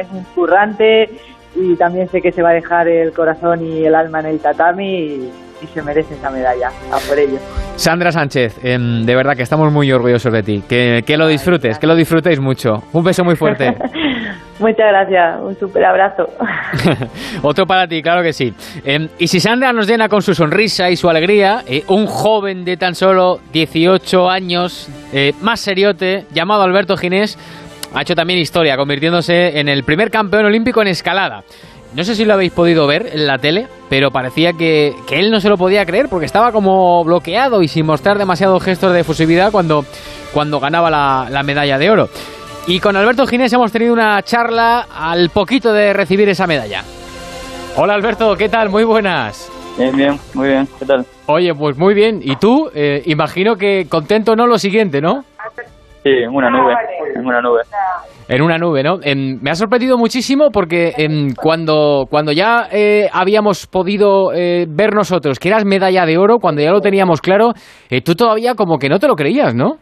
es 0.00 0.10
un 0.10 0.24
currante 0.34 1.08
y 1.54 1.76
también 1.76 2.08
sé 2.08 2.20
que 2.20 2.32
se 2.32 2.42
va 2.42 2.50
a 2.50 2.54
dejar 2.54 2.88
el 2.88 3.12
corazón 3.12 3.64
y 3.64 3.84
el 3.84 3.94
alma 3.94 4.20
en 4.20 4.26
el 4.26 4.40
tatami 4.40 4.98
y, 4.98 5.30
se 5.72 5.82
merece 5.82 6.14
esa 6.14 6.30
medalla. 6.30 6.70
A 6.90 6.98
por 6.98 7.18
ello. 7.18 7.38
Sandra 7.76 8.10
Sánchez, 8.12 8.58
em, 8.62 9.04
de 9.04 9.14
verdad 9.14 9.36
que 9.36 9.42
estamos 9.42 9.72
muy 9.72 9.92
orgullosos 9.92 10.32
de 10.32 10.42
ti. 10.42 10.62
Que, 10.68 11.02
que 11.06 11.16
lo 11.16 11.26
disfrutes, 11.26 11.78
que 11.78 11.86
lo 11.86 11.94
disfrutéis 11.94 12.40
mucho. 12.40 12.82
Un 12.92 13.04
beso 13.04 13.24
muy 13.24 13.36
fuerte. 13.36 13.76
Muchas 14.58 14.88
gracias, 14.88 15.38
un 15.42 15.58
super 15.58 15.84
abrazo. 15.84 16.28
Otro 17.42 17.66
para 17.66 17.86
ti, 17.86 18.02
claro 18.02 18.22
que 18.22 18.32
sí. 18.32 18.54
Em, 18.84 19.08
y 19.18 19.28
si 19.28 19.38
Sandra 19.38 19.72
nos 19.72 19.86
llena 19.86 20.08
con 20.08 20.22
su 20.22 20.34
sonrisa 20.34 20.88
y 20.88 20.96
su 20.96 21.10
alegría, 21.10 21.62
eh, 21.66 21.84
un 21.88 22.06
joven 22.06 22.64
de 22.64 22.78
tan 22.78 22.94
solo 22.94 23.38
18 23.52 24.30
años, 24.30 24.88
eh, 25.12 25.34
más 25.42 25.60
seriote, 25.60 26.24
llamado 26.32 26.62
Alberto 26.62 26.96
Ginés, 26.96 27.38
ha 27.94 28.02
hecho 28.02 28.14
también 28.14 28.38
historia, 28.38 28.76
convirtiéndose 28.76 29.58
en 29.58 29.68
el 29.68 29.84
primer 29.84 30.10
campeón 30.10 30.46
olímpico 30.46 30.80
en 30.80 30.88
escalada. 30.88 31.44
No 31.94 32.04
sé 32.04 32.14
si 32.14 32.24
lo 32.24 32.34
habéis 32.34 32.52
podido 32.52 32.86
ver 32.86 33.08
en 33.12 33.26
la 33.26 33.38
tele, 33.38 33.68
pero 33.88 34.10
parecía 34.10 34.52
que, 34.52 34.94
él 35.10 35.30
no 35.30 35.40
se 35.40 35.48
lo 35.48 35.56
podía 35.56 35.86
creer 35.86 36.08
porque 36.08 36.26
estaba 36.26 36.52
como 36.52 37.02
bloqueado 37.04 37.62
y 37.62 37.68
sin 37.68 37.86
mostrar 37.86 38.18
demasiados 38.18 38.62
gestos 38.62 38.92
de 38.92 39.00
efusividad 39.00 39.50
cuando, 39.50 39.84
cuando 40.32 40.60
ganaba 40.60 40.90
la, 40.90 41.28
la 41.30 41.42
medalla 41.42 41.78
de 41.78 41.90
oro. 41.90 42.08
Y 42.66 42.80
con 42.80 42.96
Alberto 42.96 43.26
Ginés 43.26 43.52
hemos 43.52 43.72
tenido 43.72 43.92
una 43.92 44.20
charla 44.22 44.86
al 44.94 45.30
poquito 45.30 45.72
de 45.72 45.92
recibir 45.92 46.28
esa 46.28 46.46
medalla. 46.46 46.82
Hola 47.76 47.94
Alberto, 47.94 48.36
¿qué 48.36 48.48
tal? 48.48 48.68
Muy 48.68 48.84
buenas. 48.84 49.50
Bien, 49.78 49.94
bien, 49.94 50.18
muy 50.34 50.48
bien. 50.48 50.66
¿Qué 50.78 50.86
tal? 50.86 51.04
Oye, 51.26 51.54
pues 51.54 51.76
muy 51.76 51.92
bien. 51.94 52.20
¿Y 52.22 52.36
tú? 52.36 52.70
Eh, 52.74 53.02
imagino 53.06 53.56
que 53.56 53.86
contento 53.88 54.34
no 54.34 54.46
lo 54.46 54.58
siguiente, 54.58 55.00
¿no? 55.00 55.24
Sí, 56.02 56.10
en 56.10 56.30
una 56.30 56.48
nube, 56.48 56.74
en 57.14 57.26
una 57.26 57.40
nube. 57.40 57.62
En 58.28 58.42
una 58.42 58.58
nube, 58.58 58.82
¿no? 58.82 58.98
me 58.98 59.50
ha 59.50 59.54
sorprendido 59.54 59.96
muchísimo 59.96 60.50
porque 60.52 60.92
cuando, 61.40 62.06
cuando 62.10 62.32
ya 62.32 62.66
eh, 62.72 63.08
habíamos 63.12 63.68
podido 63.68 64.32
eh, 64.34 64.66
ver 64.68 64.94
nosotros 64.94 65.38
que 65.38 65.48
eras 65.48 65.64
medalla 65.64 66.04
de 66.04 66.18
oro, 66.18 66.38
cuando 66.40 66.60
ya 66.60 66.72
lo 66.72 66.80
teníamos 66.80 67.20
claro, 67.20 67.52
tú 68.04 68.14
todavía 68.14 68.54
como 68.54 68.78
que 68.78 68.88
no 68.88 68.98
te 68.98 69.06
lo 69.06 69.14
creías, 69.14 69.54
¿no? 69.54 69.76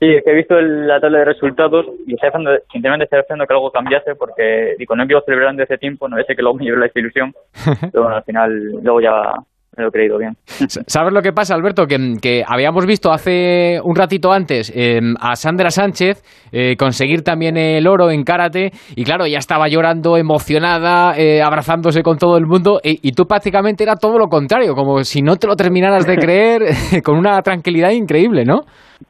Sí, 0.00 0.06
es 0.06 0.22
que 0.24 0.30
he 0.30 0.34
visto 0.34 0.54
la 0.60 1.00
tabla 1.00 1.18
de 1.18 1.24
resultados 1.24 1.84
y 2.06 2.14
estoy 2.14 2.28
haciendo, 2.28 2.52
sinceramente 2.70 3.04
estoy 3.04 3.18
haciendo 3.18 3.46
que 3.46 3.54
algo 3.54 3.72
cambiase 3.72 4.14
porque 4.14 4.76
digo, 4.78 4.94
no 4.94 5.02
empiezo 5.02 5.24
celebrando 5.24 5.64
ese 5.64 5.76
tiempo, 5.76 6.08
no 6.08 6.16
sé 6.18 6.36
que 6.36 6.42
luego 6.42 6.56
me 6.56 6.64
lleve 6.64 6.78
la 6.78 6.86
desilusión, 6.86 7.32
pero 7.92 8.04
bueno, 8.04 8.16
al 8.16 8.22
final 8.22 8.50
luego 8.80 9.00
ya 9.00 9.32
me 9.78 9.84
lo 9.84 9.88
he 9.88 9.92
creído 9.92 10.18
bien. 10.18 10.34
¿Sabes 10.46 11.12
lo 11.12 11.22
que 11.22 11.32
pasa, 11.32 11.54
Alberto? 11.54 11.86
Que, 11.86 12.42
habíamos 12.46 12.84
visto 12.84 13.12
hace 13.12 13.78
un 13.82 13.94
ratito 13.94 14.32
antes 14.32 14.72
em, 14.74 15.14
a 15.20 15.36
Sandra 15.36 15.70
Sánchez 15.70 16.22
eh, 16.52 16.76
conseguir 16.76 17.22
también 17.22 17.56
el 17.56 17.86
oro 17.86 18.10
en 18.10 18.24
karate 18.24 18.70
y 18.96 19.04
claro, 19.04 19.26
ya 19.26 19.38
estaba 19.38 19.68
llorando, 19.68 20.16
emocionada, 20.16 21.16
eh, 21.16 21.40
abrazándose 21.42 22.02
con 22.02 22.18
todo 22.18 22.36
el 22.36 22.46
mundo 22.46 22.80
y, 22.82 23.08
y, 23.08 23.12
tú 23.12 23.24
prácticamente 23.26 23.84
era 23.84 23.94
todo 23.96 24.18
lo 24.18 24.26
contrario, 24.26 24.74
como 24.74 25.02
si 25.04 25.22
no 25.22 25.36
te 25.36 25.46
lo 25.46 25.54
terminaras 25.54 26.06
de 26.06 26.16
creer, 26.18 26.62
con 27.04 27.16
una 27.16 27.40
tranquilidad 27.42 27.90
increíble, 27.90 28.44
¿no? 28.44 28.62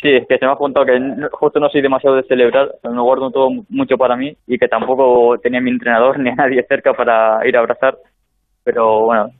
Sí, 0.03 0.11
es 0.11 0.27
que 0.29 0.37
se 0.39 0.45
me 0.45 0.53
ha 0.53 0.57
contado 0.57 0.85
que 0.85 0.93
justo 1.33 1.59
no 1.59 1.71
soy 1.71 1.81
demasiado 1.81 2.17
de 2.17 2.23
celebrar, 2.25 2.69
me 2.85 3.01
guardo 3.01 3.31
todo 3.31 3.49
mucho 3.71 3.97
para 3.97 4.17
mí 4.17 4.37
y 4.47 4.59
que 4.59 4.69
tampoco 4.69 5.39
tenía 5.43 5.61
mi 5.61 5.71
entrenador 5.71 6.19
ni 6.21 6.31
a 6.31 6.35
nadie 6.35 6.63
cerca 6.69 6.93
para 6.93 7.47
ir 7.49 7.57
a 7.57 7.61
abrazar 7.61 7.97
pero 8.71 9.07
bueno, 9.07 9.31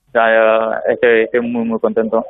estoy, 0.89 1.41
muy, 1.43 1.67
muy 1.67 1.79
contento. 1.81 2.25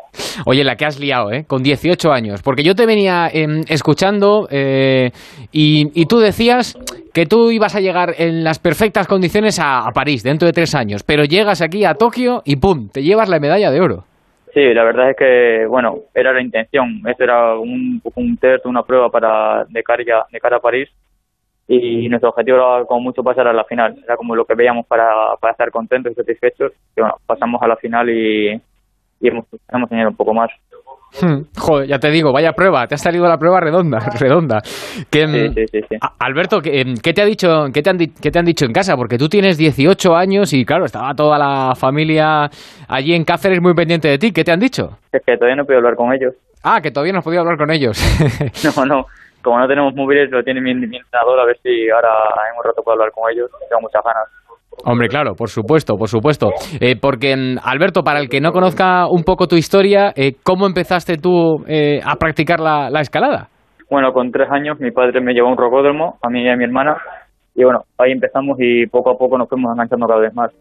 Oye, 0.46 0.64
la 0.64 0.74
que 0.74 0.84
has 0.84 0.98
liado, 0.98 1.30
¿eh? 1.30 1.44
Con 1.46 1.62
18 1.62 2.10
años. 2.10 2.42
Porque 2.42 2.64
yo 2.64 2.74
te 2.74 2.86
venía 2.86 3.28
em, 3.32 3.60
escuchando 3.68 4.48
eh, 4.50 5.10
y, 5.52 6.06
tú 6.06 6.18
decías 6.18 6.76
que 7.14 7.24
tú 7.26 7.52
ibas 7.52 7.76
a 7.76 7.80
llegar 7.80 8.14
en 8.18 8.42
las 8.42 8.58
perfectas 8.58 9.06
condiciones 9.06 9.60
a, 9.62 9.88
París 9.94 10.24
dentro 10.24 10.46
de 10.46 10.52
tres 10.52 10.74
años, 10.74 11.04
pero 11.04 11.22
llegas 11.22 11.62
aquí 11.62 11.84
a 11.84 11.94
Tokio 11.94 12.42
y 12.44 12.56
¡pum! 12.56 12.88
Te 12.92 13.00
llevas 13.00 13.28
la 13.28 13.38
medalla 13.38 13.70
de 13.70 13.80
oro. 13.80 14.02
Sí, 14.52 14.74
la 14.74 14.82
verdad 14.82 15.10
es 15.10 15.16
que, 15.16 15.66
bueno, 15.68 15.98
era 16.16 16.32
la 16.32 16.42
intención. 16.42 17.00
Esto 17.06 17.22
era 17.22 17.56
un, 17.56 18.02
un 18.16 18.36
test, 18.38 18.66
una 18.66 18.82
prueba 18.82 19.08
para 19.08 19.64
de 19.68 19.84
cara, 19.84 20.26
de 20.32 20.40
cara 20.40 20.56
a 20.56 20.60
París 20.60 20.88
y 21.68 22.08
nuestro 22.08 22.30
objetivo 22.30 22.56
era 22.56 22.84
como 22.86 23.02
mucho 23.02 23.22
pasar 23.22 23.46
a 23.46 23.52
la 23.52 23.64
final, 23.64 23.94
era 24.02 24.16
como 24.16 24.34
lo 24.34 24.46
que 24.46 24.54
veíamos 24.54 24.86
para, 24.86 25.36
para 25.38 25.52
estar 25.52 25.70
contentos 25.70 26.12
y 26.12 26.14
satisfechos, 26.14 26.72
y 26.96 27.00
bueno, 27.00 27.16
pasamos 27.26 27.60
a 27.62 27.68
la 27.68 27.76
final 27.76 28.08
y, 28.08 28.54
y 29.20 29.28
hemos, 29.28 29.44
hemos 29.70 29.88
tenido 29.88 30.08
un 30.08 30.16
poco 30.16 30.32
más. 30.32 30.50
Hmm, 31.22 31.42
joder, 31.56 31.88
ya 31.88 31.98
te 31.98 32.10
digo, 32.10 32.32
vaya 32.32 32.52
prueba, 32.52 32.86
te 32.86 32.94
ha 32.94 32.98
salido 32.98 33.26
la 33.26 33.38
prueba 33.38 33.60
redonda, 33.60 33.98
redonda. 34.18 34.60
Que, 35.10 35.26
sí, 35.26 35.66
sí, 35.70 35.80
sí, 35.88 35.96
Alberto, 36.18 36.60
¿qué, 36.60 36.84
¿qué, 37.02 37.12
te 37.12 37.22
ha 37.22 37.24
dicho, 37.24 37.66
qué 37.72 37.82
te, 37.82 37.90
han, 37.90 37.98
qué 37.98 38.30
te 38.30 38.38
han 38.38 38.44
dicho 38.44 38.64
en 38.64 38.72
casa? 38.72 38.96
Porque 38.96 39.18
tú 39.18 39.28
tienes 39.28 39.58
18 39.58 40.14
años 40.14 40.52
y 40.54 40.64
claro, 40.64 40.86
estaba 40.86 41.14
toda 41.14 41.38
la 41.38 41.74
familia 41.74 42.48
allí 42.88 43.14
en 43.14 43.24
Cáceres 43.24 43.60
muy 43.60 43.74
pendiente 43.74 44.08
de 44.08 44.18
ti. 44.18 44.32
¿Qué 44.32 44.44
te 44.44 44.52
han 44.52 44.60
dicho? 44.60 44.98
Es 45.12 45.22
que 45.24 45.36
todavía 45.36 45.56
no 45.56 45.62
he 45.62 45.66
podido 45.66 45.78
hablar 45.78 45.96
con 45.96 46.12
ellos. 46.12 46.34
Ah, 46.62 46.80
que 46.82 46.90
todavía 46.90 47.12
no 47.12 47.20
has 47.20 47.24
podido 47.24 47.40
hablar 47.40 47.56
con 47.56 47.70
ellos. 47.70 47.98
no, 48.76 48.84
no, 48.84 49.06
como 49.42 49.58
no 49.58 49.68
tenemos 49.68 49.94
móviles, 49.94 50.30
lo 50.30 50.42
tiene 50.42 50.60
mi, 50.60 50.72
entrenador, 50.72 51.40
a 51.40 51.44
ver 51.44 51.58
si 51.62 51.88
ahora 51.90 52.10
en 52.50 52.58
un 52.58 52.64
rato 52.64 52.82
puedo 52.82 52.94
hablar 52.94 53.12
con 53.12 53.30
ellos. 53.30 53.50
Tengo 53.68 53.80
muchas 53.80 54.02
ganas. 54.04 54.28
Hombre, 54.84 55.08
claro, 55.08 55.34
por 55.34 55.48
supuesto, 55.48 55.96
por 55.96 56.08
supuesto. 56.08 56.50
Eh, 56.80 56.94
porque, 57.00 57.34
mm, 57.36 57.58
Alberto, 57.64 58.02
para 58.02 58.20
el 58.20 58.28
que 58.28 58.40
no 58.40 58.52
conozca 58.52 59.06
un 59.08 59.24
poco 59.24 59.46
tu 59.46 59.56
historia, 59.56 60.12
eh, 60.14 60.34
¿cómo 60.44 60.66
empezaste 60.66 61.16
tú 61.16 61.64
eh, 61.66 62.00
a 62.04 62.14
practicar 62.16 62.60
la, 62.60 62.88
la, 62.90 63.00
escalada? 63.00 63.48
Bueno, 63.90 64.12
con 64.12 64.30
tres 64.30 64.48
años 64.50 64.78
mi 64.78 64.90
padre 64.90 65.20
me 65.20 65.32
llevó 65.32 65.48
a 65.48 65.52
un 65.52 65.58
rocódromo, 65.58 66.18
a 66.22 66.28
mí 66.28 66.44
y 66.44 66.48
a 66.48 66.56
mi 66.56 66.64
hermana, 66.64 66.96
y 67.54 67.64
bueno, 67.64 67.80
ahí 67.98 68.12
empezamos 68.12 68.56
y 68.60 68.86
poco 68.86 69.10
a 69.10 69.18
poco 69.18 69.36
nos 69.36 69.48
fuimos 69.48 69.72
enganchando 69.72 70.06
cada 70.06 70.20
vez 70.20 70.32
más. 70.32 70.52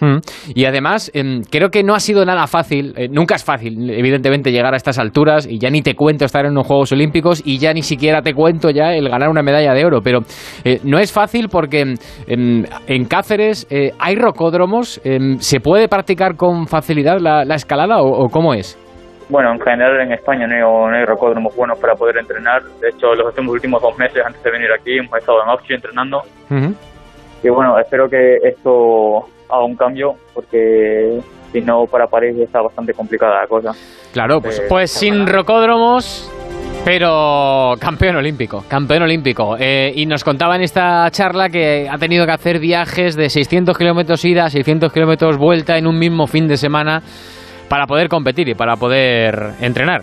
Mm. 0.00 0.18
Y 0.54 0.64
además, 0.64 1.10
em, 1.14 1.42
creo 1.50 1.70
que 1.70 1.82
no 1.82 1.94
ha 1.94 2.00
sido 2.00 2.24
nada 2.24 2.46
fácil, 2.46 2.94
eh, 2.96 3.08
nunca 3.08 3.36
es 3.36 3.44
fácil, 3.44 3.90
evidentemente, 3.90 4.50
llegar 4.50 4.74
a 4.74 4.76
estas 4.76 4.98
alturas, 4.98 5.46
y 5.46 5.58
ya 5.58 5.70
ni 5.70 5.82
te 5.82 5.94
cuento 5.94 6.24
estar 6.24 6.44
en 6.44 6.52
unos 6.52 6.66
Juegos 6.66 6.92
Olímpicos, 6.92 7.42
y 7.44 7.58
ya 7.58 7.72
ni 7.72 7.82
siquiera 7.82 8.22
te 8.22 8.34
cuento 8.34 8.70
ya 8.70 8.94
el 8.94 9.08
ganar 9.08 9.28
una 9.28 9.42
medalla 9.42 9.72
de 9.72 9.84
oro, 9.84 10.00
pero 10.02 10.20
eh, 10.64 10.80
no 10.84 10.98
es 10.98 11.12
fácil 11.12 11.48
porque 11.48 11.94
em, 12.26 12.64
en 12.86 13.04
Cáceres 13.06 13.66
eh, 13.70 13.92
hay 13.98 14.16
rocódromos, 14.16 15.00
em, 15.04 15.38
¿se 15.38 15.60
puede 15.60 15.88
practicar 15.88 16.36
con 16.36 16.66
facilidad 16.66 17.18
la, 17.20 17.42
escalada 17.54 18.02
o, 18.02 18.28
cómo 18.28 18.52
es? 18.54 18.78
Bueno, 19.28 19.52
en 19.52 19.60
general 19.60 20.00
en 20.00 20.12
España 20.12 20.46
no 20.46 20.88
hay, 20.88 21.04
rocódromos 21.04 21.54
buenos 21.56 21.78
para 21.78 21.94
poder 21.94 22.18
entrenar. 22.18 22.62
De 22.80 22.88
hecho, 22.88 23.14
los 23.14 23.32
últimos 23.48 23.80
dos 23.80 23.96
meses 23.98 24.22
antes 24.24 24.42
de 24.42 24.50
venir 24.50 24.68
aquí 24.78 24.98
hemos 24.98 25.16
estado 25.16 25.42
en 25.44 25.50
Austria 25.50 25.76
entrenando. 25.76 26.20
Y 27.42 27.48
bueno, 27.48 27.78
espero 27.78 28.08
que 28.08 28.36
esto 28.42 29.28
a 29.60 29.64
un 29.64 29.76
cambio 29.76 30.14
porque 30.32 31.20
si 31.52 31.60
no 31.60 31.86
para 31.86 32.06
París 32.06 32.36
está 32.38 32.60
bastante 32.60 32.92
complicada 32.92 33.42
la 33.42 33.46
cosa. 33.46 33.70
Claro, 34.12 34.40
pues, 34.40 34.58
eh, 34.58 34.62
pues 34.68 34.90
sin 34.90 35.26
rocódromos, 35.26 36.30
pero 36.84 37.74
campeón 37.80 38.16
olímpico, 38.16 38.64
campeón 38.68 39.04
olímpico. 39.04 39.56
Eh, 39.58 39.92
y 39.94 40.06
nos 40.06 40.24
contaba 40.24 40.56
en 40.56 40.62
esta 40.62 41.08
charla 41.10 41.48
que 41.48 41.88
ha 41.88 41.96
tenido 41.98 42.26
que 42.26 42.32
hacer 42.32 42.58
viajes 42.58 43.16
de 43.16 43.30
600 43.30 43.76
kilómetros 43.78 44.24
ida, 44.24 44.50
600 44.50 44.92
kilómetros 44.92 45.38
vuelta 45.38 45.78
en 45.78 45.86
un 45.86 45.98
mismo 45.98 46.26
fin 46.26 46.46
de 46.48 46.56
semana 46.56 47.02
para 47.68 47.86
poder 47.86 48.08
competir 48.08 48.48
y 48.48 48.54
para 48.54 48.76
poder 48.76 49.54
entrenar. 49.60 50.02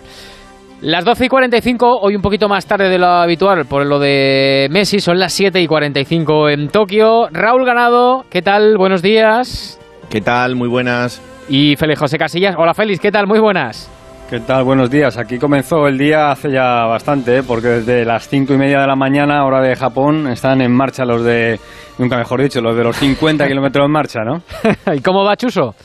Las 0.82 1.04
12 1.04 1.26
y 1.26 1.28
45, 1.28 2.00
hoy 2.00 2.16
un 2.16 2.22
poquito 2.22 2.48
más 2.48 2.66
tarde 2.66 2.88
de 2.88 2.98
lo 2.98 3.06
habitual 3.06 3.66
por 3.66 3.86
lo 3.86 4.00
de 4.00 4.66
Messi, 4.68 4.98
son 4.98 5.16
las 5.16 5.32
7 5.32 5.60
y 5.60 5.68
45 5.68 6.48
en 6.48 6.70
Tokio. 6.70 7.28
Raúl 7.30 7.64
Ganado, 7.64 8.24
¿qué 8.28 8.42
tal? 8.42 8.76
Buenos 8.76 9.00
días. 9.00 9.78
¿Qué 10.10 10.20
tal? 10.20 10.56
Muy 10.56 10.68
buenas. 10.68 11.22
Y 11.48 11.76
Félix 11.76 12.00
José 12.00 12.18
Casillas, 12.18 12.56
hola 12.58 12.74
Félix, 12.74 12.98
¿qué 12.98 13.12
tal? 13.12 13.28
Muy 13.28 13.38
buenas. 13.38 13.88
¿Qué 14.28 14.40
tal? 14.40 14.64
Buenos 14.64 14.90
días. 14.90 15.16
Aquí 15.18 15.38
comenzó 15.38 15.86
el 15.86 15.96
día 15.96 16.32
hace 16.32 16.50
ya 16.50 16.84
bastante, 16.86 17.36
¿eh? 17.38 17.42
porque 17.46 17.68
desde 17.68 18.04
las 18.04 18.26
5 18.26 18.52
y 18.52 18.56
media 18.56 18.80
de 18.80 18.88
la 18.88 18.96
mañana, 18.96 19.44
hora 19.44 19.60
de 19.60 19.76
Japón, 19.76 20.26
están 20.26 20.62
en 20.62 20.72
marcha 20.72 21.04
los 21.04 21.22
de, 21.22 21.60
nunca 21.98 22.16
mejor 22.16 22.42
dicho, 22.42 22.60
los 22.60 22.74
de 22.74 22.82
los 22.82 22.96
50 22.96 23.46
kilómetros 23.46 23.86
en 23.86 23.92
marcha, 23.92 24.24
¿no? 24.24 24.42
¿Y 24.92 25.00
cómo 25.00 25.22
va 25.22 25.36
Chuso? 25.36 25.76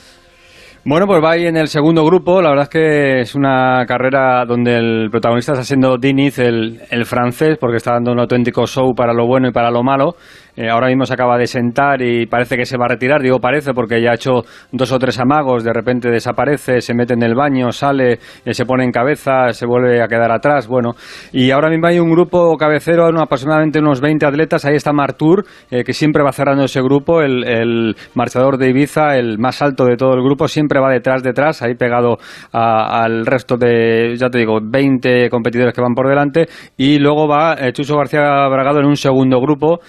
Bueno, 0.89 1.05
pues 1.05 1.21
va 1.21 1.31
ahí 1.31 1.45
en 1.45 1.57
el 1.57 1.67
segundo 1.67 2.05
grupo. 2.05 2.41
La 2.41 2.51
verdad 2.51 2.63
es 2.63 2.69
que 2.69 3.19
es 3.19 3.35
una 3.35 3.85
carrera 3.85 4.45
donde 4.45 4.77
el 4.77 5.09
protagonista 5.11 5.51
está 5.51 5.65
siendo 5.65 5.97
Diniz, 5.97 6.39
el, 6.39 6.79
francés, 7.03 7.57
porque 7.59 7.75
está 7.75 7.91
dando 7.91 8.13
un 8.13 8.21
auténtico 8.21 8.65
show 8.65 8.95
para 8.95 9.11
lo 9.11 9.27
bueno 9.27 9.49
y 9.49 9.51
para 9.51 9.69
lo 9.69 9.83
malo. 9.83 10.15
Eh, 10.55 10.69
ahora 10.69 10.87
mismo 10.87 11.05
se 11.05 11.13
acaba 11.13 11.37
de 11.37 11.45
sentar 11.45 12.01
y 12.01 12.25
parece 12.25 12.55
que 12.55 12.65
se 12.65 12.77
va 12.77 12.85
a 12.85 12.87
retirar. 12.87 13.21
Digo 13.21 13.39
parece 13.39 13.73
porque 13.73 14.01
ya 14.01 14.11
ha 14.11 14.15
hecho 14.15 14.43
dos 14.71 14.91
o 14.93 14.97
tres 14.97 15.19
amagos, 15.19 15.65
de 15.65 15.73
repente 15.73 16.09
desaparece, 16.09 16.79
se 16.79 16.93
mete 16.93 17.13
en 17.15 17.21
el 17.21 17.35
baño, 17.35 17.71
sale, 17.73 18.19
eh, 18.45 18.53
se 18.53 18.65
pone 18.65 18.85
en 18.85 18.91
cabeza, 18.91 19.51
se 19.51 19.67
vuelve 19.67 20.01
a 20.01 20.07
quedar 20.07 20.31
atrás. 20.31 20.69
Bueno, 20.69 20.93
y 21.33 21.51
ahora 21.51 21.69
mismo 21.69 21.87
hay 21.87 21.99
un 21.99 22.09
grupo 22.09 22.55
cabecero, 22.55 23.07
aproximadamente 23.21 23.79
unos 23.79 23.99
20 23.99 24.25
atletas. 24.25 24.63
Ahí 24.63 24.75
está 24.75 24.93
Martur, 24.93 25.45
eh, 25.69 25.83
que 25.83 25.91
siempre 25.91 26.23
va 26.23 26.31
cerrando 26.31 26.63
ese 26.63 26.81
grupo, 26.81 27.21
el, 27.21 27.93
marchador 28.15 28.57
de 28.57 28.69
Ibiza, 28.69 29.17
el 29.17 29.37
más 29.37 29.61
alto 29.61 29.83
de 29.83 29.97
todo 29.97 30.13
el 30.13 30.23
grupo, 30.23 30.47
siempre 30.47 30.76
va 30.79 30.91
detrás, 30.91 31.23
detrás, 31.23 31.61
ahí 31.61 31.75
pegado 31.75 32.17
al 32.51 33.25
resto 33.25 33.57
de, 33.57 34.15
ya 34.17 34.29
te 34.29 34.39
digo, 34.39 34.59
20 34.61 35.29
competidores 35.29 35.73
que 35.73 35.81
van 35.81 35.93
por 35.93 36.07
delante. 36.07 36.47
Y 36.77 36.99
luego 36.99 37.27
va 37.27 37.55
Chuso 37.71 37.97
García 37.97 38.47
Bragado 38.47 38.79
en 38.79 38.85
un 38.85 38.97
segundo 38.97 39.39
grupo 39.39 39.79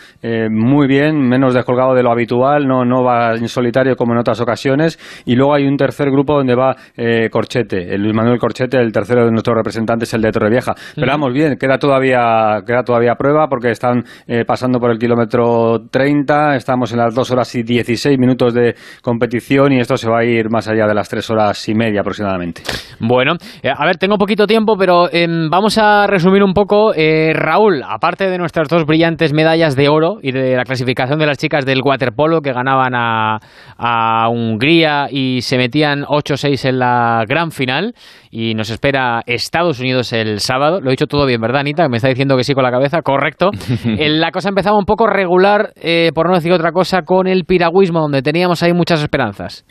muy 0.51 0.87
bien, 0.87 1.19
menos 1.29 1.55
descolgado 1.55 1.95
de 1.95 2.03
lo 2.03 2.11
habitual, 2.11 2.67
no, 2.67 2.85
no 2.85 3.03
va 3.03 3.35
en 3.35 3.49
solitario 3.49 3.97
como 3.97 4.13
en 4.13 4.19
otras 4.19 4.41
ocasiones. 4.41 4.99
Y 5.25 5.37
luego 5.37 5.55
hay 5.55 5.67
un 5.67 5.77
tercer 5.77 6.11
grupo 6.11 6.35
donde 6.35 6.55
va 6.55 6.77
eh, 6.97 7.29
Corchete, 7.31 7.95
el 7.95 8.03
Luis 8.03 8.15
Manuel 8.15 8.39
Corchete, 8.39 8.79
el 8.79 8.93
tercero 8.93 9.25
de 9.25 9.31
nuestros 9.31 9.57
representantes, 9.57 10.13
el 10.15 10.23
de 10.23 10.31
Torrevieja. 10.31 10.75
Pero 10.95 11.07
vamos 11.07 11.33
bien, 11.33 11.57
queda 11.57 11.79
todavía, 11.79 12.63
queda 12.67 12.83
todavía 12.83 13.15
prueba 13.15 13.49
porque 13.49 13.71
están 13.71 14.05
eh, 14.27 14.45
pasando 14.45 14.79
por 14.79 14.91
el 14.91 14.99
kilómetro 14.99 15.87
30, 15.91 16.57
estamos 16.57 16.93
en 16.93 16.99
las 16.99 17.15
dos 17.15 17.31
horas 17.31 17.55
y 17.55 17.63
16 17.63 18.19
minutos 18.19 18.55
de 18.55 18.75
competición 19.03 19.73
y 19.73 19.81
esto 19.81 19.97
se 19.97 20.09
va 20.09 20.21
a 20.21 20.25
ir 20.25 20.51
más 20.51 20.69
allá 20.69 20.78
de 20.87 20.95
las 20.95 21.09
tres 21.09 21.29
horas 21.31 21.69
y 21.69 21.75
media 21.75 22.01
aproximadamente. 22.01 22.63
Bueno, 23.01 23.35
eh, 23.63 23.71
a 23.75 23.85
ver, 23.87 23.97
tengo 23.97 24.17
poquito 24.17 24.47
tiempo, 24.47 24.77
pero 24.79 25.09
em, 25.13 25.49
vamos 25.51 25.79
a 25.79 26.07
resumir 26.07 26.43
un 26.43 26.55
poco. 26.55 26.93
Raúl, 27.33 27.83
aparte 27.87 28.29
de 28.29 28.39
nuestras 28.39 28.69
dos 28.69 28.85
brillantes 28.85 29.33
medallas 29.33 29.77
de 29.77 29.89
oro 29.89 30.19
y 30.23 30.33
de 30.33 30.57
la 30.57 30.65
clasificación 30.65 31.19
de 31.19 31.27
las 31.27 31.39
chicas 31.39 31.65
del 31.65 31.83
waterpolo 31.83 32.41
que 32.41 32.53
ganaban 32.53 32.95
a, 32.95 33.39
Hungría 34.29 35.09
y 35.11 35.41
se 35.43 35.57
metían 35.57 36.03
8-6 36.03 36.69
en 36.69 36.79
la 36.79 37.25
gran 37.27 37.51
final. 37.51 37.95
Y 38.31 38.55
nos 38.55 38.71
espera 38.71 39.23
Estados 39.27 39.81
Unidos 39.81 40.13
el 40.13 40.41
sábado. 40.41 40.81
Lo 40.81 40.89
he 40.89 40.93
dicho 40.93 41.07
todo 41.07 41.25
bien, 41.27 41.41
¿verdad, 41.41 41.61
Anita? 41.61 41.89
Me 41.89 41.97
está 41.97 42.09
diciendo 42.09 42.37
que 42.37 42.45
sí 42.45 42.55
con 42.55 42.65
la 42.65 42.71
cabeza. 42.71 43.03
Correcto. 43.03 43.51
la 43.85 44.31
cosa 44.31 44.51
empezaba 44.51 44.79
un 44.79 44.85
poco 44.85 45.07
regular, 45.07 45.73
eh, 45.77 46.11
por 46.15 46.29
no 46.29 46.35
decir 46.35 46.53
otra 46.53 46.73
cosa, 46.73 47.03
con 47.03 47.27
el 47.27 47.45
piragüismo, 47.45 48.01
donde 48.01 48.23
teníamos 48.23 48.63
ahí 48.63 48.73
muchas 48.73 49.01
esperanzas. 49.01 49.65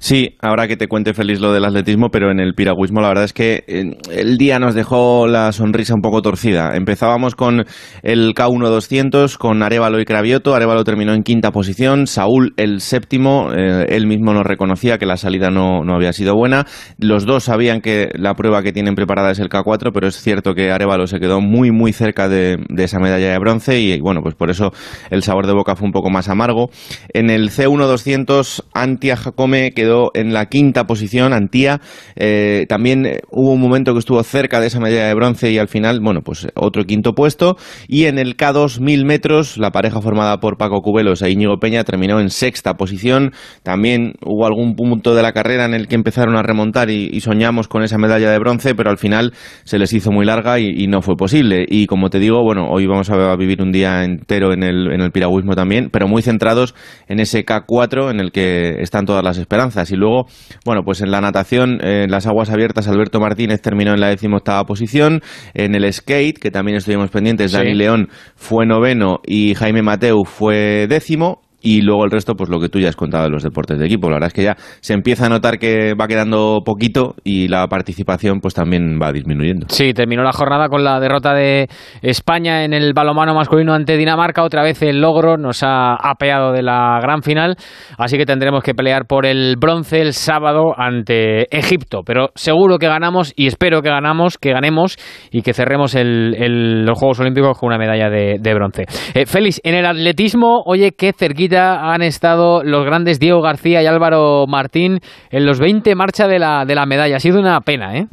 Sí, 0.00 0.36
ahora 0.40 0.68
que 0.68 0.76
te 0.76 0.86
cuente 0.86 1.12
feliz 1.12 1.40
lo 1.40 1.52
del 1.52 1.64
atletismo, 1.64 2.08
pero 2.10 2.30
en 2.30 2.40
el 2.40 2.54
piragüismo 2.54 3.00
la 3.00 3.08
verdad 3.08 3.24
es 3.24 3.32
que 3.32 3.64
el 3.66 4.38
día 4.38 4.58
nos 4.58 4.74
dejó 4.74 5.26
la 5.26 5.52
sonrisa 5.52 5.94
un 5.94 6.00
poco 6.00 6.22
torcida. 6.22 6.76
Empezábamos 6.76 7.34
con 7.34 7.64
el 8.02 8.34
K1 8.34 9.36
con 9.36 9.62
Arevalo 9.62 10.00
y 10.00 10.04
Cravioto. 10.04 10.54
Arevalo 10.54 10.84
terminó 10.84 11.12
en 11.14 11.22
quinta 11.22 11.50
posición, 11.50 12.06
Saúl 12.06 12.54
el 12.56 12.80
séptimo. 12.80 13.52
Eh, 13.52 13.86
él 13.90 14.06
mismo 14.06 14.32
nos 14.32 14.44
reconocía 14.44 14.98
que 14.98 15.06
la 15.06 15.16
salida 15.16 15.50
no, 15.50 15.82
había 15.92 16.12
sido 16.12 16.34
buena. 16.34 16.64
Los 16.98 17.26
dos 17.26 17.44
sabían 17.44 17.80
que 17.80 18.08
la 18.14 18.34
prueba 18.34 18.62
que 18.62 18.72
tienen 18.72 18.94
preparada 18.94 19.32
es 19.32 19.40
el 19.40 19.48
K4, 19.48 19.90
pero 19.92 20.06
es 20.06 20.16
cierto 20.16 20.54
que 20.54 20.70
Arevalo 20.70 21.06
se 21.08 21.18
quedó 21.18 21.40
muy, 21.40 21.72
muy 21.72 21.92
cerca 21.92 22.28
de, 22.28 22.56
esa 22.76 23.00
medalla 23.00 23.32
de 23.32 23.38
bronce 23.38 23.80
y 23.80 24.00
bueno, 24.00 24.20
pues 24.22 24.36
por 24.36 24.50
eso 24.50 24.70
el 25.10 25.22
sabor 25.22 25.46
de 25.46 25.54
boca 25.54 25.74
fue 25.74 25.86
un 25.86 25.92
poco 25.92 26.08
más 26.08 26.28
amargo. 26.28 26.70
En 27.12 27.30
el 27.30 27.50
C1 27.50 27.86
200, 27.86 28.64
Antia 28.72 29.16
Jacome 29.16 29.58
Jaime 29.58 29.72
quedó 29.88 30.10
en 30.12 30.34
la 30.34 30.46
quinta 30.46 30.84
posición, 30.84 31.32
Antía. 31.32 31.80
Eh, 32.14 32.66
también 32.68 33.06
eh, 33.06 33.20
hubo 33.30 33.52
un 33.52 33.60
momento 33.60 33.94
que 33.94 34.00
estuvo 34.00 34.22
cerca 34.22 34.60
de 34.60 34.66
esa 34.66 34.80
medalla 34.80 35.06
de 35.06 35.14
bronce 35.14 35.50
y 35.50 35.58
al 35.58 35.68
final, 35.68 36.00
bueno, 36.02 36.20
pues 36.22 36.46
otro 36.54 36.84
quinto 36.84 37.14
puesto. 37.14 37.56
Y 37.86 38.04
en 38.04 38.18
el 38.18 38.36
K2 38.36 38.80
mil 38.80 39.06
metros, 39.06 39.56
la 39.56 39.70
pareja 39.70 40.02
formada 40.02 40.40
por 40.40 40.58
Paco 40.58 40.82
Cubelos 40.82 41.22
e 41.22 41.30
Íñigo 41.30 41.58
Peña 41.58 41.84
terminó 41.84 42.20
en 42.20 42.28
sexta 42.28 42.74
posición. 42.74 43.32
También 43.62 44.14
hubo 44.22 44.46
algún 44.46 44.74
punto 44.74 45.14
de 45.14 45.22
la 45.22 45.32
carrera 45.32 45.64
en 45.64 45.72
el 45.72 45.88
que 45.88 45.94
empezaron 45.94 46.36
a 46.36 46.42
remontar 46.42 46.90
y, 46.90 47.18
soñamos 47.20 47.66
con 47.66 47.82
esa 47.82 47.98
medalla 47.98 48.30
de 48.30 48.38
bronce, 48.38 48.74
pero 48.74 48.90
al 48.90 48.98
final 48.98 49.32
se 49.64 49.78
les 49.78 49.92
hizo 49.92 50.12
muy 50.12 50.24
larga 50.24 50.60
y, 50.60 50.86
no 50.86 51.00
fue 51.00 51.16
posible. 51.16 51.64
Y 51.66 51.86
como 51.86 52.10
te 52.10 52.18
digo, 52.18 52.42
bueno, 52.42 52.68
hoy 52.70 52.86
vamos 52.86 53.10
a 53.10 53.36
vivir 53.36 53.62
un 53.62 53.72
día 53.72 54.04
entero 54.04 54.52
en 54.52 54.62
el, 54.62 54.92
en 54.92 55.00
el 55.00 55.10
piragüismo 55.10 55.54
también, 55.54 55.88
pero 55.90 56.08
muy 56.08 56.22
centrados 56.22 56.74
en 57.08 57.20
ese 57.20 57.44
K4 57.44 58.10
en 58.10 58.20
el 58.20 58.32
que 58.32 58.80
están 58.80 59.06
todas 59.06 59.24
las 59.24 59.38
esperanzas. 59.38 59.77
Y 59.90 59.96
luego, 59.96 60.26
bueno, 60.64 60.82
pues 60.84 61.00
en 61.00 61.10
la 61.10 61.20
natación, 61.20 61.78
en 61.84 62.10
las 62.10 62.26
aguas 62.26 62.50
abiertas, 62.50 62.88
Alberto 62.88 63.20
Martínez 63.20 63.62
terminó 63.62 63.92
en 63.94 64.00
la 64.00 64.08
decimoctava 64.08 64.64
posición. 64.64 65.20
En 65.54 65.74
el 65.74 65.92
skate, 65.92 66.38
que 66.38 66.50
también 66.50 66.76
estuvimos 66.76 67.10
pendientes, 67.10 67.52
Dani 67.52 67.74
León 67.74 68.08
fue 68.34 68.66
noveno 68.66 69.20
y 69.24 69.54
Jaime 69.54 69.82
Mateu 69.82 70.24
fue 70.24 70.86
décimo 70.88 71.42
y 71.60 71.82
luego 71.82 72.04
el 72.04 72.10
resto, 72.10 72.34
pues 72.34 72.50
lo 72.50 72.60
que 72.60 72.68
tú 72.68 72.78
ya 72.78 72.88
has 72.88 72.96
contado 72.96 73.24
de 73.24 73.30
los 73.30 73.42
deportes 73.42 73.78
de 73.78 73.86
equipo. 73.86 74.08
La 74.08 74.16
verdad 74.16 74.28
es 74.28 74.34
que 74.34 74.44
ya 74.44 74.56
se 74.80 74.94
empieza 74.94 75.26
a 75.26 75.28
notar 75.28 75.58
que 75.58 75.94
va 75.94 76.06
quedando 76.06 76.60
poquito 76.64 77.16
y 77.24 77.48
la 77.48 77.66
participación 77.66 78.40
pues 78.40 78.54
también 78.54 78.98
va 79.02 79.12
disminuyendo. 79.12 79.66
Sí, 79.68 79.92
terminó 79.92 80.22
la 80.22 80.32
jornada 80.32 80.68
con 80.68 80.84
la 80.84 81.00
derrota 81.00 81.34
de 81.34 81.68
España 82.02 82.64
en 82.64 82.72
el 82.72 82.92
balomano 82.92 83.34
masculino 83.34 83.74
ante 83.74 83.96
Dinamarca. 83.96 84.44
Otra 84.44 84.62
vez 84.62 84.82
el 84.82 85.00
logro 85.00 85.36
nos 85.36 85.62
ha 85.62 85.94
apeado 85.94 86.52
de 86.52 86.62
la 86.62 87.00
gran 87.02 87.22
final, 87.22 87.56
así 87.98 88.16
que 88.16 88.26
tendremos 88.26 88.62
que 88.62 88.74
pelear 88.74 89.06
por 89.06 89.26
el 89.26 89.56
bronce 89.56 90.00
el 90.00 90.12
sábado 90.12 90.74
ante 90.76 91.54
Egipto. 91.56 92.02
Pero 92.06 92.30
seguro 92.36 92.78
que 92.78 92.86
ganamos 92.86 93.32
y 93.34 93.46
espero 93.46 93.82
que 93.82 93.88
ganamos, 93.88 94.38
que 94.38 94.52
ganemos 94.52 94.96
y 95.32 95.42
que 95.42 95.54
cerremos 95.54 95.94
el, 95.96 96.84
los 96.84 96.98
Juegos 96.98 97.18
Olímpicos 97.20 97.58
con 97.58 97.68
una 97.68 97.78
medalla 97.78 98.08
de, 98.08 98.54
bronce. 98.54 98.84
Eh, 99.14 99.26
Félix, 99.26 99.60
en 99.64 99.74
el 99.74 99.86
atletismo, 99.86 100.62
oye, 100.64 100.92
qué 100.92 101.12
cerquita 101.12 101.47
han 101.56 102.02
estado 102.02 102.62
los 102.62 102.84
grandes 102.84 103.18
Diego 103.18 103.40
García 103.40 103.82
y 103.82 103.86
Álvaro 103.86 104.46
Martín 104.46 105.00
en 105.30 105.46
los 105.46 105.58
20 105.58 105.94
marcha 105.94 106.26
de 106.28 106.38
la, 106.38 106.64
de 106.64 106.74
la 106.74 106.86
medalla. 106.86 107.16
Ha 107.16 107.20
sido 107.20 107.38
una 107.38 107.60
pena, 107.60 107.96
¿eh? 107.96 108.06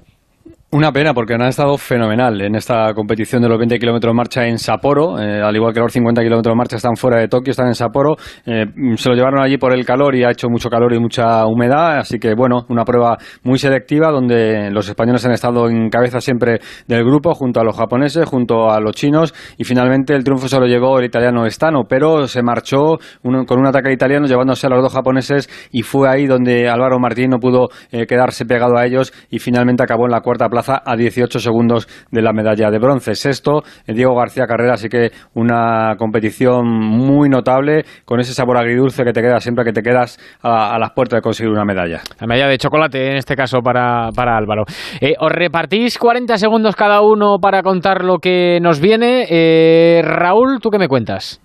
Una 0.72 0.92
pena 0.92 1.14
porque 1.14 1.36
han 1.36 1.44
estado 1.44 1.78
fenomenal 1.78 2.42
en 2.42 2.56
esta 2.56 2.92
competición 2.94 3.42
de 3.42 3.48
los 3.48 3.58
20 3.58 3.78
kilómetros 3.78 4.12
de 4.12 4.16
marcha 4.16 4.46
en 4.46 4.58
Sapporo, 4.58 5.18
eh, 5.20 5.42
al 5.42 5.56
igual 5.56 5.74
que 5.74 5.80
los 5.80 5.94
50 5.94 6.22
kilómetros 6.22 6.52
de 6.52 6.58
marcha 6.58 6.76
están 6.76 6.98
fuera 6.98 7.20
de 7.20 7.30
Tokio, 7.30 7.52
están 7.52 7.68
en 7.68 7.76
Sapporo. 7.76 8.16
Eh, 8.46 8.66
se 8.98 9.10
lo 9.10 9.16
llevaron 9.16 9.42
allí 9.42 9.58
por 9.58 9.74
el 9.74 9.86
calor 9.86 10.16
y 10.16 10.24
ha 10.24 10.32
hecho 10.32 10.50
mucho 10.50 10.70
calor 10.70 10.94
y 10.94 11.00
mucha 11.00 11.46
humedad, 11.46 12.00
así 12.00 12.20
que 12.20 12.34
bueno, 12.34 12.66
una 12.68 12.84
prueba 12.84 13.16
muy 13.44 13.58
selectiva 13.58 14.12
donde 14.12 14.70
los 14.72 14.90
españoles 14.90 15.26
han 15.26 15.32
estado 15.32 15.70
en 15.70 15.88
cabeza 15.90 16.20
siempre 16.20 16.60
del 16.88 17.06
grupo 17.06 17.34
junto 17.36 17.62
a 17.62 17.64
los 17.64 17.78
japoneses, 17.78 18.26
junto 18.26 18.70
a 18.70 18.82
los 18.82 18.94
chinos. 18.94 19.34
Y 19.58 19.64
finalmente 19.64 20.14
el 20.14 20.26
triunfo 20.26 20.50
se 20.50 20.60
lo 20.60 20.66
llevó 20.66 21.00
el 21.00 21.06
italiano 21.06 21.50
Stano, 21.50 21.84
pero 21.88 22.28
se 22.28 22.42
marchó 22.42 22.98
con 23.22 23.60
un 23.60 23.68
ataque 23.68 23.94
italiano 23.94 24.26
llevándose 24.26 24.68
a 24.68 24.72
los 24.72 24.82
dos 24.82 24.94
japoneses 24.94 25.48
y 25.72 25.84
fue 25.84 26.10
ahí 26.10 26.26
donde 26.26 26.68
Álvaro 26.68 27.00
Martín 27.00 27.30
no 27.30 27.38
pudo 27.38 27.70
eh, 27.92 28.06
quedarse 28.08 28.46
pegado 28.46 28.78
a 28.78 28.86
ellos 28.86 29.14
y 29.30 29.40
finalmente 29.40 29.82
acabó 29.82 30.06
en 30.06 30.12
la 30.12 30.20
cuarta 30.20 30.50
plaza 30.50 30.55
a 30.66 30.96
18 30.96 31.40
segundos 31.40 31.88
de 32.12 32.22
la 32.22 32.34
medalla 32.34 32.70
de 32.70 32.80
bronce. 32.80 33.16
Sexto, 33.16 33.64
Diego 33.88 34.16
García 34.16 34.46
Carrera, 34.46 34.74
así 34.74 34.90
que 34.90 35.12
una 35.34 35.96
competición 35.98 36.68
muy 36.68 37.30
notable 37.30 37.86
con 38.06 38.20
ese 38.20 38.34
sabor 38.34 38.58
agridulce 38.58 39.04
que 39.04 39.14
te 39.14 39.22
queda 39.22 39.40
siempre 39.40 39.66
que 39.66 39.74
te 39.74 39.82
quedas 39.82 40.18
a, 40.42 40.78
las 40.80 40.92
puertas 40.92 41.18
de 41.18 41.22
conseguir 41.22 41.52
una 41.52 41.66
medalla. 41.66 42.02
La 42.20 42.28
medalla 42.28 42.48
de 42.48 42.58
chocolate 42.58 43.12
en 43.12 43.18
este 43.18 43.36
caso 43.36 43.60
para, 43.62 44.08
Álvaro. 44.08 44.64
Eh, 45.00 45.14
¿Os 45.20 45.32
repartís 45.32 45.98
40 45.98 46.38
segundos 46.38 46.76
cada 46.76 47.02
uno 47.02 47.38
para 47.40 47.62
contar 47.62 48.04
lo 48.04 48.18
que 48.20 48.60
nos 48.62 48.80
viene? 48.80 49.28
Eh, 49.30 50.02
Raúl, 50.04 50.60
¿tú 50.62 50.70
qué 50.70 50.80
me 50.80 50.88
cuentas? 50.88 51.42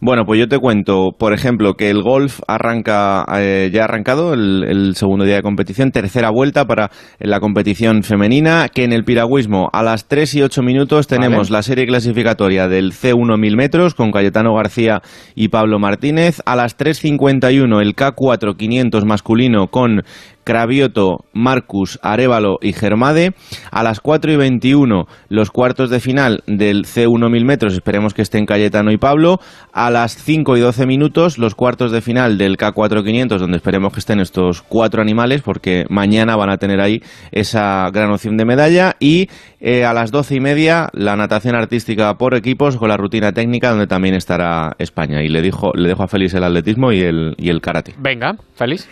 Bueno, 0.00 0.24
pues 0.24 0.38
yo 0.40 0.48
te 0.48 0.58
cuento, 0.58 1.10
por 1.18 1.32
ejemplo, 1.32 1.74
que 1.74 1.90
el 1.90 2.02
golf 2.02 2.40
arranca, 2.46 3.24
eh, 3.38 3.70
ya 3.72 3.82
ha 3.82 3.84
arrancado 3.84 4.34
el, 4.34 4.94
segundo 4.94 5.24
día 5.24 5.36
de 5.36 5.42
competición, 5.42 5.90
tercera 5.90 6.30
vuelta 6.30 6.64
para 6.64 6.90
la 7.18 7.40
competición 7.40 8.02
femenina, 8.02 8.68
que 8.72 8.84
en 8.84 8.92
el 8.92 9.04
piragüismo 9.04 9.68
a 9.72 9.82
las 9.82 10.06
3 10.08 10.34
y 10.36 10.42
8 10.42 10.62
minutos 10.62 11.06
tenemos 11.06 11.50
la 11.50 11.62
serie 11.62 11.86
clasificatoria 11.86 12.68
del 12.68 12.92
C1 12.92 13.38
1000 13.38 13.56
metros 13.56 13.94
con 13.94 14.10
Cayetano 14.10 14.54
García 14.54 15.02
y 15.34 15.48
Pablo 15.48 15.78
Martínez, 15.78 16.40
a 16.46 16.56
las 16.56 16.76
3.51 16.78 17.80
el 17.80 17.94
K4 17.94 18.56
500 18.56 19.04
masculino 19.04 19.68
con 19.68 20.02
Cravioto, 20.46 21.24
Marcus, 21.32 21.98
Arevalo 22.02 22.58
y 22.62 22.72
Germade. 22.72 23.32
A 23.72 23.82
las 23.82 23.98
4 23.98 24.32
y 24.32 24.36
21 24.36 25.06
los 25.28 25.50
cuartos 25.50 25.90
de 25.90 25.98
final 25.98 26.44
del 26.46 26.84
C1 26.84 27.28
1000 27.28 27.44
metros, 27.44 27.72
esperemos 27.74 28.14
que 28.14 28.22
estén 28.22 28.46
Cayetano 28.46 28.92
y 28.92 28.96
Pablo. 28.96 29.40
A 29.72 29.90
las 29.90 30.16
5 30.16 30.56
y 30.56 30.60
12 30.60 30.86
minutos 30.86 31.36
los 31.38 31.56
cuartos 31.56 31.90
de 31.90 32.00
final 32.00 32.38
del 32.38 32.56
K4 32.56 33.04
500, 33.04 33.40
donde 33.40 33.56
esperemos 33.56 33.92
que 33.92 33.98
estén 33.98 34.20
estos 34.20 34.62
cuatro 34.62 35.02
animales, 35.02 35.42
porque 35.42 35.84
mañana 35.90 36.36
van 36.36 36.50
a 36.50 36.58
tener 36.58 36.80
ahí 36.80 37.00
esa 37.32 37.90
gran 37.92 38.12
opción 38.12 38.36
de 38.36 38.44
medalla. 38.44 38.94
Y 39.00 39.28
eh, 39.58 39.84
a 39.84 39.92
las 39.92 40.12
12 40.12 40.36
y 40.36 40.40
media 40.40 40.90
la 40.92 41.16
natación 41.16 41.56
artística 41.56 42.14
por 42.14 42.36
equipos 42.36 42.76
con 42.76 42.88
la 42.88 42.96
rutina 42.96 43.32
técnica, 43.32 43.70
donde 43.70 43.88
también 43.88 44.14
estará 44.14 44.76
España. 44.78 45.24
Y 45.24 45.28
le, 45.28 45.42
dijo, 45.42 45.72
le 45.74 45.88
dejo 45.88 46.04
a 46.04 46.06
Félix 46.06 46.34
el 46.34 46.44
atletismo 46.44 46.92
y 46.92 47.00
el, 47.00 47.34
y 47.36 47.48
el 47.48 47.60
karate. 47.60 47.94
Venga, 47.98 48.36
Félix. 48.54 48.88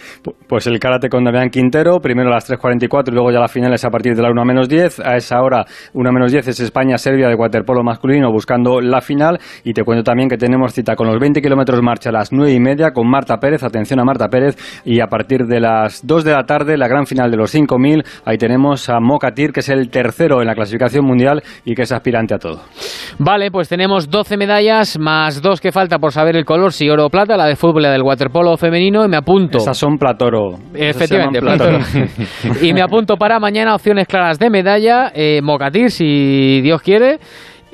Pues 0.48 0.66
el 0.66 0.80
karate 0.80 1.08
con 1.08 1.22
Damián 1.22 1.43
Quintero, 1.50 2.00
primero 2.00 2.28
a 2.28 2.34
las 2.34 2.50
3.44 2.50 3.08
y 3.08 3.10
luego 3.12 3.30
ya 3.30 3.40
la 3.40 3.48
final 3.48 3.72
es 3.72 3.84
a 3.84 3.90
partir 3.90 4.14
de 4.14 4.22
la 4.22 4.30
1 4.30 4.44
menos 4.44 4.68
10. 4.68 5.00
A 5.00 5.16
esa 5.16 5.40
hora, 5.40 5.64
1 5.92 6.12
menos 6.12 6.32
10 6.32 6.48
es 6.48 6.60
España-Serbia 6.60 7.28
de 7.28 7.34
waterpolo 7.34 7.82
masculino 7.82 8.30
buscando 8.30 8.80
la 8.80 9.00
final. 9.00 9.38
Y 9.64 9.72
te 9.72 9.82
cuento 9.82 10.04
también 10.04 10.28
que 10.28 10.36
tenemos 10.36 10.72
cita 10.72 10.96
con 10.96 11.06
los 11.06 11.18
20 11.18 11.40
kilómetros 11.40 11.80
marcha 11.82 12.10
a 12.10 12.12
las 12.12 12.32
9 12.32 12.52
y 12.52 12.60
media 12.60 12.92
con 12.92 13.08
Marta 13.08 13.38
Pérez. 13.38 13.62
Atención 13.62 14.00
a 14.00 14.04
Marta 14.04 14.28
Pérez. 14.28 14.56
Y 14.84 15.00
a 15.00 15.06
partir 15.06 15.46
de 15.46 15.60
las 15.60 16.06
2 16.06 16.24
de 16.24 16.32
la 16.32 16.44
tarde, 16.44 16.76
la 16.76 16.88
gran 16.88 17.06
final 17.06 17.30
de 17.30 17.36
los 17.36 17.54
5.000. 17.54 18.04
Ahí 18.24 18.38
tenemos 18.38 18.88
a 18.88 19.00
Mokatir, 19.00 19.52
que 19.52 19.60
es 19.60 19.68
el 19.68 19.90
tercero 19.90 20.40
en 20.40 20.46
la 20.46 20.54
clasificación 20.54 21.04
mundial 21.04 21.42
y 21.64 21.74
que 21.74 21.82
es 21.82 21.92
aspirante 21.92 22.34
a 22.34 22.38
todo. 22.38 22.60
Vale, 23.18 23.50
pues 23.50 23.68
tenemos 23.68 24.10
12 24.10 24.36
medallas 24.36 24.98
más 24.98 25.40
dos 25.40 25.60
que 25.60 25.72
falta 25.72 25.98
por 25.98 26.12
saber 26.12 26.36
el 26.36 26.44
color, 26.44 26.72
si 26.72 26.88
oro 26.88 27.06
o 27.06 27.10
plata, 27.10 27.36
la 27.36 27.46
de 27.46 27.56
fútbol 27.56 27.82
y 27.82 27.84
la 27.84 27.92
del 27.92 28.02
waterpolo 28.02 28.56
femenino. 28.56 29.04
Y 29.04 29.08
me 29.08 29.16
apunto. 29.16 29.58
Esas 29.58 29.76
son 29.76 29.96
platoro. 29.96 30.56
Efectivamente, 30.74 31.33
y 32.62 32.72
me 32.72 32.82
apunto 32.82 33.16
para 33.16 33.38
mañana 33.38 33.74
opciones 33.74 34.06
claras 34.06 34.38
de 34.38 34.50
medalla, 34.50 35.12
eh, 35.14 35.40
Mocatir, 35.42 35.90
si 35.90 36.60
Dios 36.62 36.82
quiere. 36.82 37.18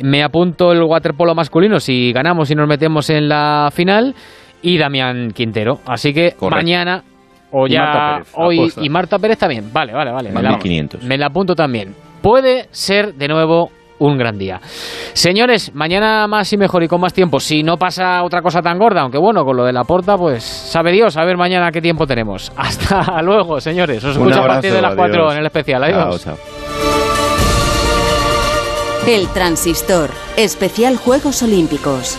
Me 0.03 0.23
apunto 0.23 0.73
el 0.73 0.83
waterpolo 0.83 1.35
masculino 1.35 1.79
si 1.79 2.13
ganamos 2.13 2.51
y 2.51 2.55
nos 2.55 2.67
metemos 2.67 3.11
en 3.11 3.29
la 3.29 3.71
final. 3.73 4.15
Y 4.63 4.77
Damián 4.77 5.31
Quintero. 5.33 5.81
Así 5.87 6.13
que 6.13 6.35
mañana 6.51 7.03
o 7.51 7.67
ya 7.67 8.23
hoy 8.35 8.73
y 8.81 8.89
Marta 8.89 9.19
Pérez 9.19 9.39
también. 9.39 9.73
Vale, 9.73 9.93
vale, 9.93 10.11
vale. 10.11 10.31
Me 10.31 10.43
la, 10.43 10.59
me 11.03 11.19
la 11.19 11.27
apunto 11.27 11.55
también. 11.55 11.95
Puede 12.23 12.69
ser 12.71 13.15
de 13.15 13.29
nuevo 13.29 13.71
un 14.01 14.19
gran 14.19 14.37
día. 14.37 14.61
Señores, 15.13 15.73
mañana 15.75 16.27
más 16.27 16.53
y 16.53 16.57
mejor 16.57 16.83
y 16.83 16.89
con 16.89 17.01
más 17.01 17.13
tiempo. 17.13 17.39
Si 17.39 17.63
no 17.63 17.77
pasa 17.77 18.23
otra 18.25 18.43
cosa 18.43 18.61
tan 18.61 18.79
gorda, 18.79 19.03
aunque 19.03 19.19
bueno, 19.19 19.45
con 19.45 19.57
lo 19.57 19.65
de 19.65 19.73
la 19.73 19.85
porta, 19.85 20.17
pues 20.17 20.43
sabe 20.43 20.91
Dios, 20.91 21.17
a 21.17 21.25
ver 21.25 21.37
mañana 21.37 21.71
qué 21.71 21.81
tiempo 21.81 22.07
tenemos. 22.07 22.51
Hasta 22.57 23.23
luego, 23.23 23.61
señores. 23.61 24.03
Os 24.03 24.17
escucho 24.17 24.43
a 24.43 24.47
partir 24.47 24.73
de 24.73 24.83
las 24.83 24.95
4 24.95 25.33
en 25.33 25.39
el 25.39 25.47
especial. 25.47 25.85
Adiós. 25.85 26.27
El 29.07 29.29
transistor, 29.29 30.11
especial 30.37 30.97
Juegos 30.97 31.43
Olímpicos. 31.43 32.19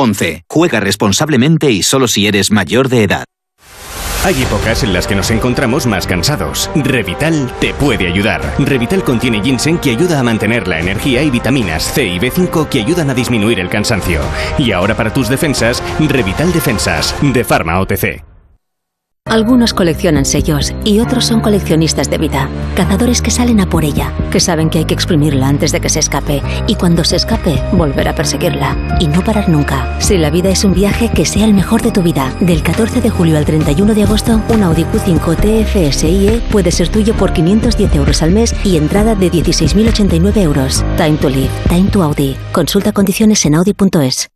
11. 0.00 0.44
Juega 0.48 0.80
responsablemente 0.80 1.70
y 1.70 1.82
solo 1.82 2.08
si 2.08 2.26
eres 2.26 2.50
mayor 2.50 2.88
de 2.88 3.04
edad. 3.04 3.24
Hay 4.22 4.42
épocas 4.42 4.82
en 4.82 4.92
las 4.92 5.06
que 5.06 5.14
nos 5.14 5.30
encontramos 5.30 5.86
más 5.86 6.06
cansados. 6.06 6.70
Revital 6.74 7.50
te 7.58 7.72
puede 7.72 8.06
ayudar. 8.06 8.42
Revital 8.58 9.02
contiene 9.02 9.40
ginseng 9.42 9.78
que 9.78 9.92
ayuda 9.92 10.20
a 10.20 10.22
mantener 10.22 10.68
la 10.68 10.78
energía 10.78 11.22
y 11.22 11.30
vitaminas 11.30 11.82
C 11.94 12.04
y 12.04 12.18
B5 12.18 12.68
que 12.68 12.80
ayudan 12.80 13.08
a 13.08 13.14
disminuir 13.14 13.58
el 13.60 13.70
cansancio. 13.70 14.20
Y 14.58 14.72
ahora 14.72 14.94
para 14.94 15.12
tus 15.12 15.30
defensas, 15.30 15.82
Revital 15.98 16.52
Defensas, 16.52 17.14
de 17.22 17.44
Pharma 17.44 17.80
OTC. 17.80 18.29
Algunos 19.30 19.74
coleccionan 19.74 20.24
sellos 20.24 20.74
y 20.84 20.98
otros 20.98 21.24
son 21.24 21.40
coleccionistas 21.40 22.10
de 22.10 22.18
vida, 22.18 22.48
cazadores 22.74 23.22
que 23.22 23.30
salen 23.30 23.60
a 23.60 23.70
por 23.70 23.84
ella, 23.84 24.12
que 24.32 24.40
saben 24.40 24.68
que 24.68 24.78
hay 24.78 24.86
que 24.86 24.94
exprimirla 24.94 25.46
antes 25.46 25.70
de 25.70 25.80
que 25.80 25.88
se 25.88 26.00
escape 26.00 26.42
y 26.66 26.74
cuando 26.74 27.04
se 27.04 27.14
escape 27.14 27.62
volver 27.70 28.08
a 28.08 28.14
perseguirla 28.16 28.98
y 28.98 29.06
no 29.06 29.22
parar 29.22 29.48
nunca. 29.48 29.96
Si 30.00 30.18
la 30.18 30.30
vida 30.30 30.50
es 30.50 30.64
un 30.64 30.74
viaje, 30.74 31.12
que 31.14 31.24
sea 31.24 31.44
el 31.44 31.54
mejor 31.54 31.80
de 31.80 31.92
tu 31.92 32.02
vida. 32.02 32.34
Del 32.40 32.64
14 32.64 33.00
de 33.00 33.10
julio 33.10 33.38
al 33.38 33.44
31 33.44 33.94
de 33.94 34.02
agosto, 34.02 34.42
un 34.48 34.64
Audi 34.64 34.82
Q5 34.82 35.36
TFSIe 35.36 36.42
puede 36.50 36.72
ser 36.72 36.88
tuyo 36.88 37.14
por 37.14 37.32
510 37.32 37.94
euros 37.94 38.22
al 38.22 38.32
mes 38.32 38.52
y 38.64 38.78
entrada 38.78 39.14
de 39.14 39.30
16.089 39.30 40.38
euros. 40.38 40.84
Time 40.96 41.16
to 41.18 41.28
live, 41.28 41.50
time 41.68 41.88
to 41.90 42.02
Audi. 42.02 42.36
Consulta 42.50 42.90
condiciones 42.90 43.46
en 43.46 43.54
audi.es. 43.54 44.28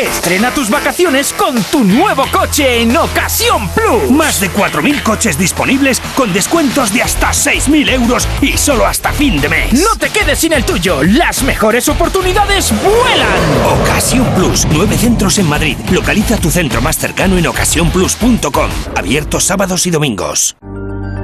Estrena 0.00 0.50
tus 0.50 0.70
vacaciones 0.70 1.34
con 1.34 1.62
tu 1.64 1.84
nuevo 1.84 2.24
coche 2.32 2.80
en 2.80 2.96
Ocasión 2.96 3.68
Plus. 3.68 4.10
Más 4.10 4.40
de 4.40 4.50
4.000 4.50 5.02
coches 5.02 5.36
disponibles 5.36 6.00
con 6.16 6.32
descuentos 6.32 6.94
de 6.94 7.02
hasta 7.02 7.32
6.000 7.32 7.90
euros 7.90 8.26
y 8.40 8.56
solo 8.56 8.86
hasta 8.86 9.12
fin 9.12 9.38
de 9.42 9.50
mes. 9.50 9.72
No 9.74 9.98
te 9.98 10.08
quedes 10.08 10.38
sin 10.38 10.54
el 10.54 10.64
tuyo. 10.64 11.02
Las 11.02 11.42
mejores 11.42 11.86
oportunidades 11.90 12.72
vuelan. 12.82 13.82
Ocasión 13.82 14.26
Plus. 14.34 14.66
Nueve 14.72 14.96
centros 14.96 15.38
en 15.38 15.46
Madrid. 15.48 15.76
Localiza 15.92 16.38
tu 16.38 16.50
centro 16.50 16.80
más 16.80 16.96
cercano 16.96 17.36
en 17.36 17.46
ocasiónplus.com. 17.46 18.70
Abiertos 18.96 19.44
sábados 19.44 19.86
y 19.86 19.90
domingos. 19.90 20.56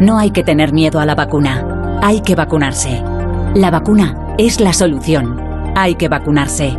No 0.01 0.19
hay 0.19 0.33
que 0.33 0.45
tener 0.45 0.75
miedo 0.75 1.01
a 1.01 1.07
la 1.07 1.15
vacuna. 1.15 1.99
Hay 2.03 2.21
que 2.21 2.35
vacunarse. 2.35 3.03
La 3.55 3.71
vacuna 3.71 4.35
es 4.37 4.61
la 4.61 4.75
solución. 4.75 5.41
Hay 5.75 5.95
que 5.95 6.09
vacunarse. 6.09 6.77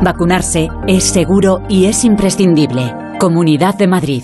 Vacunarse 0.00 0.68
es 0.86 1.02
seguro 1.02 1.60
y 1.68 1.86
es 1.86 2.04
imprescindible. 2.04 2.94
Comunidad 3.18 3.74
de 3.74 3.88
Madrid. 3.88 4.22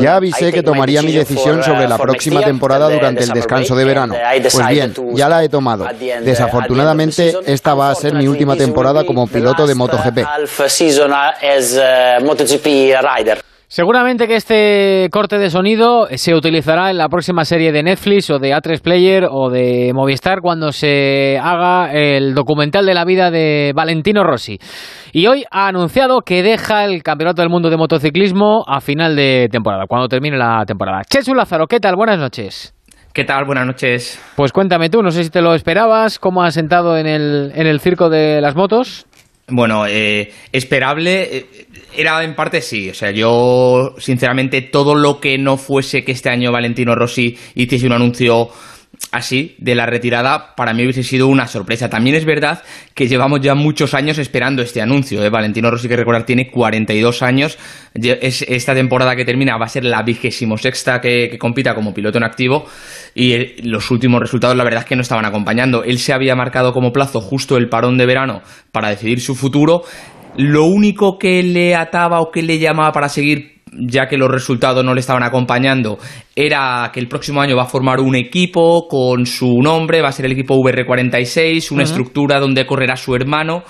Ya 0.00 0.16
avisé 0.16 0.52
que 0.52 0.62
tomaría 0.64 1.00
mi 1.02 1.12
decisión 1.12 1.62
sobre 1.62 1.86
la 1.86 1.96
próxima 1.96 2.42
temporada 2.42 2.90
durante 2.90 3.22
el 3.22 3.30
descanso 3.30 3.76
de 3.76 3.84
verano. 3.84 4.14
Pues 4.52 4.68
bien, 4.68 4.94
ya 5.14 5.28
la 5.28 5.44
he 5.44 5.48
tomado. 5.48 5.86
Desafortunadamente, 6.22 7.36
esta 7.46 7.74
va 7.74 7.90
a 7.90 7.94
ser 7.94 8.14
mi 8.14 8.26
última 8.26 8.56
temporada 8.56 9.04
como 9.06 9.28
piloto 9.28 9.66
de 9.66 9.76
MotoGP. 9.76 10.18
Seguramente 13.66 14.28
que 14.28 14.36
este 14.36 15.08
corte 15.10 15.38
de 15.38 15.50
sonido 15.50 16.06
se 16.14 16.34
utilizará 16.34 16.90
en 16.90 16.98
la 16.98 17.08
próxima 17.08 17.44
serie 17.44 17.72
de 17.72 17.82
Netflix 17.82 18.30
o 18.30 18.38
de 18.38 18.54
A3 18.54 18.80
Player 18.80 19.26
o 19.30 19.50
de 19.50 19.92
Movistar 19.94 20.40
cuando 20.42 20.70
se 20.70 21.38
haga 21.42 21.92
el 21.92 22.34
documental 22.34 22.84
de 22.84 22.94
la 22.94 23.04
vida 23.04 23.30
de 23.30 23.72
Valentino 23.74 24.22
Rossi. 24.22 24.58
Y 25.12 25.26
hoy 25.26 25.44
ha 25.50 25.66
anunciado 25.66 26.20
que 26.20 26.42
deja 26.42 26.84
el 26.84 27.02
Campeonato 27.02 27.40
del 27.40 27.50
Mundo 27.50 27.70
de 27.70 27.76
Motociclismo 27.76 28.64
a 28.66 28.80
final 28.80 29.16
de 29.16 29.48
temporada, 29.50 29.86
cuando 29.88 30.08
termine 30.08 30.36
la 30.36 30.64
temporada. 30.66 31.02
Chechu 31.08 31.34
Lázaro, 31.34 31.66
¿qué 31.66 31.80
tal? 31.80 31.96
Buenas 31.96 32.18
noches. 32.18 32.74
¿Qué 33.14 33.24
tal? 33.24 33.44
Buenas 33.44 33.66
noches. 33.66 34.20
Pues 34.36 34.52
cuéntame 34.52 34.90
tú, 34.90 35.00
no 35.00 35.10
sé 35.10 35.24
si 35.24 35.30
te 35.30 35.40
lo 35.40 35.54
esperabas, 35.54 36.18
cómo 36.18 36.42
has 36.42 36.54
sentado 36.54 36.98
en 36.98 37.06
el, 37.06 37.52
en 37.54 37.66
el 37.66 37.80
circo 37.80 38.10
de 38.10 38.40
las 38.40 38.56
motos. 38.56 39.06
Bueno, 39.48 39.86
eh, 39.86 40.32
esperable. 40.52 41.36
eh, 41.36 41.46
Era 41.96 42.22
en 42.24 42.34
parte 42.34 42.60
sí. 42.60 42.90
O 42.90 42.94
sea, 42.94 43.10
yo, 43.10 43.94
sinceramente, 43.98 44.62
todo 44.62 44.94
lo 44.94 45.20
que 45.20 45.38
no 45.38 45.56
fuese 45.56 46.02
que 46.04 46.12
este 46.12 46.30
año 46.30 46.50
Valentino 46.50 46.94
Rossi 46.94 47.36
hiciese 47.54 47.86
un 47.86 47.92
anuncio 47.92 48.48
así 49.12 49.54
de 49.58 49.74
la 49.74 49.86
retirada, 49.86 50.54
para 50.56 50.72
mí 50.72 50.82
hubiese 50.82 51.02
sido 51.02 51.28
una 51.28 51.46
sorpresa. 51.46 51.88
También 51.88 52.16
es 52.16 52.24
verdad 52.24 52.62
que 52.94 53.06
llevamos 53.06 53.40
ya 53.40 53.54
muchos 53.54 53.94
años 53.94 54.18
esperando 54.18 54.62
este 54.62 54.82
anuncio. 54.82 55.24
¿eh? 55.24 55.30
Valentino 55.30 55.70
Rossi, 55.70 55.88
que 55.88 55.96
recordar, 55.96 56.24
tiene 56.26 56.50
42 56.50 57.22
años. 57.22 57.58
Esta 57.94 58.74
temporada 58.74 59.14
que 59.16 59.24
termina 59.24 59.56
va 59.56 59.66
a 59.66 59.68
ser 59.68 59.84
la 59.84 60.02
vigésimo 60.02 60.56
sexta 60.56 61.00
que, 61.00 61.38
compita 61.38 61.74
como 61.74 61.94
piloto 61.94 62.18
en 62.18 62.24
activo 62.24 62.66
y 63.14 63.62
los 63.62 63.90
últimos 63.90 64.20
resultados 64.20 64.56
la 64.56 64.64
verdad 64.64 64.80
es 64.80 64.86
que 64.86 64.96
no 64.96 65.02
estaban 65.02 65.24
acompañando. 65.24 65.84
Él 65.84 65.98
se 65.98 66.12
había 66.12 66.34
marcado 66.34 66.72
como 66.72 66.92
plazo 66.92 67.20
justo 67.20 67.56
el 67.56 67.68
parón 67.68 67.96
de 67.98 68.06
verano 68.06 68.42
para 68.72 68.88
decidir 68.88 69.20
su 69.20 69.34
futuro. 69.34 69.82
Lo 70.36 70.64
único 70.64 71.18
que 71.18 71.42
le 71.42 71.76
ataba 71.76 72.20
o 72.20 72.32
que 72.32 72.42
le 72.42 72.58
llamaba 72.58 72.90
para 72.92 73.08
seguir 73.08 73.53
ya 73.78 74.06
que 74.06 74.16
los 74.16 74.30
resultados 74.30 74.84
no 74.84 74.94
le 74.94 75.00
estaban 75.00 75.22
acompañando, 75.22 75.98
era 76.34 76.90
que 76.92 77.00
el 77.00 77.08
próximo 77.08 77.40
año 77.40 77.56
va 77.56 77.64
a 77.64 77.66
formar 77.66 78.00
un 78.00 78.14
equipo 78.14 78.86
con 78.88 79.26
su 79.26 79.60
nombre, 79.60 80.02
va 80.02 80.08
a 80.08 80.12
ser 80.12 80.26
el 80.26 80.32
equipo 80.32 80.56
VR46, 80.56 81.70
una 81.72 81.84
estructura 81.84 82.40
donde 82.40 82.66
correrá 82.66 82.96
su 82.96 83.14
hermano. 83.14 83.64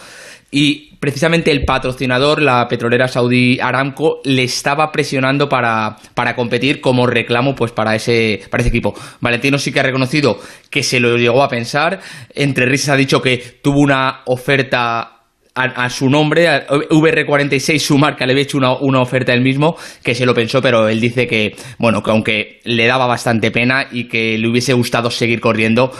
Y 0.50 0.94
precisamente 1.00 1.50
el 1.50 1.64
patrocinador, 1.64 2.40
la 2.40 2.68
petrolera 2.68 3.08
saudí 3.08 3.58
Aramco, 3.60 4.20
le 4.24 4.44
estaba 4.44 4.92
presionando 4.92 5.48
para, 5.48 5.96
para 6.14 6.36
competir 6.36 6.80
como 6.80 7.08
reclamo 7.08 7.56
pues 7.56 7.72
para 7.72 7.96
ese, 7.96 8.40
para 8.50 8.60
ese 8.60 8.68
equipo. 8.68 8.94
Valentino 9.20 9.58
sí 9.58 9.72
que 9.72 9.80
ha 9.80 9.82
reconocido 9.82 10.38
que 10.70 10.84
se 10.84 11.00
lo 11.00 11.16
llegó 11.16 11.42
a 11.42 11.48
pensar. 11.48 11.98
Entre 12.32 12.66
risas 12.66 12.90
ha 12.90 12.96
dicho 12.96 13.20
que 13.20 13.58
tuvo 13.62 13.80
una 13.80 14.20
oferta 14.26 15.23
a, 15.54 15.88
su 15.88 16.08
nombre, 16.08 16.48
a 16.48 16.66
VR46, 16.66 17.78
su 17.78 17.96
marca, 17.96 18.26
le 18.26 18.32
había 18.32 18.42
hecho 18.42 18.58
una, 18.58 18.76
una 18.76 19.00
oferta 19.00 19.32
él 19.32 19.42
mismo, 19.42 19.76
que 20.02 20.14
se 20.14 20.26
lo 20.26 20.34
pensó, 20.34 20.60
pero 20.60 20.88
él 20.88 21.00
dice 21.00 21.26
que, 21.26 21.54
bueno, 21.78 22.02
que 22.02 22.10
aunque 22.10 22.60
le 22.64 22.86
daba 22.86 23.06
bastante 23.06 23.50
pena 23.50 23.86
y 23.90 24.08
que 24.08 24.36
le 24.36 24.48
hubiese 24.48 24.72
gustado 24.72 25.10
seguir 25.10 25.40
corriendo, 25.40 25.92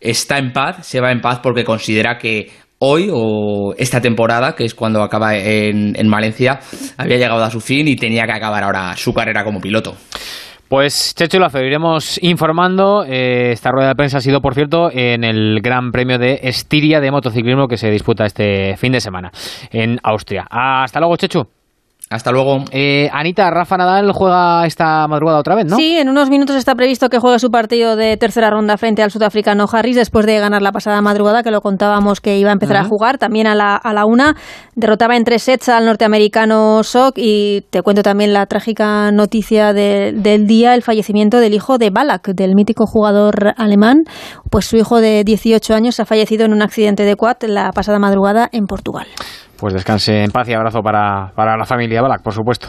está 0.00 0.38
en 0.38 0.52
paz, 0.52 0.86
se 0.86 1.00
va 1.00 1.12
en 1.12 1.20
paz 1.20 1.40
porque 1.42 1.64
considera 1.64 2.16
que 2.16 2.50
hoy 2.78 3.08
o 3.12 3.74
esta 3.76 4.00
temporada, 4.00 4.54
que 4.54 4.64
es 4.64 4.74
cuando 4.74 5.02
acaba 5.02 5.36
en, 5.36 5.94
en 5.96 6.10
Valencia, 6.10 6.60
había 6.96 7.16
llegado 7.18 7.44
a 7.44 7.50
su 7.50 7.60
fin 7.60 7.86
y 7.88 7.96
tenía 7.96 8.24
que 8.24 8.32
acabar 8.32 8.64
ahora 8.64 8.96
su 8.96 9.12
carrera 9.12 9.44
como 9.44 9.60
piloto. 9.60 9.96
Pues 10.68 11.14
Checho 11.14 11.38
Lázaro, 11.38 11.66
iremos 11.66 12.18
informando. 12.22 13.04
Eh, 13.04 13.52
esta 13.52 13.70
rueda 13.70 13.88
de 13.88 13.94
prensa 13.94 14.18
ha 14.18 14.20
sido, 14.20 14.40
por 14.40 14.54
cierto, 14.54 14.90
en 14.90 15.22
el 15.22 15.60
Gran 15.62 15.92
Premio 15.92 16.18
de 16.18 16.40
Estiria 16.42 17.00
de 17.00 17.10
motociclismo 17.10 17.68
que 17.68 17.76
se 17.76 17.90
disputa 17.90 18.24
este 18.24 18.76
fin 18.76 18.92
de 18.92 19.00
semana 19.00 19.30
en 19.70 19.98
Austria. 20.02 20.46
Hasta 20.50 21.00
luego, 21.00 21.16
Chechu. 21.16 21.53
Hasta 22.10 22.30
luego. 22.30 22.58
Eh, 22.70 23.08
Anita, 23.12 23.50
Rafa 23.50 23.76
Nadal 23.78 24.12
juega 24.12 24.66
esta 24.66 25.08
madrugada 25.08 25.38
otra 25.40 25.54
vez, 25.56 25.64
¿no? 25.66 25.76
Sí, 25.76 25.96
en 25.96 26.08
unos 26.08 26.28
minutos 26.30 26.54
está 26.54 26.74
previsto 26.74 27.08
que 27.08 27.18
juegue 27.18 27.38
su 27.38 27.50
partido 27.50 27.96
de 27.96 28.16
tercera 28.18 28.50
ronda 28.50 28.76
frente 28.76 29.02
al 29.02 29.10
sudafricano 29.10 29.64
Harris 29.72 29.96
después 29.96 30.26
de 30.26 30.38
ganar 30.38 30.60
la 30.62 30.70
pasada 30.70 31.00
madrugada, 31.00 31.42
que 31.42 31.50
lo 31.50 31.60
contábamos 31.62 32.20
que 32.20 32.38
iba 32.38 32.50
a 32.50 32.52
empezar 32.52 32.76
a 32.76 32.84
jugar. 32.84 33.16
También 33.18 33.46
a 33.46 33.54
la, 33.54 33.74
a 33.74 33.92
la 33.94 34.04
una 34.04 34.36
derrotaba 34.76 35.16
en 35.16 35.24
tres 35.24 35.42
sets 35.44 35.70
al 35.70 35.86
norteamericano 35.86 36.82
Sok 36.82 37.14
y 37.16 37.62
te 37.70 37.82
cuento 37.82 38.02
también 38.02 38.32
la 38.34 38.46
trágica 38.46 39.10
noticia 39.10 39.72
de- 39.72 40.12
del 40.14 40.46
día, 40.46 40.74
el 40.74 40.82
fallecimiento 40.82 41.40
del 41.40 41.54
hijo 41.54 41.78
de 41.78 41.90
Balak, 41.90 42.28
del 42.28 42.54
mítico 42.54 42.84
jugador 42.86 43.54
alemán. 43.56 44.02
Pues 44.50 44.66
su 44.66 44.76
hijo 44.76 45.00
de 45.00 45.24
18 45.24 45.74
años 45.74 45.98
ha 46.00 46.04
fallecido 46.04 46.44
en 46.44 46.52
un 46.52 46.62
accidente 46.62 47.04
de 47.04 47.16
quad 47.16 47.36
la 47.46 47.72
pasada 47.72 47.98
madrugada 47.98 48.48
en 48.52 48.66
Portugal. 48.66 49.06
Pues 49.64 49.72
descanse 49.72 50.22
en 50.22 50.30
paz 50.30 50.46
y 50.50 50.52
abrazo 50.52 50.82
para, 50.82 51.32
para 51.34 51.56
la 51.56 51.64
familia 51.64 52.02
Balak, 52.02 52.22
por 52.22 52.34
supuesto. 52.34 52.68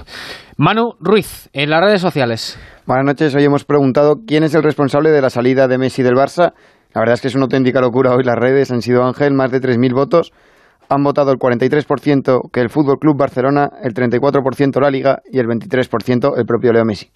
Manu 0.55 0.93
Ruiz, 1.01 1.49
en 1.51 1.69
las 1.69 1.81
redes 1.81 1.99
sociales. 1.99 2.57
Buenas 2.85 3.03
noches. 3.03 3.35
Hoy 3.35 3.43
hemos 3.43 3.65
preguntado 3.65 4.21
quién 4.25 4.45
es 4.45 4.55
el 4.55 4.63
responsable 4.63 5.09
de 5.09 5.21
la 5.21 5.29
salida 5.29 5.67
de 5.67 5.77
Messi 5.77 6.03
del 6.03 6.13
Barça. 6.13 6.53
La 6.93 7.01
verdad 7.01 7.15
es 7.15 7.21
que 7.21 7.27
es 7.27 7.35
una 7.35 7.43
auténtica 7.43 7.81
locura. 7.81 8.13
Hoy 8.15 8.23
las 8.23 8.37
redes 8.37 8.71
han 8.71 8.81
sido 8.81 9.03
Ángel, 9.03 9.33
más 9.33 9.51
de 9.51 9.59
3.000 9.59 9.93
votos. 9.93 10.31
Han 10.87 11.03
votado 11.03 11.33
el 11.33 11.37
43% 11.37 12.49
que 12.49 12.61
el 12.61 12.69
Fútbol 12.69 12.97
Club 12.97 13.17
Barcelona, 13.17 13.71
el 13.83 13.93
34% 13.93 14.79
la 14.79 14.89
Liga 14.89 15.17
y 15.29 15.39
el 15.39 15.47
23% 15.47 16.37
el 16.37 16.45
propio 16.45 16.71
Leo 16.71 16.85
Messi. 16.85 17.09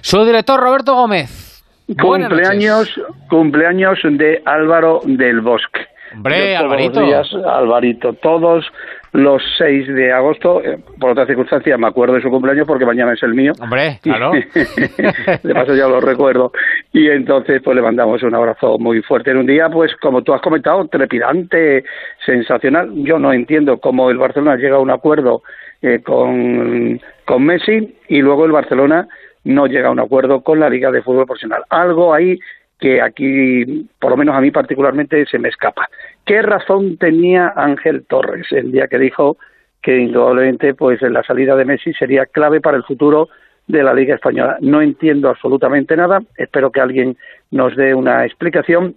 Su 0.00 0.24
director 0.24 0.58
Roberto 0.58 0.94
Gómez. 0.94 1.62
Cumpleaños, 2.00 2.88
cumpleaños 3.28 3.98
de 4.02 4.40
Álvaro 4.46 5.00
del 5.04 5.42
Bosque. 5.42 5.88
Hombre, 6.14 6.54
Yo 6.54 6.60
Alvarito. 6.60 7.00
días, 7.00 7.28
Alvarito, 7.46 8.12
todos 8.14 8.64
los 9.12 9.42
6 9.58 9.88
de 9.88 10.12
agosto, 10.12 10.62
eh, 10.62 10.78
por 11.00 11.10
otra 11.10 11.26
circunstancia, 11.26 11.76
me 11.78 11.86
acuerdo 11.86 12.14
de 12.14 12.22
su 12.22 12.30
cumpleaños 12.30 12.66
porque 12.66 12.84
mañana 12.84 13.14
es 13.14 13.22
el 13.22 13.34
mío. 13.34 13.52
Hombre, 13.60 13.98
claro. 14.02 14.32
de 14.32 15.54
paso 15.54 15.74
ya 15.74 15.88
lo 15.88 16.00
recuerdo. 16.00 16.52
Y 16.92 17.08
entonces, 17.08 17.62
pues 17.62 17.76
le 17.76 17.82
mandamos 17.82 18.22
un 18.22 18.34
abrazo 18.34 18.78
muy 18.78 19.02
fuerte 19.02 19.30
en 19.30 19.38
un 19.38 19.46
día, 19.46 19.68
pues 19.68 19.94
como 19.96 20.22
tú 20.22 20.34
has 20.34 20.40
comentado, 20.40 20.86
trepidante, 20.88 21.84
sensacional. 22.24 22.90
Yo 22.94 23.18
no 23.18 23.32
entiendo 23.32 23.78
cómo 23.78 24.10
el 24.10 24.18
Barcelona 24.18 24.56
llega 24.56 24.76
a 24.76 24.80
un 24.80 24.90
acuerdo 24.90 25.42
eh, 25.82 26.00
con, 26.02 27.00
con 27.24 27.44
Messi 27.44 27.96
y 28.08 28.20
luego 28.20 28.44
el 28.44 28.52
Barcelona 28.52 29.08
no 29.44 29.66
llega 29.66 29.88
a 29.88 29.92
un 29.92 30.00
acuerdo 30.00 30.42
con 30.42 30.58
la 30.58 30.68
Liga 30.68 30.90
de 30.90 31.02
Fútbol 31.02 31.26
Profesional. 31.26 31.62
Algo 31.70 32.12
ahí 32.12 32.38
que 32.78 33.00
aquí, 33.00 33.88
por 33.98 34.10
lo 34.10 34.16
menos 34.16 34.34
a 34.34 34.40
mí 34.40 34.50
particularmente, 34.50 35.24
se 35.26 35.38
me 35.38 35.48
escapa. 35.48 35.88
¿Qué 36.26 36.42
razón 36.42 36.96
tenía 36.98 37.52
Ángel 37.54 38.04
Torres 38.04 38.48
el 38.50 38.72
día 38.72 38.88
que 38.88 38.98
dijo 38.98 39.38
que 39.80 39.96
indudablemente 39.96 40.74
pues 40.74 41.00
la 41.02 41.22
salida 41.22 41.54
de 41.54 41.64
Messi 41.64 41.92
sería 41.92 42.26
clave 42.26 42.60
para 42.60 42.76
el 42.76 42.82
futuro 42.82 43.28
de 43.68 43.84
la 43.84 43.94
Liga 43.94 44.16
Española? 44.16 44.58
No 44.60 44.82
entiendo 44.82 45.28
absolutamente 45.28 45.96
nada, 45.96 46.20
espero 46.36 46.72
que 46.72 46.80
alguien 46.80 47.16
nos 47.52 47.76
dé 47.76 47.94
una 47.94 48.24
explicación, 48.24 48.96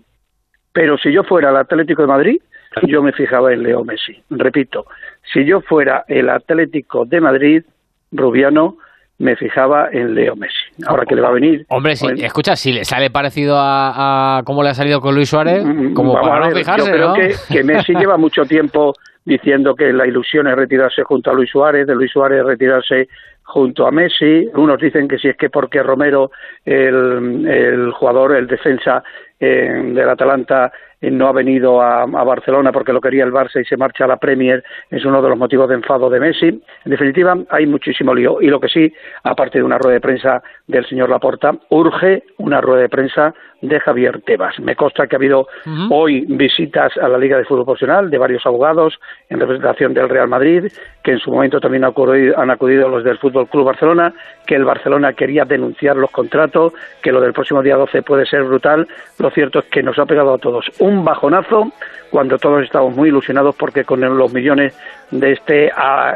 pero 0.73 0.97
si 0.97 1.11
yo 1.11 1.23
fuera 1.23 1.51
el 1.51 1.57
Atlético 1.57 2.01
de 2.01 2.07
Madrid, 2.07 2.41
yo 2.87 3.03
me 3.03 3.11
fijaba 3.11 3.53
en 3.53 3.61
Leo 3.61 3.83
Messi. 3.83 4.23
Repito, 4.31 4.87
si 5.31 5.45
yo 5.45 5.61
fuera 5.61 6.05
el 6.07 6.29
Atlético 6.29 7.05
de 7.05 7.21
Madrid, 7.21 7.63
Rubiano, 8.11 8.77
me 9.19 9.35
fijaba 9.35 9.89
en 9.91 10.15
Leo 10.15 10.35
Messi. 10.35 10.65
Ahora 10.87 11.05
que 11.05 11.13
le 11.13 11.21
va 11.21 11.27
a 11.27 11.33
venir. 11.33 11.65
Hombre, 11.69 11.95
si, 11.95 12.07
escucha, 12.23 12.55
si 12.55 12.71
le 12.71 12.85
sale 12.85 13.09
parecido 13.09 13.57
a, 13.57 14.37
a 14.37 14.43
cómo 14.43 14.63
le 14.63 14.69
ha 14.69 14.73
salido 14.73 15.01
con 15.01 15.13
Luis 15.13 15.29
Suárez, 15.29 15.63
mm, 15.63 15.93
como 15.93 16.13
para 16.13 16.49
no 16.49 16.55
fijarse, 16.55 16.87
Yo 16.87 16.93
creo 16.93 17.13
que, 17.13 17.35
que 17.53 17.63
Messi 17.63 17.93
lleva 17.93 18.17
mucho 18.17 18.45
tiempo 18.45 18.93
diciendo 19.25 19.75
que 19.75 19.91
la 19.91 20.07
ilusión 20.07 20.47
es 20.47 20.55
retirarse 20.55 21.03
junto 21.03 21.29
a 21.29 21.33
Luis 21.33 21.49
Suárez, 21.49 21.85
de 21.85 21.95
Luis 21.95 22.11
Suárez 22.11 22.43
retirarse 22.43 23.09
junto 23.43 23.85
a 23.85 23.91
Messi. 23.91 24.47
Unos 24.55 24.79
dicen 24.79 25.07
que 25.07 25.17
si 25.17 25.27
es 25.27 25.35
que 25.35 25.49
porque 25.49 25.83
Romero, 25.83 26.31
el, 26.63 27.45
el 27.45 27.91
jugador, 27.91 28.35
el 28.35 28.47
defensa 28.47 29.03
eh, 29.39 29.91
del 29.93 30.09
Atalanta, 30.09 30.71
no 31.01 31.27
ha 31.27 31.31
venido 31.31 31.81
a, 31.81 32.05
Barcelona 32.05 32.71
porque 32.71 32.93
lo 32.93 33.01
quería 33.01 33.23
el 33.23 33.31
Barça 33.31 33.61
y 33.61 33.65
se 33.65 33.77
marcha 33.77 34.03
a 34.03 34.07
la 34.07 34.17
Premier, 34.17 34.63
es 34.89 35.05
uno 35.05 35.21
de 35.21 35.29
los 35.29 35.37
motivos 35.37 35.69
de 35.69 35.75
enfado 35.75 36.09
de 36.09 36.19
Messi. 36.19 36.47
En 36.47 36.91
definitiva, 36.91 37.37
hay 37.49 37.65
muchísimo 37.65 38.13
lío. 38.13 38.41
Y 38.41 38.47
lo 38.47 38.59
que 38.59 38.67
sí, 38.67 38.93
aparte 39.23 39.59
de 39.59 39.63
una 39.63 39.77
rueda 39.77 39.95
de 39.95 40.01
prensa 40.01 40.43
del 40.67 40.85
señor 40.87 41.09
Laporta, 41.09 41.55
urge 41.69 42.23
una 42.37 42.61
rueda 42.61 42.81
de 42.81 42.89
prensa 42.89 43.33
de 43.61 43.79
Javier 43.79 44.21
Tebas. 44.21 44.59
Me 44.59 44.75
consta 44.75 45.07
que 45.07 45.15
ha 45.15 45.17
habido 45.17 45.47
hoy 45.89 46.25
visitas 46.27 46.95
a 46.97 47.07
la 47.07 47.17
Liga 47.17 47.37
de 47.37 47.45
Fútbol 47.45 47.65
Profesional 47.65 48.09
de 48.09 48.17
varios 48.17 48.45
abogados 48.45 48.99
en 49.29 49.39
representación 49.39 49.93
del 49.93 50.09
Real 50.09 50.27
Madrid, 50.27 50.71
que 51.03 51.11
en 51.11 51.19
su 51.19 51.31
momento 51.31 51.59
también 51.59 51.83
han 51.83 52.49
acudido 52.51 52.89
los 52.89 53.03
del 53.03 53.17
Fútbol 53.17 53.47
Club 53.47 53.65
Barcelona, 53.65 54.13
que 54.45 54.55
el 54.55 54.65
Barcelona 54.65 55.13
quería 55.13 55.45
denunciar 55.45 55.95
los 55.95 56.11
contratos, 56.11 56.73
que 57.01 57.11
lo 57.11 57.21
del 57.21 57.33
próximo 57.33 57.61
día 57.61 57.75
12 57.75 58.01
puede 58.03 58.25
ser 58.25 58.43
brutal. 58.43 58.87
Lo 59.19 59.29
cierto 59.31 59.59
es 59.59 59.65
que 59.65 59.83
nos 59.83 59.99
ha 59.99 60.05
pegado 60.05 60.33
a 60.33 60.37
todos 60.37 60.69
un 60.79 61.03
bajonazo 61.03 61.71
cuando 62.09 62.37
todos 62.37 62.63
estamos 62.63 62.95
muy 62.95 63.09
ilusionados 63.09 63.55
porque 63.55 63.83
con 63.83 64.01
los 64.01 64.33
millones 64.33 64.77
de 65.11 65.33
este, 65.33 65.71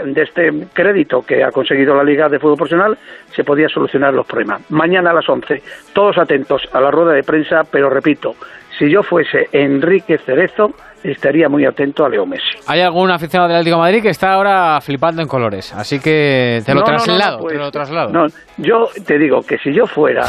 de 0.05 0.21
este 0.21 0.67
crédito 0.73 1.21
que 1.21 1.43
ha 1.43 1.51
conseguido 1.51 1.95
la 1.95 2.03
Liga 2.03 2.29
de 2.29 2.39
Fútbol 2.39 2.57
Profesional 2.57 2.97
se 3.35 3.43
podía 3.43 3.67
solucionar 3.67 4.13
los 4.13 4.25
problemas. 4.25 4.61
Mañana 4.69 5.11
a 5.11 5.13
las 5.13 5.27
11, 5.27 5.61
todos 5.93 6.17
atentos 6.17 6.61
a 6.71 6.79
la 6.79 6.91
rueda 6.91 7.13
de 7.13 7.23
prensa, 7.23 7.61
pero 7.69 7.89
repito, 7.89 8.35
si 8.77 8.89
yo 8.89 9.03
fuese 9.03 9.47
Enrique 9.51 10.17
Cerezo, 10.17 10.71
estaría 11.03 11.49
muy 11.49 11.65
atento 11.65 12.05
a 12.05 12.09
Leo 12.09 12.25
Messi. 12.25 12.57
Hay 12.67 12.81
algún 12.81 13.11
aficionado 13.11 13.49
del 13.49 13.57
Atlético 13.57 13.77
de 13.77 13.81
Madrid 13.81 14.01
que 14.01 14.09
está 14.09 14.33
ahora 14.33 14.79
flipando 14.81 15.21
en 15.21 15.27
colores, 15.27 15.73
así 15.73 15.99
que 15.99 16.61
te 16.65 16.73
lo 16.73 16.83
traslado, 16.83 17.45
te 17.45 17.55
lo 17.55 17.59
pues, 17.59 17.71
traslado. 17.71 18.09
No, 18.11 18.27
yo 18.57 18.89
te 19.05 19.17
digo 19.17 19.41
que 19.41 19.57
si 19.57 19.73
yo 19.73 19.85
fuera, 19.85 20.23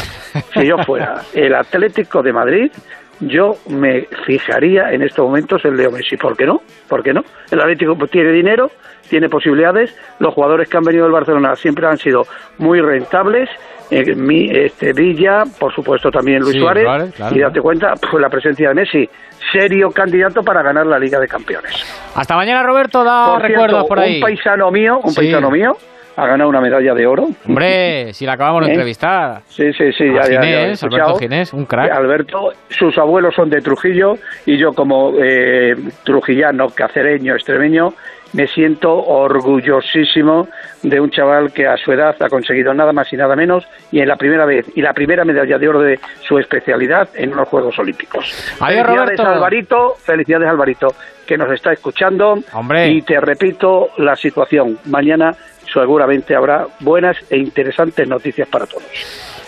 si 0.53 0.65
yo 0.65 0.77
fuera 0.79 1.21
el 1.33 1.55
Atlético 1.55 2.21
de 2.21 2.33
Madrid, 2.33 2.71
yo 3.19 3.55
me 3.69 4.07
fijaría 4.25 4.91
en 4.91 5.03
estos 5.03 5.25
momentos 5.25 5.63
en 5.65 5.77
Leo 5.77 5.91
Messi. 5.91 6.17
¿Por 6.17 6.35
qué 6.35 6.45
no? 6.45 6.61
¿Por 6.87 7.03
qué 7.03 7.13
no? 7.13 7.23
El 7.51 7.59
Atlético 7.59 7.95
tiene 8.07 8.31
dinero, 8.31 8.71
tiene 9.09 9.29
posibilidades. 9.29 9.95
Los 10.19 10.33
jugadores 10.33 10.69
que 10.69 10.77
han 10.77 10.83
venido 10.83 11.05
del 11.05 11.13
Barcelona 11.13 11.55
siempre 11.55 11.87
han 11.87 11.97
sido 11.97 12.23
muy 12.57 12.81
rentables. 12.81 13.49
Eh, 13.91 14.15
mi, 14.15 14.49
este, 14.49 14.93
Villa, 14.93 15.43
por 15.59 15.73
supuesto 15.73 16.09
también 16.09 16.41
Luis 16.41 16.57
Suárez. 16.57 17.13
y 17.31 17.39
date 17.39 17.61
cuenta, 17.61 17.93
pues 17.95 18.19
la 18.19 18.29
presencia 18.29 18.69
de 18.69 18.75
Messi, 18.75 19.09
serio 19.51 19.91
candidato 19.91 20.41
para 20.41 20.63
ganar 20.63 20.87
la 20.87 20.97
Liga 20.97 21.19
de 21.19 21.27
Campeones. 21.27 21.71
Hasta 22.15 22.35
mañana, 22.35 22.63
Roberto. 22.63 23.03
Da 23.03 23.37
recuerdos 23.37 23.85
por 23.87 23.99
ahí. 23.99 24.15
Un 24.15 24.21
paisano 24.21 24.71
mío, 24.71 24.99
un 25.03 25.13
paisano 25.13 25.51
mío 25.51 25.77
ha 26.17 26.27
ganado 26.27 26.49
una 26.49 26.61
medalla 26.61 26.93
de 26.93 27.05
oro. 27.05 27.27
Hombre, 27.47 28.13
si 28.13 28.25
la 28.25 28.33
acabamos 28.33 28.61
de 28.63 28.67
¿Eh? 28.67 28.73
entrevistar. 28.73 29.41
Sí, 29.47 29.73
sí, 29.73 29.91
sí. 29.93 30.05
Ya, 30.13 30.23
Ginés, 30.23 30.83
Alberto 30.83 31.17
Ginés, 31.17 31.53
un 31.53 31.65
crack. 31.65 31.91
Alberto, 31.91 32.53
sus 32.69 32.97
abuelos 32.97 33.35
son 33.35 33.49
de 33.49 33.61
Trujillo 33.61 34.17
y 34.45 34.57
yo 34.57 34.73
como 34.73 35.13
eh, 35.21 35.75
trujillano, 36.03 36.69
cacereño, 36.69 37.35
extremeño, 37.35 37.93
me 38.33 38.47
siento 38.47 38.93
orgullosísimo 38.93 40.47
de 40.83 40.99
un 40.99 41.09
chaval 41.09 41.51
que 41.53 41.67
a 41.67 41.77
su 41.77 41.91
edad 41.91 42.15
ha 42.19 42.29
conseguido 42.29 42.73
nada 42.73 42.91
más 42.91 43.11
y 43.13 43.17
nada 43.17 43.35
menos 43.35 43.65
y 43.91 43.99
en 44.01 44.07
la 44.07 44.17
primera 44.17 44.45
vez 44.45 44.65
y 44.75 44.81
la 44.81 44.93
primera 44.93 45.23
medalla 45.23 45.57
de 45.57 45.67
oro 45.67 45.79
de 45.79 45.99
su 46.21 46.37
especialidad 46.37 47.07
en 47.15 47.33
unos 47.33 47.47
Juegos 47.47 47.77
Olímpicos. 47.79 48.55
Adiós, 48.59 48.85
felicidades 48.85 49.19
Alvarito, 49.19 49.95
felicidades 49.99 50.49
Alvarito 50.49 50.87
que 51.25 51.37
nos 51.37 51.51
está 51.51 51.71
escuchando 51.73 52.37
Hombre. 52.53 52.89
y 52.89 53.01
te 53.01 53.19
repito 53.19 53.89
la 53.97 54.15
situación 54.15 54.77
mañana 54.85 55.33
seguramente 55.81 56.35
habrá 56.35 56.65
buenas 56.79 57.17
e 57.29 57.37
interesantes 57.37 58.07
noticias 58.07 58.47
para 58.49 58.65
todos. 58.65 58.83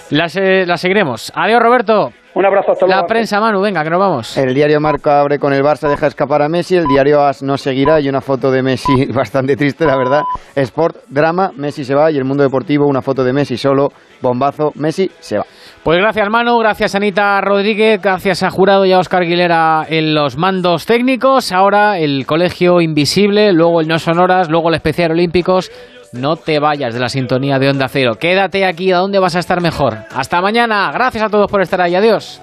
Las, 0.09 0.37
eh, 0.37 0.65
las 0.65 0.79
seguiremos. 0.79 1.31
Adiós, 1.35 1.61
Roberto. 1.61 2.11
Un 2.33 2.45
abrazo 2.45 2.73
hasta 2.73 2.85
luego. 2.85 3.01
La 3.01 3.07
prensa, 3.07 3.39
Manu, 3.39 3.59
venga, 3.61 3.83
que 3.83 3.89
nos 3.89 3.99
vamos. 3.99 4.37
El 4.37 4.53
diario 4.53 4.79
Marco 4.79 5.09
abre 5.09 5.39
con 5.39 5.53
el 5.53 5.63
Barça, 5.63 5.89
deja 5.89 6.05
escapar 6.05 6.43
a 6.43 6.47
Messi. 6.47 6.75
El 6.75 6.85
diario 6.85 7.21
As 7.21 7.41
no 7.41 7.57
seguirá 7.57 7.99
y 7.99 8.07
una 8.07 8.21
foto 8.21 8.51
de 8.51 8.61
Messi 8.61 9.05
bastante 9.13 9.55
triste, 9.55 9.85
la 9.85 9.97
verdad. 9.97 10.21
Sport, 10.55 10.97
drama, 11.09 11.51
Messi 11.55 11.83
se 11.83 11.95
va 11.95 12.11
y 12.11 12.17
el 12.17 12.25
mundo 12.25 12.43
deportivo, 12.43 12.85
una 12.85 13.01
foto 13.01 13.23
de 13.23 13.33
Messi 13.33 13.57
solo, 13.57 13.89
bombazo, 14.21 14.71
Messi 14.75 15.09
se 15.19 15.39
va. 15.39 15.45
Pues 15.83 15.99
gracias 15.99 16.29
Manu, 16.29 16.59
gracias 16.59 16.95
Anita 16.95 17.39
Rodríguez, 17.41 18.01
gracias 18.01 18.43
a 18.43 18.49
Jurado 18.49 18.85
y 18.85 18.91
a 18.91 18.99
Oscar 18.99 19.23
Aguilera 19.23 19.85
en 19.89 20.13
los 20.13 20.37
mandos 20.37 20.85
técnicos. 20.85 21.51
Ahora 21.51 21.97
el 21.97 22.25
Colegio 22.27 22.81
Invisible, 22.81 23.51
luego 23.51 23.81
el 23.81 23.87
No 23.87 23.97
Sonoras, 23.97 24.49
luego 24.49 24.69
el 24.69 24.75
Especial 24.75 25.11
Olímpicos. 25.11 25.71
No 26.17 26.35
te 26.35 26.59
vayas 26.59 26.93
de 26.93 26.99
la 26.99 27.09
sintonía 27.09 27.59
de 27.59 27.69
Onda 27.69 27.87
Cero. 27.87 28.15
Quédate 28.19 28.65
aquí, 28.65 28.91
¿a 28.91 28.97
dónde 28.97 29.19
vas 29.19 29.35
a 29.35 29.39
estar 29.39 29.61
mejor? 29.61 29.97
Hasta 30.13 30.41
mañana. 30.41 30.91
Gracias 30.91 31.23
a 31.23 31.29
todos 31.29 31.49
por 31.49 31.61
estar 31.61 31.79
ahí. 31.79 31.95
Adiós. 31.95 32.41